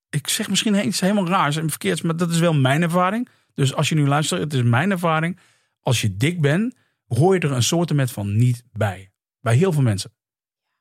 Ik 0.09 0.27
zeg 0.27 0.49
misschien 0.49 0.87
iets 0.87 0.99
helemaal 0.99 1.27
raars 1.27 1.55
en 1.55 1.69
verkeerds, 1.69 2.01
maar 2.01 2.17
dat 2.17 2.29
is 2.29 2.39
wel 2.39 2.53
mijn 2.53 2.81
ervaring. 2.81 3.29
Dus 3.53 3.73
als 3.73 3.89
je 3.89 3.95
nu 3.95 4.07
luistert, 4.07 4.41
het 4.41 4.53
is 4.53 4.61
mijn 4.61 4.91
ervaring. 4.91 5.39
Als 5.81 6.01
je 6.01 6.17
dik 6.17 6.41
bent, 6.41 6.75
hoor 7.07 7.33
je 7.33 7.39
er 7.39 7.51
een 7.51 7.63
soortement 7.63 8.11
van 8.11 8.35
niet 8.35 8.63
bij. 8.71 9.11
Bij 9.39 9.55
heel 9.55 9.71
veel 9.71 9.81
mensen. 9.81 10.13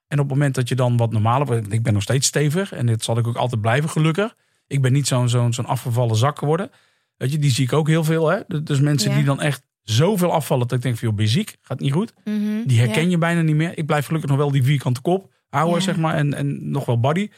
En 0.09 0.19
op 0.19 0.29
het 0.29 0.35
moment 0.35 0.55
dat 0.55 0.69
je 0.69 0.75
dan 0.75 0.97
wat 0.97 1.13
normaler 1.13 1.47
wordt... 1.47 1.73
Ik 1.73 1.83
ben 1.83 1.93
nog 1.93 2.03
steeds 2.03 2.27
stevig 2.27 2.73
en 2.73 2.87
dit 2.87 3.05
zal 3.05 3.19
ik 3.19 3.27
ook 3.27 3.37
altijd 3.37 3.61
blijven, 3.61 3.91
gelukkig. 3.91 4.35
Ik 4.67 4.83
ben 4.83 4.93
niet 4.93 5.07
zo'n 5.07 5.29
zo'n 5.29 5.53
zo'n 5.53 5.67
afgevallen 5.67 6.17
zak 6.17 6.39
geworden. 6.39 6.71
Weet 7.17 7.33
je, 7.33 7.39
die 7.39 7.51
zie 7.51 7.65
ik 7.65 7.73
ook 7.73 7.89
heel 7.89 8.05
veel. 8.05 8.29
Hè? 8.29 8.63
Dus 8.63 8.81
mensen 8.81 9.11
Ja. 9.11 9.17
die 9.17 9.25
dan 9.25 9.41
echt 9.41 9.63
zoveel 9.83 10.33
afvallen 10.33 10.69
dat 10.69 10.77
ik 10.77 10.83
denk 10.83 10.97
van, 10.99 11.09
joh, 11.09 11.17
ben 11.17 11.25
je 11.27 11.31
ziek? 11.31 11.57
Gaat 11.63 11.81
niet 11.81 11.93
goed? 11.93 12.15
mhm, 12.25 12.63
Die 12.67 12.79
herken 12.79 13.03
ja. 13.05 13.09
je 13.09 13.19
bijna 13.19 13.41
niet 13.41 13.55
meer. 13.57 13.79
Ik 13.79 13.87
blijf 13.87 14.07
gelukkig 14.07 14.31
nog 14.31 14.39
wel 14.39 14.51
die 14.51 14.63
vierkante 14.63 15.01
kop 15.01 15.33
houden, 15.49 15.75
Ja. 15.79 15.81
zeg 15.85 15.97
maar. 15.97 16.15
En, 16.15 16.35
en 16.35 16.71
nog 16.71 16.85
wel 16.85 17.01
body. 17.01 17.31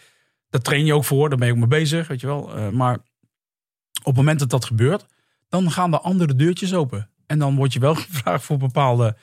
Daar 0.49 0.61
train 0.63 0.85
je 0.85 0.95
ook 0.95 1.05
voor. 1.05 1.29
Daar 1.29 1.39
ben 1.39 1.47
je 1.47 1.53
ook 1.53 1.59
mee 1.59 1.81
bezig, 1.81 2.09
weet 2.09 2.21
je 2.21 2.27
wel. 2.27 2.55
Eh, 2.57 2.69
maar 2.69 2.95
op 3.99 4.05
het 4.05 4.17
moment 4.17 4.39
dat 4.39 4.51
dat 4.51 4.65
gebeurt, 4.65 5.07
dan 5.49 5.71
gaan 5.71 5.91
de 5.91 6.01
andere 6.01 6.35
deurtjes 6.35 6.75
open. 6.75 7.11
En 7.27 7.39
dan 7.39 7.57
word 7.57 7.73
je 7.73 7.79
wel 7.81 7.95
gevraagd 8.05 8.45
voor 8.45 8.57
bepaalde, 8.57 9.17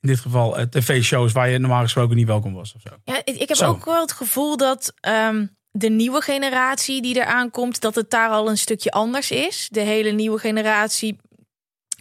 in 0.00 0.08
dit 0.08 0.20
geval, 0.20 0.58
eh, 0.58 0.64
tv-shows 0.64 1.32
waar 1.32 1.48
je 1.48 1.58
normaal 1.58 1.82
gesproken 1.82 2.16
niet 2.16 2.26
welkom 2.26 2.52
was 2.54 2.74
of 2.74 2.80
zo. 2.80 2.88
Ja, 3.04 3.20
ik 3.24 3.48
heb 3.48 3.56
Zo. 3.56 3.68
ook 3.68 3.84
wel 3.84 4.00
het 4.00 4.12
gevoel 4.12 4.56
dat 4.56 4.94
ehm, 5.00 5.46
de 5.70 5.88
nieuwe 5.90 6.20
generatie 6.20 7.02
die 7.02 7.16
eraan 7.16 7.50
komt, 7.50 7.80
dat 7.80 7.94
het 7.94 8.10
daar 8.10 8.28
al 8.30 8.48
een 8.48 8.58
stukje 8.58 8.90
anders 8.90 9.30
is. 9.30 9.68
De 9.70 9.80
hele 9.80 10.10
nieuwe 10.10 10.38
generatie, 10.38 11.16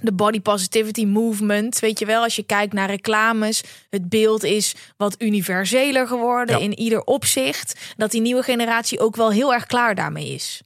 de 0.02 0.14
body 0.14 0.42
positivity 0.42 1.06
movement, 1.06 1.80
weet 1.80 2.00
je 2.00 2.06
wel, 2.06 2.24
als 2.24 2.36
je 2.36 2.44
kijkt 2.44 2.74
naar 2.74 2.90
reclames, 2.90 3.64
het 3.90 4.10
beeld 4.10 4.44
is 4.44 4.76
wat 4.98 5.16
universeler 5.22 6.08
geworden 6.08 6.58
Ja. 6.58 6.64
in 6.64 6.80
ieder 6.80 7.04
opzicht. 7.04 7.94
Dat 7.98 8.12
die 8.12 8.22
nieuwe 8.22 8.44
generatie 8.44 9.00
ook 9.00 9.16
wel 9.16 9.32
heel 9.32 9.54
erg 9.54 9.66
klaar 9.66 9.96
daarmee 9.96 10.30
is. 10.34 10.62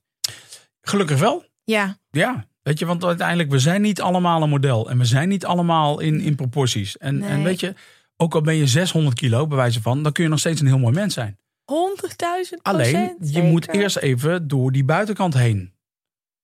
Gelukkig 0.82 1.20
wel. 1.20 1.44
Ja, 1.64 1.98
Ja, 2.12 2.46
weet 2.64 2.80
je, 2.80 2.86
want 2.86 3.04
uiteindelijk, 3.04 3.50
we 3.50 3.60
zijn 3.60 3.82
niet 3.82 4.02
allemaal 4.02 4.42
een 4.44 4.50
model. 4.50 4.90
En 4.90 4.98
we 4.98 5.06
zijn 5.06 5.30
niet 5.30 5.46
allemaal 5.46 6.00
in, 6.00 6.20
in 6.22 6.36
proporties. 6.36 6.98
En, 6.98 7.18
Nee. 7.18 7.30
en 7.30 7.44
weet 7.44 7.60
je, 7.60 7.74
ook 8.18 8.36
al 8.36 8.42
ben 8.42 8.56
je 8.56 8.68
600 8.68 9.16
kilo, 9.16 9.48
bij 9.48 9.58
wijze 9.58 9.82
van, 9.82 10.04
dan 10.04 10.12
kun 10.12 10.24
je 10.24 10.30
nog 10.30 10.40
steeds 10.40 10.62
een 10.62 10.68
heel 10.68 10.80
mooi 10.80 10.94
mens 10.94 11.14
zijn. 11.14 11.38
100.000 11.66 12.62
Alleen, 12.62 13.16
je 13.20 13.42
moet 13.42 13.74
eerst 13.74 13.98
even 13.98 14.48
door 14.48 14.72
die 14.72 14.84
buitenkant 14.84 15.34
heen. 15.34 15.74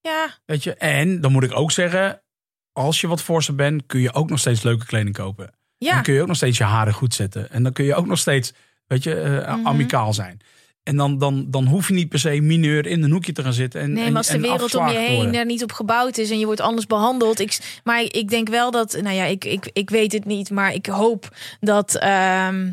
Ja, 0.01 0.37
Weet 0.45 0.63
je, 0.63 0.73
en 0.73 1.21
dan 1.21 1.31
moet 1.31 1.43
ik 1.43 1.55
ook 1.55 1.71
zeggen, 1.71 2.21
als 2.71 3.01
je 3.01 3.07
wat 3.07 3.21
forser 3.21 3.55
bent, 3.55 3.85
kun 3.85 3.99
je 3.99 4.13
ook 4.13 4.29
nog 4.29 4.39
steeds 4.39 4.63
leuke 4.63 4.85
kleding 4.85 5.15
kopen. 5.15 5.45
En 5.45 5.53
ja. 5.77 5.93
dan 5.93 6.03
kun 6.03 6.13
je 6.13 6.21
ook 6.21 6.27
nog 6.27 6.35
steeds 6.35 6.57
je 6.57 6.63
haren 6.63 6.93
goed 6.93 7.13
zetten. 7.13 7.51
En 7.51 7.63
dan 7.63 7.73
kun 7.73 7.85
je 7.85 7.95
ook 7.95 8.05
nog 8.05 8.19
steeds, 8.19 8.53
weet 8.87 9.03
je, 9.03 9.13
eh, 9.15 9.55
Mhm. 9.55 9.67
amicaal 9.67 10.13
zijn. 10.13 10.39
En 10.83 10.95
dan, 10.95 11.17
dan, 11.17 11.51
dan 11.51 11.65
hoef 11.65 11.87
je 11.87 11.93
niet 11.93 12.09
per 12.09 12.19
se 12.19 12.39
mineur 12.41 12.85
in 12.85 13.03
een 13.03 13.11
hoekje 13.11 13.31
te 13.31 13.43
gaan 13.43 13.53
zitten. 13.53 13.81
En, 13.81 13.93
Nee, 13.93 14.07
maar 14.07 14.17
als 14.17 14.27
de 14.27 14.39
wereld 14.39 14.75
om 14.75 14.87
je 14.87 14.97
heen 14.97 15.35
er 15.35 15.45
niet 15.45 15.63
op 15.63 15.71
gebouwd 15.71 16.17
is 16.17 16.29
en 16.31 16.39
je 16.39 16.45
wordt 16.45 16.61
anders 16.61 16.85
behandeld. 16.87 17.39
Ik, 17.39 17.79
maar 17.83 18.01
ik 18.01 18.29
denk 18.29 18.49
wel 18.49 18.71
dat, 18.71 18.97
nou 19.01 19.15
ja, 19.15 19.23
ik, 19.23 19.45
ik, 19.45 19.69
ik 19.73 19.89
weet 19.89 20.11
het 20.11 20.25
niet, 20.25 20.49
maar 20.49 20.73
ik 20.73 20.85
hoop 20.85 21.35
dat 21.59 21.95
ehm, 21.95 22.71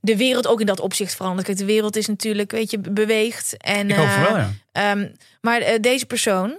de 0.00 0.16
wereld 0.16 0.46
ook 0.46 0.60
in 0.60 0.66
dat 0.66 0.80
opzicht 0.80 1.14
verandert. 1.14 1.58
De 1.58 1.64
wereld 1.64 1.96
is 1.96 2.06
natuurlijk, 2.06 2.50
weet 2.50 2.70
je, 2.70 2.78
beweegt. 2.78 3.56
En, 3.56 3.88
Ik 3.90 3.96
hoop 3.96 4.08
van 4.08 4.22
eh, 4.22 4.28
wel, 4.32 4.36
ja. 4.36 4.50
ehm, 4.72 5.08
maar 5.40 5.60
eh, 5.60 5.80
deze 5.80 6.06
persoon, 6.06 6.58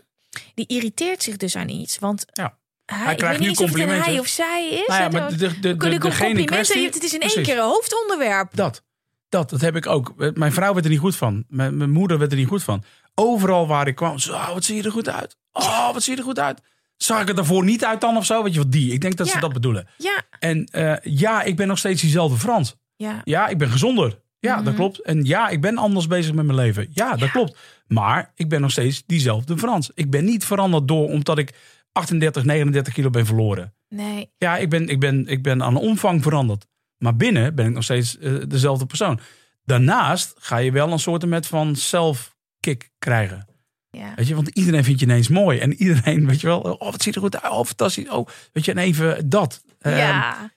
die 0.54 0.68
irriteert 0.68 1.24
zich 1.24 1.38
dus 1.38 1.56
aan 1.56 1.70
iets. 1.70 2.00
Want 2.00 2.26
Ja. 2.34 2.58
hij, 2.86 3.12
ik 3.12 3.18
krijgt 3.18 3.22
weet 3.22 3.32
nu 3.32 3.38
niet 3.40 3.48
eens 3.48 3.60
of 3.60 3.66
complimenten. 3.66 4.12
hij 4.12 4.20
of 4.20 4.28
zij 4.28 4.68
is. 4.70 4.88
Nou 4.88 5.02
ja, 5.02 5.10
maar 5.10 5.30
de, 5.30 5.36
de, 5.38 5.60
de, 5.60 5.78
kun 5.78 5.92
ik 5.92 6.04
een 6.04 6.10
degene 6.10 6.30
in 6.30 6.36
compliment 6.36 6.48
kwestie- 6.48 6.86
Het 6.86 7.04
is 7.04 7.14
in 7.14 7.20
één 7.22 7.30
Precies. 7.32 7.48
keer 7.48 7.58
een 7.58 7.70
hoofdonderwerp. 7.70 8.56
Dat. 8.56 8.84
Dat, 9.30 9.50
dat 9.50 9.62
heb 9.62 9.76
ik 9.76 9.86
ook. 9.88 10.14
Mijn 10.36 10.52
vrouw 10.54 10.74
werd 10.74 10.86
er 10.86 10.92
niet 10.92 11.00
goed 11.00 11.16
van. 11.16 11.44
Mijn, 11.48 11.78
mijn 11.78 11.92
moeder 11.92 12.18
werd 12.18 12.32
er 12.32 12.38
niet 12.38 12.48
goed 12.48 12.64
van. 12.64 12.84
Overal 13.16 13.68
waar 13.68 13.88
ik 13.88 13.96
kwam. 13.96 14.20
Zo, 14.20 14.54
wat 14.54 14.64
zie 14.64 14.76
je 14.76 14.84
er 14.84 14.92
goed 14.92 15.10
uit. 15.10 15.38
Oh, 15.52 15.94
wat 15.94 16.04
zie 16.04 16.14
je 16.14 16.20
er 16.20 16.26
goed 16.26 16.40
uit. 16.40 16.62
Zag 16.98 17.22
ik 17.22 17.28
het 17.28 17.36
daarvoor 17.36 17.64
niet 17.64 17.86
uit 17.86 18.02
dan 18.02 18.18
of 18.18 18.26
zo? 18.26 18.44
Weet 18.44 18.54
je 18.54 18.60
wat, 18.60 18.72
die. 18.72 18.94
Ik 18.94 19.02
denk 19.02 19.16
dat 19.18 19.28
ze 19.28 19.40
dat 19.40 19.54
bedoelen. 19.54 19.88
Ja, 19.98 20.22
En 20.40 20.66
eh, 20.72 20.96
ja, 21.04 21.42
ik 21.44 21.56
ben 21.56 21.68
nog 21.68 21.78
steeds 21.78 22.02
diezelfde 22.02 22.38
Frans. 22.38 22.76
Ja. 23.00 23.22
Ja, 23.24 23.48
ik 23.48 23.58
ben 23.58 23.70
gezonder. 23.70 24.20
Ja, 24.40 24.56
Mhm. 24.56 24.64
dat 24.66 24.74
klopt. 24.76 25.02
En 25.02 25.24
ja, 25.24 25.50
ik 25.50 25.62
ben 25.62 25.78
anders 25.78 26.08
bezig 26.08 26.34
met 26.34 26.46
mijn 26.46 26.58
leven. 26.58 26.88
Ja, 26.92 27.16
dat 27.16 27.32
klopt. 27.32 27.58
Maar 27.88 28.32
ik 28.36 28.50
ben 28.50 28.62
nog 28.62 28.72
steeds 28.72 29.04
diezelfde 29.06 29.58
Frans. 29.58 29.92
Ik 29.94 30.10
ben 30.10 30.26
niet 30.26 30.46
veranderd 30.46 30.88
door 30.88 31.08
omdat 31.08 31.38
ik 31.38 31.54
38, 31.92 32.44
39 32.44 32.94
kilo 32.94 33.10
ben 33.10 33.26
verloren. 33.26 33.74
Nee. 33.90 34.32
Ja, 34.38 34.58
ik 34.58 34.70
ben, 34.70 34.88
ik 34.88 35.00
ben, 35.00 35.28
ik 35.28 35.44
ben 35.44 35.64
aan 35.64 35.76
omvang 35.76 36.24
veranderd. 36.24 36.66
Maar 36.98 37.16
binnen 37.16 37.56
ben 37.56 37.66
ik 37.68 37.74
nog 37.74 37.84
steeds 37.84 38.18
eh, 38.18 38.34
dezelfde 38.48 38.86
persoon. 38.86 39.20
Daarnaast 39.64 40.34
ga 40.38 40.58
je 40.58 40.72
wel 40.72 40.92
een 40.92 41.00
soort 41.00 41.26
met 41.26 41.48
van 41.48 41.76
self-kick 41.76 42.90
krijgen. 43.00 43.48
Ja. 43.92 44.14
Weet 44.16 44.28
je, 44.28 44.36
want 44.36 44.48
iedereen 44.50 44.84
vindt 44.84 45.00
je 45.00 45.06
ineens 45.06 45.28
mooi. 45.28 45.60
En 45.60 45.74
iedereen, 45.74 46.28
weet 46.28 46.42
je 46.42 46.48
wel, 46.48 46.60
oh, 46.60 46.92
wat 46.92 47.02
ziet 47.02 47.16
er 47.16 47.22
goed 47.22 47.42
uit. 47.42 47.52
Oh, 47.54 47.66
fantastisch. 47.66 48.10
Oh, 48.10 48.28
weet 48.54 48.66
je, 48.66 48.72
en 48.72 48.78
even 48.78 49.30
dat. 49.30 49.64
Ehm, 49.80 49.98
ja. 49.98 50.52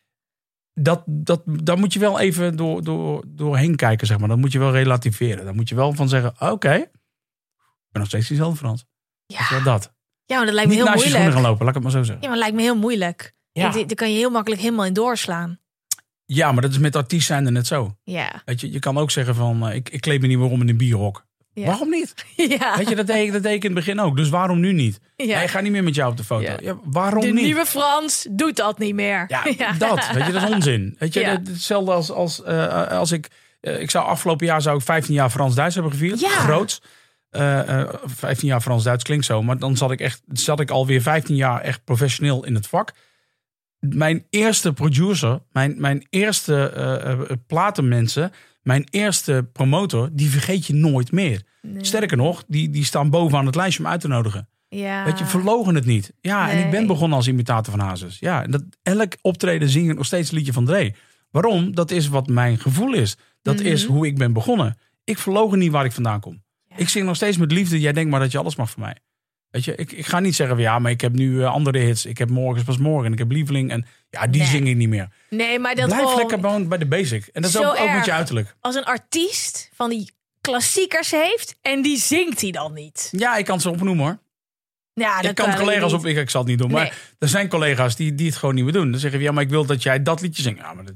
Dat, 0.74 1.02
dat, 1.06 1.42
daar 1.44 1.78
moet 1.78 1.92
je 1.92 1.98
wel 1.98 2.20
even 2.20 2.56
door, 2.56 2.84
door, 2.84 3.24
doorheen 3.28 3.76
kijken, 3.76 4.06
zeg 4.06 4.18
maar. 4.18 4.28
Dat 4.28 4.38
moet 4.38 4.52
je 4.52 4.58
wel 4.58 4.72
relativeren. 4.72 5.44
Dan 5.44 5.54
moet 5.54 5.68
je 5.68 5.74
wel 5.74 5.92
van 5.92 6.08
zeggen, 6.08 6.50
oké, 6.50 6.74
ik 6.74 6.88
ben 7.90 8.00
nog 8.00 8.06
steeds 8.06 8.28
diezelfde 8.28 8.56
Frans. 8.56 8.84
Ja. 9.26 9.48
Wel, 9.50 9.62
dat. 9.62 9.92
ja, 10.24 10.36
maar 10.36 10.46
dat 10.46 10.54
lijkt 10.54 10.70
me 10.70 10.74
Niet 10.74 10.84
heel 10.84 10.92
naast 10.92 11.04
je 11.04 11.10
schoenen 11.10 11.32
moeilijk. 11.32 11.34
gaan 11.34 11.50
lopen, 11.50 11.66
laat 11.66 11.76
ik 11.76 11.82
het 11.82 11.92
maar 11.92 12.02
zo 12.02 12.06
zeggen. 12.06 12.22
Ja, 12.22 12.28
maar 12.28 12.38
het 12.38 12.46
lijkt 12.46 12.56
me 12.56 12.72
heel 12.72 12.80
moeilijk. 12.80 13.34
Ja. 13.52 13.70
Daar 13.70 13.94
kan 13.94 14.10
je 14.10 14.16
heel 14.16 14.30
makkelijk 14.30 14.60
helemaal 14.62 14.84
in 14.84 14.92
doorslaan. 14.92 15.60
Ja, 16.24 16.52
maar 16.52 16.62
dat 16.62 16.70
is 16.70 16.78
met 16.78 16.96
artiest 16.96 17.26
zijn 17.26 17.46
er 17.46 17.52
net 17.52 17.66
zo. 17.66 17.96
Ja. 18.02 18.42
Weet 18.44 18.60
je, 18.60 18.72
je 18.72 18.78
kan 18.78 18.98
ook 18.98 19.10
zeggen 19.10 19.34
van, 19.34 19.68
eh, 19.68 19.74
ik, 19.74 19.88
ik 19.88 20.00
kleed 20.00 20.20
me 20.20 20.26
niet 20.26 20.38
meer 20.38 20.50
om 20.50 20.60
in 20.60 20.68
een 20.68 20.76
bierhok. 20.76 21.26
Ja. 21.54 21.66
Waarom 21.66 21.90
niet? 21.90 22.14
Ja. 22.58 22.76
Weet 22.76 22.88
je, 22.88 22.94
dat 22.94 23.06
deed, 23.06 23.26
ik, 23.26 23.32
dat 23.32 23.42
deed 23.42 23.54
ik 23.54 23.64
in 23.64 23.70
het 23.76 23.84
begin 23.84 24.00
ook. 24.00 24.16
Dus 24.16 24.28
waarom 24.28 24.60
nu 24.60 24.72
niet? 24.72 25.00
Ja. 25.16 25.24
Nee, 25.34 25.42
ik 25.44 25.50
ga 25.50 25.60
niet 25.60 25.72
meer 25.72 25.82
met 25.84 25.94
jou 25.94 26.10
op 26.10 26.16
de 26.16 26.24
foto. 26.24 26.54
Ja. 26.60 26.76
Waarom 26.84 27.20
De 27.20 27.32
niet? 27.32 27.44
nieuwe 27.44 27.66
Frans 27.66 28.26
doet 28.30 28.56
dat 28.56 28.78
niet 28.78 28.94
meer. 28.94 29.24
Ja, 29.28 29.72
dat. 29.78 30.10
Weet 30.12 30.26
je, 30.26 30.32
dat 30.32 30.42
is 30.42 30.48
onzin. 30.48 30.96
Weet 30.98 31.14
je, 31.14 31.24
hetzelfde 31.24 31.92
als, 31.92 32.10
als, 32.10 32.42
eh, 32.42 32.88
als 32.88 33.12
ik... 33.12 33.28
eh, 33.60 33.80
ik 33.80 33.90
zou 33.90 34.06
afgelopen 34.06 34.46
jaar 34.46 34.62
zou 34.62 34.76
ik 34.76 34.82
15 34.84 35.14
jaar 35.14 35.30
Frans-Duits 35.30 35.74
hebben 35.74 35.92
gevierd. 35.92 36.20
Ja. 36.20 36.28
Groots. 36.28 36.82
Eh, 37.30 37.80
eh, 37.80 37.88
15 38.04 38.48
jaar 38.48 38.60
Frans-Duits 38.60 39.04
klinkt 39.04 39.24
zo. 39.24 39.42
Maar 39.42 39.58
dan 39.58 39.76
zat 39.76 39.90
ik, 39.90 40.00
echt, 40.00 40.22
zat 40.32 40.60
ik 40.60 40.70
alweer 40.70 41.02
15 41.02 41.36
jaar 41.36 41.60
echt 41.60 41.84
professioneel 41.84 42.44
in 42.44 42.54
het 42.54 42.66
vak. 42.66 42.92
Mijn 43.78 44.26
eerste 44.30 44.72
producer, 44.72 45.40
mijn, 45.52 45.74
mijn 45.78 46.06
eerste 46.10 47.36
platenmensen... 47.46 48.32
mijn 48.62 48.86
eerste 48.90 49.48
promotor, 49.52 50.08
die 50.12 50.30
vergeet 50.30 50.66
je 50.66 50.74
nooit 50.74 51.12
meer. 51.12 51.42
Nee. 51.62 51.84
Sterker 51.84 52.16
nog, 52.16 52.44
die, 52.46 52.70
die 52.70 52.84
staan 52.84 53.10
bovenaan 53.10 53.46
het 53.46 53.54
lijstje 53.54 53.84
om 53.84 53.90
uit 53.90 54.00
te 54.00 54.08
nodigen. 54.08 54.48
Ja. 54.68 55.04
Weet 55.04 55.18
je, 55.18 55.24
verlogen 55.24 55.74
het 55.74 55.84
niet. 55.86 56.12
Ja, 56.20 56.50
en 56.50 56.64
ik 56.64 56.70
ben 56.70 56.86
begonnen 56.86 57.16
als 57.16 57.28
imitator 57.28 57.72
van 57.76 57.86
Hazes. 57.86 58.16
Ja, 58.18 58.42
en 58.42 58.50
dat, 58.50 58.62
elk 58.82 59.12
optreden 59.20 59.68
zing 59.68 59.90
ik 59.90 59.96
nog 59.96 60.06
steeds 60.06 60.30
een 60.30 60.36
liedje 60.36 60.52
van 60.52 60.64
Dre. 60.64 60.94
Waarom? 61.30 61.74
Dat 61.74 61.90
is 61.90 62.08
wat 62.08 62.26
mijn 62.28 62.58
gevoel 62.58 62.94
is. 62.94 63.16
Dat 63.42 63.56
Mhm. 63.56 63.66
is 63.66 63.84
hoe 63.84 64.06
ik 64.06 64.16
ben 64.18 64.32
begonnen. 64.32 64.76
Ik 65.04 65.18
verlogen 65.18 65.58
niet 65.58 65.70
waar 65.70 65.84
ik 65.84 65.92
vandaan 65.92 66.20
kom. 66.20 66.42
Ik 66.76 66.88
zing 66.88 67.06
nog 67.06 67.16
steeds 67.16 67.36
met 67.36 67.52
liefde. 67.52 67.80
Jij 67.80 67.92
denkt 67.92 68.10
maar 68.10 68.20
dat 68.20 68.32
je 68.32 68.38
alles 68.38 68.56
mag 68.56 68.70
van 68.70 68.82
mij. 68.82 68.96
Weet 69.52 69.64
je, 69.64 69.74
ik, 69.74 69.92
ik 69.92 70.06
ga 70.06 70.20
niet 70.20 70.34
zeggen 70.34 70.56
van 70.56 70.64
ja, 70.64 70.78
maar 70.78 70.90
ik 70.90 71.00
heb 71.00 71.12
nu 71.12 71.42
eh, 71.42 71.52
andere 71.52 71.78
hits. 71.78 72.06
Ik 72.06 72.18
heb 72.18 72.30
morgens 72.30 72.64
pas 72.64 72.78
morgen 72.78 73.06
en 73.06 73.12
ik 73.12 73.18
heb 73.18 73.30
lieveling. 73.30 73.70
En 73.70 73.86
ja, 74.10 74.26
die 74.26 74.40
Nee. 74.40 74.50
zing 74.50 74.68
ik 74.68 74.76
niet 74.76 74.88
meer. 74.88 75.08
Nee, 75.30 75.58
maar 75.58 75.74
dat 75.74 75.86
Blijf 75.88 76.14
lekker 76.16 76.38
gewoon 76.38 76.68
bij 76.68 76.78
de 76.78 76.86
basic. 76.86 77.26
En 77.26 77.42
dat 77.42 77.50
is 77.50 77.56
ook, 77.58 77.76
ook 77.80 77.92
met 77.92 78.04
je 78.04 78.12
uiterlijk. 78.12 78.54
als 78.60 78.74
een 78.74 78.84
artiest 78.84 79.70
van 79.74 79.90
die 79.90 80.12
klassiekers 80.40 81.10
heeft 81.10 81.56
en 81.62 81.82
die 81.82 81.98
zingt 81.98 82.40
hij 82.40 82.50
dan 82.50 82.72
niet. 82.72 83.08
Ja, 83.10 83.36
ik 83.36 83.44
kan 83.44 83.60
ze 83.60 83.70
opnoemen 83.70 84.04
hoor. 84.04 84.18
Ja, 84.94 85.16
ik 85.18 85.22
dat 85.26 85.34
kan 85.34 85.46
kan 85.48 85.58
collega's 85.58 85.92
op, 85.92 86.06
ik, 86.06 86.16
ik 86.16 86.30
zal 86.30 86.40
het 86.40 86.50
niet 86.50 86.58
doen, 86.58 86.70
maar 86.70 86.82
Nee. 86.82 86.92
er 87.18 87.28
zijn 87.28 87.48
collega's 87.48 87.96
die, 87.96 88.14
die 88.14 88.26
het 88.26 88.36
gewoon 88.36 88.54
niet 88.54 88.64
meer 88.64 88.72
doen. 88.72 88.90
Dan 88.90 89.00
zeggen 89.00 89.18
we, 89.18 89.24
ja, 89.24 89.32
maar 89.32 89.42
ik 89.42 89.48
wil 89.50 89.64
dat 89.66 89.82
jij 89.82 90.02
dat 90.02 90.20
liedje 90.20 90.42
zingt. 90.42 90.58
Ja, 90.60 90.74
maar 90.74 90.84
dat 90.84 90.94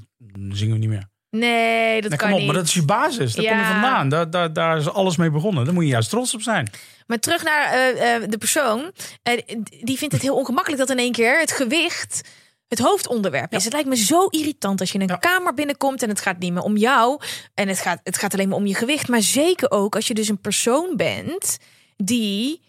zingen 0.57 0.73
we 0.73 0.79
niet 0.79 0.89
meer. 0.89 1.09
Nee, 1.29 2.01
dat 2.01 2.09
Nee, 2.09 2.19
kan 2.19 2.27
kom 2.29 2.31
op, 2.31 2.37
niet. 2.37 2.47
maar 2.47 2.55
dat 2.57 2.65
is 2.67 2.73
je 2.73 2.85
basis. 2.85 3.33
Daar 3.33 3.45
kom 3.45 3.55
je 3.57 3.61
Ja. 3.63 3.71
vandaan. 3.71 4.09
Daar, 4.09 4.29
daar, 4.29 4.53
daar 4.53 4.77
is 4.77 4.89
alles 4.89 5.17
mee 5.17 5.29
begonnen. 5.31 5.65
Daar 5.65 5.73
moet 5.73 5.83
je 5.83 5.89
juist 5.89 6.09
trots 6.09 6.33
op 6.33 6.41
zijn. 6.41 6.69
Maar 7.07 7.19
terug 7.19 7.43
naar 7.43 7.71
eh, 7.73 8.15
eh, 8.15 8.23
de 8.29 8.37
persoon. 8.37 8.91
Eh, 9.23 9.41
die 9.83 9.97
vindt 9.97 10.13
het 10.13 10.23
heel 10.23 10.35
ongemakkelijk 10.35 10.81
dat 10.81 10.89
in 10.89 10.97
één 11.03 11.11
keer 11.11 11.39
het 11.39 11.51
gewicht 11.51 12.21
het 12.67 12.79
hoofdonderwerp 12.79 13.53
is. 13.53 13.63
Het 13.63 13.73
lijkt 13.73 13.87
me 13.87 13.95
zo 13.95 14.25
irritant 14.25 14.79
als 14.79 14.89
je 14.91 14.95
in 14.95 15.01
een 15.01 15.07
Ja. 15.07 15.15
kamer 15.15 15.53
binnenkomt 15.53 16.03
en 16.03 16.09
het 16.09 16.21
gaat 16.21 16.39
niet 16.39 16.53
meer 16.53 16.61
om 16.63 16.77
jou. 16.77 17.21
En 17.53 17.67
het 17.67 17.79
gaat, 17.79 17.99
het 18.03 18.17
gaat 18.17 18.33
alleen 18.33 18.47
maar 18.49 18.57
om 18.57 18.65
je 18.67 18.75
gewicht. 18.75 19.07
Maar 19.07 19.21
zeker 19.21 19.71
ook 19.71 19.95
als 19.95 20.07
je 20.07 20.13
dus 20.13 20.27
een 20.27 20.41
persoon 20.41 20.93
bent 20.95 21.57
die 21.97 22.61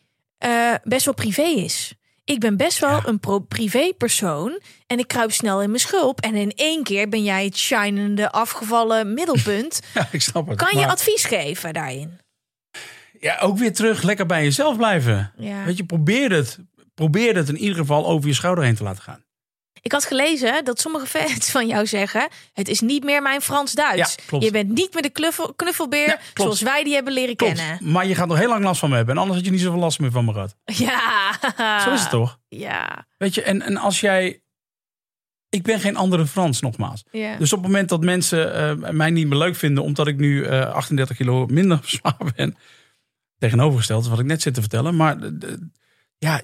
best 0.82 1.05
wel 1.05 1.14
privé 1.14 1.43
is. 1.43 1.93
Ik 2.24 2.41
ben 2.41 2.57
best 2.57 2.78
wel 2.78 3.01
een 3.05 3.20
pro- 3.20 3.39
privé 3.39 3.93
persoon 3.99 4.61
en 4.86 4.99
ik 4.99 5.09
kruip 5.09 5.32
snel 5.32 5.62
in 5.62 5.68
mijn 5.68 5.80
schulp. 5.80 6.20
En 6.20 6.34
in 6.34 6.53
één 6.57 6.82
keer 6.82 7.09
ben 7.09 7.22
jij 7.22 7.45
het 7.45 7.57
shinende, 7.57 8.30
afgevallen 8.30 9.14
middelpunt. 9.14 9.80
Ja, 9.95 10.09
ik 10.12 10.22
snap 10.22 10.49
het. 10.49 10.59
Kan 10.59 10.80
je 10.80 10.86
advies 10.86 11.24
geven 11.24 11.72
daarin? 11.72 12.18
Ja, 13.21 13.39
ook 13.39 13.59
weer 13.59 13.73
terug 13.73 14.03
lekker 14.03 14.27
bij 14.27 14.43
jezelf 14.43 14.77
blijven. 14.77 15.33
Ja. 15.37 15.64
Weet 15.64 15.77
je, 15.77 15.85
probeer 15.85 16.31
het. 16.33 16.59
Probeer 16.95 17.37
het 17.37 17.49
in 17.49 17.57
ieder 17.59 17.77
geval 17.77 18.07
over 18.07 18.29
je 18.29 18.35
schouder 18.35 18.64
heen 18.64 18.75
te 18.75 18.83
laten 18.83 19.03
gaan. 19.03 19.27
Ik 19.83 19.93
had 19.93 20.05
gelezen 20.05 20.64
dat 20.64 20.81
sommige 20.81 21.07
fans 21.07 21.51
van 21.51 21.66
jou 21.66 21.87
zeggen: 21.87 22.29
Het 22.53 22.69
is 22.69 22.81
niet 22.81 23.05
meer 23.05 23.23
mijn 23.23 23.41
Frans-Duits. 23.41 24.16
Ja, 24.31 24.39
je 24.39 24.51
bent 24.51 24.69
niet 24.75 24.93
meer 24.93 25.03
de 25.03 25.11
knuffel, 25.11 25.55
knuffelbeer 25.55 26.07
Ja, 26.09 26.19
zoals 26.35 26.61
wij 26.61 26.85
die 26.85 26.95
hebben 26.95 27.12
leren 27.12 27.37
Klopt. 27.37 27.55
kennen. 27.55 27.93
Maar 27.93 28.07
je 28.07 28.14
gaat 28.14 28.29
nog 28.29 28.39
heel 28.39 28.49
lang 28.49 28.64
last 28.64 28.81
van 28.81 28.91
me 28.91 28.97
hebben. 28.97 29.14
En 29.14 29.21
anders 29.21 29.39
had 29.39 29.47
je 29.47 29.53
niet 29.53 29.62
zoveel 29.64 29.81
last 29.81 29.99
meer 30.01 30.11
van 30.11 30.25
me 30.25 30.33
gehad. 30.33 30.57
Ja, 30.64 31.81
Zo 31.85 31.93
is 31.93 32.01
het 32.01 32.11
toch? 32.11 32.39
Ja, 32.49 33.07
Weet 33.19 33.35
je, 33.35 33.43
en, 33.43 33.62
en 33.62 33.77
als 33.77 34.01
jij... 34.01 34.43
Ik 35.49 35.62
ben 35.62 35.81
geen 35.81 35.97
andere 35.97 36.27
Frans, 36.27 36.61
nogmaals. 36.61 37.05
ja. 37.11 37.37
Dus 37.37 37.53
op 37.53 37.59
het 37.59 37.66
moment 37.69 37.89
dat 37.89 38.01
mensen 38.05 38.55
eh, 38.55 38.91
mij 38.91 39.11
niet 39.11 39.27
meer 39.29 39.39
leuk 39.39 39.57
vinden... 39.57 39.85
omdat 39.85 40.07
ik 40.07 40.16
nu 40.16 40.45
eh 40.45 40.73
38 40.75 41.16
kilo 41.16 41.47
minder 41.47 41.79
zwaar 41.97 42.16
ben... 42.37 42.57
tegenovergesteld 43.39 44.03
is 44.03 44.09
wat 44.11 44.18
ik 44.18 44.26
net 44.26 44.43
zit 44.43 44.55
te 44.55 44.61
vertellen. 44.61 44.97
Maar 44.97 45.16
ja, 46.18 46.41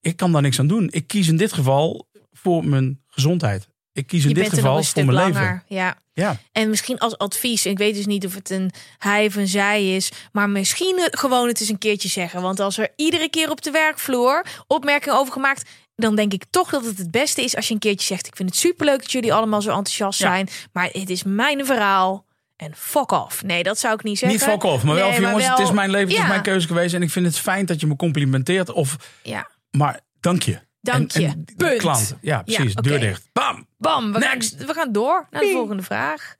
ik 0.00 0.16
kan 0.16 0.32
daar 0.32 0.42
niks 0.42 0.58
aan 0.58 0.66
doen. 0.66 0.88
Ik 0.90 1.06
kies 1.06 1.28
in 1.28 1.36
dit 1.36 1.52
geval 1.52 2.08
voor 2.32 2.64
mijn 2.64 3.02
gezondheid. 3.06 3.68
Ik 3.92 4.06
kies 4.06 4.22
in 4.22 4.28
je 4.28 4.34
dit 4.34 4.48
geval 4.48 4.82
voor 4.82 5.04
mijn 5.04 5.16
langer. 5.16 5.32
leven. 5.32 5.62
Ja. 5.66 5.96
Ja. 6.12 6.36
En 6.52 6.68
misschien 6.68 6.98
als 6.98 7.18
advies, 7.18 7.66
ik 7.66 7.78
weet 7.78 7.94
dus 7.94 8.06
niet 8.06 8.26
of 8.26 8.34
het 8.34 8.50
een 8.50 8.70
hij 8.98 9.26
of 9.26 9.34
een 9.36 9.48
zij 9.48 9.94
is, 9.96 10.10
maar 10.32 10.50
misschien 10.50 11.08
gewoon 11.10 11.48
het 11.48 11.60
eens 11.60 11.68
een 11.68 11.78
keertje 11.78 12.08
zeggen. 12.08 12.42
Want 12.42 12.60
als 12.60 12.78
er 12.78 12.88
iedere 12.96 13.28
keer 13.30 13.50
op 13.50 13.62
de 13.62 13.70
werkvloer 13.70 14.46
opmerkingen 14.66 15.18
over 15.18 15.32
gemaakt, 15.32 15.68
dan 15.94 16.16
denk 16.16 16.32
ik 16.32 16.44
toch 16.50 16.70
dat 16.70 16.84
het 16.84 16.98
het 16.98 17.10
beste 17.10 17.42
is 17.42 17.56
als 17.56 17.68
je 17.68 17.74
een 17.74 17.80
keertje 17.80 18.06
zegt: 18.06 18.26
Ik 18.26 18.36
vind 18.36 18.48
het 18.48 18.58
superleuk 18.58 18.98
dat 18.98 19.12
jullie 19.12 19.32
allemaal 19.34 19.62
zo 19.62 19.68
enthousiast 19.68 20.18
Ja. 20.20 20.26
zijn, 20.28 20.48
maar 20.72 20.88
het 20.92 21.10
is 21.10 21.22
mijn 21.22 21.66
verhaal. 21.66 22.26
En 22.58 22.72
fuck 22.76 23.10
off. 23.12 23.42
Nee, 23.42 23.62
dat 23.62 23.78
zou 23.78 23.94
ik 23.94 24.02
niet 24.02 24.18
zeggen. 24.18 24.38
Niet 24.38 24.48
fuck 24.48 24.62
off, 24.62 24.84
maar 24.84 24.94
wel 24.94 25.12
van 25.12 25.20
jongens, 25.22 25.46
wel- 25.46 25.56
het 25.56 25.66
is 25.66 25.72
mijn 25.72 25.90
leven, 25.90 26.08
het 26.08 26.18
is 26.22 26.28
mijn 26.28 26.42
keuze 26.42 26.66
geweest. 26.66 26.94
En 26.94 27.02
ik 27.02 27.10
vind 27.10 27.26
het 27.26 27.38
fijn 27.38 27.66
dat 27.66 27.80
je 27.80 27.86
me 27.86 27.96
complimenteert. 27.96 28.70
Of, 28.72 28.96
Ja, 29.22 29.48
maar 29.70 30.00
dank 30.20 30.42
je. 30.42 30.58
Dank 30.80 31.12
En- 31.12 31.20
je. 31.20 31.26
en 31.26 31.44
Punt. 31.56 31.78
Klant. 31.78 32.16
Ja, 32.20 32.42
precies. 32.42 32.74
Deur 32.74 33.00
dicht. 33.00 33.28
Bam! 33.32 33.66
bam. 33.76 34.12
We 34.12 34.20
gaan, 34.20 34.38
we 34.66 34.72
gaan 34.74 34.92
door 34.92 35.26
naar 35.30 35.40
de 35.42 35.50
volgende 35.52 35.82
vraag. 35.82 36.36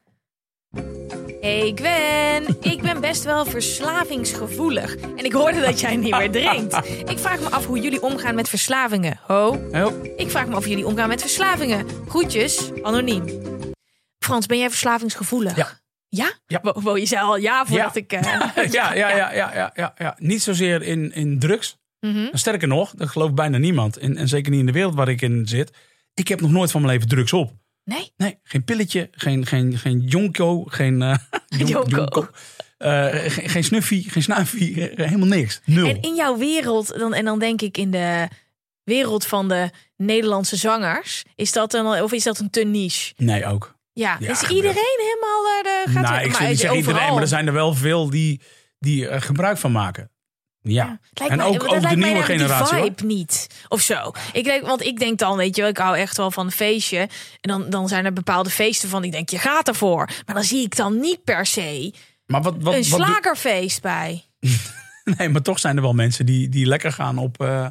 Hey 1.40 1.72
Gwen, 1.74 2.56
ik 2.60 2.82
ben 2.82 3.00
best 3.00 3.24
wel 3.24 3.44
verslavingsgevoelig. 3.44 4.96
En 4.96 5.24
ik 5.24 5.32
hoorde 5.32 5.60
dat 5.60 5.80
jij 5.80 5.96
niet 5.96 6.16
meer 6.16 6.30
drinkt. 6.30 6.74
Ik 7.12 7.18
vraag 7.18 7.40
me 7.40 7.48
af 7.50 7.66
hoe 7.66 7.80
jullie 7.80 8.02
omgaan 8.02 8.34
met 8.34 8.48
verslavingen. 8.48 9.20
Ho, 9.26 9.68
Heel- 9.72 10.12
ik 10.16 10.30
vraag 10.30 10.46
me 10.46 10.54
af 10.54 10.60
hoe 10.60 10.68
jullie 10.68 10.86
omgaan 10.86 11.08
met 11.08 11.20
verslavingen. 11.20 11.86
Groetjes, 12.08 12.70
anoniem. 12.82 13.24
Frans, 14.18 14.46
ben 14.46 14.58
jij 14.58 14.68
verslavingsgevoelig? 14.70 15.56
Ja. 15.56 15.68
Ja? 16.08 16.32
Ja. 16.46 16.60
Je 16.94 17.06
zei 17.06 17.22
al 17.22 17.36
ja 17.36 17.66
voordat 17.66 17.94
Ja. 17.94 18.00
ik... 18.00 18.12
eh, 18.12 18.22
ja, 18.78 18.94
ja, 18.94 19.08
ja, 19.16 19.32
ja, 19.32 19.54
ja, 19.54 19.72
ja, 19.74 19.94
ja. 19.98 20.16
Niet 20.18 20.42
zozeer 20.42 20.82
in, 20.82 21.12
in 21.14 21.38
drugs. 21.38 21.76
mhm. 22.00 22.26
Sterker 22.32 22.68
nog, 22.68 22.92
dat 22.96 23.08
gelooft 23.08 23.34
bijna 23.34 23.58
niemand. 23.58 23.96
En, 23.96 24.16
en 24.16 24.28
zeker 24.28 24.50
niet 24.50 24.60
in 24.60 24.66
de 24.66 24.72
wereld 24.72 24.94
waar 24.94 25.08
ik 25.08 25.22
in 25.22 25.46
zit. 25.46 25.70
Ik 26.14 26.28
heb 26.28 26.40
nog 26.40 26.50
nooit 26.50 26.70
van 26.70 26.80
mijn 26.82 26.92
leven 26.92 27.08
drugs 27.08 27.32
op. 27.32 27.52
Nee? 27.84 28.12
Nee, 28.16 28.38
geen 28.42 28.64
pilletje, 28.64 29.08
geen, 29.12 29.46
geen, 29.46 29.78
geen 29.78 30.00
jonko, 30.00 30.64
geen 30.64 30.98
jon- 31.48 31.68
Jonko. 31.88 32.28
Eh, 32.78 33.06
geen, 33.12 33.48
geen 33.48 33.64
snuffie, 33.64 34.10
geen 34.10 34.22
snuifie, 34.22 34.90
helemaal 34.94 35.26
niks. 35.28 35.60
Nul. 35.64 35.88
En 35.88 36.02
in 36.02 36.14
jouw 36.14 36.36
wereld, 36.36 36.98
dan, 36.98 37.14
en 37.14 37.24
dan 37.24 37.38
denk 37.38 37.62
ik 37.62 37.76
in 37.78 37.90
de 37.90 38.28
wereld 38.84 39.26
van 39.26 39.48
de 39.48 39.70
Nederlandse 39.96 40.56
zangers, 40.56 41.24
is 41.36 41.52
dat 41.52 41.74
een, 41.74 41.86
of 41.86 42.12
is 42.12 42.22
dat 42.22 42.38
een 42.38 42.50
te 42.50 42.60
niche? 42.64 43.12
Nee, 43.16 43.46
ook. 43.46 43.76
Ja, 43.98 44.16
Ja, 44.20 44.30
is 44.30 44.38
gebeurt. 44.38 44.50
iedereen 44.56 44.96
helemaal 44.98 45.46
eh, 45.56 45.62
de, 45.62 45.82
gaat 45.92 46.02
nou, 46.02 46.14
er- 46.14 46.20
ik 46.20 46.26
maar 46.26 46.36
zou 46.36 46.48
niet 46.48 46.58
zeggen 46.58 46.76
iedereen, 46.78 46.96
overal. 46.98 47.14
maar 47.14 47.22
er 47.22 47.28
zijn 47.28 47.46
er 47.46 47.52
wel 47.52 47.74
veel 47.74 48.10
die, 48.10 48.40
die 48.78 49.08
er 49.08 49.22
gebruik 49.22 49.58
van 49.58 49.72
maken. 49.72 50.10
Ja. 50.62 51.00
En 51.28 51.36
mij- 51.36 51.46
ook, 51.46 51.72
ook 51.72 51.88
de 51.88 51.96
nieuwe 51.96 52.22
generatie. 52.22 52.74
Die 52.74 52.82
hoor. 52.84 52.92
vibe 52.96 53.04
niet. 53.14 53.46
Of 53.68 53.80
zo. 53.80 54.12
Ik 54.32 54.44
denk, 54.44 54.66
want 54.66 54.82
ik 54.84 54.98
denk 54.98 55.18
dan, 55.18 55.36
weet 55.36 55.54
je 55.56 55.60
wel, 55.62 55.70
ik 55.70 55.76
hou 55.78 55.96
echt 55.96 56.16
wel 56.16 56.30
van 56.30 56.46
een 56.46 56.52
feestje. 56.52 56.98
En 56.98 57.08
dan, 57.40 57.70
dan 57.70 57.88
zijn 57.88 58.04
er 58.04 58.12
bepaalde 58.12 58.50
feesten 58.50 58.88
van, 58.88 59.04
ik 59.04 59.12
denk, 59.12 59.28
je 59.28 59.38
gaat 59.38 59.68
ervoor. 59.68 60.10
Maar 60.26 60.34
dan 60.34 60.44
zie 60.44 60.62
ik 60.64 60.76
dan 60.76 61.00
niet 61.00 61.24
per 61.24 61.46
se 61.46 61.94
Maar 62.26 62.42
wat, 62.42 62.54
wat, 62.60 62.74
een 62.74 62.88
wat 62.90 63.00
slagerfeest 63.00 63.82
bij. 63.82 64.24
Nee, 65.18 65.28
maar 65.28 65.42
toch 65.42 65.58
zijn 65.58 65.76
er 65.76 65.82
wel 65.82 65.92
mensen 65.92 66.26
die, 66.26 66.48
die 66.48 66.66
lekker 66.66 66.92
gaan 66.92 67.18
op, 67.18 67.40
eh, 67.40 67.66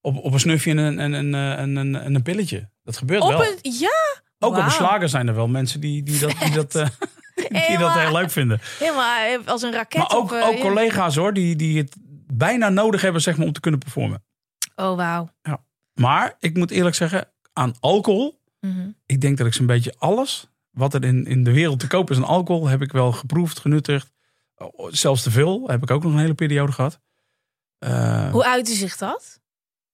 op, 0.00 0.16
op 0.24 0.32
een 0.32 0.40
snufje 0.40 0.70
en 0.70 0.78
een, 0.78 0.98
en, 0.98 1.12
een, 1.12 1.34
eh, 1.34 1.58
en, 1.58 1.76
een, 1.76 1.94
en 1.96 2.14
een 2.14 2.22
pilletje. 2.22 2.70
Dat 2.84 2.96
gebeurt 2.96 3.22
Op 3.22 3.28
wel. 3.28 3.42
een, 3.42 3.58
ja, 3.62 4.22
Ook 4.46 4.52
op 4.52 4.56
Wauw. 4.58 4.66
een 4.66 4.74
slager 4.74 5.08
zijn 5.08 5.28
er 5.28 5.34
wel 5.34 5.48
mensen 5.48 5.80
die, 5.80 6.02
die, 6.02 6.18
dat, 6.18 6.34
die, 6.40 6.50
dat, 6.50 6.74
eh, 6.74 6.86
die 7.68 7.78
dat 7.78 7.92
heel 7.92 8.12
leuk 8.12 8.30
vinden. 8.30 8.60
helemaal 8.78 9.38
eh, 9.40 9.46
als 9.46 9.62
een 9.62 9.72
raket. 9.72 9.98
Maar 9.98 10.10
ook, 10.16 10.22
op, 10.22 10.32
eh, 10.32 10.46
ook 10.46 10.54
ja. 10.56 10.60
collega's 10.60 11.16
hoor, 11.16 11.32
die, 11.32 11.56
die 11.56 11.78
het 11.78 11.96
bijna 12.32 12.68
nodig 12.68 13.00
hebben 13.00 13.22
zeg 13.22 13.36
maar, 13.36 13.46
om 13.46 13.52
te 13.52 13.60
kunnen 13.60 13.80
performen. 13.80 14.24
Oh, 14.76 14.96
wauw. 14.96 15.30
Maar 15.94 16.36
ik 16.38 16.56
moet 16.56 16.70
eerlijk 16.70 16.94
zeggen, 16.96 17.28
aan 17.52 17.74
alcohol, 17.80 18.44
Mhm. 18.60 18.88
ik 19.06 19.20
denk 19.20 19.38
dat 19.38 19.46
ik 19.46 19.52
zo'n 19.54 19.66
beetje 19.66 19.94
alles 19.98 20.50
wat 20.70 20.94
er 20.94 21.04
in, 21.04 21.26
in 21.26 21.44
de 21.44 21.52
wereld 21.52 21.80
te 21.80 21.86
koop 21.86 22.10
is 22.10 22.16
aan 22.16 22.24
alcohol, 22.24 22.66
heb 22.68 22.82
ik 22.82 22.92
wel 22.92 23.12
geproefd, 23.12 23.58
genuttigd. 23.58 24.12
Oh, 24.56 24.88
Zelfs 24.92 25.22
te 25.22 25.30
veel, 25.30 25.68
heb 25.68 25.82
ik 25.82 25.90
ook 25.90 26.02
nog 26.02 26.12
een 26.12 26.18
hele 26.18 26.34
periode 26.34 26.72
gehad. 26.72 27.00
Eh, 27.78 28.30
Hoe 28.30 28.44
uitte 28.44 28.72
zich 28.74 28.96
dat? 28.96 29.40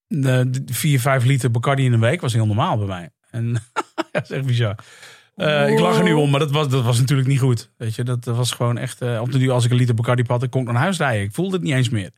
de, 0.07 0.50
de 0.64 0.74
vier, 0.74 1.00
vijf 1.00 1.24
liter 1.24 1.50
Bacardi 1.50 1.84
in 1.84 1.92
een 1.92 2.00
week 2.00 2.20
was 2.20 2.32
heel 2.32 2.46
normaal 2.46 2.76
bij 2.78 2.86
mij. 2.86 3.11
En 3.33 3.47
ja, 3.97 4.03
dat 4.12 4.22
is 4.22 4.30
echt 4.30 4.47
bizar. 4.47 4.74
Eh, 5.37 5.68
Ik 5.70 5.78
lach 5.78 5.97
er 5.99 6.05
nu 6.05 6.12
om, 6.12 6.30
maar 6.30 6.41
dat 6.41 6.51
was, 6.51 6.68
dat 6.68 6.85
was 6.85 6.99
natuurlijk 6.99 7.28
niet 7.28 7.41
goed. 7.41 7.70
Weet 7.76 7.95
je, 7.95 8.03
dat 8.03 8.24
was 8.24 8.51
gewoon 8.53 8.78
echt. 8.78 9.01
eh, 9.03 9.20
op 9.20 9.33
de 9.33 9.39
duur, 9.39 9.53
als 9.53 9.64
ik 9.64 9.70
een 9.70 9.76
liter 9.76 9.95
Bacardi 9.95 10.22
had, 10.26 10.49
kon 10.49 10.62
ik 10.62 10.72
naar 10.72 10.83
huis 10.83 10.99
rijden. 10.99 11.22
Ik 11.26 11.33
voelde 11.35 11.55
het 11.57 11.62
niet 11.64 11.74
eens 11.74 11.89
meer. 11.89 12.11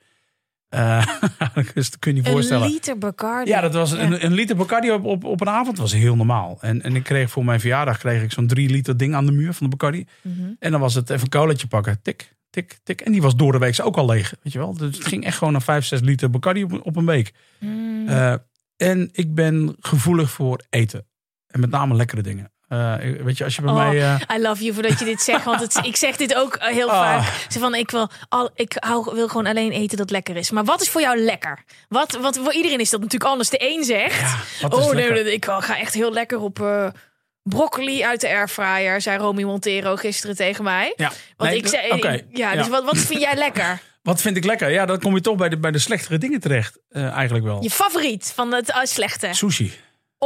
Dus 1.74 1.90
dat 1.90 1.98
kun 1.98 2.14
je 2.14 2.20
niet 2.22 2.30
voorstellen. 2.30 2.66
Een 2.66 2.72
liter 2.72 2.98
Bacardi. 2.98 3.50
Ja, 3.50 3.60
dat 3.60 3.74
was 3.74 3.90
Ja. 3.92 3.98
een, 3.98 4.24
een 4.24 4.32
liter 4.32 4.56
Bacardi 4.56 4.90
op, 4.92 5.04
op, 5.04 5.24
op 5.24 5.40
een 5.40 5.48
avond 5.48 5.78
was 5.78 5.92
heel 5.92 6.16
normaal. 6.16 6.58
En, 6.60 6.82
en 6.82 6.96
ik 6.96 7.02
kreeg 7.02 7.30
voor 7.30 7.44
mijn 7.44 7.60
verjaardag 7.60 7.98
kreeg 7.98 8.22
ik 8.22 8.32
zo'n 8.32 8.46
drie 8.46 8.68
liter 8.70 8.96
ding 8.96 9.14
aan 9.14 9.26
de 9.26 9.32
muur 9.32 9.52
van 9.52 9.70
de 9.70 9.76
Bacardi. 9.76 10.06
Mhm. 10.22 10.40
En 10.58 10.70
dan 10.70 10.80
was 10.80 10.94
het 10.94 11.10
even 11.10 11.22
een 11.22 11.28
koletje 11.28 11.66
pakken. 11.66 11.98
Tik, 12.02 12.34
tik, 12.50 12.78
tik. 12.82 13.00
En 13.00 13.12
die 13.12 13.22
was 13.22 13.36
door 13.36 13.52
de 13.52 13.58
week 13.58 13.78
ook 13.82 13.96
al 13.96 14.06
leeg. 14.06 14.34
Weet 14.42 14.52
je 14.52 14.58
wel? 14.58 14.76
Dus 14.76 14.96
het 14.96 15.06
ging 15.06 15.24
echt 15.24 15.36
gewoon 15.38 15.52
naar 15.52 15.62
5, 15.62 15.84
6 15.84 16.00
liter 16.00 16.30
Bacardi 16.30 16.64
op, 16.64 16.86
op 16.86 16.96
een 16.96 17.06
week. 17.06 17.32
Mm. 17.60 18.08
En 18.76 19.08
ik 19.12 19.34
ben 19.34 19.76
gevoelig 19.80 20.30
voor 20.30 20.60
eten. 20.70 21.06
En 21.46 21.60
met 21.60 21.70
name 21.70 21.94
lekkere 21.94 22.22
dingen. 22.22 22.52
Eh, 22.68 22.94
weet 22.98 23.38
je, 23.38 23.44
als 23.44 23.56
je 23.56 23.62
bij 23.62 23.70
Oh, 23.72 23.76
mij... 23.88 24.02
eh, 24.02 24.36
I 24.36 24.40
love 24.40 24.62
you 24.62 24.74
voordat 24.74 24.98
je 24.98 25.04
dit 25.04 25.20
zegt. 25.22 25.44
Want 25.44 25.60
het, 25.60 25.78
ik 25.82 25.96
zeg 25.96 26.16
dit 26.16 26.34
ook 26.34 26.54
eh, 26.54 26.72
heel 26.74 26.90
Ah. 26.90 27.00
vaak. 27.00 27.46
Zo 27.48 27.60
van, 27.60 27.74
ik, 27.74 27.90
wil, 27.90 28.08
al, 28.28 28.50
ik 28.54 28.76
hou, 28.78 29.14
wil 29.14 29.28
gewoon 29.28 29.46
alleen 29.46 29.70
eten 29.72 29.96
dat 29.96 30.10
lekker 30.10 30.36
is. 30.36 30.50
Maar 30.50 30.64
wat 30.64 30.80
is 30.80 30.88
voor 30.88 31.00
jou 31.00 31.18
lekker? 31.18 31.64
Wat, 31.88 32.12
wat, 32.12 32.38
voor 32.38 32.52
iedereen 32.52 32.80
is 32.80 32.90
dat 32.90 33.00
natuurlijk 33.00 33.30
anders. 33.30 33.48
De 33.50 33.58
een 33.74 33.84
zegt... 33.84 34.20
ja, 34.60 34.68
oh 34.68 34.92
nee, 34.92 35.32
ik 35.32 35.44
ga 35.44 35.78
echt 35.78 35.94
heel 35.94 36.12
lekker 36.12 36.38
op 36.40 36.58
broccoli 37.42 38.04
uit 38.04 38.20
de 38.20 38.28
airfryer. 38.28 39.00
Zei 39.00 39.18
Romy 39.18 39.42
Montero 39.42 39.96
gisteren 39.96 40.36
tegen 40.36 40.64
mij. 40.64 40.92
Ja, 40.96 41.12
Want 41.36 41.50
nee, 41.50 41.58
ik 41.58 41.66
zei... 41.66 41.92
oké, 41.92 42.20
ja, 42.30 42.54
dus 42.54 42.68
wat, 42.68 42.84
wat 42.84 42.98
vind 42.98 43.20
jij 43.20 43.36
lekker? 43.36 43.80
Wat 44.04 44.20
vind 44.20 44.36
ik 44.36 44.44
lekker? 44.44 44.70
Ja, 44.70 44.86
dan 44.86 44.98
kom 44.98 45.14
je 45.14 45.20
toch 45.20 45.36
bij 45.36 45.48
de, 45.48 45.58
bij 45.58 45.70
de 45.70 45.78
slechtere 45.78 46.18
dingen 46.18 46.40
terecht. 46.40 46.78
eh, 46.90 47.10
eigenlijk 47.10 47.44
wel. 47.44 47.62
Je 47.62 47.70
favoriet 47.70 48.32
van 48.34 48.52
het 48.54 48.68
uh, 48.68 48.76
slechte? 48.82 49.28
Sushi. 49.32 49.72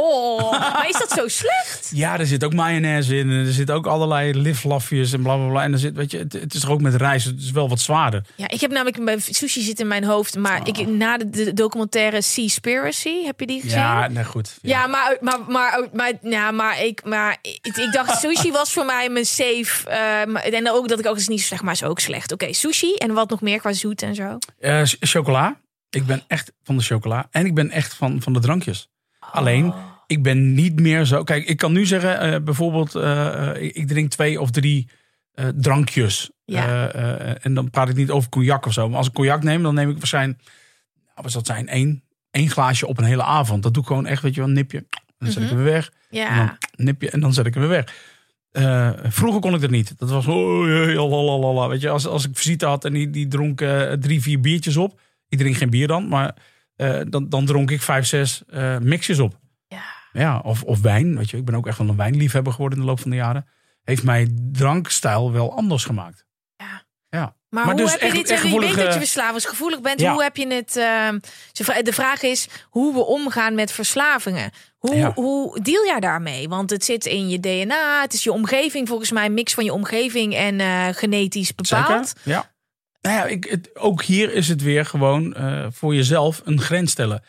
Oh, 0.01 0.51
maar 0.51 0.85
is 0.89 0.97
dat 0.97 1.11
zo 1.11 1.27
slecht? 1.41 1.89
Ja, 1.93 2.19
er 2.19 2.25
zit 2.27 2.43
ook 2.43 2.53
mayonaise 2.53 3.17
in. 3.17 3.29
En 3.29 3.45
er 3.45 3.51
zit 3.53 3.71
ook 3.71 3.87
allerlei 3.87 4.33
liflafjes 4.41 5.13
en 5.13 5.21
bla 5.21 5.35
bla 5.35 5.47
bla. 5.47 5.63
En 5.63 5.73
er 5.73 5.79
zit, 5.79 5.95
weet 5.95 6.11
je, 6.11 6.17
het, 6.17 6.33
het 6.33 6.53
is 6.53 6.59
toch 6.61 6.69
ook 6.69 6.81
met 6.81 6.95
rijst. 6.95 7.25
Het 7.25 7.39
is 7.41 7.51
wel 7.51 7.69
wat 7.69 7.79
zwaarder. 7.79 8.23
Ja, 8.35 8.49
ik 8.49 8.61
heb 8.61 8.71
namelijk 8.71 9.05
bij 9.05 9.19
sushi 9.19 9.61
zit 9.61 9.79
in 9.79 9.87
mijn 9.87 10.03
hoofd, 10.03 10.35
maar 10.37 10.67
ik 10.67 10.87
na 10.87 11.17
de, 11.17 11.29
de 11.29 11.53
documentaire 11.53 12.21
Seaspiracy, 12.21 13.23
heb 13.23 13.39
je 13.39 13.45
die 13.45 13.61
gezien? 13.61 13.77
Ja, 13.79 14.07
nee, 14.07 14.23
goed. 14.25 14.57
Ja, 14.61 14.87
maar, 14.87 15.17
maar, 15.21 15.39
maar, 15.47 15.87
maar, 15.93 16.13
ja, 16.21 16.51
maar, 16.51 16.83
ik, 16.83 17.03
maar 17.03 17.37
ik, 17.41 17.77
ik 17.77 17.91
dacht, 17.91 18.19
sushi 18.21 18.51
was 18.51 18.73
voor 18.73 18.85
mij 18.85 19.09
mijn 19.09 19.25
safe. 19.25 19.89
eh, 19.89 20.25
maar- 20.33 20.43
en 20.43 20.71
ook 20.71 20.87
dat 20.87 20.99
ik 20.99 21.05
ook, 21.07 21.17
is 21.17 21.27
niet 21.27 21.39
zo 21.39 21.45
slecht, 21.45 21.63
maar 21.63 21.73
is 21.73 21.83
ook 21.83 21.99
slecht. 21.99 22.31
Oké, 22.31 22.53
sushi 22.53 22.93
en 22.95 23.13
wat 23.13 23.29
nog 23.29 23.41
meer 23.41 23.59
qua 23.59 23.73
zoet 23.73 24.01
en 24.01 24.15
zo. 24.15 24.37
Eh, 24.59 24.81
ch- 24.83 24.95
chocola. 24.99 25.59
Ik 25.89 26.05
ben 26.05 26.23
echt 26.27 26.51
van 26.63 26.77
de 26.77 26.83
chocola. 26.83 27.27
En 27.31 27.45
ik 27.45 27.53
ben 27.53 27.71
echt 27.71 27.93
van, 27.93 28.21
van 28.21 28.33
de 28.33 28.39
drankjes. 28.39 28.89
Oh. 29.19 29.35
Alleen, 29.35 29.73
ik 30.09 30.23
ben 30.23 30.53
niet 30.53 30.79
meer 30.79 31.05
zo... 31.05 31.23
Kijk, 31.23 31.45
ik 31.45 31.57
kan 31.57 31.71
nu 31.71 31.85
zeggen, 31.85 32.19
eh, 32.19 32.41
bijvoorbeeld... 32.41 32.95
eh, 32.95 33.49
eh, 33.49 33.63
ik, 33.63 33.75
ik 33.75 33.87
drink 33.87 34.09
twee 34.09 34.41
of 34.41 34.51
drie 34.51 34.89
drankjes. 35.55 36.29
Ja. 36.45 36.91
En 37.41 37.53
dan 37.53 37.69
praat 37.69 37.89
ik 37.89 37.95
niet 37.95 38.11
over 38.11 38.29
cognac 38.29 38.65
of 38.65 38.73
zo. 38.73 38.89
Maar 38.89 38.97
als 38.97 39.07
ik 39.07 39.13
cognac 39.13 39.43
neem, 39.43 39.63
dan 39.63 39.73
neem 39.73 39.89
ik 39.89 39.97
waarschijnlijk... 39.97 40.39
Nou, 40.93 41.21
wat 41.21 41.31
zal 41.31 41.41
het 41.41 41.49
zijn? 41.49 41.67
Één, 41.67 42.03
één 42.31 42.49
glaasje 42.49 42.87
op 42.87 42.97
een 42.97 43.03
hele 43.03 43.23
avond. 43.23 43.63
Dat 43.63 43.73
doe 43.73 43.81
ik 43.81 43.87
gewoon 43.87 44.05
echt, 44.05 44.21
weet 44.21 44.33
je 44.33 44.39
wel, 44.39 44.49
een 44.49 44.55
nipje. 44.55 44.77
En 44.77 44.85
dan 45.17 45.31
zet 45.31 45.43
ik 45.43 45.49
hem 45.49 45.57
weer 45.57 45.71
weg. 45.71 45.91
En 46.09 46.17
Ja. 46.17 46.45
dan 46.45 46.85
nipje 46.85 47.09
en 47.09 47.19
dan 47.19 47.33
zet 47.33 47.45
ik 47.45 47.53
hem 47.53 47.67
weer 47.67 47.71
weg. 47.71 47.93
Vroeger 49.13 49.41
kon 49.41 49.53
ik 49.53 49.61
dat 49.61 49.69
niet. 49.69 49.93
Dat 49.97 50.09
was 50.09 50.27
oh, 50.27 51.09
lalalala. 51.09 51.67
Weet 51.67 51.81
je, 51.81 51.89
als, 51.89 52.07
als 52.07 52.27
ik 52.27 52.37
visite 52.37 52.65
had 52.65 52.85
en 52.85 52.93
die, 52.93 53.09
die 53.09 53.27
dronk 53.27 53.57
drie, 53.99 54.21
vier 54.21 54.39
biertjes 54.39 54.77
op. 54.77 54.99
Ik 55.27 55.37
drink 55.37 55.55
geen 55.55 55.69
bier 55.69 55.87
dan, 55.87 56.07
maar 56.07 56.35
dan, 57.09 57.29
dan 57.29 57.45
dronk 57.45 57.71
ik 57.71 57.81
vijf, 57.81 58.05
zes 58.05 58.43
mixjes 58.79 59.19
op. 59.19 59.39
Ja. 60.19 60.39
Of, 60.39 60.63
of 60.63 60.81
wijn. 60.81 61.17
Weet 61.17 61.29
je, 61.29 61.37
ik 61.37 61.45
ben 61.45 61.55
ook 61.55 61.67
echt 61.67 61.77
wel 61.77 61.87
een 61.89 61.95
wijnliefhebber 61.95 62.51
geworden 62.53 62.77
in 62.77 62.83
de 62.83 62.89
loop 62.89 62.99
van 62.99 63.09
de 63.09 63.15
jaren. 63.17 63.47
Heeft 63.83 64.03
mijn 64.03 64.49
drankstijl 64.51 65.31
wel 65.31 65.55
anders 65.55 65.83
gemaakt. 65.85 66.25
Ja. 66.55 66.83
Ja. 67.09 67.35
Maar, 67.49 67.65
Maar 67.65 67.73
hoe 67.73 67.83
dus 67.83 67.91
heb 67.91 68.01
je 68.01 68.07
dit? 68.07 68.15
echt 68.17 68.27
je 68.29 68.33
weet 68.33 68.41
gevoelig, 68.43 68.69
dat 68.75 68.85
je 68.85 68.89
eh, 68.91 68.97
verslavingsgevoelig 68.97 69.81
bent. 69.81 69.99
ja. 69.99 70.11
Hoe 70.13 70.23
heb 70.23 70.35
je 70.37 70.47
het? 70.53 70.75
ehm, 70.75 71.19
de 71.83 71.93
vraag 71.93 72.21
is 72.21 72.47
hoe 72.69 72.93
we 72.93 73.05
omgaan 73.05 73.55
met 73.55 73.71
verslavingen. 73.71 74.51
Hoe, 74.77 74.95
Ja. 74.95 75.11
hoe 75.13 75.61
deal 75.61 75.85
jij 75.85 75.99
daarmee? 75.99 76.49
Want 76.49 76.69
het 76.69 76.85
zit 76.85 77.05
in 77.05 77.29
je 77.29 77.39
DNA. 77.39 78.01
Het 78.01 78.13
is 78.13 78.23
je 78.23 78.31
omgeving, 78.31 78.87
volgens 78.87 79.11
mij 79.11 79.25
een 79.25 79.33
mix 79.33 79.53
van 79.53 79.63
je 79.63 79.73
omgeving 79.73 80.35
en 80.35 80.59
eh, 80.59 80.87
genetisch 80.91 81.55
bepaald. 81.55 82.07
Zeker? 82.07 82.31
Ja. 82.31 82.51
Nou 83.01 83.15
ja, 83.15 83.25
ik, 83.25 83.43
het, 83.45 83.75
ook 83.75 84.03
hier 84.03 84.33
is 84.33 84.47
het 84.47 84.61
weer 84.61 84.85
gewoon 84.85 85.33
eh, 85.33 85.67
voor 85.71 85.95
jezelf 85.95 86.41
een 86.43 86.61
grens 86.61 86.91
stellen. 86.91 87.23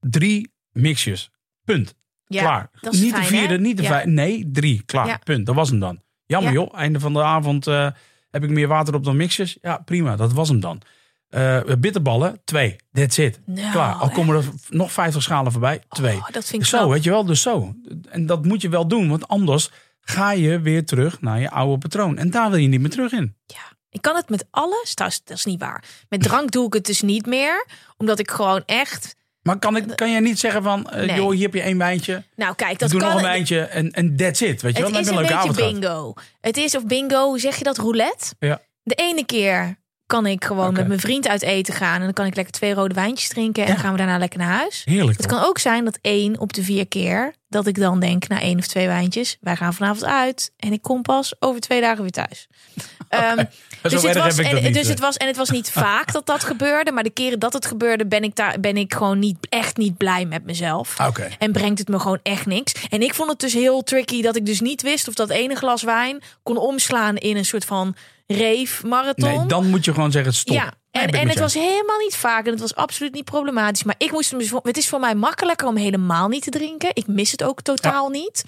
Drie 0.00 0.52
mixjes. 0.72 1.30
Punt. 1.64 1.94
Ja, 2.34 2.42
klaar. 2.42 2.70
dat 2.80 2.92
is 2.92 3.00
niet 3.00 3.10
fijn, 3.12 3.22
de 3.22 3.28
vierde, 3.28 3.54
hè? 3.54 3.60
niet 3.60 3.76
de 3.76 3.82
Ja. 3.82 3.88
vijfde. 3.88 4.10
Nee, 4.10 4.50
drie. 4.52 4.82
Klaar. 4.86 5.06
Ja. 5.06 5.20
Punt. 5.24 5.46
Dat 5.46 5.54
was 5.54 5.68
hem 5.70 5.80
dan. 5.80 6.00
Jammer 6.26 6.52
Ja. 6.52 6.58
joh. 6.58 6.74
Einde 6.78 7.00
van 7.00 7.12
de 7.12 7.22
avond 7.22 7.66
eh, 7.66 7.88
heb 8.30 8.44
ik 8.44 8.50
meer 8.50 8.68
water 8.68 8.94
op 8.94 9.04
dan 9.04 9.16
mixjes. 9.16 9.58
Ja, 9.62 9.76
prima. 9.84 10.16
Dat 10.16 10.32
was 10.32 10.48
hem 10.48 10.60
dan. 10.60 10.80
Eh, 11.28 11.60
bitterballen, 11.78 12.40
twee. 12.44 12.76
That's 12.92 13.18
it. 13.18 13.40
Nou, 13.46 13.70
Klaar. 13.72 13.94
Al 13.94 14.10
komen 14.10 14.36
er 14.36 14.44
nog 14.68 14.92
50 14.92 15.22
schalen 15.22 15.52
voorbij, 15.52 15.82
twee. 15.88 16.16
Oh, 16.16 16.28
dat 16.30 16.44
vind 16.44 16.62
ik 16.62 16.68
zo, 16.68 16.78
knap. 16.78 16.90
weet 16.90 17.04
je 17.04 17.10
wel. 17.10 17.24
Dus 17.24 17.42
zo. 17.42 17.74
En 18.08 18.26
dat 18.26 18.44
moet 18.44 18.62
je 18.62 18.68
wel 18.68 18.86
doen. 18.88 19.08
Want 19.08 19.28
anders 19.28 19.70
ga 20.00 20.32
je 20.32 20.60
weer 20.60 20.84
terug 20.86 21.20
naar 21.20 21.40
je 21.40 21.50
oude 21.50 21.78
patroon. 21.78 22.18
En 22.18 22.30
daar 22.30 22.50
wil 22.50 22.58
je 22.58 22.68
niet 22.68 22.80
meer 22.80 22.90
terug 22.90 23.12
in. 23.12 23.36
Ja. 23.46 23.78
Ik 23.90 24.02
kan 24.02 24.16
het 24.16 24.28
met 24.28 24.46
alles. 24.50 24.94
Dat 24.94 25.08
is, 25.08 25.20
dat 25.24 25.36
is 25.36 25.44
niet 25.44 25.60
waar. 25.60 25.84
Met 26.08 26.22
drank 26.22 26.50
doe 26.50 26.66
ik 26.66 26.72
het 26.72 26.86
dus 26.86 27.02
niet 27.02 27.26
meer. 27.26 27.66
Omdat 27.96 28.18
ik 28.18 28.30
gewoon 28.30 28.62
echt. 28.66 29.16
Maar 29.42 29.58
kan, 29.58 29.76
ik, 29.76 29.96
kan 29.96 30.10
jij 30.10 30.20
niet 30.20 30.38
zeggen 30.38 30.62
van, 30.62 30.90
eh, 30.90 31.06
Nee. 31.06 31.16
joh, 31.16 31.30
hier 31.30 31.42
heb 31.42 31.54
je 31.54 31.60
één 31.60 31.78
wijntje. 31.78 32.22
Nou, 32.36 32.54
kijk, 32.54 32.78
dat 32.78 32.90
doen 32.90 33.00
kan. 33.00 33.08
nog 33.08 33.18
een 33.18 33.24
wijntje 33.24 33.60
en, 33.60 33.90
en 33.90 34.16
that's 34.16 34.40
it. 34.40 34.62
Weet 34.62 34.76
je 34.76 34.82
wel, 34.82 34.92
Het 34.92 34.92
dan 34.92 35.00
is 35.00 35.08
een 35.08 35.36
een 35.36 35.44
beetje 35.52 35.70
bingo. 35.72 36.14
Het 36.40 36.56
is 36.56 36.76
of 36.76 36.86
bingo, 36.86 37.36
zeg 37.36 37.56
je 37.56 37.64
dat? 37.64 37.78
Roulette. 37.78 38.34
Ja. 38.38 38.60
De 38.82 38.94
ene 38.94 39.24
keer 39.26 39.78
kan 40.10 40.26
ik 40.26 40.44
gewoon 40.44 40.72
met 40.72 40.86
mijn 40.86 41.00
vriend 41.00 41.28
uit 41.28 41.42
eten 41.42 41.74
gaan. 41.74 41.94
En 41.98 42.04
dan 42.04 42.12
kan 42.12 42.26
ik 42.26 42.34
lekker 42.34 42.52
twee 42.52 42.74
rode 42.74 42.94
wijntjes 42.94 43.28
drinken. 43.28 43.64
En 43.64 43.72
Ja. 43.72 43.78
gaan 43.78 43.92
we 43.92 43.98
daarna 43.98 44.18
lekker 44.18 44.38
naar 44.38 44.58
huis. 44.58 44.82
Heerlijk. 44.84 45.16
Het 45.16 45.26
kan 45.26 45.42
ook 45.42 45.58
zijn 45.58 45.84
dat 45.84 45.98
één 46.00 46.38
op 46.38 46.52
de 46.52 46.62
vier 46.62 46.88
keer 46.88 47.34
dat 47.48 47.66
ik 47.66 47.78
dan 47.78 48.00
denk 48.00 48.28
na 48.28 48.40
één 48.40 48.58
of 48.58 48.66
twee 48.66 48.86
wijntjes, 48.86 49.36
wij 49.40 49.56
gaan 49.56 49.74
vanavond 49.74 50.04
uit 50.04 50.52
en 50.56 50.72
ik 50.72 50.82
kom 50.82 51.02
pas 51.02 51.34
over 51.38 51.60
twee 51.60 51.80
dagen 51.80 52.02
weer 52.02 52.10
thuis. 52.10 52.46
Ehm, 53.08 53.44
dus, 53.82 54.02
het 54.02 54.16
was, 54.16 54.38
en, 54.38 54.62
niet, 54.62 54.74
dus 54.74 54.82
eh. 54.82 54.88
het 54.88 55.00
was 55.00 55.16
en 55.16 55.26
het 55.26 55.36
was 55.36 55.50
niet 55.50 55.70
vaak 55.84 56.12
dat 56.12 56.26
dat 56.26 56.44
gebeurde, 56.44 56.92
maar 56.92 57.02
de 57.02 57.10
keren 57.10 57.38
dat 57.38 57.52
het 57.52 57.66
gebeurde 57.66 58.06
ben 58.06 58.22
ik 58.22 58.36
daar 58.36 58.60
ben 58.60 58.76
ik 58.76 58.94
gewoon 58.94 59.18
niet 59.18 59.36
echt 59.48 59.76
niet 59.76 59.96
blij 59.96 60.24
met 60.24 60.44
mezelf. 60.44 61.00
Oké. 61.06 61.28
En 61.38 61.52
brengt 61.52 61.78
het 61.78 61.88
me 61.88 61.98
gewoon 61.98 62.20
echt 62.22 62.46
niks. 62.46 62.72
En 62.88 63.02
ik 63.02 63.14
vond 63.14 63.30
het 63.30 63.38
dus 63.38 63.52
heel 63.52 63.82
tricky 63.82 64.22
dat 64.22 64.36
ik 64.36 64.46
dus 64.46 64.60
niet 64.60 64.82
wist 64.82 65.08
of 65.08 65.14
dat 65.14 65.30
ene 65.30 65.54
glas 65.54 65.82
wijn 65.82 66.22
kon 66.42 66.56
omslaan 66.56 67.16
in 67.16 67.36
een 67.36 67.44
soort 67.44 67.64
van 67.64 67.94
rave 68.30 68.86
marathon. 68.86 69.36
Nee, 69.36 69.46
dan 69.46 69.70
moet 69.70 69.84
je 69.84 69.94
gewoon 69.94 70.10
zeggen 70.10 70.34
stop. 70.34 70.56
Ja, 70.56 70.72
en, 70.90 71.08
en 71.08 71.28
het 71.28 71.38
was 71.38 71.54
helemaal 71.54 71.98
niet 71.98 72.16
vaak 72.16 72.44
en 72.44 72.50
het 72.50 72.60
was 72.60 72.74
absoluut 72.74 73.14
niet 73.14 73.24
problematisch. 73.24 73.82
Maar 73.82 73.94
ik 73.98 74.12
moest 74.12 74.30
hem 74.30 74.38
dus, 74.38 74.52
het 74.62 74.76
is 74.76 74.88
voor 74.88 75.00
mij 75.00 75.14
makkelijker 75.14 75.66
om 75.66 75.76
helemaal 75.76 76.28
niet 76.28 76.42
te 76.42 76.50
drinken. 76.50 76.90
Ik 76.92 77.06
mis 77.06 77.30
het 77.30 77.42
ook 77.42 77.62
totaal 77.62 78.08
niet. 78.08 78.44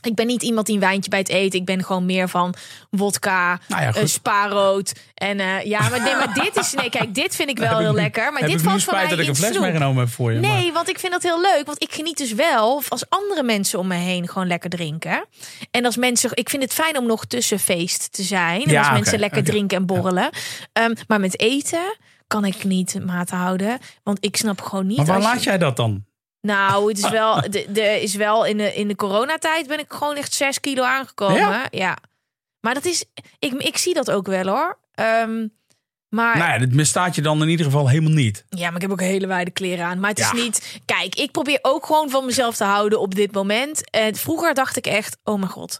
Ik 0.00 0.14
ben 0.14 0.26
niet 0.26 0.42
iemand 0.42 0.66
die 0.66 0.74
een 0.74 0.80
wijntje 0.80 1.10
bij 1.10 1.18
het 1.18 1.28
eten. 1.28 1.58
Ik 1.58 1.64
ben 1.64 1.84
gewoon 1.84 2.06
meer 2.06 2.28
van 2.28 2.54
wodka, 2.90 3.60
Nou 3.68 3.82
ja, 3.82 3.92
eh, 3.94 4.04
spaarrood. 4.06 4.92
En 5.14 5.40
eh, 5.40 5.64
ja, 5.64 5.88
maar, 5.88 6.00
nee, 6.02 6.14
maar 6.14 6.34
dit 6.34 6.56
is. 6.56 6.72
Nee, 6.74 6.90
kijk, 6.90 7.14
dit 7.14 7.36
vind 7.36 7.48
ik 7.50 7.58
wel 7.66 7.68
Heb 7.68 7.78
heel 7.78 7.92
lekker. 7.94 8.32
Maar 8.32 8.40
heb 8.40 8.50
dit 8.50 8.62
valt 8.62 8.84
voor 8.84 8.94
mij 8.94 9.08
dat 9.08 9.18
ik 9.18 9.28
een 9.28 9.36
fles 9.36 9.50
snoep. 9.50 9.62
meegenomen 9.62 10.04
heb 10.04 10.12
voor 10.12 10.32
je. 10.32 10.40
maar- 10.40 10.50
Nee, 10.50 10.72
want 10.72 10.88
ik 10.88 10.98
vind 10.98 11.12
dat 11.12 11.22
heel 11.22 11.40
leuk. 11.40 11.62
Want 11.66 11.82
ik 11.82 11.92
geniet 11.94 12.16
dus 12.18 12.32
wel 12.32 12.82
als 12.88 13.04
andere 13.08 13.42
mensen 13.42 13.78
om 13.78 13.86
me 13.86 13.94
heen 13.94 14.28
gewoon 14.28 14.48
lekker 14.48 14.70
drinken. 14.70 15.24
En 15.70 15.84
als 15.84 15.96
mensen, 15.96 16.30
ik 16.34 16.48
vind 16.50 16.62
het 16.62 16.72
fijn 16.72 16.98
om 16.98 17.06
nog 17.06 17.24
tussen 17.24 17.58
feest 17.58 18.12
te 18.12 18.22
zijn. 18.22 18.62
En 18.64 18.70
Ja, 18.70 18.78
als 18.82 18.90
mensen 18.92 19.18
lekker 19.18 19.44
drinken 19.44 19.76
en 19.76 19.86
borrelen. 19.86 20.30
Ehm, 20.72 20.94
maar 21.06 21.20
met 21.20 21.40
eten 21.40 21.96
kan 22.26 22.44
ik 22.44 22.64
niet 22.64 23.04
maat 23.04 23.30
houden. 23.30 23.78
Want 24.02 24.18
ik 24.24 24.36
snap 24.36 24.60
gewoon 24.60 24.86
niet. 24.86 24.96
Maar 24.96 25.06
waar 25.06 25.16
je- 25.18 25.22
laat 25.22 25.42
jij 25.44 25.58
dat 25.58 25.76
dan? 25.76 26.04
Nou, 26.40 26.88
het 26.88 26.98
is 26.98 27.10
wel, 27.20 27.40
de, 27.50 27.66
de 27.68 28.02
is 28.02 28.14
wel 28.14 28.44
in 28.46 28.56
de, 28.56 28.74
in 28.74 28.88
de 28.88 28.96
coronatijd 28.96 29.66
ben 29.66 29.78
ik 29.78 29.92
gewoon 29.92 30.16
echt 30.16 30.32
6 30.34 30.60
kilo 30.60 30.82
aangekomen. 30.82 31.36
Ja? 31.38 31.66
Ja. 31.70 31.96
Maar 32.60 32.74
dat 32.74 32.84
is, 32.84 33.04
ik, 33.38 33.52
ik 33.52 33.76
zie 33.76 33.94
dat 33.94 34.10
ook 34.10 34.26
wel 34.26 34.46
hoor. 34.46 34.78
Ehm, 34.94 35.46
maar 36.08 36.36
Nou 36.38 36.50
ja, 36.52 36.58
dit 36.58 36.74
misstaat 36.74 37.14
je 37.14 37.22
dan 37.22 37.42
in 37.42 37.48
ieder 37.48 37.66
geval 37.66 37.88
helemaal 37.88 38.12
niet. 38.12 38.44
ja, 38.48 38.66
maar 38.66 38.74
ik 38.76 38.82
heb 38.82 38.90
ook 38.90 39.00
hele 39.00 39.26
wijde 39.26 39.50
kleren 39.50 39.84
aan. 39.84 40.00
Maar 40.00 40.10
het 40.10 40.18
Ja. 40.18 40.32
is 40.32 40.42
niet. 40.42 40.80
Kijk, 40.84 41.14
ik 41.14 41.30
probeer 41.30 41.58
ook 41.62 41.86
gewoon 41.86 42.10
van 42.10 42.24
mezelf 42.26 42.56
te 42.56 42.64
houden 42.64 43.00
op 43.00 43.14
dit 43.14 43.32
moment. 43.32 43.90
En 43.90 44.14
vroeger 44.14 44.54
dacht 44.54 44.76
ik 44.76 44.86
echt: 44.86 45.16
oh 45.24 45.38
mijn 45.38 45.50
god. 45.50 45.78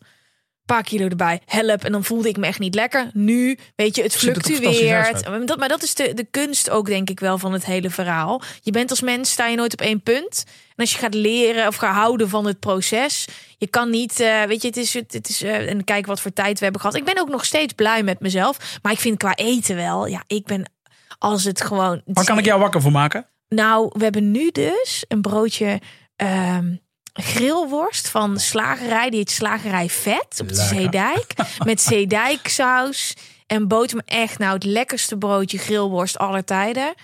Paar 0.69 0.83
kilo 0.83 1.09
erbij, 1.09 1.41
help. 1.45 1.85
En 1.85 1.93
dan 1.93 2.05
voelde 2.05 2.29
ik 2.29 2.37
me 2.37 2.47
echt 2.47 2.59
niet 2.59 2.75
lekker. 2.75 3.11
Nu, 3.12 3.59
weet 3.77 3.97
je, 3.97 4.03
het 4.03 4.12
er 4.12 4.19
fluctueert. 4.19 5.25
Dat, 5.47 5.59
maar 5.59 5.69
dat 5.69 5.83
is 5.83 5.95
de, 5.95 6.14
de 6.14 6.27
kunst 6.31 6.71
ook, 6.71 6.87
denk 6.87 7.11
ik 7.11 7.21
wel, 7.21 7.39
van 7.39 7.53
het 7.53 7.64
hele 7.64 7.91
verhaal. 7.91 8.43
Je 8.61 8.71
bent 8.71 8.91
als 8.91 9.01
mens, 9.01 9.31
sta 9.31 9.47
je 9.47 9.57
nooit 9.57 9.73
op 9.73 9.81
één 9.81 10.03
punt. 10.03 10.45
En 10.47 10.75
als 10.77 10.93
je 10.93 10.99
gaat 10.99 11.14
leren 11.14 11.66
of 11.66 11.77
gaat 11.77 11.95
houden 11.95 12.29
van 12.29 12.47
het 12.47 12.59
proces. 12.59 13.27
Je 13.59 13.66
kan 13.66 13.91
niet, 13.91 14.21
eh, 14.21 14.43
weet 14.43 14.62
je, 14.62 14.69
het 14.69 14.77
is, 14.77 14.95
het 14.95 15.29
is 15.29 15.43
eh, 15.43 15.71
en 15.71 15.85
kijk 15.85 16.07
wat 16.07 16.21
voor 16.21 16.33
tijd 16.33 16.59
we 16.59 16.64
hebben 16.64 16.81
gehad. 16.81 16.97
Ik 16.97 17.05
ben 17.05 17.21
ook 17.21 17.29
nog 17.29 17.45
steeds 17.45 17.73
blij 17.73 18.03
met 18.03 18.21
mezelf. 18.21 18.79
Maar 18.83 18.93
ik 18.93 19.01
vind 19.01 19.19
qua 19.19 19.35
eten 19.35 19.77
wel, 19.77 20.07
ja, 20.07 20.23
ik 20.27 20.45
ben 20.45 20.71
als 21.19 21.45
het 21.45 21.61
gewoon. 21.61 22.03
Waar 22.05 22.25
kan 22.25 22.39
ik 22.39 22.45
jou 22.45 22.61
wakker 22.61 22.81
voor 22.81 22.93
maken? 22.93 23.27
Nou, 23.49 23.91
we 23.93 24.05
hebben 24.05 24.31
nu 24.31 24.51
dus 24.51 25.05
een 25.09 25.21
broodje 25.21 25.81
ehm 26.16 26.75
grillworst 27.23 28.09
van 28.09 28.39
slagerij. 28.41 29.11
Die 29.11 29.19
heet 29.19 29.31
Slagerij 29.31 29.89
Vet 29.89 30.41
op 30.41 30.49
de 30.49 30.55
Lekker. 30.55 30.77
Zeedijk. 30.77 31.35
Met 31.64 31.81
zeedijksaus 31.81 33.14
en 33.47 33.69
boter. 33.69 34.03
Echt 34.05 34.39
nou 34.39 34.55
het 34.55 34.64
lekkerste 34.64 35.16
broodje 35.19 35.59
grillworst 35.59 36.19
aller 36.19 36.45
tijden. 36.45 36.95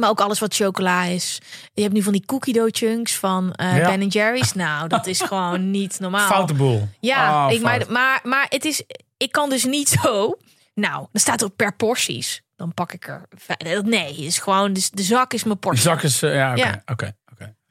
Maar 0.00 0.08
ook 0.10 0.20
alles 0.20 0.38
wat 0.38 0.54
chocola 0.54 1.04
is. 1.04 1.38
Je 1.72 1.82
hebt 1.82 1.94
nu 1.94 2.02
van 2.02 2.12
die 2.12 2.24
cookie 2.26 2.52
dough 2.54 2.76
chunks 2.76 3.14
van 3.16 3.52
eh 3.52 3.76
Ja. 3.76 3.96
Ben 3.96 4.06
Jerry's. 4.06 4.52
Nou, 4.52 4.88
dat 4.88 5.06
is 5.06 5.20
gewoon 5.20 5.70
niet 5.70 6.00
normaal. 6.00 6.26
Foute 6.28 6.54
boel. 6.54 6.88
Ja, 7.00 7.46
Oh, 7.46 7.52
ik, 7.52 7.60
maar, 7.62 7.76
fout. 7.78 7.88
maar, 7.90 8.20
maar 8.22 8.46
het 8.48 8.64
is, 8.64 8.82
ik 9.16 9.32
kan 9.32 9.50
dus 9.50 9.64
niet 9.64 9.88
zo. 9.88 10.36
Nou, 10.74 10.96
dan 11.12 11.20
staat 11.20 11.42
er 11.42 11.50
per 11.50 11.76
porties. 11.76 12.42
Dan 12.56 12.74
pak 12.74 12.92
ik 12.92 13.08
er. 13.08 13.28
Nee, 13.82 14.16
is 14.16 14.38
gewoon. 14.38 14.72
Dus 14.72 14.90
de 14.90 15.02
zak 15.02 15.32
is 15.32 15.42
mijn 15.44 15.54
De 15.54 15.60
portie. 15.60 15.82
zak 15.82 16.02
is... 16.02 16.22
eh, 16.22 16.34
ja, 16.34 16.50
oké. 16.52 16.60
Ja. 16.62 16.82
oké, 16.86 17.16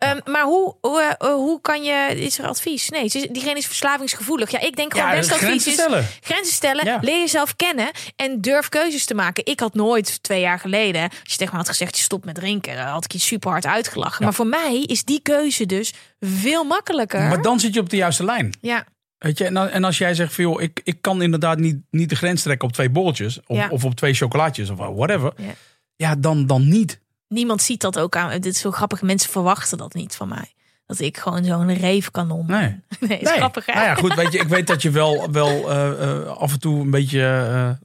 Ehm, 0.02 0.20
maar 0.26 0.44
hoe, 0.44 0.76
hoe, 0.82 1.16
eh, 1.18 1.34
hoe 1.34 1.62
kan 1.62 1.84
je. 1.84 2.14
Is 2.16 2.40
er 2.40 2.48
advies? 2.48 2.90
Nee, 2.90 3.10
diegene 3.32 3.58
is 3.58 3.66
verslavingsgevoelig. 3.66 4.52
Ja, 4.52 4.60
ik 4.60 4.76
denk 4.76 4.94
gewoon 4.94 5.08
Ja, 5.10 5.16
best 5.16 5.32
advies 5.32 5.48
grenzen 5.48 5.72
is. 5.72 5.78
stellen. 5.78 6.06
Grenzen 6.22 6.54
stellen. 6.54 6.86
Ja. 6.86 6.98
Leer 7.02 7.20
jezelf 7.20 7.56
kennen. 7.56 7.92
En 8.16 8.42
durf 8.42 8.70
keuzes 8.70 9.06
te 9.06 9.14
maken. 9.14 9.46
Ik 9.46 9.60
had 9.60 9.74
nooit 9.74 10.24
twee 10.24 10.42
jaar 10.42 10.60
geleden. 10.60 11.02
Als 11.02 11.32
je 11.32 11.38
tegen 11.38 11.52
me 11.54 11.58
had 11.60 11.70
gezegd: 11.70 11.98
je 11.98 12.04
stopt 12.04 12.26
met 12.26 12.36
drinken. 12.36 12.76
dan 12.76 12.86
had 12.86 13.04
ik 13.06 13.12
je 13.12 13.20
super 13.20 13.50
hard 13.52 13.66
uitgelachen. 13.66 14.24
Maar 14.24 14.34
voor 14.34 14.48
mij 14.48 14.84
is 14.86 15.04
die 15.04 15.20
keuze 15.22 15.66
dus 15.66 15.94
veel 16.20 16.64
makkelijker. 16.64 17.22
Maar 17.22 17.42
dan 17.42 17.60
zit 17.60 17.74
je 17.74 17.80
op 17.80 17.90
de 17.90 17.96
juiste 17.98 18.24
lijn. 18.24 18.58
ja, 18.62 18.86
Weet 19.18 19.38
je, 19.38 19.46
en, 19.46 19.84
als 19.84 19.98
jij 19.98 20.14
zegt 20.14 20.34
van 20.34 20.44
joh, 20.44 20.62
ik, 20.62 20.82
ik 20.84 20.98
kan 21.02 21.22
inderdaad 21.22 21.58
niet, 21.58 21.78
niet 21.90 22.10
de 22.10 22.16
grens 22.16 22.42
trekken 22.42 22.68
op 22.68 22.74
twee 22.74 22.90
bolletjes. 22.90 23.40
Of, 23.48 23.70
of 23.70 23.86
op 23.86 23.96
twee 23.96 24.14
chocolaatjes 24.14 24.70
of 24.70 24.78
whatever. 24.78 25.34
Ja. 25.38 25.54
Ja, 25.96 26.16
dan, 26.16 26.46
dan 26.48 26.68
niet. 26.70 27.00
Niemand 27.32 27.62
ziet 27.62 27.82
dat 27.82 28.00
ook 28.00 28.16
aan. 28.16 28.30
Dit 28.30 28.46
is 28.46 28.60
zo 28.60 28.72
grappig. 28.72 29.02
Mensen 29.02 29.30
verwachten 29.32 29.78
dat 29.78 29.94
niet 29.94 30.16
van 30.16 30.28
mij. 30.28 30.54
Dat 30.86 31.00
ik 31.00 31.18
gewoon 31.18 31.44
zo'n 31.44 31.74
reefkanon. 31.74 32.44
Nee. 32.48 32.80
nee 33.00 33.20
is 33.20 33.32
grappig 33.32 33.66
hè? 33.66 33.74
Nou 33.74 33.86
ja, 33.86 33.96
goed, 33.96 34.14
weet 34.14 34.32
je, 34.32 34.40
ik 34.40 34.48
weet 34.48 34.68
dat 34.68 34.82
je 34.82 34.90
wel, 34.90 35.32
wel 35.32 35.70
eh, 35.72 36.10
eh, 36.12 36.28
af 36.28 36.52
en 36.54 36.60
toe 36.60 36.82
een 36.82 36.90
beetje 36.92 37.22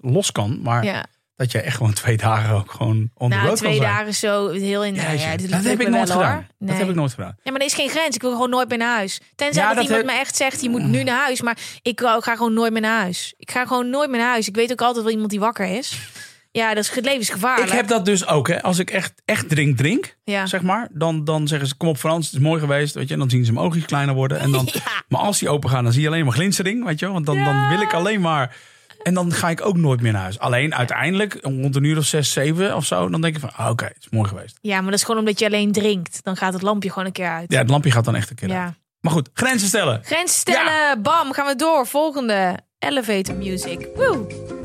eh, 0.03 0.11
los 0.13 0.33
kan. 0.33 0.61
Maar 0.63 0.85
Ja. 0.85 1.05
dat 1.37 1.53
je 1.53 1.61
echt 1.61 1.77
gewoon 1.77 1.93
twee 1.93 2.17
dagen 2.17 2.55
ook 2.55 2.71
gewoon 2.71 3.11
on 3.15 3.31
the 3.31 3.37
Nou, 3.37 3.57
twee 3.57 3.79
kan 3.79 3.87
dagen 3.87 4.15
zo 4.15 4.49
heel 4.51 4.85
in. 4.85 4.95
Ja, 4.95 5.37
dat 5.37 5.65
heb 5.65 5.81
ik 5.81 5.89
nooit 5.89 6.09
wel, 6.09 6.17
gedaan. 6.17 6.47
Dat 6.59 6.69
Nee. 6.69 6.77
heb 6.79 6.89
ik 6.89 6.95
nooit 6.95 7.11
gedaan. 7.15 7.37
Ja, 7.43 7.51
maar 7.51 7.61
er 7.61 7.67
is 7.67 7.75
geen 7.75 7.89
grens. 7.89 8.15
Ik 8.15 8.23
wil 8.23 8.31
gewoon 8.33 8.51
nooit 8.51 8.69
meer 8.69 8.79
naar 8.79 8.95
huis. 8.97 9.21
Tenzij 9.35 9.63
Ja, 9.63 9.69
dat, 9.69 9.77
dat 9.77 9.85
iemand 9.85 10.07
heb- 10.07 10.15
me 10.15 10.21
echt 10.21 10.37
zegt, 10.37 10.63
je 10.63 10.69
moet 10.71 10.83
nu 10.83 11.03
naar 11.03 11.21
huis. 11.25 11.41
Maar 11.43 11.59
ik 11.83 12.01
ga 12.01 12.37
gewoon 12.37 12.55
nooit 12.55 12.73
meer 12.73 12.81
naar 12.83 13.01
huis. 13.01 13.35
Ik 13.37 13.51
ga 13.51 13.67
gewoon 13.67 13.91
nooit 13.91 14.11
meer 14.11 14.19
naar 14.21 14.31
huis. 14.31 14.49
Ik 14.49 14.55
weet 14.55 14.73
ook 14.73 14.83
altijd 14.83 15.05
wel 15.05 15.13
iemand 15.13 15.31
die 15.31 15.41
wakker 15.41 15.67
is. 15.67 15.99
Ja, 16.57 16.75
dat 16.75 16.85
is 16.85 16.95
levensgevaarlijk. 16.95 17.69
Ik 17.71 17.77
heb 17.77 17.89
dat 17.89 18.05
dus 18.05 18.27
ook. 18.27 18.49
Hè. 18.49 18.63
Als 18.63 18.79
ik 18.79 18.91
echt, 18.91 19.13
echt 19.25 19.49
drink, 19.49 19.77
drink, 19.77 20.17
Ja. 20.25 20.47
zeg 20.47 20.63
maar. 20.63 20.89
Dan, 20.93 21.25
dan 21.25 21.49
zeggen 21.49 21.69
ze, 21.69 21.75
kom 21.77 21.89
op 21.89 21.97
Frans, 21.97 22.27
het 22.27 22.35
is 22.35 22.41
mooi 22.41 22.61
geweest. 22.61 22.95
Weet 22.95 23.07
je, 23.09 23.13
en 23.13 23.21
dan 23.21 23.31
zien 23.31 23.45
ze 23.45 23.53
mijn 23.53 23.65
oogjes 23.67 23.85
kleiner 23.85 24.15
worden. 24.15 24.39
En 24.39 24.51
dan, 24.53 24.69
Ja. 24.73 24.81
Maar 25.09 25.21
als 25.21 25.39
die 25.39 25.49
open 25.49 25.71
gaan, 25.71 25.85
dan 25.85 25.93
zie 25.93 26.03
je 26.03 26.09
alleen 26.09 26.25
maar 26.25 26.35
glinstering. 26.35 26.85
Weet 26.85 26.99
je, 26.99 27.09
want 27.09 27.27
dan, 27.27 27.45
dan 27.45 27.69
wil 27.69 27.81
ik 27.81 27.93
alleen 27.95 28.21
maar... 28.21 28.57
En 29.03 29.15
dan 29.15 29.33
ga 29.33 29.51
ik 29.51 29.67
ook 29.67 29.77
nooit 29.77 30.01
meer 30.01 30.13
naar 30.13 30.23
huis. 30.23 30.39
Alleen 30.39 30.75
uiteindelijk, 30.75 31.39
rond 31.41 31.77
een 31.77 31.85
uur 31.85 31.97
of 31.99 32.05
zes, 32.05 32.33
zeven 32.33 32.77
of 32.77 32.85
zo... 32.85 33.09
dan 33.09 33.21
denk 33.21 33.35
ik 33.35 33.41
van, 33.41 33.53
ah, 33.55 33.71
oké, 33.71 33.85
het 33.85 33.97
is 34.01 34.09
mooi 34.11 34.29
geweest. 34.29 34.59
Ja, 34.61 34.77
maar 34.81 34.91
dat 34.91 34.95
is 34.99 35.05
gewoon 35.05 35.21
omdat 35.21 35.39
je 35.39 35.47
alleen 35.47 35.73
drinkt. 35.73 36.21
Dan 36.23 36.37
gaat 36.37 36.53
het 36.53 36.63
lampje 36.63 36.89
gewoon 36.91 37.07
een 37.07 37.13
keer 37.13 37.29
uit. 37.29 37.53
Ja, 37.53 37.59
het 37.59 37.71
lampje 37.71 37.91
gaat 37.91 38.05
dan 38.05 38.15
echt 38.17 38.31
een 38.31 38.37
keer 38.37 38.53
uit. 38.53 38.73
Maar 39.01 39.13
goed, 39.13 39.29
grenzen 39.35 39.69
stellen. 39.69 40.01
Grens 40.05 40.39
stellen. 40.39 41.03
Bam, 41.03 41.33
gaan 41.33 41.47
we 41.47 41.57
door. 41.57 41.87
Volgende. 41.87 42.59
Elevator 42.79 43.35
music. 43.35 43.89
Woe. 43.97 44.56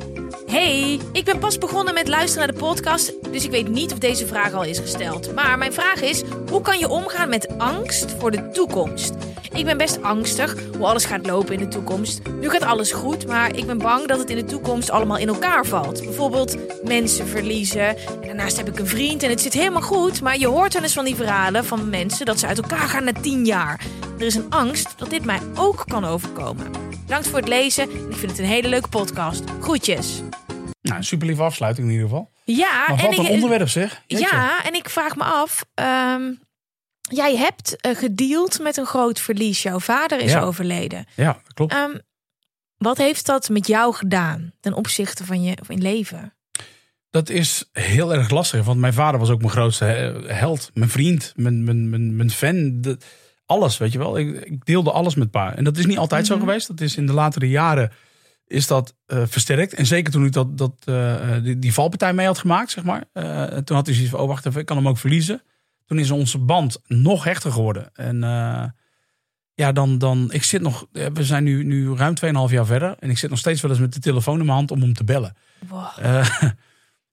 Hey, 0.51 0.99
ik 1.11 1.25
ben 1.25 1.39
pas 1.39 1.57
begonnen 1.57 1.93
met 1.93 2.07
luisteren 2.07 2.47
naar 2.47 2.55
de 2.55 2.63
podcast, 2.63 3.13
dus 3.31 3.43
ik 3.43 3.51
weet 3.51 3.67
niet 3.67 3.91
of 3.91 3.97
deze 3.97 4.27
vraag 4.27 4.53
al 4.53 4.63
is 4.63 4.79
gesteld. 4.79 5.33
Maar 5.33 5.57
mijn 5.57 5.73
vraag 5.73 6.01
is: 6.01 6.23
hoe 6.49 6.61
kan 6.61 6.79
je 6.79 6.89
omgaan 6.89 7.29
met 7.29 7.57
angst 7.57 8.15
voor 8.17 8.31
de 8.31 8.49
toekomst? 8.49 9.13
Ik 9.53 9.65
ben 9.65 9.77
best 9.77 10.01
angstig 10.01 10.55
hoe 10.77 10.85
alles 10.85 11.05
gaat 11.05 11.25
lopen 11.25 11.53
in 11.53 11.59
de 11.59 11.67
toekomst. 11.67 12.21
Nu 12.39 12.49
gaat 12.49 12.63
alles 12.63 12.91
goed, 12.91 13.27
maar 13.27 13.55
ik 13.55 13.65
ben 13.65 13.77
bang 13.77 14.07
dat 14.07 14.19
het 14.19 14.29
in 14.29 14.35
de 14.35 14.43
toekomst 14.43 14.89
allemaal 14.89 15.17
in 15.17 15.27
elkaar 15.27 15.65
valt. 15.65 16.03
Bijvoorbeeld 16.03 16.57
mensen 16.83 17.27
verliezen. 17.27 17.87
En 17.97 18.25
daarnaast 18.25 18.57
heb 18.57 18.67
ik 18.67 18.79
een 18.79 18.87
vriend 18.87 19.23
en 19.23 19.29
het 19.29 19.41
zit 19.41 19.53
helemaal 19.53 19.81
goed. 19.81 20.21
Maar 20.21 20.37
je 20.37 20.47
hoort 20.47 20.73
wel 20.73 20.83
eens 20.83 20.93
van 20.93 21.05
die 21.05 21.15
verhalen 21.15 21.65
van 21.65 21.89
mensen 21.89 22.25
dat 22.25 22.39
ze 22.39 22.47
uit 22.47 22.61
elkaar 22.61 22.87
gaan 22.89 23.03
na 23.03 23.13
tien 23.21 23.45
jaar. 23.45 23.85
Er 24.19 24.25
is 24.25 24.35
een 24.35 24.49
angst 24.49 24.93
dat 24.97 25.09
dit 25.09 25.25
mij 25.25 25.39
ook 25.55 25.83
kan 25.87 26.05
overkomen. 26.05 26.90
Bedankt 27.11 27.31
voor 27.31 27.39
het 27.39 27.49
lezen. 27.49 28.09
Ik 28.09 28.15
vind 28.15 28.31
het 28.31 28.39
een 28.39 28.45
hele 28.45 28.67
leuke 28.67 28.87
podcast. 28.87 29.43
Groetjes. 29.61 30.21
Nou, 30.81 30.97
een 30.97 31.03
super 31.03 31.27
lieve 31.27 31.41
afsluiting 31.41 31.87
in 31.87 31.93
ieder 31.93 32.07
geval. 32.09 32.31
Ja, 32.43 32.85
Maar 32.87 32.99
en 32.99 33.05
wat 33.05 33.17
een 33.17 33.25
ik, 33.25 33.31
onderwerp 33.31 33.69
zeg. 33.69 34.01
Jeetje. 34.07 34.27
ja, 34.31 34.63
en 34.65 34.73
ik 34.73 34.89
vraag 34.89 35.15
me 35.15 35.23
af. 35.23 35.65
ehm, 35.73 36.31
jij 37.01 37.35
hebt 37.35 37.81
eh, 37.81 37.95
gedeeld 37.95 38.59
met 38.59 38.77
een 38.77 38.85
groot 38.85 39.19
verlies. 39.19 39.61
Jouw 39.61 39.79
vader 39.79 40.19
is 40.19 40.31
Ja. 40.31 40.41
overleden. 40.41 41.05
Ja, 41.15 41.33
dat 41.43 41.53
klopt. 41.53 41.73
Ehm, 41.73 41.97
wat 42.77 42.97
heeft 42.97 43.25
dat 43.25 43.49
met 43.49 43.67
jou 43.67 43.93
gedaan 43.93 44.51
ten 44.59 44.73
opzichte 44.73 45.25
van 45.25 45.43
je 45.43 45.57
van 45.63 45.75
je 45.75 45.81
leven? 45.81 46.33
Dat 47.09 47.29
is 47.29 47.69
heel 47.71 48.13
erg 48.13 48.29
lastig. 48.29 48.65
Want 48.65 48.79
mijn 48.79 48.93
vader 48.93 49.19
was 49.19 49.29
ook 49.29 49.39
mijn 49.39 49.51
grootste 49.51 49.85
he- 49.85 50.33
held. 50.33 50.71
Mijn 50.73 50.89
vriend, 50.89 51.33
mijn, 51.35 51.63
mijn, 51.63 51.89
mijn, 51.89 52.15
mijn 52.15 52.31
fan. 52.31 52.81
Alles, 53.51 53.77
weet 53.77 53.91
je 53.91 53.97
wel. 53.97 54.17
Ik, 54.17 54.45
ik 54.45 54.65
deelde 54.65 54.91
alles 54.91 55.15
met 55.15 55.31
pa. 55.31 55.55
En 55.55 55.63
dat 55.63 55.77
is 55.77 55.85
niet 55.85 55.97
altijd 55.97 56.25
zo 56.25 56.39
geweest. 56.39 56.67
Dat 56.67 56.81
is 56.81 56.97
in 56.97 57.05
de 57.05 57.13
latere 57.13 57.49
jaren 57.49 57.91
is 58.47 58.67
dat 58.67 58.95
eh, 59.05 59.23
versterkt. 59.25 59.73
En 59.73 59.85
zeker 59.85 60.11
toen 60.11 60.25
ik 60.25 60.31
dat, 60.31 60.57
dat, 60.57 60.73
eh, 60.85 61.35
die, 61.43 61.59
die 61.59 61.73
valpartij 61.73 62.13
mee 62.13 62.25
had 62.25 62.37
gemaakt, 62.37 62.71
zeg 62.71 62.83
maar. 62.83 63.03
eh, 63.13 63.43
toen 63.43 63.75
had 63.75 63.85
hij 63.85 63.95
zoiets 63.95 64.11
van, 64.11 64.19
oh 64.19 64.27
wacht 64.27 64.45
even, 64.45 64.59
ik 64.59 64.65
kan 64.65 64.77
hem 64.77 64.87
ook 64.87 64.97
verliezen. 64.97 65.41
Toen 65.85 65.99
is 65.99 66.11
onze 66.11 66.37
band 66.37 66.81
nog 66.87 67.23
hechter 67.23 67.51
geworden. 67.51 67.89
En 67.93 68.19
ja, 69.53 69.71
dan, 69.71 69.97
dan, 69.97 70.31
ik 70.31 70.43
zit 70.43 70.61
nog, 70.61 70.87
we 70.91 71.23
zijn 71.23 71.43
nu, 71.43 71.63
nu 71.63 71.95
ruim 71.95 72.13
2,5 72.47 72.53
jaar 72.53 72.65
verder. 72.65 72.95
En 72.99 73.09
ik 73.09 73.17
zit 73.17 73.29
nog 73.29 73.39
steeds 73.39 73.61
wel 73.61 73.71
eens 73.71 73.79
met 73.79 73.93
de 73.93 73.99
telefoon 73.99 74.39
in 74.39 74.45
mijn 74.45 74.57
hand 74.57 74.71
om 74.71 74.81
hem 74.81 74.93
te 74.93 75.03
bellen. 75.03 75.35
Wow. 75.67 75.97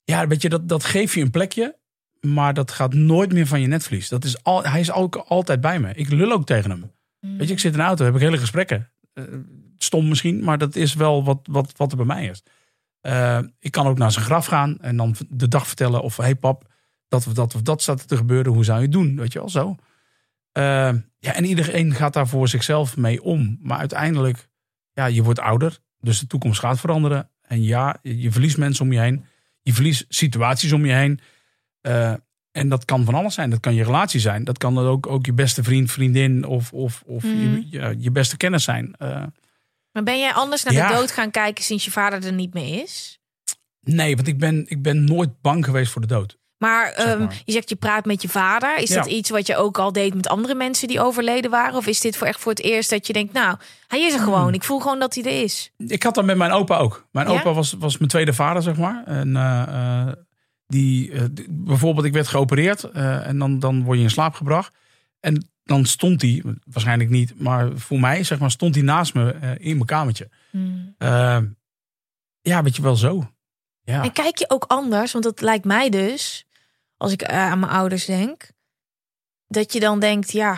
Ja, 0.04 0.26
weet 0.26 0.42
je, 0.42 0.48
dat, 0.48 0.68
dat 0.68 0.84
geeft 0.84 1.14
je 1.14 1.20
een 1.20 1.30
plekje. 1.30 1.78
Maar 2.20 2.54
dat 2.54 2.70
gaat 2.70 2.94
nooit 2.94 3.32
meer 3.32 3.46
van 3.46 3.60
je 3.60 3.66
netvlies. 3.66 4.08
Dat 4.08 4.24
is 4.24 4.42
al, 4.42 4.64
hij 4.64 4.80
is 4.80 4.92
ook 4.92 5.16
altijd 5.16 5.60
bij 5.60 5.80
me. 5.80 5.94
Ik 5.94 6.10
lul 6.10 6.32
ook 6.32 6.46
tegen 6.46 6.70
hem. 6.70 6.90
Weet 7.20 7.46
je, 7.46 7.52
ik 7.52 7.60
zit 7.60 7.72
in 7.72 7.78
de 7.78 7.84
auto, 7.84 8.04
heb 8.04 8.14
ik 8.14 8.20
hele 8.20 8.38
gesprekken. 8.38 8.88
Eh, 9.12 9.24
stom 9.78 10.08
misschien, 10.08 10.44
maar 10.44 10.58
dat 10.58 10.76
is 10.76 10.94
wel 10.94 11.24
wat, 11.24 11.38
wat, 11.50 11.72
wat 11.76 11.90
er 11.90 11.96
bij 11.96 12.06
mij 12.06 12.26
is. 12.26 12.42
Eh, 13.00 13.38
ik 13.58 13.70
kan 13.70 13.86
ook 13.86 13.98
naar 13.98 14.12
zijn 14.12 14.24
graf 14.24 14.46
gaan 14.46 14.80
en 14.80 14.96
dan 14.96 15.16
de 15.28 15.48
dag 15.48 15.66
vertellen 15.66 16.02
of... 16.02 16.16
hey 16.16 16.34
pap, 16.34 16.66
dat 17.08 17.26
of 17.26 17.32
dat 17.32 17.54
of 17.54 17.62
dat 17.62 17.82
staat 17.82 18.08
te 18.08 18.16
gebeuren. 18.16 18.52
Hoe 18.52 18.64
zou 18.64 18.78
je 18.78 18.84
het 18.84 18.92
doen? 18.92 19.16
Weet 19.16 19.32
je 19.32 19.38
wel, 19.38 19.48
zo. 19.48 19.76
Eh, 20.52 20.62
ja, 21.18 21.34
en 21.34 21.44
iedereen 21.44 21.94
gaat 21.94 22.12
daar 22.12 22.28
voor 22.28 22.48
zichzelf 22.48 22.96
mee 22.96 23.22
om. 23.22 23.58
Maar 23.62 23.78
uiteindelijk, 23.78 24.48
ja, 24.92 25.06
je 25.06 25.22
wordt 25.22 25.40
ouder. 25.40 25.78
Dus 26.00 26.20
de 26.20 26.26
toekomst 26.26 26.60
gaat 26.60 26.80
veranderen. 26.80 27.30
En 27.42 27.62
ja, 27.62 27.96
je 28.02 28.20
je 28.20 28.32
verliest 28.32 28.58
mensen 28.58 28.84
om 28.84 28.92
je 28.92 29.00
heen. 29.00 29.24
Je 29.62 29.72
verliest 29.72 30.04
situaties 30.08 30.72
om 30.72 30.86
je 30.86 30.92
heen. 30.92 31.20
Eh, 31.88 32.12
en 32.52 32.68
dat 32.68 32.84
kan 32.84 33.04
van 33.04 33.14
alles 33.14 33.34
zijn. 33.34 33.50
Dat 33.50 33.60
kan 33.60 33.74
je 33.74 33.84
relatie 33.84 34.20
zijn. 34.20 34.44
Dat 34.44 34.58
kan 34.58 34.78
ook, 34.78 35.06
ook 35.06 35.26
je 35.26 35.32
beste 35.32 35.62
vriend, 35.62 35.90
vriendin 35.90 36.44
of, 36.46 36.72
of, 36.72 37.02
of 37.06 37.22
Mhm. 37.22 37.36
je, 37.36 37.66
ja, 37.70 37.94
je 37.98 38.10
beste 38.10 38.36
kennis 38.36 38.64
zijn. 38.64 38.94
Eh, 38.98 39.22
Maar 39.92 40.02
ben 40.02 40.18
jij 40.18 40.32
anders 40.32 40.62
naar 40.64 40.74
Ja. 40.74 40.88
de 40.88 40.94
dood 40.94 41.10
gaan 41.10 41.30
kijken 41.30 41.64
sinds 41.64 41.84
je 41.84 41.90
vader 41.90 42.24
er 42.26 42.32
niet 42.32 42.54
meer 42.54 42.82
is? 42.82 43.18
nee, 43.80 44.16
want 44.16 44.28
ik 44.28 44.38
ben, 44.38 44.64
ik 44.68 44.82
ben 44.82 45.04
nooit 45.04 45.40
bang 45.40 45.64
geweest 45.64 45.92
voor 45.92 46.00
de 46.00 46.06
dood. 46.06 46.36
Maar, 46.58 46.92
Zeg 46.96 47.06
ehm, 47.06 47.26
je 47.44 47.52
zegt 47.52 47.68
je 47.68 47.76
praat 47.76 48.04
met 48.04 48.22
je 48.22 48.28
vader. 48.28 48.76
Is 48.78 48.88
Ja. 48.88 48.94
dat 48.94 49.06
iets 49.06 49.30
wat 49.30 49.46
je 49.46 49.56
ook 49.56 49.78
al 49.78 49.92
deed 49.92 50.14
met 50.14 50.28
andere 50.28 50.54
mensen 50.54 50.88
die 50.88 51.00
overleden 51.00 51.50
waren? 51.50 51.74
Of 51.74 51.86
is 51.86 52.00
dit 52.00 52.16
voor 52.16 52.26
echt 52.26 52.40
voor 52.40 52.52
het 52.52 52.62
eerst 52.62 52.90
dat 52.90 53.06
je 53.06 53.12
denkt, 53.12 53.32
nou, 53.32 53.56
hij 53.86 54.00
is 54.00 54.12
er 54.12 54.20
Hmm. 54.20 54.28
gewoon. 54.32 54.54
Ik 54.54 54.64
voel 54.64 54.80
gewoon 54.80 54.98
dat 54.98 55.14
hij 55.14 55.24
er 55.24 55.42
is. 55.42 55.70
Ik 55.76 56.02
had 56.02 56.14
dat 56.14 56.24
met 56.24 56.36
mijn 56.36 56.50
opa 56.52 56.76
ook. 56.76 57.06
Mijn 57.12 57.30
Ja? 57.30 57.32
opa 57.40 57.52
was, 57.52 57.72
was 57.78 57.98
mijn 57.98 58.10
tweede 58.10 58.32
vader, 58.32 58.62
zeg 58.62 58.76
maar. 58.76 59.02
En 59.06 59.36
eh, 59.36 60.08
die, 60.68 61.12
eh, 61.12 61.24
bijvoorbeeld, 61.48 62.06
ik 62.06 62.12
werd 62.12 62.28
geopereerd 62.28 62.84
eh, 62.84 63.26
en 63.26 63.38
dan, 63.38 63.58
dan 63.58 63.82
word 63.82 63.98
je 63.98 64.04
in 64.04 64.10
slaap 64.10 64.34
gebracht. 64.34 64.74
En 65.20 65.48
dan 65.68 65.84
stond 65.84 66.22
hij, 66.22 66.42
waarschijnlijk 66.64 67.10
niet, 67.10 67.40
maar 67.40 67.78
voor 67.78 68.00
mij, 68.00 68.24
zeg 68.24 68.38
maar, 68.38 68.50
stond 68.50 68.74
hij 68.74 68.84
naast 68.84 69.14
me 69.14 69.30
eh, 69.32 69.50
in 69.58 69.74
mijn 69.74 69.84
kamertje. 69.84 70.28
Eh, 70.98 71.38
ja, 72.40 72.62
weet 72.62 72.76
je 72.76 72.82
wel 72.82 72.96
zo. 72.96 73.32
Ja. 73.82 74.02
En 74.02 74.12
kijk 74.12 74.38
je 74.38 74.50
ook 74.50 74.64
anders, 74.64 75.12
want 75.12 75.24
dat 75.24 75.40
lijkt 75.40 75.64
mij 75.64 75.88
dus, 75.88 76.46
als 76.96 77.12
ik 77.12 77.24
aan 77.24 77.58
mijn 77.58 77.72
ouders 77.72 78.04
denk, 78.04 78.50
dat 79.46 79.72
je 79.72 79.80
dan 79.80 80.00
denkt, 80.00 80.32
ja, 80.32 80.56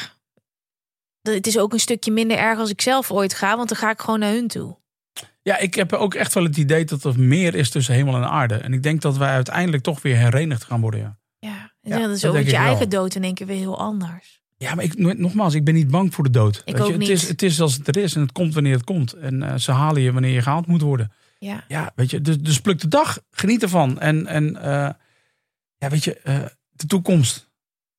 het 1.23 1.47
is 1.47 1.59
ook 1.59 1.73
een 1.73 1.81
stukje 1.81 2.13
minder 2.13 2.39
erg 2.39 2.59
als 2.59 2.71
ik 2.71 2.81
zelf 2.81 3.11
ooit 3.11 3.35
ga, 3.35 3.57
want 3.57 3.69
dan 3.69 3.79
ga 3.79 3.91
ik 3.91 4.01
gewoon 4.01 4.19
naar 4.19 4.33
hun 4.33 4.49
toe. 4.49 4.77
Ja, 5.43 5.59
ik 5.59 5.75
heb 5.75 5.93
ook 5.93 6.15
echt 6.15 6.35
wel 6.35 6.45
het 6.45 6.57
idee 6.57 6.85
dat 6.85 7.05
er 7.05 7.21
meer 7.21 7.55
is 7.55 7.71
tussen 7.71 7.95
hemel 7.95 8.15
en 8.15 8.29
aarde. 8.31 8.55
En 8.55 8.73
ik 8.73 8.83
denk 8.83 9.01
dat 9.01 9.17
wij 9.17 9.31
uiteindelijk 9.31 9.83
toch 9.83 10.03
weer 10.03 10.17
herenigd 10.17 10.65
gaan 10.65 10.81
worden, 10.81 11.01
ja. 11.01 11.19
Ja, 11.39 11.71
Ja, 11.81 11.99
dat 12.07 12.17
is 12.17 12.25
ook 12.25 12.37
je 12.37 12.45
wel. 12.51 12.61
eigen 12.61 12.89
dood 12.89 13.15
in 13.15 13.25
één 13.25 13.35
keer 13.35 13.47
weer 13.47 13.57
heel 13.57 13.79
anders. 13.79 14.43
Ja, 14.57 14.75
maar 14.75 14.85
ik, 14.85 14.99
nogmaals, 15.19 15.55
ik 15.55 15.65
ben 15.65 15.75
niet 15.75 15.89
bang 15.91 16.15
voor 16.15 16.25
de 16.25 16.31
dood. 16.31 16.63
Ik 16.65 16.73
Weet 16.73 16.81
ook 16.81 16.87
je, 16.87 16.93
het, 16.93 17.01
niet. 17.01 17.09
is, 17.11 17.29
het 17.29 17.43
is 17.43 17.61
als 17.61 17.75
het 17.77 17.89
er 17.89 17.97
is 18.03 18.15
en 18.15 18.21
het 18.21 18.33
komt 18.33 18.55
wanneer 18.55 18.73
het 18.75 18.85
komt. 18.85 19.13
En 19.13 19.43
eh, 19.43 19.57
ze 19.57 19.73
halen 19.73 20.03
je 20.03 20.13
wanneer 20.13 20.31
je 20.33 20.43
gehaald 20.43 20.67
moet 20.67 20.81
worden. 20.81 21.13
Ja. 21.39 21.65
Ja, 21.69 21.93
weet 21.95 22.11
je, 22.11 22.21
dus, 22.21 22.39
dus 22.41 22.61
pluk 22.61 22.81
de 22.81 22.89
dag, 22.89 23.19
geniet 23.31 23.63
ervan. 23.63 24.01
En, 24.01 24.27
en 24.27 24.63
eh, 24.63 24.91
ja, 25.77 25.89
weet 25.89 26.05
je, 26.05 26.17
eh, 26.19 26.39
de 26.71 26.87
toekomst. 26.87 27.51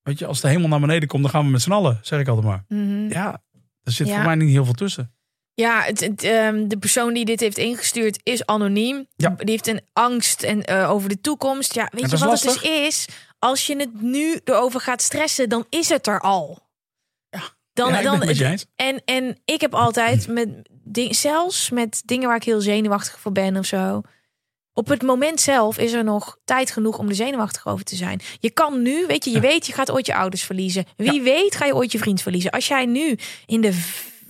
Weet 0.01 0.20
je, 0.20 0.26
als 0.26 0.41
de 0.41 0.47
hemel 0.49 0.68
naar 0.68 0.80
beneden 0.80 1.07
komt, 1.07 1.22
dan 1.24 1.32
gaan 1.32 1.45
we 1.45 1.51
met 1.51 1.62
z'n 1.62 1.72
allen, 1.72 1.99
zeg 2.01 2.20
ik 2.20 2.28
altijd 2.28 2.47
maar. 2.47 2.64
Mhm. 2.68 3.09
Ja, 3.09 3.41
er 3.84 3.91
zit 3.91 4.07
Ja. 4.07 4.16
voor 4.16 4.24
mij 4.26 4.36
niet 4.36 4.49
heel 4.49 4.66
veel 4.66 4.74
tussen. 4.74 5.14
Ja, 5.53 5.81
het, 5.81 5.99
het, 5.99 6.23
ehm, 6.23 6.67
de 6.67 6.77
persoon 6.77 7.13
die 7.13 7.25
dit 7.25 7.39
heeft 7.39 7.57
ingestuurd 7.57 8.19
is 8.23 8.45
anoniem. 8.45 9.07
Ja. 9.15 9.29
Die 9.29 9.49
heeft 9.49 9.67
een 9.67 9.81
angst 9.93 10.43
en, 10.43 10.63
eh, 10.63 10.91
over 10.91 11.09
de 11.09 11.21
toekomst. 11.21 11.73
Ja, 11.73 11.89
weet 11.91 12.11
je 12.11 12.17
wat 12.17 12.41
het 12.41 12.53
dus 12.53 12.61
is? 12.61 13.07
Als 13.39 13.67
je 13.67 13.75
het 13.75 14.01
nu 14.01 14.39
erover 14.43 14.79
gaat 14.79 15.01
stressen, 15.01 15.49
dan 15.49 15.65
is 15.69 15.89
het 15.89 16.07
er 16.07 16.19
al. 16.19 16.69
Ja. 17.29 17.41
Dan, 17.73 17.93
Ja, 17.93 18.01
dan. 18.01 18.21
En, 18.75 19.01
en 19.05 19.41
ik 19.45 19.61
heb 19.61 19.75
altijd, 19.75 20.27
met 20.27 20.49
ding, 20.83 21.15
zelfs 21.15 21.69
met 21.69 22.01
dingen 22.05 22.27
waar 22.27 22.37
ik 22.37 22.43
heel 22.43 22.61
zenuwachtig 22.61 23.19
voor 23.19 23.31
ben 23.31 23.57
of 23.57 23.65
zo. 23.65 24.01
Op 24.73 24.87
het 24.87 25.01
moment 25.01 25.41
zelf 25.41 25.77
is 25.77 25.93
er 25.93 26.03
nog 26.03 26.37
tijd 26.45 26.71
genoeg 26.71 26.97
om 26.97 27.09
er 27.09 27.15
zenuwachtig 27.15 27.67
over 27.67 27.85
te 27.85 27.95
zijn. 27.95 28.21
Je 28.39 28.49
kan 28.49 28.81
nu, 28.81 29.05
weet 29.07 29.25
je, 29.25 29.31
je 29.31 29.39
weet, 29.39 29.67
je 29.67 29.73
gaat 29.73 29.91
ooit 29.91 30.05
je 30.05 30.15
ouders 30.15 30.43
verliezen. 30.43 30.85
Wie 30.95 31.21
weet 31.21 31.55
ga 31.55 31.65
je 31.65 31.75
ooit 31.75 31.91
je 31.91 31.97
vriend 31.97 32.21
verliezen. 32.21 32.51
Als 32.51 32.67
jij 32.67 32.85
nu 32.85 33.17
in 33.45 33.61
de 33.61 33.73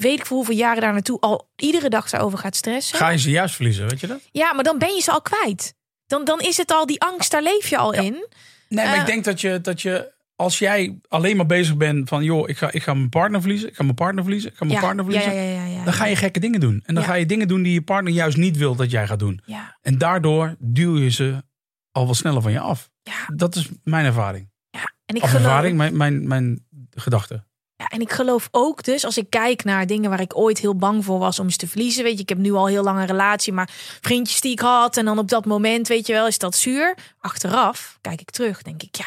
weet 0.02 0.20
ik 0.20 0.26
voor 0.26 0.38
hoeveel 0.38 0.56
jaren 0.56 0.82
daar 0.82 0.94
naartoe 0.94 1.20
al 1.20 1.50
iedere 1.56 1.90
dag 1.90 2.10
daarover 2.10 2.38
gaat 2.38 2.56
stressen. 2.56 2.98
Ga 2.98 3.10
je 3.10 3.18
ze 3.18 3.30
juist 3.30 3.56
verliezen, 3.56 3.88
weet 3.90 4.00
je 4.00 4.08
dat? 4.08 4.20
Ja, 4.32 4.54
maar 4.54 4.64
dan 4.64 4.78
ben 4.78 4.96
je 4.96 5.02
ze 5.02 5.12
al 5.12 5.22
kwijt. 5.22 5.74
Dan, 6.08 6.26
dan 6.26 6.40
is 6.40 6.58
het 6.58 6.72
al 6.72 6.86
die 6.86 7.02
angst, 7.02 7.32
daar 7.32 7.44
leef 7.44 7.68
je 7.68 7.78
al 7.78 7.94
in. 7.94 8.28
Nee, 8.70 8.86
maar 8.86 8.94
Eh. 8.96 9.00
ik 9.00 9.06
denk 9.06 9.24
dat 9.24 9.42
je, 9.42 9.62
dat 9.62 9.82
je, 9.82 10.12
als 10.36 10.60
jij 10.60 11.00
alleen 11.08 11.36
maar 11.38 11.46
bezig 11.46 11.78
bent 11.78 12.10
van, 12.10 12.24
joh, 12.24 12.50
ik 12.50 12.58
ga, 12.58 12.72
ik 12.72 12.84
ga 12.84 12.94
mijn 12.94 13.10
partner 13.10 13.42
verliezen, 13.42 13.70
ik 13.70 13.76
ga 13.76 13.84
mijn 13.84 13.96
partner 13.96 14.24
verliezen, 14.24 14.50
ik 14.52 14.58
ga 14.58 14.66
mijn 14.66 14.78
Ja, 14.80 14.84
partner 14.86 15.06
verliezen. 15.06 15.34
ja, 15.36 15.66
ja. 15.66 15.84
Dan 15.84 15.94
ga 15.94 16.06
je 16.06 16.16
gekke 16.16 16.40
dingen 16.40 16.60
doen. 16.60 16.84
En 16.86 16.96
dan 16.96 17.04
ga 17.04 17.14
je 17.14 17.26
dingen 17.26 17.48
doen 17.48 17.62
die 17.64 17.74
je 17.74 17.82
partner 17.82 18.14
juist 18.14 18.38
niet 18.38 18.58
wil 18.58 18.76
dat 18.76 18.92
jij 18.92 19.08
gaat 19.08 19.20
doen. 19.20 19.42
Ja, 19.46 19.78
En 19.82 19.98
daardoor 19.98 20.56
duw 20.60 20.98
je 20.98 21.10
ze 21.10 21.44
al 21.92 22.08
wat 22.08 22.16
sneller 22.16 22.42
van 22.42 22.52
je 22.52 22.60
af. 22.60 22.90
ja, 23.04 23.14
Dat 23.36 23.56
is 23.56 23.70
mijn 23.84 24.06
ervaring. 24.06 24.50
ja. 24.70 24.94
En 25.06 25.16
ik 25.16 25.24
Of 25.24 25.30
geloof, 25.30 25.46
ervaring, 25.46 25.78
mijn, 25.78 25.98
mijn, 25.98 26.28
mijn 26.28 26.66
gedachte. 26.90 27.44
En 27.88 28.02
ik 28.02 28.12
geloof 28.12 28.48
ook 28.52 28.84
dus, 28.84 29.06
als 29.06 29.18
ik 29.18 29.30
kijk 29.30 29.64
naar 29.64 29.88
dingen 29.88 30.10
waar 30.10 30.22
ik 30.22 30.38
ooit 30.38 30.60
heel 30.60 30.76
bang 30.76 31.06
voor 31.06 31.20
was 31.20 31.40
om 31.40 31.50
ze 31.50 31.58
te 31.58 31.68
verliezen. 31.68 32.04
Weet 32.04 32.16
je, 32.16 32.22
ik 32.22 32.30
heb 32.30 32.38
nu 32.38 32.54
al 32.54 32.68
heel 32.68 32.84
lang 32.84 33.00
een 33.00 33.06
relatie, 33.06 33.54
maar 33.54 33.70
vriendjes 34.02 34.42
die 34.42 34.52
ik 34.52 34.60
had. 34.60 34.98
En 34.98 35.06
dan 35.06 35.20
op 35.20 35.30
dat 35.30 35.46
moment, 35.46 35.88
weet 35.88 36.08
je 36.08 36.14
wel, 36.14 36.28
is 36.28 36.38
dat 36.38 36.56
zuur. 36.56 36.98
Achteraf 37.20 37.98
kijk 38.02 38.22
ik 38.22 38.32
terug, 38.32 38.62
denk 38.62 38.84
ik, 38.84 38.96
ja, 38.96 39.06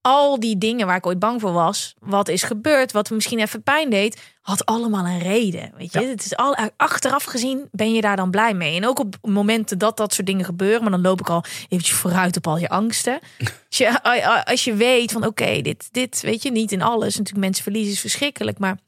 al 0.00 0.40
die 0.40 0.58
dingen 0.58 0.86
waar 0.86 0.96
ik 0.96 1.06
ooit 1.06 1.18
bang 1.18 1.40
voor 1.40 1.52
was, 1.52 1.94
wat 1.98 2.28
is 2.28 2.42
gebeurd, 2.42 2.92
wat 2.92 3.10
misschien 3.10 3.38
even 3.38 3.62
pijn 3.62 3.90
deed, 3.90 4.20
had 4.40 4.66
allemaal 4.66 5.06
een 5.06 5.18
reden. 5.18 5.72
Weet 5.76 5.92
je, 5.92 6.00
Ja. 6.00 6.06
het 6.08 6.24
is 6.24 6.36
al 6.36 6.56
achteraf 6.76 7.24
gezien 7.24 7.68
ben 7.72 7.92
je 7.94 8.00
daar 8.00 8.16
dan 8.16 8.30
blij 8.30 8.54
mee. 8.54 8.76
En 8.76 8.86
ook 8.86 8.98
op 8.98 9.16
momenten 9.22 9.78
dat 9.78 9.96
dat 9.96 10.14
soort 10.14 10.26
dingen 10.26 10.44
gebeuren, 10.44 10.82
maar 10.82 10.90
dan 10.90 11.00
loop 11.00 11.20
ik 11.20 11.28
al 11.28 11.44
eventjes 11.68 11.96
vooruit 11.96 12.36
op 12.36 12.46
al 12.46 12.58
je 12.58 12.68
angsten. 12.68 13.18
Als 13.68 13.78
je, 13.78 14.44
als 14.44 14.64
je 14.64 14.74
weet 14.74 15.12
van 15.12 15.26
oké, 15.26 15.60
dit, 15.60 15.88
dit 15.92 16.20
weet 16.20 16.42
je 16.42 16.50
niet 16.50 16.72
in 16.72 16.82
alles. 16.82 17.16
Natuurlijk, 17.16 17.44
mensen 17.44 17.62
verliezen 17.62 17.92
is 17.92 18.00
verschrikkelijk, 18.00 18.58
maar 18.58 18.78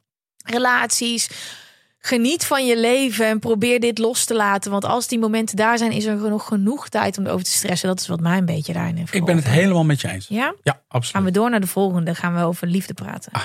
relaties. 0.44 1.28
Geniet 2.04 2.44
van 2.44 2.66
je 2.66 2.78
leven 2.78 3.26
en 3.26 3.38
probeer 3.38 3.80
dit 3.80 3.98
los 3.98 4.24
te 4.24 4.34
laten. 4.34 4.70
Want 4.70 4.84
als 4.84 5.08
die 5.08 5.18
momenten 5.18 5.56
daar 5.56 5.78
zijn, 5.78 5.92
is 5.92 6.04
er 6.04 6.16
nog 6.16 6.46
genoeg 6.46 6.88
tijd 6.88 7.18
om 7.18 7.26
erover 7.26 7.44
te 7.44 7.50
stressen. 7.50 7.88
Dat 7.88 8.00
is 8.00 8.06
wat 8.06 8.20
mij 8.20 8.38
een 8.38 8.44
beetje 8.44 8.72
daarin 8.72 8.96
heeft 8.96 9.14
Ik 9.14 9.24
ben 9.24 9.36
het 9.36 9.48
helemaal 9.48 9.84
met 9.84 10.00
je 10.00 10.08
eens. 10.08 10.26
Ja? 10.28 10.54
Ja, 10.62 10.72
Gaan 10.72 10.82
absoluut. 10.88 11.24
we 11.26 11.30
door 11.30 11.50
naar 11.50 11.60
de 11.60 11.66
volgende. 11.66 12.14
Gaan 12.14 12.34
we 12.34 12.42
over 12.42 12.66
liefde 12.66 12.94
praten. 12.94 13.32
Ah. 13.32 13.42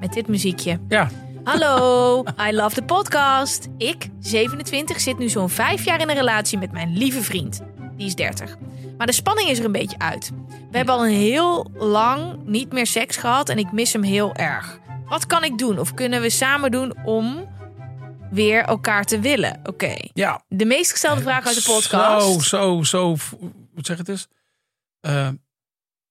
Met 0.00 0.12
dit 0.12 0.28
muziekje. 0.28 0.78
Ja, 0.88 1.08
Hallo, 1.44 2.24
I 2.48 2.52
love 2.52 2.74
the 2.74 2.82
podcast. 2.82 3.68
Ik, 3.78 4.08
27, 4.20 5.00
zit 5.00 5.18
nu 5.18 5.28
zo'n 5.28 5.48
vijf 5.48 5.84
jaar 5.84 6.00
in 6.00 6.08
een 6.08 6.14
relatie 6.14 6.58
met 6.58 6.72
mijn 6.72 6.96
lieve 6.96 7.22
vriend. 7.22 7.60
Die 7.96 8.06
is 8.06 8.14
30. 8.14 8.56
Maar 8.98 9.06
de 9.06 9.12
spanning 9.12 9.48
is 9.48 9.58
er 9.58 9.64
een 9.64 9.72
beetje 9.72 9.98
uit. 9.98 10.30
We 10.70 10.76
hebben 10.76 10.94
al 10.94 11.06
een 11.06 11.12
heel 11.12 11.70
lang 11.74 12.36
niet 12.44 12.72
meer 12.72 12.86
seks 12.86 13.16
gehad 13.16 13.48
en 13.48 13.58
ik 13.58 13.72
mis 13.72 13.92
hem 13.92 14.02
heel 14.02 14.34
erg. 14.34 14.78
Wat 15.14 15.26
kan 15.26 15.44
ik 15.44 15.58
doen 15.58 15.78
of 15.78 15.94
kunnen 15.94 16.20
we 16.20 16.30
samen 16.30 16.70
doen 16.70 17.04
om 17.04 17.48
weer 18.30 18.62
elkaar 18.62 19.04
te 19.04 19.20
willen? 19.20 19.60
Oké. 19.64 19.94
ja. 20.12 20.42
De 20.48 20.64
meest 20.64 20.90
gestelde 20.90 21.20
vraag 21.22 21.46
uit 21.46 21.54
de 21.54 21.72
podcast. 21.72 22.42
Zo, 22.42 22.82
zo, 22.82 22.82
zo. 22.82 23.16
Wat 23.74 23.86
zeg 23.86 23.98
het 23.98 24.08
eens? 24.08 24.28
Eh, 25.00 25.28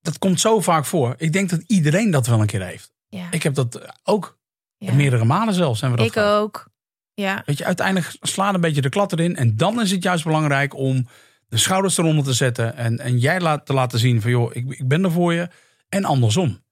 dat 0.02 0.18
komt 0.18 0.40
zo 0.40 0.60
vaak 0.60 0.86
voor. 0.86 1.16
Ik 1.18 1.34
denk 1.34 1.50
dat 1.50 1.64
iedereen 1.68 2.12
dat 2.12 2.28
wel 2.28 2.40
een 2.42 2.46
keer 2.48 2.66
heeft. 2.66 2.94
Ja. 3.10 3.28
Ik 3.32 3.44
heb 3.44 3.54
dat 3.54 3.82
ook 4.04 4.38
Ja. 4.78 4.94
meerdere 4.94 5.26
malen 5.26 5.54
zelfs. 5.54 5.82
Hebben 5.82 6.00
we 6.00 6.06
dat 6.06 6.16
Ik 6.16 6.22
gehad. 6.22 6.42
ook. 6.42 6.68
Ja. 7.14 7.44
Weet 7.46 7.58
je, 7.58 7.66
uiteindelijk 7.66 8.16
slaat 8.22 8.54
een 8.54 8.62
beetje 8.62 8.82
de 8.82 8.90
klad 8.90 9.12
erin. 9.12 9.36
En 9.36 9.58
dan 9.58 9.82
is 9.82 9.92
het 9.92 10.04
juist 10.04 10.24
belangrijk 10.24 10.76
om 10.76 11.08
de 11.48 11.58
schouders 11.58 11.98
eronder 11.98 12.24
te 12.24 12.34
zetten. 12.34 12.76
En, 12.76 13.00
en 13.00 13.18
jij 13.18 13.40
laat, 13.40 13.66
te 13.66 13.74
laten 13.74 14.00
zien 14.00 14.22
van 14.22 14.32
joh, 14.32 14.56
ik, 14.56 14.70
ik 14.70 14.88
ben 14.88 15.04
er 15.04 15.12
voor 15.12 15.34
je. 15.34 15.50
En 15.90 16.06
andersom. 16.06 16.63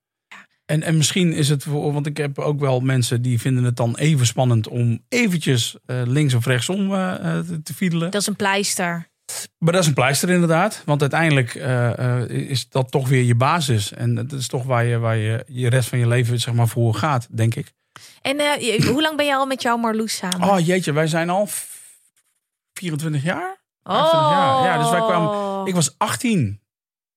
En, 0.72 0.84
en 0.84 0.98
misschien 0.98 1.34
is 1.34 1.50
het 1.50 1.64
voor, 1.64 1.94
want 1.94 2.06
ik 2.06 2.18
heb 2.18 2.40
ook 2.40 2.60
wel 2.60 2.80
mensen 2.80 3.22
die 3.22 3.40
vinden 3.40 3.64
het 3.64 3.76
dan 3.76 3.96
even 3.96 4.26
spannend 4.26 4.68
om 4.68 5.04
eventjes 5.10 5.76
eh, 5.86 6.02
links 6.06 6.34
of 6.34 6.46
rechtsom 6.46 6.94
eh, 6.94 7.14
eh, 7.14 7.46
te, 7.46 7.62
te 7.64 7.74
fiedelen. 7.74 8.12
Dat 8.12 8.22
is 8.22 8.28
een 8.28 8.36
pleister. 8.36 9.10
Maar 9.58 9.74
dat 9.74 9.82
is 9.82 9.88
een 9.88 9.94
pleister 9.94 10.30
inderdaad. 10.30 10.82
Want 10.86 11.02
uiteindelijk 11.02 11.54
is 12.28 12.70
dat 12.70 12.92
toch 12.92 13.08
weer 13.08 13.24
je 13.24 13.36
basis. 13.36 13.94
En 13.94 14.16
dat 14.16 14.32
is 14.32 14.48
toch 14.48 14.64
waar 14.64 14.86
je, 14.86 14.98
waar 14.98 15.18
je 15.18 15.44
je 15.48 15.70
rest 15.70 15.90
van 15.90 16.00
je 16.00 16.08
leven 16.08 16.40
zeg 16.40 16.54
maar, 16.54 16.68
voor 16.68 16.94
gaat, 16.96 17.28
denk 17.32 17.56
ik. 17.56 17.72
En 18.22 18.38
hoe 18.88 19.02
lang 19.02 19.18
ben 19.18 19.26
je 19.26 19.36
al 19.36 19.46
met 19.46 19.62
jouw 19.62 19.78
Marloes 19.78 20.16
samen? 20.16 20.50
Oh 20.50 20.60
jeetje, 20.60 20.92
wij 20.92 21.08
zijn 21.08 21.30
al 21.30 21.46
f- 21.46 21.80
24 22.74 23.24
jaar? 23.24 23.62
Oh. 23.84 23.94
25 23.94 24.32
jaar. 24.32 24.64
Ja, 24.64 24.78
dus 24.78 24.90
wij 24.92 25.00
kwamen. 25.00 25.68
Ik 25.68 25.74
was 25.74 25.98
18. 25.98 26.60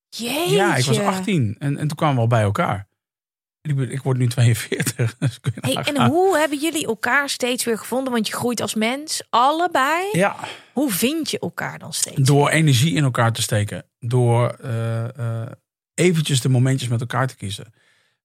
Jeetje. 0.09 0.55
Ja, 0.55 0.77
ik 0.77 0.85
was 0.85 0.99
18. 0.99 1.57
En, 1.59 1.79
en 1.79 1.89
toen 1.89 1.97
kwamen 1.97 2.15
we 2.15 2.21
al 2.21 2.27
bij 2.27 2.43
elkaar. 2.43 2.87
Ik, 3.69 4.03
word 4.03 4.19
nu 4.19 4.29
42. 4.29 5.17
Dus 5.19 5.41
Hey, 5.61 5.75
en 5.75 6.07
hoe 6.07 6.39
hebben 6.39 6.59
jullie 6.59 6.87
elkaar 6.87 7.29
steeds 7.29 7.65
weer 7.65 7.79
gevonden? 7.79 8.13
Want 8.13 8.27
je 8.27 8.33
groeit 8.33 8.61
als 8.61 8.75
mens, 8.75 9.23
allebei. 9.31 10.09
Ja, 10.13 10.37
Hoe 10.73 10.91
vind 10.93 11.31
je 11.31 11.39
elkaar 11.39 11.79
dan 11.79 11.93
steeds? 11.93 12.21
door 12.21 12.49
energie 12.49 12.95
in 12.95 13.05
elkaar 13.05 13.33
te 13.33 13.43
steken. 13.43 13.85
Door 13.99 14.49
eh, 14.49 15.43
eventjes 15.95 16.41
de 16.41 16.49
momentjes 16.49 16.89
met 16.89 17.01
elkaar 17.01 17.27
te 17.27 17.37
kiezen. 17.37 17.73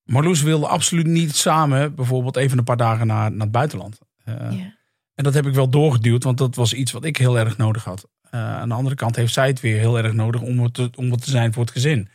Marloes 0.04 0.42
wilde 0.42 0.66
absoluut 0.66 1.06
niet 1.06 1.36
samen 1.36 1.94
bijvoorbeeld 1.94 2.36
even 2.36 2.58
een 2.58 2.64
paar 2.64 2.76
dagen 2.76 3.06
naar, 3.06 3.30
naar 3.30 3.40
het 3.40 3.50
buitenland. 3.52 3.98
Eh, 4.24 4.34
Ja. 4.34 4.78
En 5.14 5.24
dat 5.26 5.34
heb 5.34 5.46
ik 5.46 5.54
wel 5.54 5.68
doorgeduwd, 5.70 6.24
want 6.24 6.38
dat 6.38 6.54
was 6.54 6.72
iets 6.72 6.92
wat 6.92 7.04
ik 7.04 7.16
heel 7.16 7.38
erg 7.38 7.56
nodig 7.56 7.84
had. 7.84 8.08
Aan 8.30 8.68
de 8.68 8.74
andere 8.74 8.94
kant 8.94 9.16
heeft 9.16 9.32
zij 9.32 9.46
het 9.46 9.60
weer 9.60 9.78
heel 9.78 9.98
erg 9.98 10.12
nodig 10.12 10.40
om 10.40 10.60
het 10.62 10.74
te, 10.74 10.90
om 10.96 11.10
het 11.10 11.24
te 11.24 11.30
zijn 11.30 11.52
voor 11.52 11.62
het 11.62 11.72
gezin. 11.72 12.08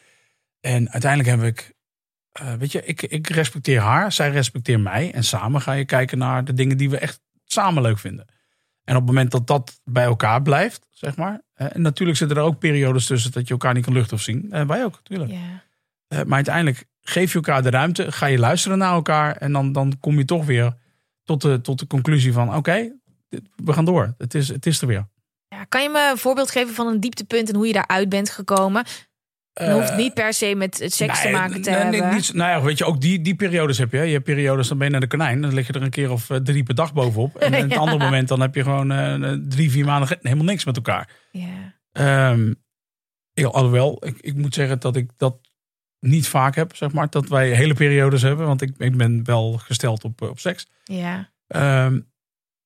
En 0.61 0.91
uiteindelijk 0.91 1.37
heb 1.39 1.49
ik, 1.49 1.73
eh, 2.35 2.53
weet 2.53 2.71
je, 2.71 2.85
ik, 2.85 3.01
ik 3.01 3.27
respecteer 3.27 3.79
haar, 3.79 4.11
zij 4.11 4.29
respecteert 4.29 4.81
mij. 4.81 5.11
En 5.13 5.23
samen 5.23 5.61
ga 5.61 5.71
je 5.71 5.85
kijken 5.85 6.17
naar 6.17 6.45
de 6.45 6.53
dingen 6.53 6.77
die 6.77 6.89
we 6.89 6.97
echt 6.97 7.21
samen 7.45 7.81
leuk 7.81 7.99
vinden. 7.99 8.25
En 8.83 8.95
op 8.95 9.01
het 9.01 9.09
moment 9.09 9.31
dat 9.31 9.47
dat 9.47 9.81
bij 9.83 10.03
elkaar 10.03 10.41
blijft, 10.41 10.87
zeg 10.89 11.15
maar. 11.15 11.41
eh, 11.53 11.67
en 11.75 11.81
natuurlijk 11.81 12.17
zitten 12.17 12.37
er 12.37 12.43
ook 12.43 12.59
periodes 12.59 13.05
tussen 13.05 13.31
dat 13.31 13.47
je 13.47 13.53
elkaar 13.53 13.73
niet 13.73 13.83
kan 13.83 13.93
luchten 13.93 14.15
of 14.15 14.21
zien. 14.21 14.51
Eh, 14.51 14.67
wij 14.67 14.83
ook, 14.83 14.95
natuurlijk. 14.95 15.31
Maar 16.07 16.35
uiteindelijk 16.35 16.85
geef 17.01 17.29
je 17.29 17.35
elkaar 17.35 17.63
de 17.63 17.69
ruimte, 17.69 18.11
ga 18.11 18.25
je 18.25 18.39
luisteren 18.39 18.77
naar 18.77 18.93
elkaar. 18.93 19.35
En 19.35 19.51
dan, 19.51 19.71
dan 19.71 19.99
kom 19.99 20.17
je 20.17 20.25
toch 20.25 20.45
weer 20.45 20.77
tot 21.23 21.41
de, 21.41 21.61
tot 21.61 21.79
de 21.79 21.87
conclusie 21.87 22.33
van: 22.33 22.55
oké, 22.55 22.91
we 23.55 23.73
gaan 23.73 23.85
door. 23.85 24.13
Het 24.17 24.33
is, 24.33 24.47
het 24.47 24.65
is 24.65 24.81
er 24.81 24.87
weer. 24.87 25.07
Ja, 25.47 25.63
kan 25.63 25.83
je 25.83 25.89
me 25.89 26.09
een 26.11 26.17
voorbeeld 26.17 26.51
geven 26.51 26.73
van 26.73 26.87
een 26.87 26.99
dieptepunt 26.99 27.49
en 27.49 27.55
hoe 27.55 27.67
je 27.67 27.73
daaruit 27.73 28.09
bent 28.09 28.29
gekomen? 28.29 28.85
Het 29.59 29.71
hoeft 29.71 29.95
niet 29.95 30.13
per 30.13 30.33
se 30.33 30.55
met 30.55 30.79
het 30.79 30.93
seks 30.93 31.21
te 31.21 31.29
maken 31.29 31.61
te 31.61 31.69
nee, 31.69 31.83
nee, 31.83 31.99
hebben. 32.01 32.15
niet- 32.15 32.33
nou 32.33 32.49
ja, 32.49 32.61
weet 32.61 32.77
je, 32.77 32.85
ook 32.85 33.01
die, 33.01 33.21
die 33.21 33.35
periodes 33.35 33.77
heb 33.77 33.91
je. 33.91 33.99
Je 33.99 34.11
hebt 34.13 34.23
periodes, 34.23 34.67
dan 34.67 34.77
ben 34.77 34.85
je 34.87 34.91
naar 34.91 35.01
de 35.01 35.07
konijn. 35.07 35.41
Dan 35.41 35.53
lig 35.53 35.67
je 35.67 35.73
er 35.73 35.81
een 35.81 35.89
keer 35.89 36.11
of 36.11 36.29
eh, 36.29 36.37
drie 36.37 36.63
per 36.63 36.75
dag 36.75 36.93
bovenop. 36.93 37.35
En, 37.35 37.53
en 37.53 37.61
het 37.61 37.71
Ja. 37.71 37.77
andere 37.77 37.97
moment, 38.03 38.27
dan 38.27 38.41
heb 38.41 38.55
je 38.55 38.63
gewoon 38.63 38.91
eh, 38.91 39.31
drie, 39.47 39.71
vier 39.71 39.85
maanden 39.85 40.17
helemaal 40.21 40.45
niks 40.45 40.65
met 40.65 40.75
elkaar. 40.75 41.09
Ja. 41.31 41.73
Ehm 41.91 42.53
ik, 43.33 43.45
alhoewel, 43.45 44.05
ik, 44.05 44.17
ik 44.19 44.35
moet 44.35 44.53
zeggen 44.53 44.79
dat 44.79 44.95
ik 44.95 45.09
dat 45.17 45.37
niet 45.99 46.27
vaak 46.27 46.55
heb, 46.55 46.75
zeg 46.75 46.91
maar. 46.91 47.09
Dat 47.09 47.27
wij 47.27 47.49
hele 47.49 47.73
periodes 47.73 48.21
hebben. 48.21 48.45
Want 48.45 48.61
ik, 48.61 48.71
ik 48.77 48.97
ben 48.97 49.23
wel 49.23 49.53
gesteld 49.57 50.03
op, 50.03 50.21
eh, 50.21 50.29
op 50.29 50.39
seks. 50.39 50.67
ja. 50.83 51.29
Ehm, 51.47 51.99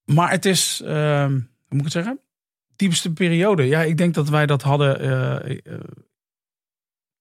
maar 0.06 0.32
het 0.32 0.45
is, 0.45 0.82
ehm, 0.86 1.32
hoe 1.32 1.41
moet 1.68 1.78
ik 1.78 1.84
het 1.84 1.91
zeggen? 1.91 2.20
Diepste 2.76 3.14
periode. 3.14 3.64
Ja, 3.64 3.82
ik 3.82 3.98
denk 3.98 4.14
dat 4.14 4.30
wij 4.30 4.45
dat 4.45 4.61
hadden 4.61 4.99
eh, 4.99 5.52
eh, 5.52 5.80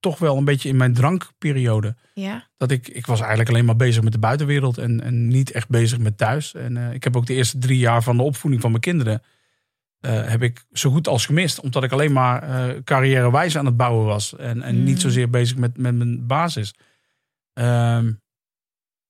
toch 0.00 0.18
wel 0.18 0.36
een 0.36 0.44
beetje 0.44 0.68
in 0.68 0.76
mijn 0.76 0.94
drankperiode. 0.94 1.96
Ja. 2.14 2.46
Dat 2.56 2.70
ik, 2.70 2.88
ik 2.88 3.06
was 3.06 3.18
eigenlijk 3.20 3.50
alleen 3.50 3.64
maar 3.64 3.76
bezig 3.76 4.02
met 4.02 4.12
de 4.12 4.18
buitenwereld 4.18 4.78
en, 4.78 5.00
en 5.00 5.28
niet 5.28 5.50
echt 5.50 5.68
bezig 5.68 5.98
met 5.98 6.18
thuis. 6.18 6.54
En 6.54 6.76
eh, 6.76 6.92
ik 6.92 7.04
heb 7.04 7.16
ook 7.16 7.26
de 7.26 7.34
eerste 7.34 7.58
drie 7.58 7.78
jaar 7.78 8.02
van 8.02 8.16
de 8.16 8.22
opvoeding 8.22 8.62
van 8.62 8.70
mijn 8.70 8.82
kinderen, 8.82 9.22
eh, 10.00 10.28
heb 10.28 10.42
ik 10.42 10.64
zo 10.72 10.90
goed 10.90 11.08
als 11.08 11.26
gemist. 11.26 11.60
Omdat 11.60 11.84
ik 11.84 11.92
alleen 11.92 12.12
maar 12.12 12.42
eh 12.42 12.82
carrièrewijs 12.84 13.56
aan 13.58 13.66
het 13.66 13.76
bouwen 13.76 14.06
was. 14.06 14.36
En, 14.36 14.62
en 14.62 14.76
Mm. 14.76 14.84
niet 14.84 15.00
zozeer 15.00 15.30
bezig 15.30 15.56
met, 15.56 15.78
met 15.78 15.94
mijn 15.94 16.26
basis. 16.26 16.74
Ehm, 17.52 18.12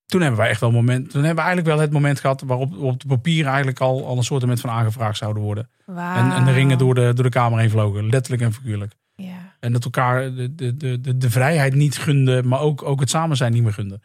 toen 0.07 0.21
hebben 0.21 0.41
wij 0.41 0.49
echt 0.49 0.61
wel 0.61 0.71
moment. 0.71 1.11
Toen 1.11 1.25
hebben 1.25 1.45
we 1.45 1.51
eigenlijk 1.51 1.69
wel 1.69 1.79
het 1.79 1.93
moment 1.93 2.21
gehad 2.21 2.41
waarop 2.41 2.77
op 2.79 3.01
de 3.01 3.07
papier 3.07 3.47
eigenlijk 3.47 3.81
al, 3.81 4.07
al 4.07 4.17
een 4.17 4.23
soort 4.23 4.61
van 4.61 4.71
aangevraagd 4.71 5.17
zouden 5.17 5.43
worden. 5.43 5.71
En, 5.87 6.33
en 6.33 6.45
de 6.45 6.53
ringen 6.53 6.79
door 6.79 6.95
de, 6.95 7.13
door 7.15 7.25
de 7.25 7.31
kamer 7.31 7.59
heen 7.59 7.71
vlogen, 7.71 8.09
letterlijk 8.09 8.43
en 8.43 8.53
figuurlijk. 8.53 8.93
Ja. 9.15 9.48
En 9.61 9.73
dat 9.73 9.85
elkaar 9.85 10.35
de, 10.35 10.55
de, 10.55 10.77
de, 10.77 11.01
de, 11.01 11.17
de 11.17 11.31
vrijheid 11.31 11.75
niet 11.75 11.99
gunden, 11.99 12.49
maar 12.49 12.61
ook, 12.61 12.83
ook 12.83 13.01
het 13.01 13.11
samen 13.11 13.37
zijn 13.37 13.53
niet 13.53 13.63
meer 13.63 13.73
gunden. 13.73 14.03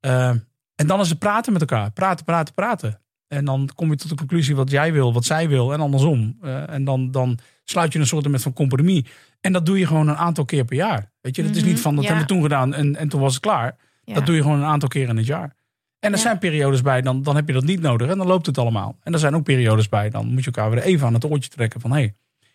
Ehm, 0.00 0.36
en 0.74 0.86
dan 0.86 1.00
is 1.00 1.08
het 1.08 1.18
praten 1.18 1.52
met 1.52 1.60
elkaar. 1.60 1.90
Praten, 1.90 2.24
praten, 2.24 2.54
praten. 2.54 3.00
En 3.28 3.44
dan 3.44 3.68
kom 3.74 3.90
je 3.90 3.96
tot 3.96 4.08
de 4.08 4.14
conclusie 4.16 4.56
wat 4.56 4.70
jij 4.70 4.92
wil, 4.92 5.12
wat 5.12 5.24
zij 5.24 5.48
wil 5.48 5.72
en 5.72 5.80
andersom. 5.80 6.36
Eh, 6.42 6.70
en 6.70 6.84
dan, 6.84 7.10
dan 7.10 7.38
sluit 7.64 7.92
je 7.92 7.98
een 7.98 8.06
soort 8.06 8.28
met 8.28 8.42
van 8.42 8.52
compromis. 8.52 9.02
En 9.40 9.52
dat 9.52 9.66
doe 9.66 9.78
je 9.78 9.86
gewoon 9.86 10.08
een 10.08 10.16
aantal 10.16 10.44
keer 10.44 10.64
per 10.64 10.76
jaar. 10.76 11.12
Weet 11.20 11.36
je, 11.36 11.42
dat 11.42 11.54
is 11.54 11.60
Mhm, 11.60 11.68
niet 11.70 11.80
van 11.80 11.94
dat 11.94 12.04
ja. 12.04 12.10
hebben 12.10 12.26
we 12.28 12.32
toen 12.34 12.42
gedaan 12.42 12.74
en, 12.74 12.96
en 12.96 13.08
toen 13.08 13.20
was 13.20 13.32
het 13.34 13.42
klaar. 13.42 13.76
Ja. 14.04 14.14
Dat 14.14 14.26
doe 14.26 14.34
je 14.34 14.42
gewoon 14.42 14.58
een 14.58 14.64
aantal 14.64 14.88
keer 14.88 15.08
in 15.08 15.16
het 15.16 15.26
jaar. 15.26 15.54
En 15.98 16.10
er 16.10 16.16
Ja. 16.16 16.22
zijn 16.22 16.38
periodes 16.38 16.82
bij, 16.82 17.00
dan, 17.02 17.22
dan 17.22 17.36
heb 17.36 17.46
je 17.46 17.52
dat 17.52 17.64
niet 17.64 17.80
nodig 17.80 18.08
en 18.10 18.18
dan 18.18 18.26
loopt 18.26 18.46
het 18.46 18.58
allemaal. 18.58 18.96
En 19.02 19.12
er 19.12 19.18
zijn 19.18 19.34
ook 19.34 19.42
periodes 19.44 19.88
bij, 19.88 20.10
dan 20.10 20.26
moet 20.26 20.44
je 20.44 20.50
elkaar 20.50 20.70
weer 20.70 20.82
even 20.82 21.06
aan 21.06 21.14
het 21.14 21.24
oortje 21.24 21.50
trekken 21.50 21.80
van 21.80 21.90
hé, 21.92 21.98
hey, 21.98 22.14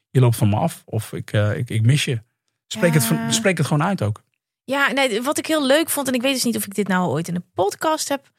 je 0.09 0.19
loopt 0.19 0.35
van 0.35 0.49
me 0.49 0.55
af 0.55 0.81
of 0.85 1.13
ik, 1.13 1.33
eh, 1.33 1.57
ik, 1.57 1.69
ik 1.69 1.81
mis 1.81 2.05
je. 2.05 2.21
Spreek, 2.67 2.93
Ja. 2.93 2.99
het, 2.99 3.07
van- 3.07 3.33
spreek 3.33 3.57
het 3.57 3.67
gewoon 3.67 3.83
uit 3.87 4.01
ook. 4.01 4.23
Ja, 4.63 4.91
nee, 4.91 5.21
wat 5.21 5.37
ik 5.37 5.45
heel 5.45 5.65
leuk 5.65 5.89
vond, 5.89 6.07
en 6.07 6.13
ik 6.13 6.21
weet 6.21 6.33
dus 6.33 6.43
niet 6.43 6.55
of 6.57 6.65
ik 6.65 6.75
dit 6.75 6.87
nou 6.87 7.09
ooit 7.09 7.27
in 7.27 7.35
een 7.35 7.51
podcast 7.53 8.09
heb 8.09 8.31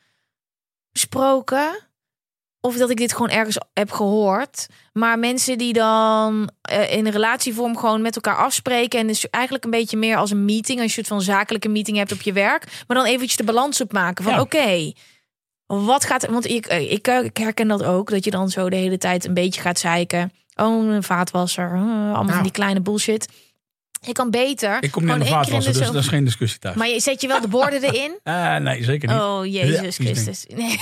besproken. 0.92 1.86
Of 2.60 2.76
dat 2.76 2.90
ik 2.90 2.96
dit 2.96 3.12
gewoon 3.12 3.30
ergens 3.30 3.58
heb 3.72 3.90
gehoord. 3.90 4.66
Maar 4.92 5.18
mensen 5.18 5.58
die 5.58 5.72
dan 5.72 6.50
eh, 6.62 6.92
in 6.96 7.06
een 7.06 7.12
relatievorm 7.12 7.76
gewoon 7.76 8.02
met 8.02 8.14
elkaar 8.14 8.36
afspreken. 8.36 9.00
En 9.00 9.06
dus 9.06 9.30
eigenlijk 9.30 9.64
een 9.64 9.70
beetje 9.70 9.96
meer 9.96 10.16
als 10.16 10.30
een 10.30 10.44
meeting. 10.44 10.80
Als 10.80 10.94
je 10.94 10.98
het 11.00 11.08
van 11.08 11.22
zakelijke 11.22 11.68
meeting 11.68 11.96
hebt 11.96 12.12
op 12.12 12.20
je 12.20 12.32
werk. 12.32 12.64
Maar 12.86 12.96
dan 12.96 13.06
eventjes 13.06 13.36
de 13.36 13.44
balans 13.44 13.80
opmaken 13.80 14.24
van 14.24 14.32
Ja. 14.32 14.40
oké. 14.40 14.92
wat 15.66 16.04
gaat 16.04 16.26
Want 16.26 16.46
ik, 16.46 16.66
eh, 16.66 16.92
ik, 16.92 17.06
ik 17.08 17.36
herken 17.36 17.68
dat 17.68 17.82
ook. 17.82 18.10
Dat 18.10 18.24
je 18.24 18.30
dan 18.30 18.48
zo 18.50 18.68
de 18.70 18.76
hele 18.76 18.98
tijd 18.98 19.24
een 19.24 19.34
beetje 19.34 19.60
gaat 19.60 19.78
zeiken. 19.78 20.32
Oh, 20.62 20.94
een 20.94 21.02
vaatwasser. 21.02 21.68
allemaal 21.70 22.22
Nou. 22.22 22.32
van 22.32 22.42
die 22.42 22.52
kleine 22.52 22.80
bullshit. 22.80 23.28
Je 24.00 24.12
kan 24.12 24.30
beter. 24.30 24.76
Ik 24.82 24.90
kom 24.90 25.02
niet 25.04 25.12
aan 25.12 25.18
de 25.18 25.24
vaatwasser, 25.24 25.72
dus 25.72 25.86
dat 25.86 25.94
is 25.94 26.08
geen 26.08 26.24
discussie 26.24 26.58
thuis. 26.58 26.76
maar 26.76 26.88
je 26.88 27.00
zet 27.00 27.20
je 27.20 27.28
wel 27.28 27.40
de 27.40 27.48
borden 27.48 27.82
erin? 27.82 28.18
Eh, 28.22 28.56
nee, 28.56 28.84
zeker 28.84 29.08
niet. 29.08 29.18
Oh, 29.20 29.46
Jezus 29.46 29.96
Christus. 29.96 30.44
Nee. 30.56 30.76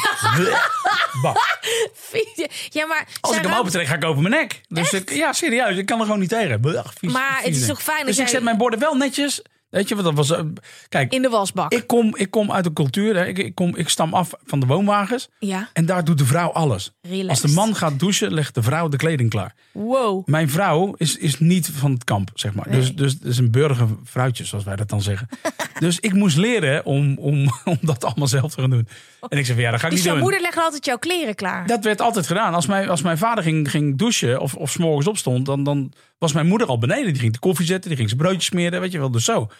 Ja, 2.70 2.86
maar... 2.86 3.06
Als 3.20 3.30
ik 3.32 3.36
hem 3.36 3.44
Sarah, 3.44 3.58
opentrek, 3.58 3.86
ga 3.86 3.94
ik 3.94 4.04
over 4.04 4.22
mijn 4.22 4.34
nek. 4.34 4.60
Dus 4.68 4.92
ik, 4.92 5.10
ja, 5.10 5.32
serieus, 5.32 5.76
ik 5.76 5.86
kan 5.86 5.98
er 5.98 6.04
gewoon 6.04 6.20
niet 6.20 6.28
tegen. 6.28 6.60
Vies- 6.98 7.12
Maar 7.12 7.40
het 7.42 7.56
is 7.56 7.66
toch 7.66 7.82
fijn 7.82 7.96
dat 7.98 8.06
Dus 8.06 8.16
ik 8.16 8.22
jij- 8.22 8.30
zet 8.32 8.42
mijn 8.42 8.56
borden 8.56 8.78
wel 8.78 8.94
netjes 8.94 9.42
Weet 9.68 9.88
je 9.88 9.94
wat 9.94 10.04
dat 10.04 10.14
was? 10.14 10.30
eh, 10.30 10.40
Kijk, 10.88 11.12
In 11.12 11.22
de 11.22 11.28
wasbak. 11.28 11.72
ik 11.72 11.86
kom, 11.86 12.16
ik 12.16 12.30
kom 12.30 12.52
uit 12.52 12.66
een 12.66 12.72
cultuur. 12.72 13.16
Hè. 13.16 13.26
Ik, 13.26 13.38
ik, 13.38 13.54
kom, 13.54 13.76
ik 13.76 13.88
stam 13.88 14.14
af 14.14 14.30
van 14.44 14.60
de 14.60 14.66
woonwagens. 14.66 15.28
ja, 15.38 15.68
En 15.72 15.86
daar 15.86 16.04
doet 16.04 16.18
de 16.18 16.24
vrouw 16.24 16.48
alles. 16.52 16.92
relaxed. 17.02 17.28
Als 17.30 17.40
de 17.40 17.48
man 17.60 17.74
gaat 17.76 17.98
douchen, 17.98 18.32
legt 18.34 18.54
de 18.54 18.62
vrouw 18.62 18.88
de 18.88 18.96
kleding 18.96 19.30
klaar. 19.30 19.54
Wow. 19.72 20.26
Mijn 20.28 20.50
vrouw 20.50 20.94
is, 20.96 21.16
is 21.16 21.38
niet 21.38 21.70
van 21.72 21.92
het 21.92 22.04
kamp, 22.04 22.30
zeg 22.34 22.54
maar. 22.54 22.70
Dus, 22.70 22.94
dus 22.94 23.12
het 23.12 23.24
is 23.24 23.38
een 23.38 23.50
burgervrouwtje, 23.50 24.44
zoals 24.44 24.64
wij 24.64 24.76
dat 24.76 24.88
dan 24.88 25.02
zeggen. 25.02 25.28
dus 25.78 26.00
ik 26.00 26.12
moest 26.12 26.36
leren 26.36 26.84
om, 26.84 27.18
om, 27.18 27.50
om 27.64 27.78
dat 27.80 28.04
allemaal 28.04 28.26
zelf 28.28 28.54
te 28.54 28.60
gaan 28.60 28.70
doen. 28.70 28.88
En 29.28 29.38
ik 29.38 29.44
zei 29.44 29.56
van 29.56 29.66
ja, 29.66 29.70
dat 29.70 29.80
ga 29.80 29.86
ik 29.86 29.92
Dus 29.92 30.00
niet 30.00 30.08
jouw 30.08 30.14
doen. 30.18 30.22
moeder 30.30 30.40
legt 30.42 30.58
altijd 30.58 30.84
jouw 30.84 30.98
kleren 30.98 31.34
klaar. 31.34 31.66
Dat 31.66 31.84
werd 31.84 32.00
altijd 32.00 32.26
gedaan. 32.26 32.54
Als 32.54 32.66
mijn, 32.66 32.88
als 32.88 33.02
mijn 33.02 33.18
vader 33.18 33.44
ging, 33.44 33.70
ging 33.70 33.98
douchen 33.98 34.40
of, 34.40 34.54
of 34.54 34.70
's 34.70 34.76
morgens 34.76 35.06
opstond, 35.06 35.46
dan, 35.46 35.64
dan 35.64 35.92
was 36.18 36.32
mijn 36.32 36.46
moeder 36.46 36.68
al 36.68 36.78
beneden. 36.78 37.12
Die 37.12 37.20
ging 37.20 37.32
de 37.32 37.38
koffie 37.38 37.66
zetten, 37.66 37.88
die 37.88 37.98
ging 37.98 38.08
zijn 38.08 38.20
broodjes 38.20 38.44
smeren, 38.44 38.80
weet 38.80 38.92
je 38.92 38.98
wel, 38.98 39.10
dus 39.10 39.24
zo. 39.24 39.50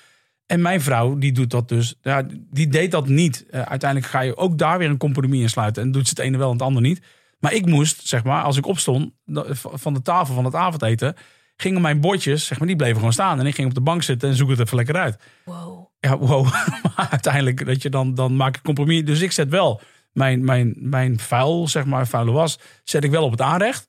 En 0.46 0.62
mijn 0.62 0.80
vrouw, 0.80 1.18
die 1.18 1.32
doet 1.32 1.50
dat 1.50 1.68
dus, 1.68 1.94
ja, 2.02 2.26
die 2.50 2.68
deed 2.68 2.90
dat 2.90 3.08
niet. 3.08 3.46
Eh, 3.50 3.62
uiteindelijk 3.62 4.10
ga 4.10 4.20
je 4.20 4.36
ook 4.36 4.58
daar 4.58 4.78
weer 4.78 4.90
een 4.90 4.96
compromis 4.96 5.40
in 5.40 5.48
sluiten. 5.48 5.82
En 5.82 5.92
doet 5.92 6.04
ze 6.08 6.10
het 6.16 6.18
ene 6.18 6.38
wel 6.38 6.46
en 6.46 6.52
het 6.52 6.62
ander 6.62 6.82
niet. 6.82 7.02
Maar 7.38 7.52
ik 7.52 7.66
moest, 7.66 8.08
zeg 8.08 8.24
maar, 8.24 8.42
als 8.42 8.56
ik 8.56 8.66
opstond 8.66 9.12
van 9.56 9.94
de 9.94 10.02
tafel 10.02 10.34
van 10.34 10.44
het 10.44 10.54
avondeten, 10.54 11.16
gingen 11.56 11.80
mijn 11.80 12.00
bordjes, 12.00 12.46
zeg 12.46 12.58
maar, 12.58 12.66
die 12.66 12.76
bleven 12.76 12.96
gewoon 12.96 13.12
staan. 13.12 13.38
En 13.38 13.46
ik 13.46 13.54
ging 13.54 13.68
op 13.68 13.74
de 13.74 13.80
bank 13.80 14.02
zitten 14.02 14.28
en 14.28 14.34
zoek 14.34 14.50
het 14.50 14.60
even 14.60 14.76
lekker 14.76 14.96
uit. 14.96 15.16
Wow. 15.44 15.86
Ja, 16.00 16.18
wow. 16.18 16.44
Maar 16.96 17.08
uiteindelijk, 17.10 17.66
dat 17.66 17.82
je 17.82 17.90
dan, 17.90 18.14
dan 18.14 18.36
maak 18.36 18.56
ik 18.56 18.62
compromis. 18.62 19.04
Dus 19.04 19.20
ik 19.20 19.32
zet 19.32 19.48
wel 19.48 19.80
mijn, 20.12 20.44
mijn, 20.44 20.74
mijn 20.78 21.18
vuil, 21.18 21.68
zeg 21.68 21.84
maar, 21.84 22.06
vuile 22.06 22.30
was, 22.30 22.58
zet 22.84 23.04
ik 23.04 23.10
wel 23.10 23.24
op 23.24 23.30
het 23.30 23.40
aanrecht. 23.40 23.88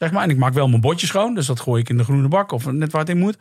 Zeg 0.00 0.12
maar. 0.12 0.22
En 0.22 0.30
ik 0.30 0.36
maak 0.36 0.52
wel 0.52 0.68
mijn 0.68 0.80
bordje 0.80 1.06
schoon. 1.06 1.34
Dus 1.34 1.46
dat 1.46 1.60
gooi 1.60 1.80
ik 1.82 1.88
in 1.88 1.96
de 1.96 2.04
groene 2.04 2.28
bak 2.28 2.52
of 2.52 2.66
net 2.72 2.92
waar 2.92 3.00
het 3.00 3.10
in 3.10 3.18
moet. 3.18 3.36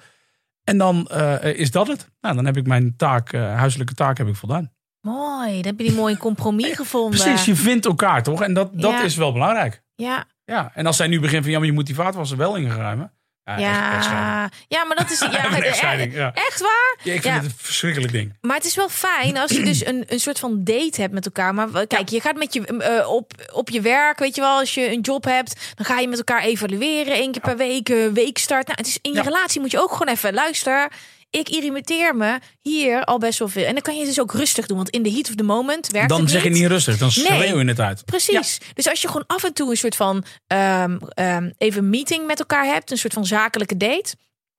En 0.64 0.78
dan 0.78 1.08
eh, 1.08 1.54
is 1.60 1.72
dat 1.72 1.88
het. 1.88 2.10
Nou, 2.22 2.36
dan 2.36 2.46
heb 2.46 2.58
ik 2.58 2.68
mijn 2.68 2.96
taak, 2.98 3.34
eh, 3.34 3.42
huiselijke 3.56 3.94
taak 3.94 4.18
heb 4.18 4.28
ik 4.28 4.36
voldaan. 4.36 4.72
Mooi. 5.02 5.54
Dan 5.54 5.66
heb 5.66 5.80
je 5.80 5.86
die 5.88 5.96
mooie 5.96 6.18
compromis 6.18 6.76
gevonden. 6.82 7.20
Precies, 7.20 7.46
je 7.46 7.56
vindt 7.56 7.86
elkaar 7.86 8.24
toch? 8.24 8.42
En 8.42 8.54
dat, 8.54 8.70
dat 8.74 8.92
Ja. 8.92 9.04
is 9.04 9.16
wel 9.16 9.32
belangrijk. 9.34 9.84
Ja, 9.96 10.26
Ja. 10.46 10.72
En 10.74 10.86
als 10.86 10.98
zij 10.98 11.08
nu 11.08 11.20
begint 11.20 11.44
van, 11.44 11.52
ja, 11.52 11.58
maar 11.58 11.68
je 11.68 11.74
moet 11.74 11.86
die 11.86 11.96
vaatwasser 11.96 12.38
wel 12.38 12.56
ingeruimen. 12.56 13.12
Ja, 13.46 14.02
scheiding. 14.02 14.20
ja. 14.20 14.50
ja, 14.68 14.84
maar 14.84 14.96
dat 14.96 15.12
is... 15.12 15.20
Ja, 15.32 15.56
Echt 15.62 16.00
e- 16.00 16.18
ja. 16.18 16.32
Waar? 16.60 16.98
Ja, 17.04 17.14
ik 17.14 17.22
vind 17.22 17.34
het 17.36 17.44
een 17.44 17.54
verschrikkelijk 17.58 18.12
ding. 18.12 18.34
Maar 18.42 18.56
het 18.56 18.66
is 18.66 18.76
wel 18.76 18.90
fijn 18.90 19.38
als 19.38 19.52
je 19.52 19.64
dus 19.64 19.86
een, 19.86 20.04
een 20.08 20.20
soort 20.20 20.40
van 20.40 20.64
date 20.64 21.02
hebt 21.02 21.14
met 21.14 21.26
elkaar. 21.26 21.54
Maar 21.54 21.88
kijk, 21.88 22.10
je 22.10 22.22
gaat 22.22 22.36
met 22.36 22.54
je 22.54 22.66
eh, 22.66 23.10
op, 23.10 23.32
op 23.54 23.70
je 23.70 23.82
werk, 23.82 24.20
weet 24.20 24.36
je 24.36 24.42
wel, 24.42 24.58
als 24.60 24.74
je 24.74 24.92
een 24.92 25.02
job 25.02 25.24
hebt, 25.24 25.74
dan 25.76 25.86
ga 25.86 26.00
je 26.00 26.08
met 26.08 26.18
elkaar 26.18 26.42
evalueren 26.42 27.14
één 27.14 27.32
keer 27.32 27.42
per 27.42 27.58
week, 27.58 27.90
eh, 27.90 28.08
weekstart. 28.08 28.66
Nou, 28.68 28.78
het 28.78 28.88
is 28.88 29.00
in 29.02 29.14
je 29.14 29.22
relatie 29.22 29.62
moet 29.62 29.72
je 29.72 29.82
ook 29.82 29.92
gewoon 29.92 30.14
even 30.14 30.34
luister. 30.34 30.92
Ik 31.30 31.50
irriteer 31.50 32.16
me 32.16 32.40
hier 32.62 33.04
al 33.04 33.18
best 33.18 33.40
wel 33.40 33.48
veel. 33.48 33.66
En 33.66 33.74
dan 33.74 33.82
kan 33.82 33.98
je 33.98 34.06
dus 34.06 34.20
ook 34.20 34.34
rustig 34.34 34.66
doen, 34.66 34.78
want 34.78 34.90
in 34.90 35.04
de 35.04 35.12
heat 35.12 35.30
of 35.30 35.36
the 35.36 35.44
moment 35.44 35.88
werkt 35.92 36.10
Dan 36.10 36.22
het 36.22 36.30
zeg 36.30 36.44
je 36.44 36.50
niet 36.50 36.66
rustig, 36.68 36.98
dan 36.98 37.12
Nee. 37.16 37.26
schreeuw 37.26 37.60
je 37.60 37.66
het 37.66 37.80
uit. 37.80 38.06
Precies. 38.06 38.58
Dus 38.74 38.90
als 38.90 39.02
je 39.02 39.08
gewoon 39.08 39.24
af 39.28 39.44
en 39.44 39.54
toe 39.54 39.70
een 39.70 39.78
soort 39.78 39.96
van 39.96 40.24
ehm, 40.48 40.98
ehm, 41.14 41.50
even 41.58 41.90
meeting 41.90 42.26
met 42.26 42.40
elkaar 42.40 42.66
hebt, 42.66 42.92
een 42.92 42.98
soort 42.98 43.14
van 43.14 43.26
zakelijke 43.26 43.78
date. 43.78 44.16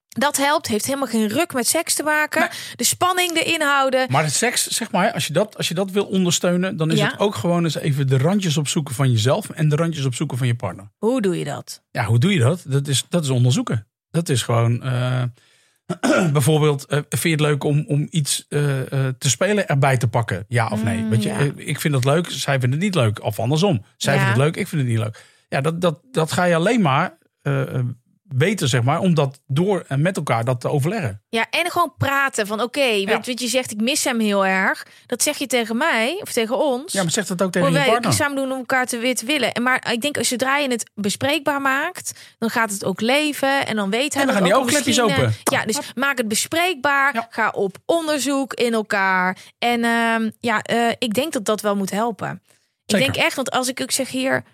Dat 0.08 0.36
helpt, 0.36 0.66
heeft 0.66 0.86
helemaal 0.86 1.06
geen 1.08 1.28
ruk 1.28 1.52
met 1.52 1.66
seks 1.68 1.94
te 1.94 2.02
maken. 2.02 2.48
De 2.76 2.84
spanning 2.84 3.36
erin 3.36 3.60
houden. 3.62 4.06
Maar 4.10 4.22
het 4.24 4.32
seks, 4.32 4.66
zeg 4.66 4.90
maar, 4.90 5.12
als 5.12 5.26
je 5.26 5.32
dat, 5.32 5.56
als 5.56 5.68
je 5.68 5.74
dat 5.74 5.90
wil 5.90 6.04
ondersteunen, 6.04 6.76
dan 6.76 6.90
is 6.90 6.98
Ja. 6.98 7.06
het 7.10 7.18
ook 7.18 7.34
gewoon 7.34 7.64
eens 7.64 7.74
even 7.74 8.06
de 8.06 8.18
randjes 8.18 8.56
opzoeken 8.56 8.94
van 8.94 9.10
jezelf 9.10 9.48
en 9.50 9.68
de 9.68 9.76
randjes 9.76 10.04
opzoeken 10.04 10.38
van 10.38 10.46
je 10.46 10.54
partner. 10.54 10.90
Hoe 10.98 11.20
doe 11.20 11.38
je 11.38 11.44
dat? 11.44 11.82
Ja, 11.90 12.04
hoe 12.04 12.18
doe 12.18 12.32
je 12.32 12.38
dat? 12.38 12.62
Dat 12.66 12.88
is, 12.88 13.04
dat 13.08 13.24
is 13.24 13.30
onderzoeken. 13.30 13.86
Dat 14.10 14.28
is 14.28 14.42
gewoon, 14.42 14.82
eh, 14.82 15.22
bijvoorbeeld, 16.32 16.86
eh, 16.86 16.98
vind 17.08 17.22
je 17.22 17.30
het 17.30 17.40
leuk 17.40 17.64
om, 17.64 17.84
om 17.88 18.06
iets 18.10 18.46
eh, 18.48 18.80
eh, 18.80 19.14
te 19.18 19.30
spelen 19.30 19.68
erbij 19.68 19.96
te 19.96 20.08
pakken? 20.08 20.44
Ja 20.48 20.68
of 20.68 20.84
nee? 20.84 21.04
Weet 21.04 21.22
je, 21.22 21.28
ja. 21.28 21.38
ik 21.56 21.80
vind 21.80 21.94
het 21.94 22.04
leuk, 22.04 22.30
zij 22.30 22.60
vinden 22.60 22.70
het 22.70 22.80
niet 22.80 22.94
leuk. 22.94 23.22
Of 23.22 23.38
andersom, 23.38 23.84
zij 23.96 24.14
Ja. 24.14 24.20
vinden 24.20 24.42
het 24.42 24.44
leuk, 24.46 24.62
ik 24.62 24.68
vind 24.68 24.82
het 24.82 24.90
niet 24.90 25.00
leuk. 25.00 25.24
Ja, 25.48 25.60
dat, 25.60 25.80
dat, 25.80 26.00
dat 26.10 26.32
ga 26.32 26.44
je 26.44 26.54
alleen 26.54 26.80
maar 26.80 27.18
weten, 28.36 28.68
zeg 28.68 28.82
maar, 28.82 28.98
om 28.98 29.14
dat 29.14 29.40
door 29.46 29.84
en 29.88 30.02
met 30.02 30.16
elkaar 30.16 30.44
dat 30.44 30.60
te 30.60 30.68
overleggen. 30.68 31.22
Ja, 31.28 31.46
en 31.50 31.70
gewoon 31.70 31.94
praten 31.98 32.46
van 32.46 32.62
oké, 32.62 32.80
Ja. 32.80 33.06
weet 33.06 33.26
wat 33.26 33.40
je 33.40 33.48
zegt, 33.48 33.70
ik 33.70 33.80
mis 33.80 34.04
hem 34.04 34.20
heel 34.20 34.46
erg. 34.46 34.86
Dat 35.06 35.22
zeg 35.22 35.36
je 35.36 35.46
tegen 35.46 35.76
mij 35.76 36.18
of 36.22 36.32
tegen 36.32 36.58
ons. 36.58 36.92
Ja, 36.92 37.02
maar 37.02 37.12
zeg 37.12 37.26
dat 37.26 37.42
ook 37.42 37.52
tegen 37.52 37.68
je 37.68 37.74
wij 37.74 37.86
partner. 37.86 38.12
samen 38.12 38.36
doen 38.36 38.52
om 38.52 38.58
elkaar 38.58 38.86
te 38.86 38.98
weer 38.98 39.14
te 39.14 39.26
willen. 39.26 39.52
En 39.52 39.62
Maar 39.62 39.92
ik 39.92 40.00
denk, 40.00 40.18
als 40.18 40.28
zodra 40.28 40.56
je 40.56 40.68
het 40.68 40.90
bespreekbaar 40.94 41.60
maakt, 41.60 42.12
dan 42.38 42.50
gaat 42.50 42.70
het 42.70 42.84
ook 42.84 43.00
leven. 43.00 43.66
En 43.66 43.76
dan 43.76 43.90
weet 43.90 44.12
hij 44.12 44.22
En 44.22 44.28
dan 44.28 44.36
gaan 44.36 44.44
die 44.44 44.54
oogklepjes 44.54 44.96
misschien, 44.96 45.16
eh, 45.16 45.18
open. 45.22 45.34
Ja, 45.44 45.64
dus 45.64 45.92
maak 45.94 46.18
het 46.18 46.28
bespreekbaar. 46.28 47.14
Ja. 47.14 47.26
Ga 47.30 47.50
op 47.50 47.76
onderzoek 47.86 48.54
in 48.54 48.72
elkaar. 48.72 49.36
En 49.58 49.84
ehm, 49.84 50.30
ja, 50.40 50.62
eh, 50.62 50.88
ik 50.98 51.14
denk 51.14 51.32
dat 51.32 51.44
dat 51.44 51.60
wel 51.60 51.76
moet 51.76 51.90
helpen. 51.90 52.42
Zeker. 52.86 53.06
Ik 53.06 53.12
denk 53.12 53.26
echt, 53.26 53.36
want 53.36 53.50
als 53.50 53.68
ik 53.68 53.80
ook 53.80 53.90
zeg 53.90 54.08
hier... 54.10 54.44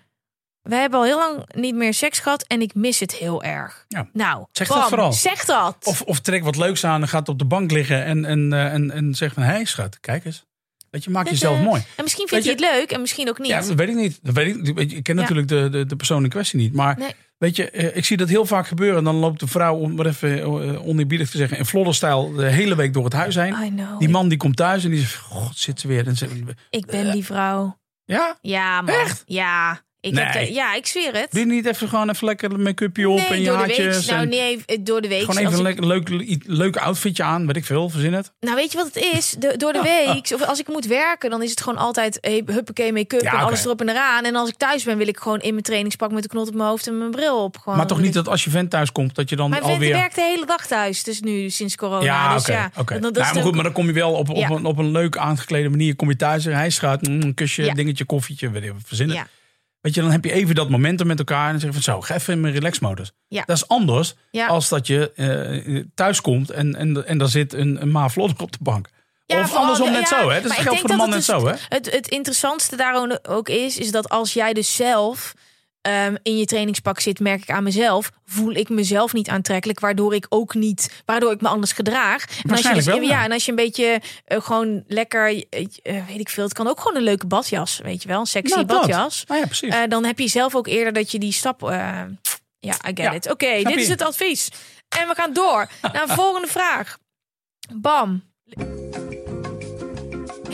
We 0.67 0.75
hebben 0.75 0.99
al 0.99 1.05
heel 1.05 1.17
lang 1.17 1.49
niet 1.55 1.75
meer 1.75 1.93
seks 1.93 2.19
gehad 2.19 2.43
en 2.43 2.61
ik 2.61 2.75
mis 2.75 2.99
het 2.99 3.13
heel 3.13 3.43
erg. 3.43 3.85
Ja. 3.87 4.07
Nou, 4.13 4.45
Zeg 4.51 4.67
bam, 4.67 4.79
dat 4.79 4.89
vooral. 4.89 5.13
Zeg 5.13 5.45
dat. 5.45 5.75
Of, 5.83 6.01
of 6.01 6.19
trek 6.19 6.43
wat 6.43 6.55
leuks 6.57 6.83
aan 6.83 7.01
en 7.01 7.07
gaat 7.07 7.29
op 7.29 7.39
de 7.39 7.45
bank 7.45 7.71
liggen 7.71 8.05
en, 8.05 8.25
en, 8.25 8.53
eh, 8.53 8.73
en, 8.73 8.91
en 8.91 9.15
zegt 9.15 9.33
van... 9.33 9.43
Hé 9.43 9.51
hey, 9.51 9.65
schat, 9.65 9.99
kijk 9.99 10.25
eens. 10.25 10.45
Weet 10.89 11.03
je, 11.03 11.09
maak 11.09 11.23
Dus, 11.23 11.31
jezelf 11.39 11.59
mooi. 11.59 11.83
En 11.95 12.03
misschien 12.03 12.27
vindt 12.27 12.45
Weet 12.45 12.59
hij 12.59 12.67
het 12.69 12.79
leuk 12.79 12.91
en 12.91 13.01
misschien 13.01 13.29
ook 13.29 13.37
niet. 13.39 13.47
Ja, 13.47 13.61
dat 13.61 13.73
weet 13.73 13.89
ik 13.89 13.95
niet. 13.95 14.19
Dat 14.21 14.33
weet 14.33 14.67
ik, 14.67 14.75
weet 14.75 14.91
je, 14.91 14.97
ik 14.97 15.03
ken 15.03 15.15
Ja. 15.15 15.21
natuurlijk 15.21 15.47
de, 15.47 15.69
de, 15.69 15.85
de 15.85 15.95
persoon 15.95 16.23
in 16.23 16.29
kwestie 16.29 16.59
niet. 16.59 16.73
Maar 16.73 16.97
Nee. 16.97 17.15
weet 17.37 17.55
je, 17.55 17.69
eh, 17.69 17.95
ik 17.95 18.05
zie 18.05 18.17
dat 18.17 18.29
heel 18.29 18.45
vaak 18.45 18.67
gebeuren. 18.67 19.03
Dan 19.03 19.15
loopt 19.15 19.39
de 19.39 19.47
vrouw, 19.47 19.75
om 19.75 19.95
maar 19.95 20.05
even 20.05 20.39
eh, 20.41 20.87
oneerbiedig 20.87 21.29
te 21.29 21.37
zeggen... 21.37 21.57
in 21.57 21.65
flodderstijl 21.65 22.33
de 22.33 22.45
hele 22.49 22.75
week 22.75 22.93
door 22.93 23.03
het 23.03 23.13
huis 23.13 23.35
heen. 23.35 23.55
I 23.63 23.69
know. 23.69 23.99
Die 23.99 24.09
man 24.09 24.27
die 24.29 24.37
komt 24.37 24.55
thuis 24.55 24.83
en 24.83 24.89
die 24.89 24.99
zegt... 24.99 25.15
God, 25.15 25.57
zit 25.57 25.79
ze 25.79 25.87
weer. 25.87 26.07
En 26.07 26.15
ze, 26.15 26.27
Ik 26.69 26.85
ben 26.85 27.11
die 27.11 27.25
vrouw. 27.25 27.77
ja? 28.05 28.37
Ja, 28.41 28.81
man. 28.81 28.95
Echt? 28.95 29.23
Ja. 29.25 29.81
Ik 30.07 30.13
Nee. 30.13 30.25
heb 30.25 30.47
ja, 30.49 30.73
ik 30.75 30.85
zweer 30.85 31.13
het. 31.13 31.27
Doe 31.31 31.39
je 31.39 31.45
niet 31.45 31.65
even 31.65 31.87
gewoon 31.89 32.09
even 32.09 32.27
lekker 32.27 32.51
een 32.51 32.61
make-upje 32.61 33.09
op 33.09 33.17
en 33.19 33.25
nee, 33.29 33.39
je 33.41 33.45
door 33.47 33.57
de 33.57 33.65
week. 33.65 33.77
haartjes? 33.77 34.05
Nou, 34.05 34.21
en 34.21 34.29
nee, 34.29 34.63
eh, 34.65 34.77
door 34.81 35.01
de 35.01 35.07
week. 35.07 35.19
Gewoon 35.19 35.37
even 35.37 35.51
ik- 35.51 35.77
een 35.77 35.87
leuk, 35.87 36.09
leuk, 36.09 36.37
leuk 36.45 36.75
outfitje 36.77 37.23
aan, 37.23 37.45
weet 37.47 37.55
ik 37.55 37.65
veel, 37.65 37.89
verzin 37.89 38.13
het. 38.13 38.31
nou, 38.39 38.55
weet 38.55 38.71
je 38.71 38.77
wat 38.77 38.85
het 38.93 39.03
is? 39.13 39.35
De, 39.39 39.53
door 39.57 39.73
de 39.73 39.81
week, 40.05 40.31
of 40.33 40.41
als 40.47 40.59
ik 40.59 40.67
moet 40.67 40.85
werken, 40.85 41.29
dan 41.29 41.43
is 41.43 41.49
het 41.49 41.61
gewoon 41.61 41.79
altijd 41.79 42.17
hey, 42.21 42.43
huppakee 42.45 42.93
make-up 42.93 43.21
Ja, 43.21 43.31
en 43.33 43.39
alles 43.39 43.65
erop 43.65 43.81
en 43.81 43.89
eraan. 43.89 44.23
En 44.25 44.35
als 44.35 44.49
ik 44.49 44.55
thuis 44.55 44.83
ben, 44.83 44.97
wil 44.97 45.07
ik 45.07 45.17
gewoon 45.17 45.39
in 45.39 45.51
mijn 45.51 45.63
trainingspak 45.63 46.11
met 46.11 46.23
de 46.23 46.29
knot 46.29 46.47
op 46.47 46.53
mijn 46.53 46.69
hoofd 46.69 46.87
en 46.87 46.97
mijn 46.97 47.11
bril 47.11 47.43
op. 47.43 47.57
Gewoon. 47.57 47.77
Maar 47.77 47.87
toch 47.87 48.01
niet 48.01 48.13
dat 48.13 48.27
als 48.27 48.43
je 48.43 48.49
vent 48.49 48.69
thuis 48.69 48.91
komt, 48.91 49.15
dat 49.15 49.29
je 49.29 49.35
dan 49.35 49.49
Mijn 49.49 49.61
vent 49.61 49.73
alweer... 49.73 49.93
werkt 49.93 50.15
de 50.15 50.21
hele 50.21 50.45
dag 50.45 50.67
thuis, 50.67 51.03
dus 51.03 51.21
nu 51.21 51.49
sinds 51.49 51.75
corona. 51.75 52.03
Ja, 52.03 52.33
dus 52.33 52.41
oké. 52.41 52.51
ja, 52.51 52.71
oké. 52.77 52.93
dat- 52.99 53.03
dat 53.13 53.23
Nou, 53.23 53.33
maar 53.35 53.43
goed, 53.43 53.53
maar 53.55 53.63
dan 53.63 53.73
kom 53.73 53.85
je 53.87 53.93
wel 53.93 54.11
op, 54.13 54.29
op, 54.29 54.35
Ja. 54.35 54.49
een, 54.49 54.65
op 54.65 54.77
een 54.77 54.91
leuk 54.91 55.17
aangeklede 55.17 55.69
manier. 55.69 55.95
Kom 55.95 56.09
je 56.09 56.15
thuis 56.15 56.45
en 56.45 56.53
hij 56.53 56.69
schat, 56.69 57.07
mm, 57.07 57.21
een 57.21 57.33
kusje, 57.33 57.71
dingetje, 57.73 58.05
koffietje, 58.05 58.49
weet 58.51 58.63
je, 58.63 58.71
verzinnen. 58.85 59.27
Weet 59.87 59.95
je, 59.95 60.01
dan 60.01 60.11
heb 60.11 60.23
je 60.25 60.31
even 60.31 60.55
dat 60.55 60.69
momentum 60.69 61.07
met 61.07 61.19
elkaar 61.19 61.45
en 61.45 61.51
dan 61.51 61.59
zeg 61.59 61.69
je 61.69 61.81
van 61.81 61.93
zo, 61.93 62.01
ga 62.01 62.15
even 62.15 62.33
in 62.33 62.41
mijn 62.41 62.53
relaxmodus. 62.53 63.11
Ja. 63.27 63.43
Dat 63.45 63.55
is 63.57 63.67
anders 63.67 64.15
Ja. 64.31 64.47
als 64.47 64.69
dat 64.69 64.87
je 64.87 65.11
eh, 65.15 65.83
thuis 65.95 66.21
komt 66.21 66.49
en, 66.49 66.75
en, 66.75 67.07
en 67.07 67.17
daar 67.17 67.27
zit 67.27 67.53
een, 67.53 67.81
een 67.81 67.91
maaf 67.91 68.17
op 68.17 68.51
de 68.51 68.57
bank. 68.61 68.89
Ja, 69.25 69.39
of 69.39 69.55
andersom 69.55 69.91
net 69.91 70.09
ja, 70.09 70.21
zo, 70.21 70.29
hè? 70.29 70.41
Dat 70.41 70.51
ik 70.51 70.57
geldt 70.57 70.79
voor 70.79 70.89
de 70.89 70.95
man 70.95 71.09
net 71.09 71.25
dat 71.25 71.39
zo, 71.41 71.45
hè? 71.47 71.51
het 71.51 71.83
dus- 71.83 71.93
Het, 71.93 71.95
het 71.95 72.07
interessantste 72.07 72.75
daar 72.75 73.19
ook 73.23 73.49
is, 73.49 73.77
is 73.77 73.91
dat 73.91 74.09
als 74.09 74.33
jij 74.33 74.53
dus 74.53 74.75
zelf 74.75 75.33
ehm, 75.87 76.15
in 76.23 76.37
je 76.37 76.45
trainingspak 76.45 76.99
zit, 76.99 77.19
merk 77.19 77.41
ik 77.41 77.49
aan 77.49 77.63
mezelf, 77.63 78.11
voel 78.25 78.51
ik 78.51 78.69
mezelf 78.69 79.13
niet 79.13 79.29
aantrekkelijk, 79.29 79.79
waardoor 79.79 80.15
ik 80.15 80.25
ook 80.29 80.53
niet, 80.53 81.01
waardoor 81.05 81.31
ik 81.31 81.41
me 81.41 81.47
anders 81.47 81.71
gedraag. 81.71 82.25
En 82.43 82.51
als 82.51 82.61
je 82.61 82.73
dus, 82.73 82.85
wel, 82.85 83.01
ja, 83.01 83.09
ja. 83.09 83.23
en 83.23 83.31
als 83.31 83.45
je 83.45 83.49
een 83.49 83.57
beetje 83.57 84.01
eh, 84.25 84.41
gewoon 84.41 84.83
lekker, 84.87 85.25
eh, 85.25 85.67
eh, 85.83 86.07
weet 86.07 86.19
ik 86.19 86.29
veel, 86.29 86.43
het 86.43 86.53
kan 86.53 86.67
ook 86.67 86.79
gewoon 86.79 86.97
een 86.97 87.03
leuke 87.03 87.27
badjas, 87.27 87.79
weet 87.83 88.01
je 88.01 88.07
wel, 88.07 88.19
een 88.19 88.25
sexy 88.25 88.53
Nou, 88.53 88.65
badjas. 88.65 89.23
Nou 89.27 89.39
ja, 89.39 89.45
precies. 89.45 89.75
Dan 89.89 90.05
heb 90.05 90.19
je 90.19 90.27
zelf 90.27 90.55
ook 90.55 90.67
eerder 90.67 90.93
dat 90.93 91.11
je 91.11 91.19
die 91.19 91.33
stap. 91.33 91.61
ja, 92.59 92.73
I 92.73 92.87
get 92.87 92.97
Ja, 92.97 93.11
it. 93.11 93.31
Oké, 93.31 93.61
dit 93.63 93.75
is 93.75 93.87
het 93.89 94.01
advies. 94.01 94.49
En 94.99 95.07
we 95.07 95.15
gaan 95.15 95.33
door 95.33 95.69
naar 95.93 96.07
de 96.07 96.13
volgende 96.13 96.47
vraag. 96.47 96.97
Bam. 97.73 98.26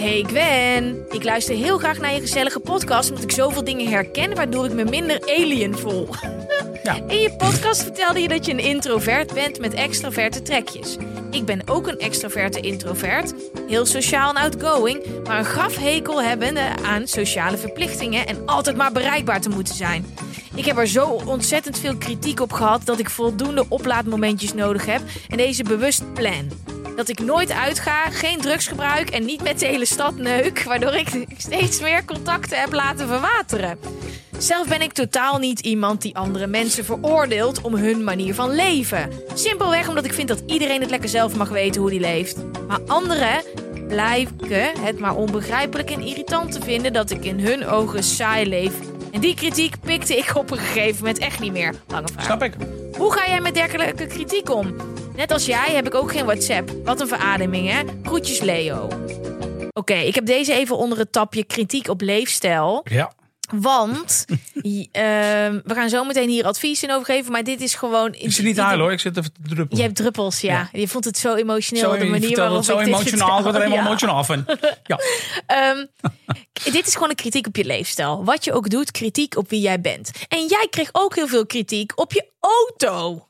Hey 0.03 0.23
Gwen, 0.27 1.05
ik 1.09 1.23
luister 1.23 1.55
heel 1.55 1.77
graag 1.77 1.99
naar 1.99 2.13
je 2.13 2.19
gezellige 2.19 2.59
podcast 2.59 3.09
omdat 3.09 3.23
ik 3.23 3.31
zoveel 3.31 3.63
dingen 3.63 3.88
herken 3.88 4.35
waardoor 4.35 4.65
ik 4.65 4.73
me 4.73 4.84
minder 4.84 5.21
alien 5.21 5.77
voel. 5.77 6.07
Ja. 6.84 6.95
In 7.07 7.19
je 7.19 7.35
podcast 7.35 7.84
vertelde 7.84 8.19
je 8.19 8.27
dat 8.27 8.45
je 8.45 8.51
een 8.51 8.59
introvert 8.59 9.34
bent 9.34 9.59
met 9.59 9.73
extraverte 9.73 10.41
trekjes. 10.41 10.97
Ik 11.31 11.45
ben 11.45 11.61
ook 11.65 11.88
een 11.88 11.99
extraverte 11.99 12.59
introvert, 12.59 13.34
heel 13.67 13.85
sociaal 13.85 14.30
en 14.30 14.41
outgoing, 14.41 15.03
maar 15.23 15.39
een 15.39 15.45
grafhekel 15.45 16.23
hebbende 16.23 16.67
aan 16.85 17.07
sociale 17.07 17.57
verplichtingen 17.57 18.27
en 18.27 18.45
altijd 18.45 18.75
maar 18.75 18.91
bereikbaar 18.91 19.41
te 19.41 19.49
moeten 19.49 19.75
zijn. 19.75 20.05
Ik 20.55 20.65
heb 20.65 20.77
er 20.77 20.88
zo 20.88 21.05
ontzettend 21.25 21.80
veel 21.80 21.97
kritiek 21.97 22.39
op 22.39 22.51
gehad 22.51 22.85
dat 22.85 22.99
ik 22.99 23.09
voldoende 23.09 23.65
oplaadmomentjes 23.69 24.53
nodig 24.53 24.85
heb 24.85 25.01
en 25.30 25.38
deze 25.38 25.63
bewust 25.63 26.13
plan. 26.13 26.51
Dat 26.95 27.10
ik 27.10 27.20
nooit 27.20 27.52
uitga, 27.52 28.10
geen 28.10 28.41
drugs 28.41 28.68
gebruik 28.68 29.10
en 29.10 29.26
niet 29.26 29.44
met 29.44 29.60
de 29.60 29.65
hele 29.65 29.86
stad 29.86 30.15
neuk, 30.15 30.64
waardoor 30.64 30.94
ik 30.94 31.10
steeds 31.38 31.80
meer 31.80 32.06
contacten 32.06 32.60
heb 32.60 32.74
laten 32.74 33.07
verwateren. 33.07 33.80
Zelf 34.38 34.68
ben 34.68 34.82
ik 34.82 34.94
totaal 34.94 35.38
niet 35.38 35.60
iemand 35.60 36.02
die 36.02 36.15
andere 36.15 36.48
mensen 36.48 36.86
veroordeelt 36.86 37.61
om 37.61 37.76
hun 37.76 38.03
manier 38.03 38.36
van 38.36 38.56
leven. 38.56 39.10
Simpelweg 39.34 39.88
omdat 39.88 40.06
ik 40.06 40.14
vind 40.14 40.28
dat 40.28 40.44
iedereen 40.45 40.82
het 40.82 40.90
lekker 40.90 41.10
zelf 41.10 41.36
mag 41.36 41.49
weten 41.49 41.82
hoe 41.82 41.90
die 41.90 41.99
leeft. 41.99 42.38
Maar 42.68 42.80
anderen 42.88 43.44
blijken 43.88 44.80
het 44.80 44.99
maar 44.99 45.15
onbegrijpelijk 45.15 45.90
en 45.90 46.02
irritant 46.02 46.52
te 46.52 46.61
vinden 46.61 46.94
dat 46.94 47.11
ik 47.11 47.26
in 47.26 47.40
hun 47.40 47.65
ogen 47.65 48.03
saai 48.03 48.49
leef. 48.49 48.74
En 49.11 49.20
die 49.20 49.36
kritiek 49.36 49.76
pikte 49.80 50.18
ik 50.18 50.36
op 50.36 50.52
een 50.52 50.57
gegeven 50.57 50.98
moment 50.98 51.18
echt 51.18 51.40
niet 51.40 51.52
meer. 51.52 51.74
Lange 51.88 52.07
vraag. 52.14 52.26
Snap 52.26 52.44
ik. 52.44 52.53
Hoe 52.98 53.14
ga 53.14 53.28
jij 53.28 53.41
met 53.41 53.53
dergelijke 53.53 54.06
kritiek 54.06 54.49
om? 54.49 54.76
Net 55.15 55.31
als 55.31 55.45
jij 55.45 55.72
heb 55.72 55.85
ik 55.88 55.95
ook 55.95 56.11
geen 56.11 56.26
WhatsApp. 56.26 56.72
Wat 56.84 57.02
een 57.02 57.07
verademing, 57.07 57.69
hè? 57.69 57.81
Groetjes, 58.03 58.40
Leo. 58.40 58.88
Oké, 59.73 59.94
ik 59.94 60.15
heb 60.15 60.26
deze 60.26 60.53
even 60.53 60.77
onder 60.77 60.98
het 60.98 61.11
tapje 61.11 61.44
kritiek 61.44 61.88
op 61.88 62.02
leefstijl. 62.02 62.85
Ja. 62.90 63.11
Want 63.52 64.26
ehm, 64.91 65.60
we 65.64 65.73
gaan 65.73 65.90
zo 65.90 66.03
meteen 66.03 66.30
hier 66.30 66.45
advies 66.45 66.84
in 66.84 66.91
over 66.91 67.06
geven. 67.06 67.31
Maar 67.31 67.44
dit 67.44 67.61
is 67.61 67.76
gewoon. 67.76 68.14
Ik 68.14 68.31
zit 68.31 68.45
niet 68.45 68.57
huilen 68.57 68.84
hoor, 68.84 68.91
ik 68.91 68.99
zit 68.99 69.18
even 69.18 69.34
te 69.34 69.40
druppelen. 69.44 69.77
Je 69.77 69.81
hebt 69.81 69.95
druppels, 69.95 70.41
ja. 70.41 70.69
Je 70.72 70.88
vond 70.88 71.06
het 71.06 71.18
zo 71.18 71.34
emotioneel. 71.35 71.91
zo, 71.91 71.98
de 71.98 72.06
manier 72.06 72.38
waarop 72.38 72.57
het 72.57 72.65
zo 72.65 72.80
ik 72.80 72.88
emotionaal, 72.88 73.38
ik 73.38 73.44
word 73.44 73.56
er 73.56 73.61
helemaal 73.61 73.84
Ja. 73.84 73.88
emotionaal 73.88 74.23
van. 74.23 74.45
Ja. 74.84 74.99
Ehm, 75.48 75.85
dit 76.72 76.88
is 76.88 76.94
gewoon 76.94 77.10
een 77.10 77.15
kritiek 77.15 77.48
op 77.48 77.56
je 77.56 77.65
leefstijl. 77.65 78.23
Wat 78.23 78.44
je 78.44 78.53
ook 78.53 78.69
doet, 78.69 78.91
kritiek 78.91 79.38
op 79.38 79.49
wie 79.49 79.61
jij 79.61 79.81
bent. 79.81 80.11
En 80.27 80.45
jij 80.48 80.68
kreeg 80.69 80.90
ook 80.91 81.15
heel 81.15 81.27
veel 81.27 81.45
kritiek 81.45 81.91
op 81.95 82.14
je 82.14 82.26
auto. 82.40 83.27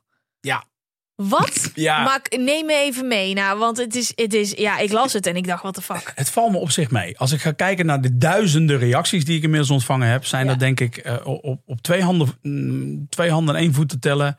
Wat? 1.15 1.71
Ja. 1.75 2.03
Maak, 2.03 2.37
neem 2.37 2.65
me 2.65 2.73
even 2.73 3.07
mee. 3.07 3.33
Nou, 3.33 3.59
want 3.59 3.77
het 3.77 3.95
is, 3.95 4.11
het 4.15 4.33
is, 4.33 4.51
ja, 4.51 4.77
ik 4.79 4.91
las 4.91 5.13
het 5.13 5.27
en 5.27 5.35
ik 5.35 5.47
dacht, 5.47 5.61
what 5.61 5.73
the 5.73 5.81
fuck. 5.81 6.11
Het 6.15 6.29
valt 6.29 6.51
me 6.51 6.57
op 6.57 6.71
zich 6.71 6.91
mee. 6.91 7.17
Als 7.19 7.31
ik 7.31 7.41
ga 7.41 7.51
kijken 7.51 7.85
naar 7.85 8.01
de 8.01 8.17
duizenden 8.17 8.77
reacties 8.77 9.25
die 9.25 9.37
ik 9.37 9.43
inmiddels 9.43 9.69
ontvangen 9.71 10.07
heb, 10.07 10.25
zijn 10.25 10.43
Ja. 10.45 10.49
dat 10.51 10.59
denk 10.59 10.79
ik 10.79 10.97
eh, 10.97 11.15
op, 11.27 11.61
op 11.65 11.81
twee, 11.81 12.01
handen, 12.03 12.27
mm, 12.41 13.09
twee 13.09 13.29
handen 13.31 13.55
en 13.55 13.61
één 13.61 13.73
voet 13.73 13.89
te 13.89 13.99
tellen 13.99 14.37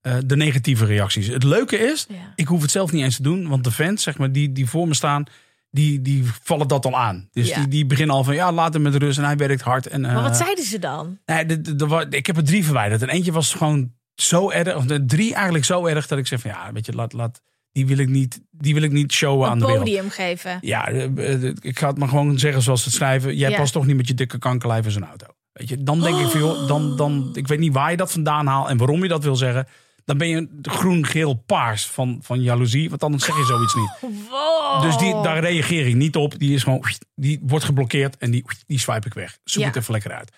eh, 0.00 0.16
de 0.26 0.36
negatieve 0.36 0.84
reacties. 0.84 1.26
Het 1.26 1.42
leuke 1.42 1.76
is, 1.76 2.06
Ja. 2.08 2.14
ik 2.34 2.46
hoef 2.46 2.62
het 2.62 2.70
zelf 2.70 2.92
niet 2.92 3.02
eens 3.02 3.16
te 3.16 3.22
doen, 3.22 3.48
want 3.48 3.64
de 3.64 3.72
fans 3.72 4.02
zeg 4.02 4.18
maar, 4.18 4.32
die, 4.32 4.52
die 4.52 4.68
voor 4.68 4.88
me 4.88 4.94
staan, 4.94 5.24
die, 5.70 6.02
die 6.02 6.24
vallen 6.42 6.68
dat 6.68 6.84
al 6.86 6.96
aan. 6.98 7.28
Dus 7.32 7.48
Ja. 7.48 7.56
die, 7.58 7.68
die 7.68 7.86
beginnen 7.86 8.16
al 8.16 8.24
van 8.24 8.34
ja, 8.34 8.52
laat 8.52 8.72
hem 8.72 8.82
met 8.82 8.94
rust 8.94 9.18
en 9.18 9.24
hij 9.24 9.36
werkt 9.36 9.60
hard. 9.62 9.86
En, 9.86 10.00
Maar 10.00 10.22
wat 10.22 10.30
eh, 10.38 10.42
zeiden 10.42 10.64
ze 10.64 10.78
dan? 10.78 11.18
Nee, 11.26 11.46
de, 11.46 11.60
de- 11.60 11.76
de- 11.76 12.06
ik 12.10 12.26
heb 12.26 12.36
er 12.36 12.44
drie 12.44 12.64
verwijderd. 12.64 13.02
En 13.02 13.08
eentje 13.08 13.32
was 13.32 13.54
gewoon 13.54 13.92
zo 14.14 14.50
erg. 14.50 14.76
Of 14.76 14.84
de 14.84 15.04
drie 15.04 15.34
eigenlijk 15.34 15.64
zo 15.64 15.86
erg 15.86 16.06
dat 16.06 16.18
ik 16.18 16.26
zeg 16.26 16.40
van 16.40 16.50
ja, 16.50 16.72
weet 16.72 16.86
je, 16.86 16.92
laat, 16.92 17.12
laat, 17.12 17.40
die, 17.72 17.86
wil 17.86 17.98
ik 17.98 18.08
niet, 18.08 18.40
die 18.50 18.74
wil 18.74 18.82
ik 18.82 18.92
niet 18.92 19.12
showen 19.12 19.48
aan 19.48 19.58
de 19.58 19.64
wereld. 19.66 19.84
podium 19.84 20.10
geven. 20.10 20.58
Ja, 20.60 20.88
eh, 20.88 21.32
eh, 21.32 21.54
ik 21.60 21.78
ga 21.78 21.88
het 21.88 21.98
maar 21.98 22.08
gewoon 22.08 22.38
zeggen 22.38 22.62
zoals 22.62 22.84
het 22.84 22.94
schrijven. 22.94 23.36
Jij 23.36 23.50
Ja. 23.50 23.56
past 23.56 23.72
toch 23.72 23.86
niet 23.86 23.96
met 23.96 24.08
je 24.08 24.14
dikke 24.14 24.38
kankerlijf 24.38 24.84
in 24.84 24.90
zo'n 24.90 25.06
auto. 25.06 25.26
Weet 25.52 25.68
je, 25.68 25.82
dan 25.82 26.00
denk 26.00 26.18
ik 26.18 26.26
van 26.26 26.40
joh, 26.40 26.66
dan, 26.68 26.96
dan, 26.96 27.30
ik 27.32 27.46
weet 27.48 27.58
niet 27.58 27.72
waar 27.72 27.90
je 27.90 27.96
dat 27.96 28.12
vandaan 28.12 28.46
haalt 28.46 28.68
en 28.68 28.76
waarom 28.76 29.02
je 29.02 29.08
dat 29.08 29.24
wil 29.24 29.36
zeggen. 29.36 29.66
Dan 30.04 30.18
ben 30.18 30.28
je 30.28 30.48
groen, 30.62 31.06
geel, 31.06 31.34
paars 31.34 31.86
van, 31.86 32.18
van 32.22 32.42
jaloezie. 32.42 32.88
Want 32.90 33.02
anders 33.02 33.24
zeg 33.24 33.36
je 33.36 33.44
zoiets 33.44 33.74
niet. 33.74 33.92
Wow. 34.30 34.82
Dus 34.82 34.96
die, 34.96 35.12
daar 35.22 35.38
reageer 35.40 35.86
ik 35.86 35.94
niet 35.94 36.16
op. 36.16 36.38
Die 36.38 36.54
is 36.54 36.62
gewoon, 36.62 36.84
die 37.14 37.40
wordt 37.42 37.64
geblokkeerd 37.64 38.16
en 38.16 38.30
die, 38.30 38.44
die 38.66 38.78
swipe 38.78 39.06
ik 39.06 39.14
weg. 39.14 39.38
Zoek 39.44 39.62
Ja. 39.62 39.68
het 39.68 39.76
even 39.76 39.92
lekker 39.92 40.12
uit. 40.12 40.32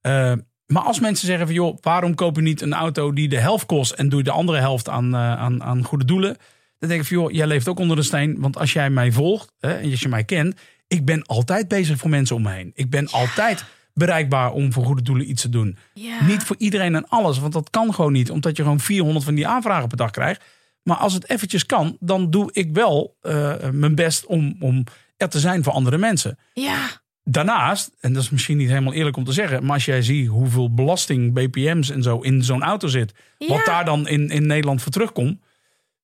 Eh, 0.00 0.32
maar 0.72 0.82
als 0.82 1.00
mensen 1.00 1.26
zeggen 1.26 1.46
van 1.46 1.54
joh, 1.54 1.78
waarom 1.80 2.14
koop 2.14 2.36
je 2.36 2.42
niet 2.42 2.60
een 2.60 2.74
auto 2.74 3.12
die 3.12 3.28
de 3.28 3.38
helft 3.38 3.66
kost 3.66 3.92
en 3.92 4.08
doe 4.08 4.18
je 4.18 4.24
de 4.24 4.30
andere 4.30 4.58
helft 4.58 4.88
aan, 4.88 5.14
eh, 5.14 5.20
aan, 5.20 5.62
aan 5.62 5.84
goede 5.84 6.04
doelen? 6.04 6.36
Dan 6.78 6.88
denk 6.88 7.00
ik 7.00 7.06
van 7.06 7.16
joh, 7.16 7.30
jij 7.30 7.46
leeft 7.46 7.68
ook 7.68 7.78
onder 7.78 7.96
de 7.96 8.02
steen. 8.02 8.36
Want 8.40 8.58
als 8.58 8.72
jij 8.72 8.90
mij 8.90 9.12
volgt 9.12 9.52
hè, 9.58 9.72
en 9.72 9.90
als 9.90 10.00
je 10.00 10.08
mij 10.08 10.24
kent, 10.24 10.60
ik 10.88 11.04
ben 11.04 11.26
altijd 11.26 11.68
bezig 11.68 11.98
voor 11.98 12.10
mensen 12.10 12.36
om 12.36 12.42
me 12.42 12.50
heen. 12.50 12.72
Ik 12.74 12.90
ben 12.90 13.08
altijd 13.08 13.64
bereikbaar 13.94 14.52
om 14.52 14.72
voor 14.72 14.84
goede 14.84 15.02
doelen 15.02 15.30
iets 15.30 15.42
te 15.42 15.48
doen. 15.48 15.76
Ja. 15.94 16.24
Niet 16.24 16.42
voor 16.42 16.56
iedereen 16.58 16.94
en 16.94 17.08
alles, 17.08 17.38
want 17.38 17.52
dat 17.52 17.70
kan 17.70 17.94
gewoon 17.94 18.12
niet. 18.12 18.30
Omdat 18.30 18.56
je 18.56 18.62
gewoon 18.62 18.80
400 18.80 19.24
van 19.24 19.34
die 19.34 19.46
aanvragen 19.46 19.88
per 19.88 19.96
dag 19.96 20.10
krijgt. 20.10 20.44
Maar 20.82 20.96
als 20.96 21.12
het 21.12 21.30
eventjes 21.30 21.66
kan, 21.66 21.96
dan 22.00 22.30
doe 22.30 22.50
ik 22.52 22.72
wel 22.72 23.16
eh, 23.20 23.54
mijn 23.70 23.94
best 23.94 24.26
om, 24.26 24.56
om 24.60 24.84
er 25.16 25.28
te 25.28 25.38
zijn 25.38 25.62
voor 25.62 25.72
andere 25.72 25.98
mensen. 25.98 26.38
Ja. 26.52 26.88
Daarnaast, 27.30 27.90
en 28.00 28.12
dat 28.12 28.22
is 28.22 28.30
misschien 28.30 28.56
niet 28.56 28.68
helemaal 28.68 28.92
eerlijk 28.92 29.16
om 29.16 29.24
te 29.24 29.32
zeggen, 29.32 29.64
maar 29.64 29.74
als 29.74 29.84
jij 29.84 30.02
ziet 30.02 30.28
hoeveel 30.28 30.74
belasting, 30.74 31.32
BPM's 31.32 31.90
en 31.90 32.02
zo 32.02 32.18
in 32.18 32.44
zo'n 32.44 32.62
auto 32.62 32.88
zit, 32.88 33.14
wat 33.38 33.64
daar 33.64 33.84
dan 33.84 34.08
in, 34.08 34.28
in 34.28 34.46
Nederland 34.46 34.82
voor 34.82 34.92
terugkomt, 34.92 35.40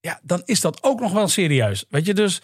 ja, 0.01 0.20
dan 0.23 0.43
is 0.44 0.61
dat 0.61 0.82
ook 0.82 1.01
nog 1.01 1.12
wel 1.12 1.28
serieus. 1.28 1.85
Weet 1.89 2.07
je, 2.07 2.15
dus 2.15 2.43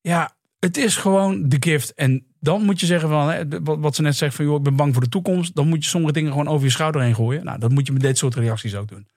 ja, 0.00 0.36
het 0.58 0.76
is 0.76 0.96
gewoon 0.96 1.48
de 1.48 1.56
gift. 1.60 1.94
En 1.94 2.26
dan 2.40 2.62
moet 2.62 2.80
je 2.80 2.86
zeggen 2.86 3.08
van, 3.08 3.30
hè, 3.30 3.44
wat, 3.62 3.94
ze 3.94 4.02
net 4.02 4.16
zegt 4.16 4.34
van, 4.34 4.44
joh, 4.44 4.56
ik 4.56 4.62
ben 4.62 4.76
bang 4.76 4.92
voor 4.92 5.02
de 5.02 5.08
toekomst. 5.08 5.54
Dan 5.54 5.68
moet 5.68 5.84
je 5.84 5.90
sommige 5.90 6.12
dingen 6.12 6.30
gewoon 6.30 6.48
over 6.48 6.66
je 6.66 6.72
schouder 6.72 7.02
heen 7.02 7.14
gooien. 7.14 7.44
Nou, 7.44 7.58
dat 7.58 7.70
moet 7.70 7.86
je 7.86 7.92
met 7.92 8.02
dit 8.02 8.18
soort 8.18 8.34
reacties 8.34 8.74
ook 8.74 8.88
doen. 8.88 9.08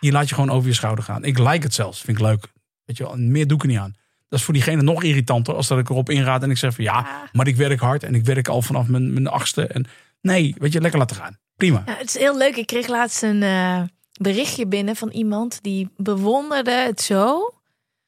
Je 0.00 0.12
laat 0.12 0.28
je 0.28 0.34
gewoon 0.34 0.50
over 0.50 0.68
je 0.68 0.74
schouder 0.74 1.04
gaan. 1.04 1.24
Ik 1.24 1.38
like 1.38 1.62
het 1.62 1.74
zelfs, 1.74 2.00
vind 2.00 2.18
ik 2.18 2.24
leuk. 2.24 2.52
Weet 2.84 2.96
je 2.96 3.04
wel, 3.04 3.16
meer 3.16 3.46
doe 3.46 3.56
ik 3.56 3.62
er 3.62 3.68
niet 3.68 3.78
aan. 3.78 3.96
Dat 4.30 4.38
is 4.38 4.44
voor 4.44 4.54
diegene 4.54 4.82
nog 4.82 5.02
irritanter 5.02 5.54
als 5.54 5.68
dat 5.68 5.78
ik 5.78 5.88
erop 5.88 6.10
inraad 6.10 6.42
en 6.42 6.50
ik 6.50 6.56
zeg 6.56 6.74
van 6.74 6.84
ja, 6.84 7.28
maar 7.32 7.46
ik 7.46 7.56
werk 7.56 7.80
hard 7.80 8.02
en 8.02 8.14
ik 8.14 8.24
werk 8.24 8.48
al 8.48 8.62
vanaf 8.62 8.86
mijn, 8.86 9.12
mijn 9.12 9.26
achtste. 9.26 9.66
En 9.66 9.86
nee, 10.20 10.54
weet 10.58 10.72
je, 10.72 10.80
lekker 10.80 10.98
laten 10.98 11.16
gaan. 11.16 11.38
Prima. 11.56 11.82
Ja, 11.86 11.94
het 11.96 12.08
is 12.08 12.18
heel 12.18 12.36
leuk. 12.36 12.56
Ik 12.56 12.66
kreeg 12.66 12.86
laatst 12.86 13.22
een 13.22 13.42
eh, 13.42 13.82
berichtje 14.20 14.66
binnen 14.66 14.96
van 14.96 15.08
iemand 15.10 15.62
die 15.62 15.88
bewonderde 15.96 16.70
het 16.70 17.00
zo. 17.00 17.54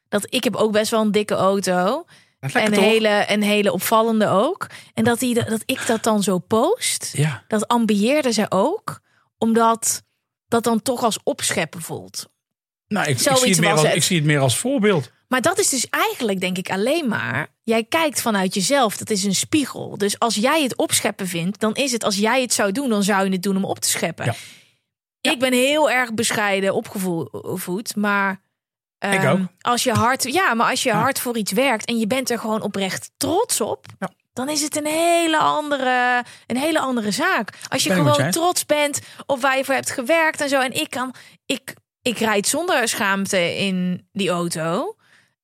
Dat 0.08 0.26
ik 0.28 0.44
heb 0.44 0.56
ook 0.56 0.72
best 0.72 0.90
wel 0.90 1.00
een 1.00 1.12
dikke 1.12 1.34
auto. 1.34 2.04
En 2.40 2.66
een 2.66 2.78
hele, 2.80 3.24
een 3.28 3.42
hele 3.42 3.72
opvallende 3.72 4.28
ook. 4.28 4.66
En 4.94 5.04
dat, 5.04 5.18
die, 5.18 5.34
dat 5.34 5.62
ik 5.64 5.86
dat 5.86 6.02
dan 6.02 6.22
zo 6.22 6.38
post. 6.38 7.10
Ja, 7.16 7.44
Dat 7.48 7.68
ambieerde 7.68 8.32
ze 8.32 8.46
ook. 8.48 9.00
Omdat 9.38 10.02
dat 10.48 10.64
dan 10.64 10.82
toch 10.82 11.02
als 11.02 11.18
opscheppen 11.22 11.82
voelt. 11.82 12.30
nou, 12.88 13.08
ik, 13.08 13.18
zie 13.18 13.32
het 13.32 13.60
meer 13.60 13.70
als, 13.70 13.82
het. 13.82 13.94
ik 13.94 14.02
zie 14.02 14.16
het 14.16 14.26
meer 14.26 14.40
als 14.40 14.58
voorbeeld. 14.58 15.10
Maar 15.32 15.40
dat 15.40 15.58
is 15.58 15.68
dus 15.68 15.86
eigenlijk, 15.90 16.40
denk 16.40 16.58
ik, 16.58 16.70
alleen 16.70 17.08
maar. 17.08 17.48
Jij 17.62 17.84
kijkt 17.84 18.22
vanuit 18.22 18.54
jezelf. 18.54 18.96
Dat 18.96 19.10
is 19.10 19.24
een 19.24 19.34
spiegel. 19.34 19.98
Dus 19.98 20.18
als 20.18 20.34
jij 20.34 20.62
het 20.62 20.76
opscheppen 20.76 21.26
vindt, 21.26 21.60
dan 21.60 21.74
is 21.74 21.92
het 21.92 22.04
als 22.04 22.16
jij 22.16 22.40
het 22.40 22.52
zou 22.52 22.72
doen, 22.72 22.88
dan 22.88 23.02
zou 23.02 23.24
je 23.24 23.30
het 23.32 23.42
doen 23.42 23.56
om 23.56 23.64
op 23.64 23.78
te 23.78 23.88
scheppen. 23.88 24.24
Ja. 24.24 24.34
Ik 25.30 25.38
ben 25.38 25.52
heel 25.52 25.90
erg 25.90 26.14
bescheiden 26.14 26.74
opgevoed, 26.74 27.96
maar. 27.96 28.30
Ik 28.98 29.08
ehm, 29.08 29.30
ook. 29.30 29.38
Als 29.60 29.82
je 29.82 29.92
hard, 29.92 30.32
ja, 30.32 30.54
maar 30.54 30.70
als 30.70 30.82
je 30.82 30.88
Ja. 30.88 31.00
hard 31.00 31.18
voor 31.18 31.36
iets 31.36 31.52
werkt 31.52 31.84
en 31.84 31.98
je 31.98 32.06
bent 32.06 32.30
er 32.30 32.38
gewoon 32.38 32.62
oprecht 32.62 33.10
trots 33.16 33.60
op, 33.60 33.86
dan 34.32 34.48
is 34.48 34.62
het 34.62 34.76
een 34.76 34.86
hele 34.86 35.38
andere, 35.38 36.24
een 36.46 36.56
hele 36.56 36.78
andere 36.78 37.10
zaak. 37.10 37.58
Als 37.68 37.82
je 37.82 37.88
Ben 37.88 37.98
gewoon 37.98 38.30
trots 38.30 38.66
bent 38.66 39.00
op 39.26 39.40
waar 39.40 39.56
je 39.56 39.64
voor 39.64 39.74
hebt 39.74 39.90
gewerkt 39.90 40.40
en 40.40 40.48
zo. 40.48 40.60
En 40.60 40.72
ik 40.72 40.90
kan, 40.90 41.14
ik, 41.46 41.74
ik 42.02 42.18
rijd 42.18 42.46
zonder 42.48 42.88
schaamte 42.88 43.56
in 43.56 44.08
die 44.12 44.28
auto. 44.28 44.96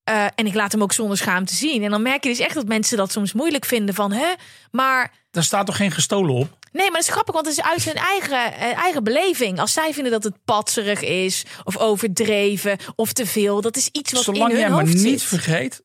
Eh, 0.09 0.25
en 0.35 0.47
ik 0.47 0.55
laat 0.55 0.73
hem 0.73 0.83
ook 0.83 0.93
zonder 0.93 1.17
schaamte 1.17 1.55
zien. 1.55 1.83
En 1.83 1.91
dan 1.91 2.03
merk 2.03 2.23
je 2.25 2.29
dus 2.31 2.39
echt 2.39 2.55
dat 2.55 2.67
mensen 2.67 2.97
dat 2.97 3.13
soms 3.13 3.33
moeilijk 3.33 3.65
vinden 3.65 3.95
van, 3.95 4.13
hè, 4.13 4.33
maar 4.71 5.13
Daar 5.31 5.43
staat 5.45 5.67
toch 5.67 5.77
geen 5.77 5.91
gestolen 5.91 6.35
op? 6.35 6.57
Nee, 6.73 6.85
maar 6.91 7.01
dat 7.01 7.09
is 7.09 7.13
grappig, 7.15 7.35
want 7.35 7.47
het 7.47 7.59
is 7.59 7.65
uit 7.65 7.85
hun 7.85 7.95
eigen, 7.95 8.53
eh, 8.55 8.79
eigen 8.79 9.05
beleving. 9.05 9.61
Als 9.61 9.73
zij 9.73 9.93
vinden 9.93 10.13
dat 10.13 10.25
het 10.25 10.45
patserig 10.45 11.01
is, 11.03 11.45
of 11.65 11.77
overdreven, 11.77 12.79
of 12.95 13.13
te 13.13 13.27
veel, 13.27 13.61
dat 13.61 13.77
is 13.77 13.89
iets 13.93 14.13
wat 14.13 14.23
Zolang 14.23 14.43
in 14.45 14.51
hun 14.51 14.59
jij 14.61 14.71
maar 14.71 14.81
hoofd 14.81 14.93
niet 14.95 15.03
zit. 15.03 15.23
vergeet 15.23 15.83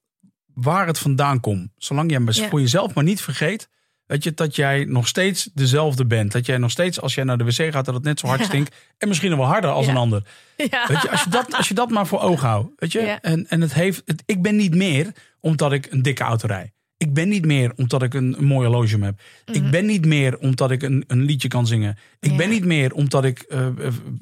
waar 0.53 0.87
het 0.87 0.99
vandaan 0.99 1.39
komt. 1.39 1.69
Zolang 1.77 2.09
jij 2.09 2.19
maar 2.19 2.33
Ja. 2.35 2.49
voor 2.49 2.59
jezelf 2.61 2.93
maar 2.93 3.03
niet 3.03 3.21
vergeet. 3.21 3.67
Weet 4.13 4.23
je, 4.23 4.33
dat 4.33 4.55
jij 4.55 4.85
nog 4.85 5.07
steeds 5.07 5.49
dezelfde 5.53 6.05
bent. 6.05 6.31
Dat 6.31 6.45
jij 6.45 6.57
nog 6.57 6.71
steeds, 6.71 7.01
als 7.01 7.15
jij 7.15 7.23
naar 7.23 7.37
de 7.37 7.43
wc 7.43 7.71
gaat, 7.73 7.85
dat 7.85 7.93
het 7.93 8.03
net 8.03 8.19
zo 8.19 8.27
hard 8.27 8.39
Ja. 8.39 8.45
stinkt. 8.45 8.75
En 8.97 9.07
misschien 9.07 9.29
nog 9.29 9.39
wel 9.39 9.47
harder 9.47 9.69
als 9.69 9.85
Ja. 9.85 9.91
een 9.91 9.97
ander. 9.97 10.23
Ja. 10.57 10.87
Weet 10.87 11.01
je, 11.01 11.09
als 11.11 11.23
je 11.23 11.29
dat, 11.29 11.53
als 11.53 11.67
je 11.67 11.73
dat 11.73 11.89
maar 11.89 12.07
voor 12.07 12.19
ogen 12.21 12.47
houdt. 12.47 12.69
Weet 12.75 12.91
je? 12.91 12.99
En, 12.99 13.47
en 13.49 13.61
het 13.61 13.73
heeft, 13.73 14.01
het, 14.05 14.23
ik 14.25 14.41
ben 14.41 14.55
niet 14.55 14.75
meer 14.75 15.11
omdat 15.39 15.71
ik 15.71 15.91
een 15.91 16.01
dikke 16.01 16.23
auto 16.23 16.47
rijd. 16.47 16.71
Ik 16.97 17.13
ben 17.13 17.29
niet 17.29 17.45
meer 17.45 17.73
omdat 17.75 18.03
ik 18.03 18.13
een, 18.13 18.35
een 18.37 18.45
mooi 18.45 18.67
horloge 18.67 18.97
heb. 18.99 19.19
Ik 19.45 19.71
ben 19.71 19.85
niet 19.85 20.05
meer 20.05 20.37
omdat 20.37 20.71
ik 20.71 20.81
een, 20.81 21.03
een 21.07 21.21
liedje 21.23 21.47
kan 21.47 21.67
zingen. 21.67 21.97
Ik 22.19 22.29
Mhm. 22.29 22.37
Ben 22.37 22.49
niet 22.49 22.65
meer 22.65 22.93
omdat 22.93 23.23
ik 23.25 23.39
eh, 23.39 23.65
eh, 23.67 23.73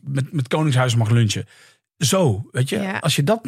met, 0.04 0.32
met 0.32 0.48
Koningshuis 0.48 0.96
mag 0.96 1.10
lunchen. 1.10 1.46
Zo, 1.98 2.48
weet 2.52 2.70
je. 2.70 3.02
Als 3.02 3.16
je 3.16 3.24
dat 3.24 3.42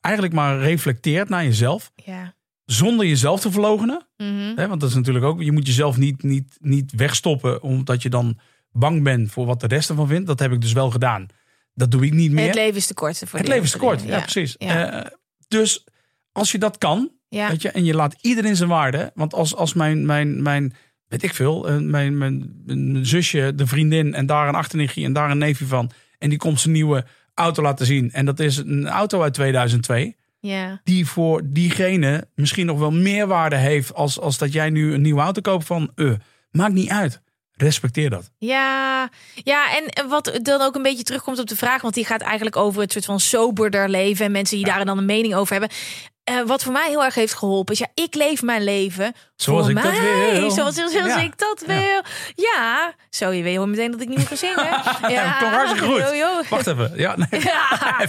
eigenlijk 0.00 0.34
maar 0.34 0.58
reflecteert 0.58 1.28
naar 1.28 1.44
jezelf. 1.44 1.92
Ja. 1.94 2.36
Zonder 2.70 3.06
jezelf 3.06 3.40
te 3.40 3.50
verlogenen. 3.50 4.06
Mhm. 4.16 4.68
Want 4.68 4.80
dat 4.80 4.88
is 4.88 4.94
natuurlijk 4.94 5.24
ook, 5.24 5.42
je 5.42 5.52
moet 5.52 5.66
jezelf 5.66 5.96
niet, 5.96 6.22
niet, 6.22 6.56
niet 6.60 6.92
wegstoppen. 6.92 7.62
Omdat 7.62 8.02
je 8.02 8.08
dan 8.08 8.38
bang 8.72 9.02
bent 9.02 9.30
voor 9.30 9.46
wat 9.46 9.60
de 9.60 9.66
rest 9.66 9.88
ervan 9.88 10.06
vindt. 10.08 10.26
Dat 10.26 10.38
heb 10.38 10.52
ik 10.52 10.60
dus 10.60 10.72
wel 10.72 10.90
gedaan. 10.90 11.26
Dat 11.74 11.90
doe 11.90 12.04
ik 12.04 12.12
niet 12.12 12.32
meer. 12.32 12.46
Het 12.46 12.54
leven 12.54 12.76
is 12.76 12.86
te 12.86 12.94
kort. 12.94 13.22
Voor 13.26 13.38
Het 13.38 13.48
leven 13.48 13.64
is 13.64 13.70
te 13.70 13.78
kort, 13.78 14.02
ja, 14.02 14.20
precies. 14.20 14.54
Ja. 14.58 14.90
Eh, 14.90 15.10
dus 15.48 15.84
als 16.32 16.52
je 16.52 16.58
dat 16.58 16.78
kan, 16.78 17.10
Ja. 17.28 17.48
weet 17.48 17.62
je, 17.62 17.68
en 17.70 17.84
je 17.84 17.94
laat 17.94 18.16
iedereen 18.20 18.56
zijn 18.56 18.68
waarde. 18.68 19.10
Want 19.14 19.34
als, 19.34 19.54
als 19.54 19.74
mijn, 19.74 20.06
mijn, 20.06 20.42
mijn, 20.42 20.74
weet 21.06 21.22
ik 21.22 21.34
veel, 21.34 21.68
eh, 21.68 21.76
mijn, 21.76 22.18
mijn, 22.18 22.62
mijn 22.64 23.06
zusje, 23.06 23.52
de 23.54 23.66
vriendin 23.66 24.14
en 24.14 24.26
daar 24.26 24.48
een 24.48 24.54
achternichtje 24.54 25.04
en 25.04 25.12
daar 25.12 25.30
een 25.30 25.38
neefje 25.38 25.66
van. 25.66 25.90
En 26.18 26.28
die 26.28 26.38
komt 26.38 26.60
zijn 26.60 26.74
nieuwe 26.74 27.04
auto 27.34 27.62
laten 27.62 27.86
zien. 27.86 28.12
En 28.12 28.24
dat 28.24 28.40
is 28.40 28.56
een 28.56 28.88
auto 28.88 29.22
uit 29.22 29.34
2002. 29.34 30.16
Ja. 30.40 30.80
Die 30.84 31.06
voor 31.06 31.40
diegene 31.44 32.28
misschien 32.34 32.66
nog 32.66 32.78
wel 32.78 32.90
meer 32.90 33.26
waarde 33.26 33.56
heeft 33.56 33.94
als, 33.94 34.20
als 34.20 34.38
dat 34.38 34.52
jij 34.52 34.70
nu 34.70 34.94
een 34.94 35.02
nieuwe 35.02 35.20
auto 35.20 35.40
koopt 35.40 35.66
van, 35.66 35.90
eh, 35.94 36.12
maakt 36.50 36.72
niet 36.72 36.90
uit. 36.90 37.20
Respecteer 37.52 38.10
dat. 38.10 38.30
Ja, 38.38 39.08
ja, 39.34 39.66
en 39.76 40.08
wat 40.08 40.38
dan 40.42 40.60
ook 40.60 40.74
een 40.74 40.82
beetje 40.82 41.02
terugkomt 41.02 41.38
op 41.38 41.46
de 41.46 41.56
vraag, 41.56 41.82
want 41.82 41.94
die 41.94 42.04
gaat 42.04 42.20
eigenlijk 42.20 42.56
over 42.56 42.80
het 42.82 42.92
soort 42.92 43.04
van 43.04 43.20
soberder 43.20 43.88
leven 43.88 44.24
en 44.24 44.32
mensen 44.32 44.56
die 44.56 44.66
daar 44.66 44.84
dan 44.84 44.98
een 44.98 45.04
mening 45.04 45.34
over 45.34 45.52
hebben. 45.52 45.76
Eh, 46.24 46.40
wat 46.46 46.62
voor 46.62 46.72
mij 46.72 46.88
heel 46.88 47.04
erg 47.04 47.14
heeft 47.14 47.34
geholpen 47.34 47.72
is, 47.74 47.78
ja, 47.80 47.86
ik 47.94 48.14
leef 48.14 48.42
mijn 48.42 48.64
leven 48.64 49.12
Zoals 49.36 49.66
voor 49.66 49.76
ik 49.76 49.82
dat 49.82 49.98
wil. 49.98 50.50
zoals, 50.50 50.74
zoals 50.74 50.92
Ja. 50.92 51.18
ik 51.20 51.38
dat 51.38 51.62
wil. 51.66 52.02
Ja, 52.34 52.94
zo, 53.10 53.30
je 53.30 53.42
weet 53.42 53.56
hoor 53.56 53.68
meteen 53.68 53.90
dat 53.90 54.00
ik 54.00 54.08
niet 54.08 54.16
meer 54.16 54.26
ga 54.26 54.36
zingen. 54.36 54.82
Ja, 55.16 55.32
kom 55.38 55.48
hartstikke 55.48 55.86
goed. 55.86 56.00
Yo, 56.00 56.14
yo. 56.14 56.42
Wacht 56.50 56.66
even. 56.66 56.92
Ja, 56.96 57.16
nee. 57.16 57.40
Ja. 57.42 57.98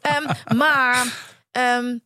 Ehm, 0.00 0.56
maar 0.56 1.06
ehm, 1.54 1.96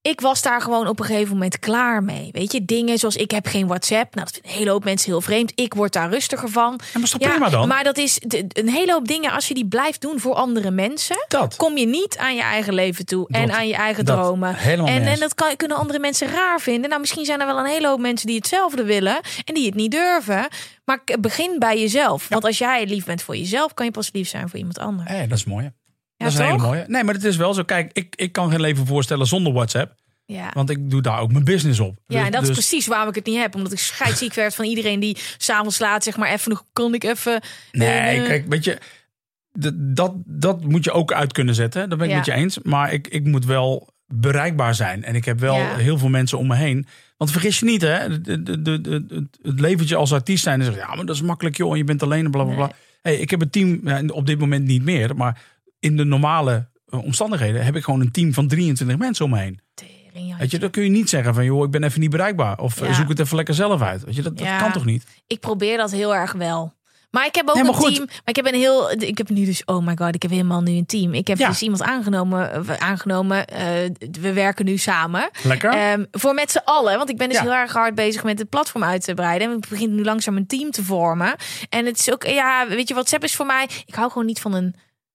ik 0.00 0.20
was 0.20 0.42
daar 0.42 0.60
gewoon 0.60 0.86
op 0.86 0.98
een 1.00 1.04
gegeven 1.04 1.32
moment 1.32 1.58
klaar 1.58 2.02
mee. 2.02 2.28
Weet 2.32 2.52
je, 2.52 2.64
dingen 2.64 2.98
zoals 2.98 3.16
ik 3.16 3.30
heb 3.30 3.46
geen 3.46 3.66
WhatsApp. 3.66 4.14
Nou, 4.14 4.26
dat 4.26 4.34
vinden 4.34 4.50
een 4.52 4.58
hele 4.58 4.70
hoop 4.70 4.84
mensen 4.84 5.10
heel 5.10 5.20
vreemd. 5.20 5.52
Ik 5.54 5.74
word 5.74 5.92
daar 5.92 6.10
rustiger 6.10 6.48
van. 6.48 6.80
Ja, 7.18 7.28
prima 7.28 7.48
dan? 7.48 7.68
Maar 7.68 7.84
dat 7.84 7.96
is 7.98 8.18
een 8.48 8.68
hele 8.68 8.92
hoop 8.92 9.08
dingen. 9.08 9.32
Als 9.32 9.48
je 9.48 9.54
die 9.54 9.66
blijft 9.66 10.00
doen 10.00 10.20
voor 10.20 10.34
andere 10.34 10.70
mensen, 10.70 11.24
Dat. 11.28 11.56
kom 11.56 11.76
je 11.76 11.86
niet 11.86 12.16
aan 12.18 12.34
je 12.34 12.42
eigen 12.42 12.74
leven 12.74 13.06
toe 13.06 13.28
en 13.28 13.52
aan 13.52 13.68
je 13.68 13.74
eigen 13.74 14.04
Dat. 14.04 14.16
dromen. 14.16 14.54
Helemaal 14.54 14.86
en, 14.86 15.02
en 15.06 15.18
dat 15.18 15.34
kan, 15.34 15.56
kunnen 15.56 15.76
andere 15.76 15.98
mensen 15.98 16.28
raar 16.28 16.60
vinden. 16.60 16.88
Nou, 16.88 17.00
misschien 17.00 17.24
zijn 17.24 17.40
er 17.40 17.46
wel 17.46 17.58
een 17.58 17.66
hele 17.66 17.88
hoop 17.88 18.00
mensen 18.00 18.26
die 18.26 18.36
hetzelfde 18.36 18.84
willen 18.84 19.20
en 19.44 19.54
die 19.54 19.66
het 19.66 19.74
niet 19.74 19.90
durven. 19.90 20.48
Maar 20.84 21.02
begin 21.20 21.56
bij 21.58 21.80
jezelf. 21.80 22.28
Want 22.28 22.44
als 22.44 22.58
jij 22.58 22.86
lief 22.86 23.04
bent 23.04 23.22
voor 23.22 23.36
jezelf, 23.36 23.74
kan 23.74 23.86
je 23.86 23.92
pas 23.92 24.10
lief 24.12 24.28
zijn 24.28 24.48
voor 24.48 24.58
iemand 24.58 24.78
anders. 24.78 25.10
Hé, 25.10 25.26
dat 25.26 25.38
is 25.38 25.44
mooi. 25.44 25.72
Dat 26.24 26.32
is 26.32 26.38
een 26.38 26.44
hele 26.44 26.58
mooie. 26.58 26.84
Nee, 26.88 27.04
maar 27.04 27.14
het 27.14 27.24
is 27.24 27.36
wel 27.36 27.54
zo. 27.54 27.62
Kijk, 27.62 27.90
ik, 27.92 28.14
ik 28.16 28.32
kan 28.32 28.50
geen 28.50 28.60
leven 28.60 28.86
voorstellen 28.86 29.26
zonder 29.26 29.52
WhatsApp. 29.52 29.94
Ja. 30.26 30.50
Want 30.54 30.70
ik 30.70 30.90
doe 30.90 31.02
daar 31.02 31.20
ook 31.20 31.32
mijn 31.32 31.44
business 31.44 31.80
op. 31.80 31.98
Ja, 32.06 32.16
Dus- 32.16 32.26
en 32.26 32.32
dat 32.32 32.42
is 32.42 32.48
dus- 32.48 32.56
precies 32.56 32.86
waarom 32.86 33.08
ik 33.08 33.14
het 33.14 33.26
niet 33.26 33.38
heb. 33.38 33.54
Omdat 33.54 33.72
ik 33.72 33.78
scheidsziek 33.78 34.34
werd 34.34 34.54
van 34.54 34.64
iedereen 34.64 35.00
die 35.00 35.16
s'avonds 35.38 35.78
laat 35.78 36.04
zeg 36.04 36.16
maar 36.16 36.32
even 36.32 36.50
nog 36.50 36.64
kan 36.72 36.94
ik 36.94 37.04
even. 37.04 37.40
Nee, 37.72 38.20
eh, 38.20 38.26
kijk, 38.26 38.44
weet 38.48 38.64
je, 38.64 38.78
dat, 39.78 40.12
dat 40.26 40.64
moet 40.64 40.84
je 40.84 40.92
ook 40.92 41.12
uit 41.12 41.32
kunnen 41.32 41.54
zetten. 41.54 41.88
Dat 41.88 41.98
ben 41.98 42.06
ik 42.06 42.12
Ja. 42.12 42.16
met 42.18 42.26
je 42.26 42.32
eens. 42.32 42.58
Maar 42.62 42.92
ik, 42.92 43.08
ik 43.08 43.24
moet 43.24 43.44
wel 43.44 43.88
bereikbaar 44.06 44.74
zijn. 44.74 45.04
En 45.04 45.14
ik 45.14 45.24
heb 45.24 45.40
wel 45.40 45.56
Ja. 45.56 45.76
heel 45.76 45.98
veel 45.98 46.08
mensen 46.08 46.38
om 46.38 46.46
me 46.46 46.56
heen. 46.56 46.86
Want 47.16 47.30
vergis 47.30 47.58
je 47.58 47.64
niet, 47.64 47.82
hè? 47.82 48.20
De, 48.20 48.42
de, 48.42 48.60
de, 48.80 49.26
het, 49.42 49.60
leventje 49.60 49.96
als 49.96 50.12
artiest 50.12 50.42
zijn. 50.42 50.58
En 50.58 50.64
zeggen, 50.64 50.82
ja, 50.88 50.94
maar 50.94 51.06
dat 51.06 51.14
is 51.14 51.22
makkelijk, 51.22 51.56
joh. 51.56 51.70
en 51.72 51.76
Je 51.78 51.84
bent 51.84 52.02
alleen 52.02 52.24
en 52.24 52.30
bla 52.30 52.44
bla 52.44 52.54
bla. 52.54 52.64
Nee. 52.66 52.74
Hey, 53.02 53.16
ik 53.16 53.30
heb 53.30 53.40
een 53.40 53.50
team, 53.50 53.80
ja, 53.84 54.02
op 54.06 54.26
dit 54.26 54.38
moment 54.38 54.64
niet 54.66 54.82
meer. 54.82 55.16
Maar 55.16 55.40
in 55.84 55.96
de 55.96 56.04
normale 56.04 56.68
eh, 56.86 57.04
omstandigheden 57.04 57.64
heb 57.64 57.76
ik 57.76 57.84
gewoon 57.84 58.00
een 58.00 58.10
team 58.10 58.32
van 58.32 58.48
23 58.48 58.98
mensen 58.98 59.24
om 59.24 59.30
me 59.30 59.38
heen. 59.38 59.60
tering. 59.74 60.38
Weet 60.38 60.50
je, 60.50 60.58
dan 60.58 60.70
kun 60.70 60.82
je 60.84 60.90
niet 60.90 61.08
zeggen 61.08 61.34
van, 61.34 61.44
joh, 61.44 61.64
ik 61.64 61.70
ben 61.70 61.82
even 61.84 62.00
niet 62.00 62.10
bereikbaar. 62.10 62.58
Of 62.58 62.80
Ja. 62.80 62.92
zoek 62.92 63.08
het 63.08 63.18
even 63.18 63.36
lekker 63.36 63.54
zelf 63.54 63.82
uit. 63.82 64.04
Weet 64.04 64.14
je, 64.14 64.22
dat, 64.22 64.36
dat 64.38 64.46
Ja. 64.46 64.58
kan 64.58 64.72
toch 64.72 64.84
niet? 64.84 65.04
Ik 65.26 65.40
probeer 65.40 65.76
dat 65.76 65.90
heel 65.90 66.14
erg 66.14 66.32
wel. 66.32 66.72
Maar 67.10 67.26
ik 67.26 67.34
heb 67.34 67.48
ook 67.48 67.54
Nee, 67.54 67.64
een 67.64 67.74
goed. 67.74 67.94
team. 67.94 68.04
Maar 68.06 68.20
ik 68.24 68.36
heb 68.36 68.46
een 68.46 68.54
heel. 68.54 68.90
Ik 68.92 69.18
heb 69.18 69.28
nu 69.28 69.44
dus. 69.44 69.64
Oh 69.64 69.86
my 69.86 69.96
god, 69.96 70.14
ik 70.14 70.22
heb 70.22 70.30
helemaal 70.30 70.60
nu 70.62 70.72
een 70.72 70.86
team. 70.86 71.14
Ik 71.14 71.26
heb 71.26 71.38
Ja. 71.38 71.48
dus 71.48 71.62
iemand 71.62 71.82
aangenomen. 71.82 72.52
eh, 72.68 72.76
aangenomen 72.78 73.46
eh, 73.46 73.90
we 74.20 74.32
werken 74.32 74.64
nu 74.64 74.76
samen. 74.76 75.30
Lekker. 75.42 75.70
Ehm, 75.72 76.04
voor 76.10 76.34
met 76.34 76.50
z'n 76.50 76.60
allen. 76.64 76.96
Want 76.96 77.10
ik 77.10 77.16
ben 77.16 77.28
dus 77.28 77.36
Ja. 77.36 77.42
heel 77.42 77.52
erg 77.54 77.72
hard 77.72 77.94
bezig 77.94 78.24
met 78.24 78.38
het 78.38 78.48
platform 78.48 78.84
uit 78.84 79.04
te 79.04 79.14
breiden. 79.14 79.50
En 79.50 79.56
ik 79.56 79.68
begin 79.68 79.94
nu 79.94 80.04
langzaam 80.04 80.36
een 80.36 80.46
team 80.46 80.70
te 80.70 80.84
vormen. 80.84 81.34
En 81.68 81.86
het 81.86 81.98
is 81.98 82.12
ook. 82.12 82.26
Ja, 82.26 82.66
weet 82.68 82.88
je, 82.88 82.94
WhatsApp 82.94 83.24
is 83.24 83.34
voor 83.36 83.46
mij. 83.46 83.68
Ik 83.86 83.94
hou 83.94 84.10
gewoon 84.10 84.26
niet 84.26 84.40
van 84.40 84.54
een 84.54 84.74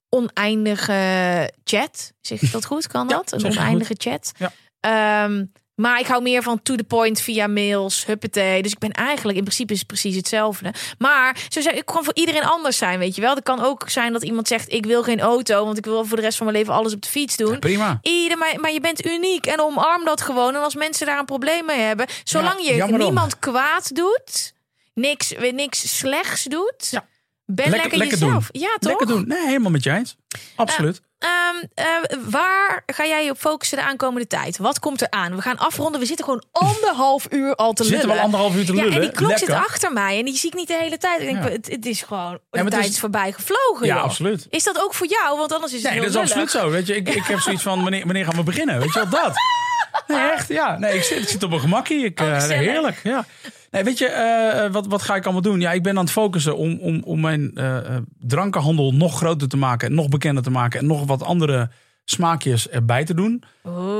oneindige 0.09 1.51
chat. 1.63 2.13
Zeg 2.21 2.41
ik 2.41 2.51
dat 2.51 2.65
goed? 2.65 2.87
Kan 2.87 3.07
dat? 3.07 3.31
Een 3.31 3.45
oneindige 3.45 3.95
chat. 3.97 4.31
Ja. 4.37 4.51
Ehm, 4.79 5.45
maar 5.75 5.99
ik 5.99 6.07
hou 6.07 6.21
meer 6.21 6.43
van 6.43 6.61
to 6.61 6.75
the 6.75 6.83
point 6.83 7.21
via 7.21 7.47
mails, 7.47 8.05
huppatee. 8.05 8.61
Dus 8.61 8.71
ik 8.71 8.79
ben 8.79 8.91
eigenlijk, 8.91 9.37
in 9.37 9.43
principe 9.43 9.73
is 9.73 9.79
het 9.79 9.87
precies 9.87 10.15
hetzelfde. 10.15 10.73
Maar 10.97 11.37
zo 11.49 11.61
zeg 11.61 11.73
ik 11.73 11.85
kan 11.85 12.03
voor 12.03 12.15
iedereen 12.15 12.43
anders 12.43 12.77
zijn, 12.77 12.99
weet 12.99 13.15
je 13.15 13.21
wel. 13.21 13.35
Het 13.35 13.43
kan 13.43 13.63
ook 13.63 13.89
zijn 13.89 14.13
dat 14.13 14.23
iemand 14.23 14.47
zegt, 14.47 14.71
ik 14.71 14.85
wil 14.85 15.03
geen 15.03 15.19
auto, 15.19 15.65
want 15.65 15.77
ik 15.77 15.85
wil 15.85 16.05
voor 16.05 16.17
de 16.17 16.23
rest 16.23 16.37
van 16.37 16.45
mijn 16.45 16.57
leven 16.57 16.73
alles 16.73 16.93
op 16.93 17.01
de 17.01 17.09
fiets 17.09 17.37
doen. 17.37 17.51
Ja, 17.51 17.59
prima. 17.59 17.99
Ieder, 18.01 18.37
maar, 18.37 18.59
maar 18.59 18.71
je 18.71 18.81
bent 18.81 19.05
uniek 19.05 19.45
en 19.45 19.59
omarm 19.59 20.05
dat 20.05 20.21
gewoon. 20.21 20.55
En 20.55 20.61
als 20.61 20.75
mensen 20.75 21.05
daar 21.05 21.19
een 21.19 21.25
probleem 21.25 21.65
mee 21.65 21.79
hebben, 21.79 22.07
zolang 22.23 22.61
Ja, 22.61 22.85
je 22.85 22.97
niemand 22.97 23.39
kwaad 23.39 23.95
doet, 23.95 24.53
niks, 24.93 25.33
niks 25.51 25.97
slechts 25.97 26.43
doet, 26.43 26.87
Ja. 26.89 27.07
Ben 27.55 27.69
lekker, 27.69 27.97
lekker 27.97 28.17
jezelf. 28.19 28.49
doen. 28.51 28.61
Ja, 28.61 28.69
toch? 28.79 28.89
Lekker 28.89 29.07
doen. 29.07 29.27
Nee, 29.27 29.45
helemaal 29.45 29.71
met 29.71 29.83
je 29.83 29.91
eens. 29.91 30.15
Absoluut. 30.55 31.01
Ehm, 31.19 31.31
eh, 31.73 31.85
waar 32.29 32.83
ga 32.85 33.05
jij 33.05 33.23
je 33.25 33.31
op 33.31 33.37
focussen 33.39 33.77
de 33.77 33.83
aankomende 33.83 34.27
tijd? 34.27 34.57
Wat 34.57 34.79
komt 34.79 35.01
er 35.01 35.09
aan? 35.09 35.35
We 35.35 35.41
gaan 35.41 35.57
afronden. 35.57 35.99
We 35.99 36.05
zitten 36.05 36.25
gewoon 36.25 36.43
anderhalf 36.69 37.27
uur 37.29 37.55
al 37.55 37.73
te 37.73 37.83
lullen. 37.83 37.97
Zitten 37.99 38.15
we 38.15 38.19
al 38.21 38.25
anderhalf 38.25 38.55
uur 38.55 38.65
te 38.65 38.73
Ja, 38.73 38.81
lullen? 38.81 38.95
en 38.95 39.01
die 39.01 39.11
klok 39.11 39.29
Lekker. 39.29 39.47
zit 39.47 39.55
achter 39.55 39.93
mij 39.93 40.19
en 40.19 40.25
die 40.25 40.35
zie 40.37 40.49
ik 40.49 40.55
niet 40.55 40.67
de 40.67 40.77
hele 40.77 40.97
tijd. 40.97 41.19
Ik 41.21 41.25
denk, 41.25 41.43
Ja. 41.43 41.49
het, 41.49 41.67
het 41.69 41.85
is 41.85 42.01
gewoon, 42.01 42.39
de 42.49 42.63
tijd 42.63 42.83
is- 42.85 42.89
is 42.89 42.99
voorbij 42.99 43.31
gevlogen. 43.31 43.85
Ja, 43.87 43.95
joh. 43.95 44.03
absoluut. 44.03 44.47
Is 44.49 44.63
dat 44.63 44.81
ook 44.83 44.93
voor 44.93 45.07
jou? 45.07 45.37
Want 45.37 45.53
anders 45.53 45.73
is 45.73 45.81
het 45.83 45.91
Nee, 45.91 45.99
dat 45.99 46.09
is 46.09 46.13
lullig. 46.15 46.29
absoluut 46.29 46.51
zo. 46.51 46.69
Weet 46.69 46.87
je, 46.87 46.95
ik, 46.95 47.09
ik 47.09 47.23
heb 47.25 47.39
zoiets 47.39 47.63
van, 47.63 47.81
wanneer, 47.81 48.05
wanneer 48.05 48.25
gaan 48.25 48.35
we 48.35 48.43
beginnen? 48.43 48.79
Weet 48.79 48.93
je 48.93 48.99
wel, 48.99 49.09
dat. 49.09 49.33
Nee, 50.07 50.31
echt, 50.31 50.47
ja. 50.47 50.77
Nee, 50.79 50.93
ik 50.95 51.03
zit, 51.03 51.17
ik 51.21 51.27
zit 51.27 51.43
op 51.43 51.51
een 51.51 51.59
gemakkie. 51.59 52.05
Ik, 52.05 52.19
Oh, 52.19 52.27
eh, 52.35 52.41
heerlijk, 52.47 52.99
ja. 53.03 53.25
Nee, 53.71 53.83
weet 53.83 53.97
je, 53.97 54.05
eh, 54.07 54.71
wat, 54.71 54.87
wat 54.87 55.01
ga 55.01 55.15
ik 55.15 55.23
allemaal 55.23 55.41
doen? 55.41 55.59
Ja, 55.59 55.71
ik 55.71 55.83
ben 55.83 55.97
aan 55.97 56.03
het 56.03 56.11
focussen 56.13 56.57
om, 56.57 56.77
om, 56.79 57.01
om 57.03 57.19
mijn 57.19 57.51
eh, 57.55 57.77
eh, 57.77 58.01
drankenhandel 58.19 58.93
nog 58.93 59.17
groter 59.17 59.47
te 59.47 59.57
maken. 59.57 59.87
En 59.87 59.95
nog 59.95 60.09
bekender 60.09 60.43
te 60.43 60.49
maken. 60.51 60.79
En 60.79 60.85
nog 60.85 61.05
wat 61.05 61.23
andere 61.23 61.69
smaakjes 62.05 62.69
erbij 62.69 63.05
te 63.05 63.13
doen. 63.13 63.43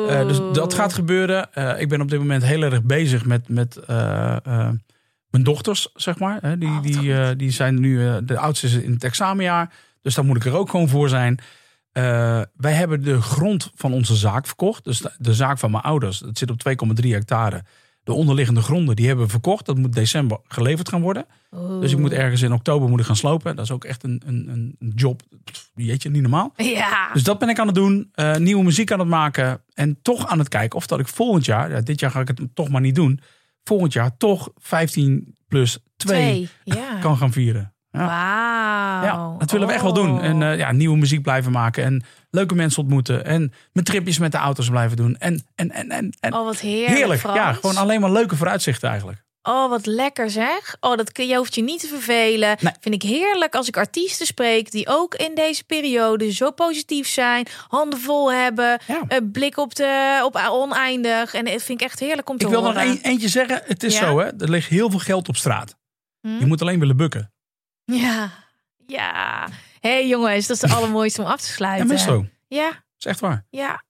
Eh, 0.10 0.28
dus 0.28 0.40
dat 0.54 0.74
gaat 0.74 0.94
gebeuren. 0.94 1.54
Eh, 1.54 1.80
ik 1.82 1.90
ben 1.90 2.02
op 2.02 2.10
dit 2.10 2.20
moment 2.20 2.44
heel 2.44 2.62
erg 2.62 2.84
bezig 2.84 3.26
met, 3.26 3.50
met 3.50 3.78
eh, 3.78 4.36
eh, 4.46 4.70
mijn 5.30 5.44
dochters, 5.44 5.90
zeg 5.96 6.20
maar. 6.20 6.60
Die, 6.60 6.70
Oh, 6.70 6.82
die, 6.82 7.14
eh, 7.14 7.28
die 7.38 7.52
zijn 7.52 7.80
nu, 7.80 8.08
eh, 8.08 8.16
de 8.24 8.38
oudste 8.38 8.66
is 8.68 8.74
in 8.74 8.92
het 8.92 9.04
examenjaar. 9.04 9.72
Dus 10.02 10.16
daar 10.16 10.26
moet 10.26 10.36
ik 10.38 10.46
er 10.46 10.58
ook 10.58 10.70
gewoon 10.70 10.90
voor 10.90 11.10
zijn. 11.10 11.40
Eh, 11.92 12.42
wij 12.56 12.74
hebben 12.74 13.04
de 13.04 13.22
grond 13.22 13.72
van 13.76 13.94
onze 13.94 14.16
zaak 14.16 14.48
verkocht. 14.48 14.84
Dus 14.84 15.00
de, 15.00 15.12
de 15.18 15.34
zaak 15.34 15.58
van 15.58 15.72
mijn 15.72 15.84
ouders. 15.84 16.20
Dat 16.20 16.38
zit 16.38 16.52
op 16.52 16.62
2,3 17.04 17.10
hectare. 17.10 17.64
De 18.04 18.14
onderliggende 18.14 18.62
gronden 18.62 18.96
die 18.96 19.08
hebben 19.08 19.26
we 19.26 19.32
verkocht. 19.32 19.66
Dat 19.66 19.78
moet 19.78 19.94
december 19.94 20.40
geleverd 20.44 20.90
gaan 20.90 21.02
worden. 21.02 21.26
Dus 21.80 21.92
ik 21.92 21.98
moet 21.98 22.12
ergens 22.12 22.42
in 22.42 22.54
oktober 22.54 22.90
moet 22.90 23.00
ik 23.00 23.06
gaan 23.06 23.16
slopen. 23.16 23.56
Dat 23.56 23.66
is 23.66 23.72
ook 23.72 23.84
echt 23.84 24.04
een, 24.04 24.22
een, 24.26 24.76
een 24.80 24.92
job. 24.96 25.22
Pff, 25.44 25.72
Jeetje, 25.76 26.10
niet 26.10 26.22
normaal. 26.22 26.54
Ja. 26.56 27.14
Dus 27.14 27.24
dat 27.24 27.40
ben 27.40 27.50
ik 27.50 27.60
aan 27.60 27.66
het 27.66 27.76
doen. 27.76 28.10
Eh, 28.14 28.36
nieuwe 28.36 28.64
muziek 28.64 28.92
aan 28.92 29.00
het 29.00 29.08
maken. 29.08 29.62
En 29.74 30.02
toch 30.02 30.28
aan 30.28 30.40
het 30.40 30.48
kijken 30.48 30.78
of 30.78 30.88
dat 30.88 31.00
ik 31.00 31.08
volgend 31.08 31.46
jaar, 31.46 31.72
ja, 31.72 31.82
dit 31.82 32.00
jaar 32.00 32.12
ga 32.12 32.20
ik 32.20 32.28
het 32.28 32.42
toch 32.54 32.70
maar 32.70 32.82
niet 32.82 32.96
doen. 32.96 33.20
Volgend 33.64 33.94
jaar 33.94 34.18
toch 34.18 34.52
15 34.56 35.36
plus 35.48 35.80
2 35.96 36.20
Twee. 36.20 36.50
Ja. 36.64 37.00
kan 37.00 37.18
gaan 37.18 37.32
vieren. 37.32 37.74
Ja. 37.92 38.06
Wauw. 38.06 39.04
Ja, 39.04 39.36
dat 39.38 39.52
willen 39.52 39.68
we 39.68 39.74
echt 39.74 39.84
wel 39.84 39.94
doen. 39.94 40.22
En 40.22 40.42
eh, 40.44 40.58
ja, 40.58 40.72
nieuwe 40.72 40.98
muziek 40.98 41.22
blijven 41.22 41.52
maken. 41.52 41.84
En 41.84 42.04
leuke 42.30 42.56
mensen 42.56 42.82
ontmoeten. 42.82 43.26
En 43.26 43.54
mijn 43.74 43.86
tripjes 43.86 44.18
met 44.20 44.32
de 44.32 44.38
auto's 44.38 44.70
blijven 44.70 44.98
doen. 44.98 45.16
En, 45.18 45.46
en, 45.56 45.72
en, 45.72 45.90
en, 45.90 46.14
en 46.20 46.34
oh, 46.34 46.46
wat 46.46 46.60
heerlijk. 46.60 46.98
heerlijk. 46.98 47.20
Frans. 47.20 47.38
Ja, 47.38 47.54
gewoon 47.54 47.78
alleen 47.78 48.02
maar 48.02 48.12
leuke 48.12 48.36
vooruitzichten 48.36 48.90
eigenlijk. 48.90 49.24
Oh, 49.42 49.70
wat 49.70 49.86
lekker 49.86 50.30
zeg. 50.30 50.76
Oh, 50.80 50.98
dat 50.98 51.12
kun, 51.12 51.28
je 51.28 51.36
hoeft 51.36 51.56
je 51.56 51.64
niet 51.64 51.80
te 51.80 51.88
vervelen. 51.88 52.58
Nee. 52.60 52.74
Vind 52.80 52.96
ik 52.96 53.02
heerlijk 53.02 53.56
als 53.56 53.68
ik 53.68 53.78
artiesten 53.78 54.26
spreek 54.26 54.72
die 54.72 54.88
ook 54.88 55.16
in 55.16 55.36
deze 55.36 55.64
periode 55.64 56.32
zo 56.32 56.52
positief 56.52 57.08
zijn, 57.08 57.48
handen 57.68 58.00
vol 58.00 58.32
hebben, 58.34 58.80
Ja. 58.88 59.02
een 59.08 59.32
blik 59.32 59.58
op 59.58 59.76
de 59.76 60.22
op 60.26 60.36
oneindig. 60.52 61.34
En 61.34 61.46
dat 61.46 61.64
vind 61.64 61.82
ik 61.82 61.88
echt 61.88 62.00
heerlijk 62.00 62.30
om 62.30 62.38
te 62.38 62.46
Ik 62.46 62.52
wil 62.52 62.62
nog 62.62 62.74
horen. 62.74 62.88
een, 62.90 63.00
eentje 63.02 63.28
zeggen. 63.28 63.62
Het 63.66 63.84
is 63.84 64.00
Ja? 64.00 64.06
zo, 64.08 64.20
hè. 64.20 64.26
Er 64.26 64.50
ligt 64.50 64.70
heel 64.70 64.90
veel 64.90 65.00
geld 65.00 65.28
op 65.30 65.36
straat. 65.36 65.76
Hm? 66.22 66.40
Je 66.40 66.46
moet 66.46 66.62
alleen 66.62 66.80
willen 66.80 66.98
bukken. 66.98 67.32
Ja, 67.90 68.32
ja. 68.88 69.48
Hé 69.80 69.90
hey, 69.90 70.08
jongens, 70.08 70.48
dat 70.48 70.64
is 70.64 70.70
de 70.70 70.76
allermooiste 70.76 71.22
om 71.22 71.28
af 71.28 71.42
te 71.42 71.48
Ja, 71.48 71.54
sluiten. 71.54 71.92
is 71.92 72.04
zo. 72.04 72.18
Dat 72.22 72.30
Ja, 72.48 72.84
is 72.98 73.06
echt 73.06 73.20
waar. 73.20 73.46
ja. 73.50 73.84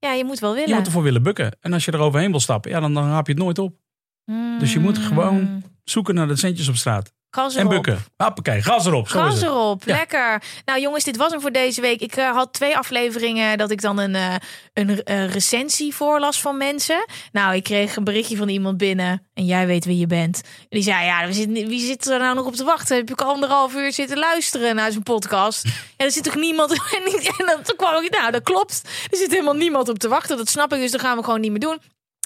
Ja, 0.00 0.12
je 0.12 0.24
moet 0.24 0.38
wel 0.38 0.52
willen. 0.54 0.68
Je 0.68 0.74
moet 0.74 0.86
ervoor 0.86 1.02
willen 1.02 1.22
bukken. 1.22 1.56
En 1.60 1.72
als 1.72 1.84
je 1.84 1.90
er 1.92 1.98
overheen 1.98 2.30
wil 2.30 2.40
stappen, 2.40 2.70
ja, 2.70 2.80
dan, 2.80 2.94
dan 2.94 3.08
raap 3.08 3.26
je 3.26 3.32
het 3.32 3.42
nooit 3.42 3.58
op. 3.58 3.76
Dus 4.58 4.72
je 4.72 4.78
moet 4.80 4.98
gewoon 4.98 5.62
zoeken 5.84 6.14
naar 6.14 6.26
de 6.28 6.36
centjes 6.36 6.68
op 6.68 6.74
straat. 6.76 7.12
Gas 7.30 7.54
En 7.54 7.60
erop. 7.60 7.70
bukken. 7.72 8.04
Hoppakee, 8.16 8.62
gas 8.62 8.86
erop. 8.86 9.08
Zo 9.08 9.18
is 9.18 9.32
Gas 9.32 9.42
erop, 9.42 9.82
Ja. 9.84 9.94
lekker. 9.96 10.42
Nou 10.64 10.80
jongens, 10.80 11.04
dit 11.04 11.16
was 11.16 11.30
hem 11.30 11.40
voor 11.40 11.52
deze 11.52 11.80
week. 11.80 12.00
Ik 12.00 12.16
eh, 12.16 12.30
had 12.30 12.52
twee 12.52 12.76
afleveringen 12.76 13.58
dat 13.58 13.70
ik 13.70 13.80
dan 13.80 13.98
een, 13.98 14.14
eh, 14.14 14.34
een 14.72 15.02
eh, 15.04 15.30
recensie 15.32 15.94
voorlas 15.94 16.40
van 16.40 16.56
mensen. 16.56 17.04
Nou, 17.32 17.54
ik 17.54 17.62
kreeg 17.62 17.96
een 17.96 18.04
berichtje 18.04 18.36
van 18.36 18.48
iemand 18.48 18.76
binnen. 18.76 19.26
En 19.34 19.44
jij 19.44 19.66
weet 19.66 19.84
wie 19.84 19.98
je 19.98 20.06
bent. 20.06 20.40
Die 20.68 20.82
zei, 20.82 21.04
ja, 21.04 21.26
wie 21.66 21.80
zit 21.86 22.06
er 22.06 22.18
nou 22.18 22.34
nog 22.34 22.46
op 22.46 22.54
te 22.54 22.64
wachten? 22.64 22.96
Heb 22.96 23.10
ik 23.10 23.20
anderhalf 23.20 23.74
uur 23.74 23.92
zitten 23.92 24.18
luisteren 24.18 24.74
naar 24.74 24.90
zijn 24.90 25.02
podcast? 25.02 25.64
En 25.96 26.06
er 26.06 26.12
zit 26.12 26.24
toch 26.24 26.34
niemand... 26.36 26.72
En, 26.96 27.12
en 27.12 27.46
dan 27.46 27.62
toen 27.62 27.76
kwam 27.76 28.02
ik, 28.04 28.10
nou, 28.18 28.30
dat 28.32 28.42
klopt. 28.42 28.82
Er 29.10 29.16
zit 29.16 29.30
helemaal 29.30 29.54
niemand 29.54 29.88
op 29.88 29.98
te 29.98 30.08
wachten. 30.08 30.36
Dat 30.36 30.48
snap 30.48 30.72
ik, 30.72 30.80
dus 30.80 30.90
dat 30.90 31.00
gaan 31.00 31.16
we 31.16 31.24
gewoon 31.24 31.40
niet 31.40 31.50
meer 31.50 31.60
doen. 31.60 31.78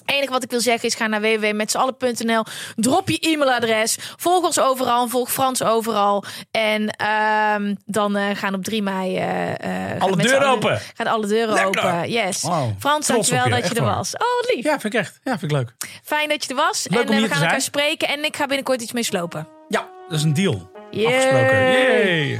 Het 0.05 0.15
enige 0.15 0.31
wat 0.31 0.43
ik 0.43 0.49
wil 0.49 0.59
zeggen 0.59 0.89
is 0.89 0.95
ga 0.95 1.07
naar 1.07 1.21
www.metzallen.nl. 1.21 2.43
Drop 2.75 3.09
je 3.09 3.19
e-mailadres. 3.19 3.97
Volg 4.17 4.43
ons 4.45 4.59
overal. 4.59 5.07
Volg 5.07 5.31
Frans 5.31 5.63
overal. 5.63 6.23
En 6.51 6.89
ehm, 6.89 7.75
dan 7.85 8.15
eh, 8.15 8.35
gaan 8.35 8.53
op 8.53 8.63
3 8.63 8.81
mei... 8.81 9.17
eh, 9.17 9.49
eh, 9.51 9.89
gaan 9.91 9.99
Alle 9.99 10.15
deuren 10.17 10.47
open. 10.47 10.79
Gaan 10.93 11.07
alle 11.07 11.27
deuren 11.27 11.53
Lekker. 11.53 11.83
open. 11.83 12.09
Yes. 12.11 12.39
Frans, 12.39 12.75
Trots 12.79 13.07
dankjewel 13.07 13.43
je, 13.43 13.49
dat 13.49 13.57
je 13.59 13.63
echt 13.65 13.77
er 13.77 13.83
waar. 13.83 13.95
was. 13.95 14.13
Oh, 14.13 14.19
wat 14.41 14.53
lief. 14.55 14.63
Ja, 14.63 14.79
vind 14.79 14.93
ik 14.93 14.99
echt. 14.99 15.19
Ja, 15.23 15.37
vind 15.39 15.51
ik 15.51 15.57
leuk. 15.57 15.73
Fijn 16.03 16.29
dat 16.29 16.43
je 16.43 16.49
er 16.49 16.55
was. 16.55 16.85
Leuk 16.89 17.01
en 17.01 17.07
om 17.07 17.13
hier 17.13 17.21
we 17.21 17.27
te 17.27 17.33
gaan 17.33 17.43
elkaar 17.43 17.61
zijn. 17.61 17.73
spreken. 17.73 18.07
En 18.07 18.23
ik 18.25 18.35
ga 18.35 18.45
binnenkort 18.45 18.81
iets 18.81 18.91
mee 18.91 19.03
slopen. 19.03 19.47
Ja, 19.69 19.87
Dat 20.09 20.17
is 20.17 20.23
een 20.23 20.33
deal. 20.33 20.71
Yay. 20.91 21.05
Afgesproken. 21.05 21.57
Yay. 21.71 22.39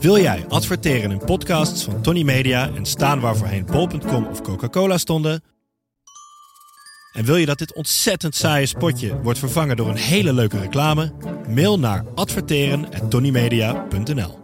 Wil 0.00 0.18
jij 0.18 0.44
adverteren 0.48 1.10
in 1.10 1.18
podcasts 1.18 1.84
van 1.84 2.02
Tony 2.02 2.22
Media 2.22 2.70
en 2.74 2.86
staan 2.86 3.20
waar 3.20 3.36
voorheen 3.36 3.66
of 4.30 4.42
Coca-Cola 4.42 4.98
stonden? 4.98 5.42
En 7.12 7.24
wil 7.24 7.36
je 7.36 7.46
dat 7.46 7.58
dit 7.58 7.74
ontzettend 7.74 8.34
saaie 8.34 8.66
spotje 8.66 9.20
wordt 9.20 9.38
vervangen 9.38 9.76
door 9.76 9.88
een 9.88 9.96
hele 9.96 10.32
leuke 10.32 10.58
reclame? 10.58 11.12
Mail 11.48 11.78
naar 11.78 12.04
adverteren@tonymedia.nl. 12.14 14.43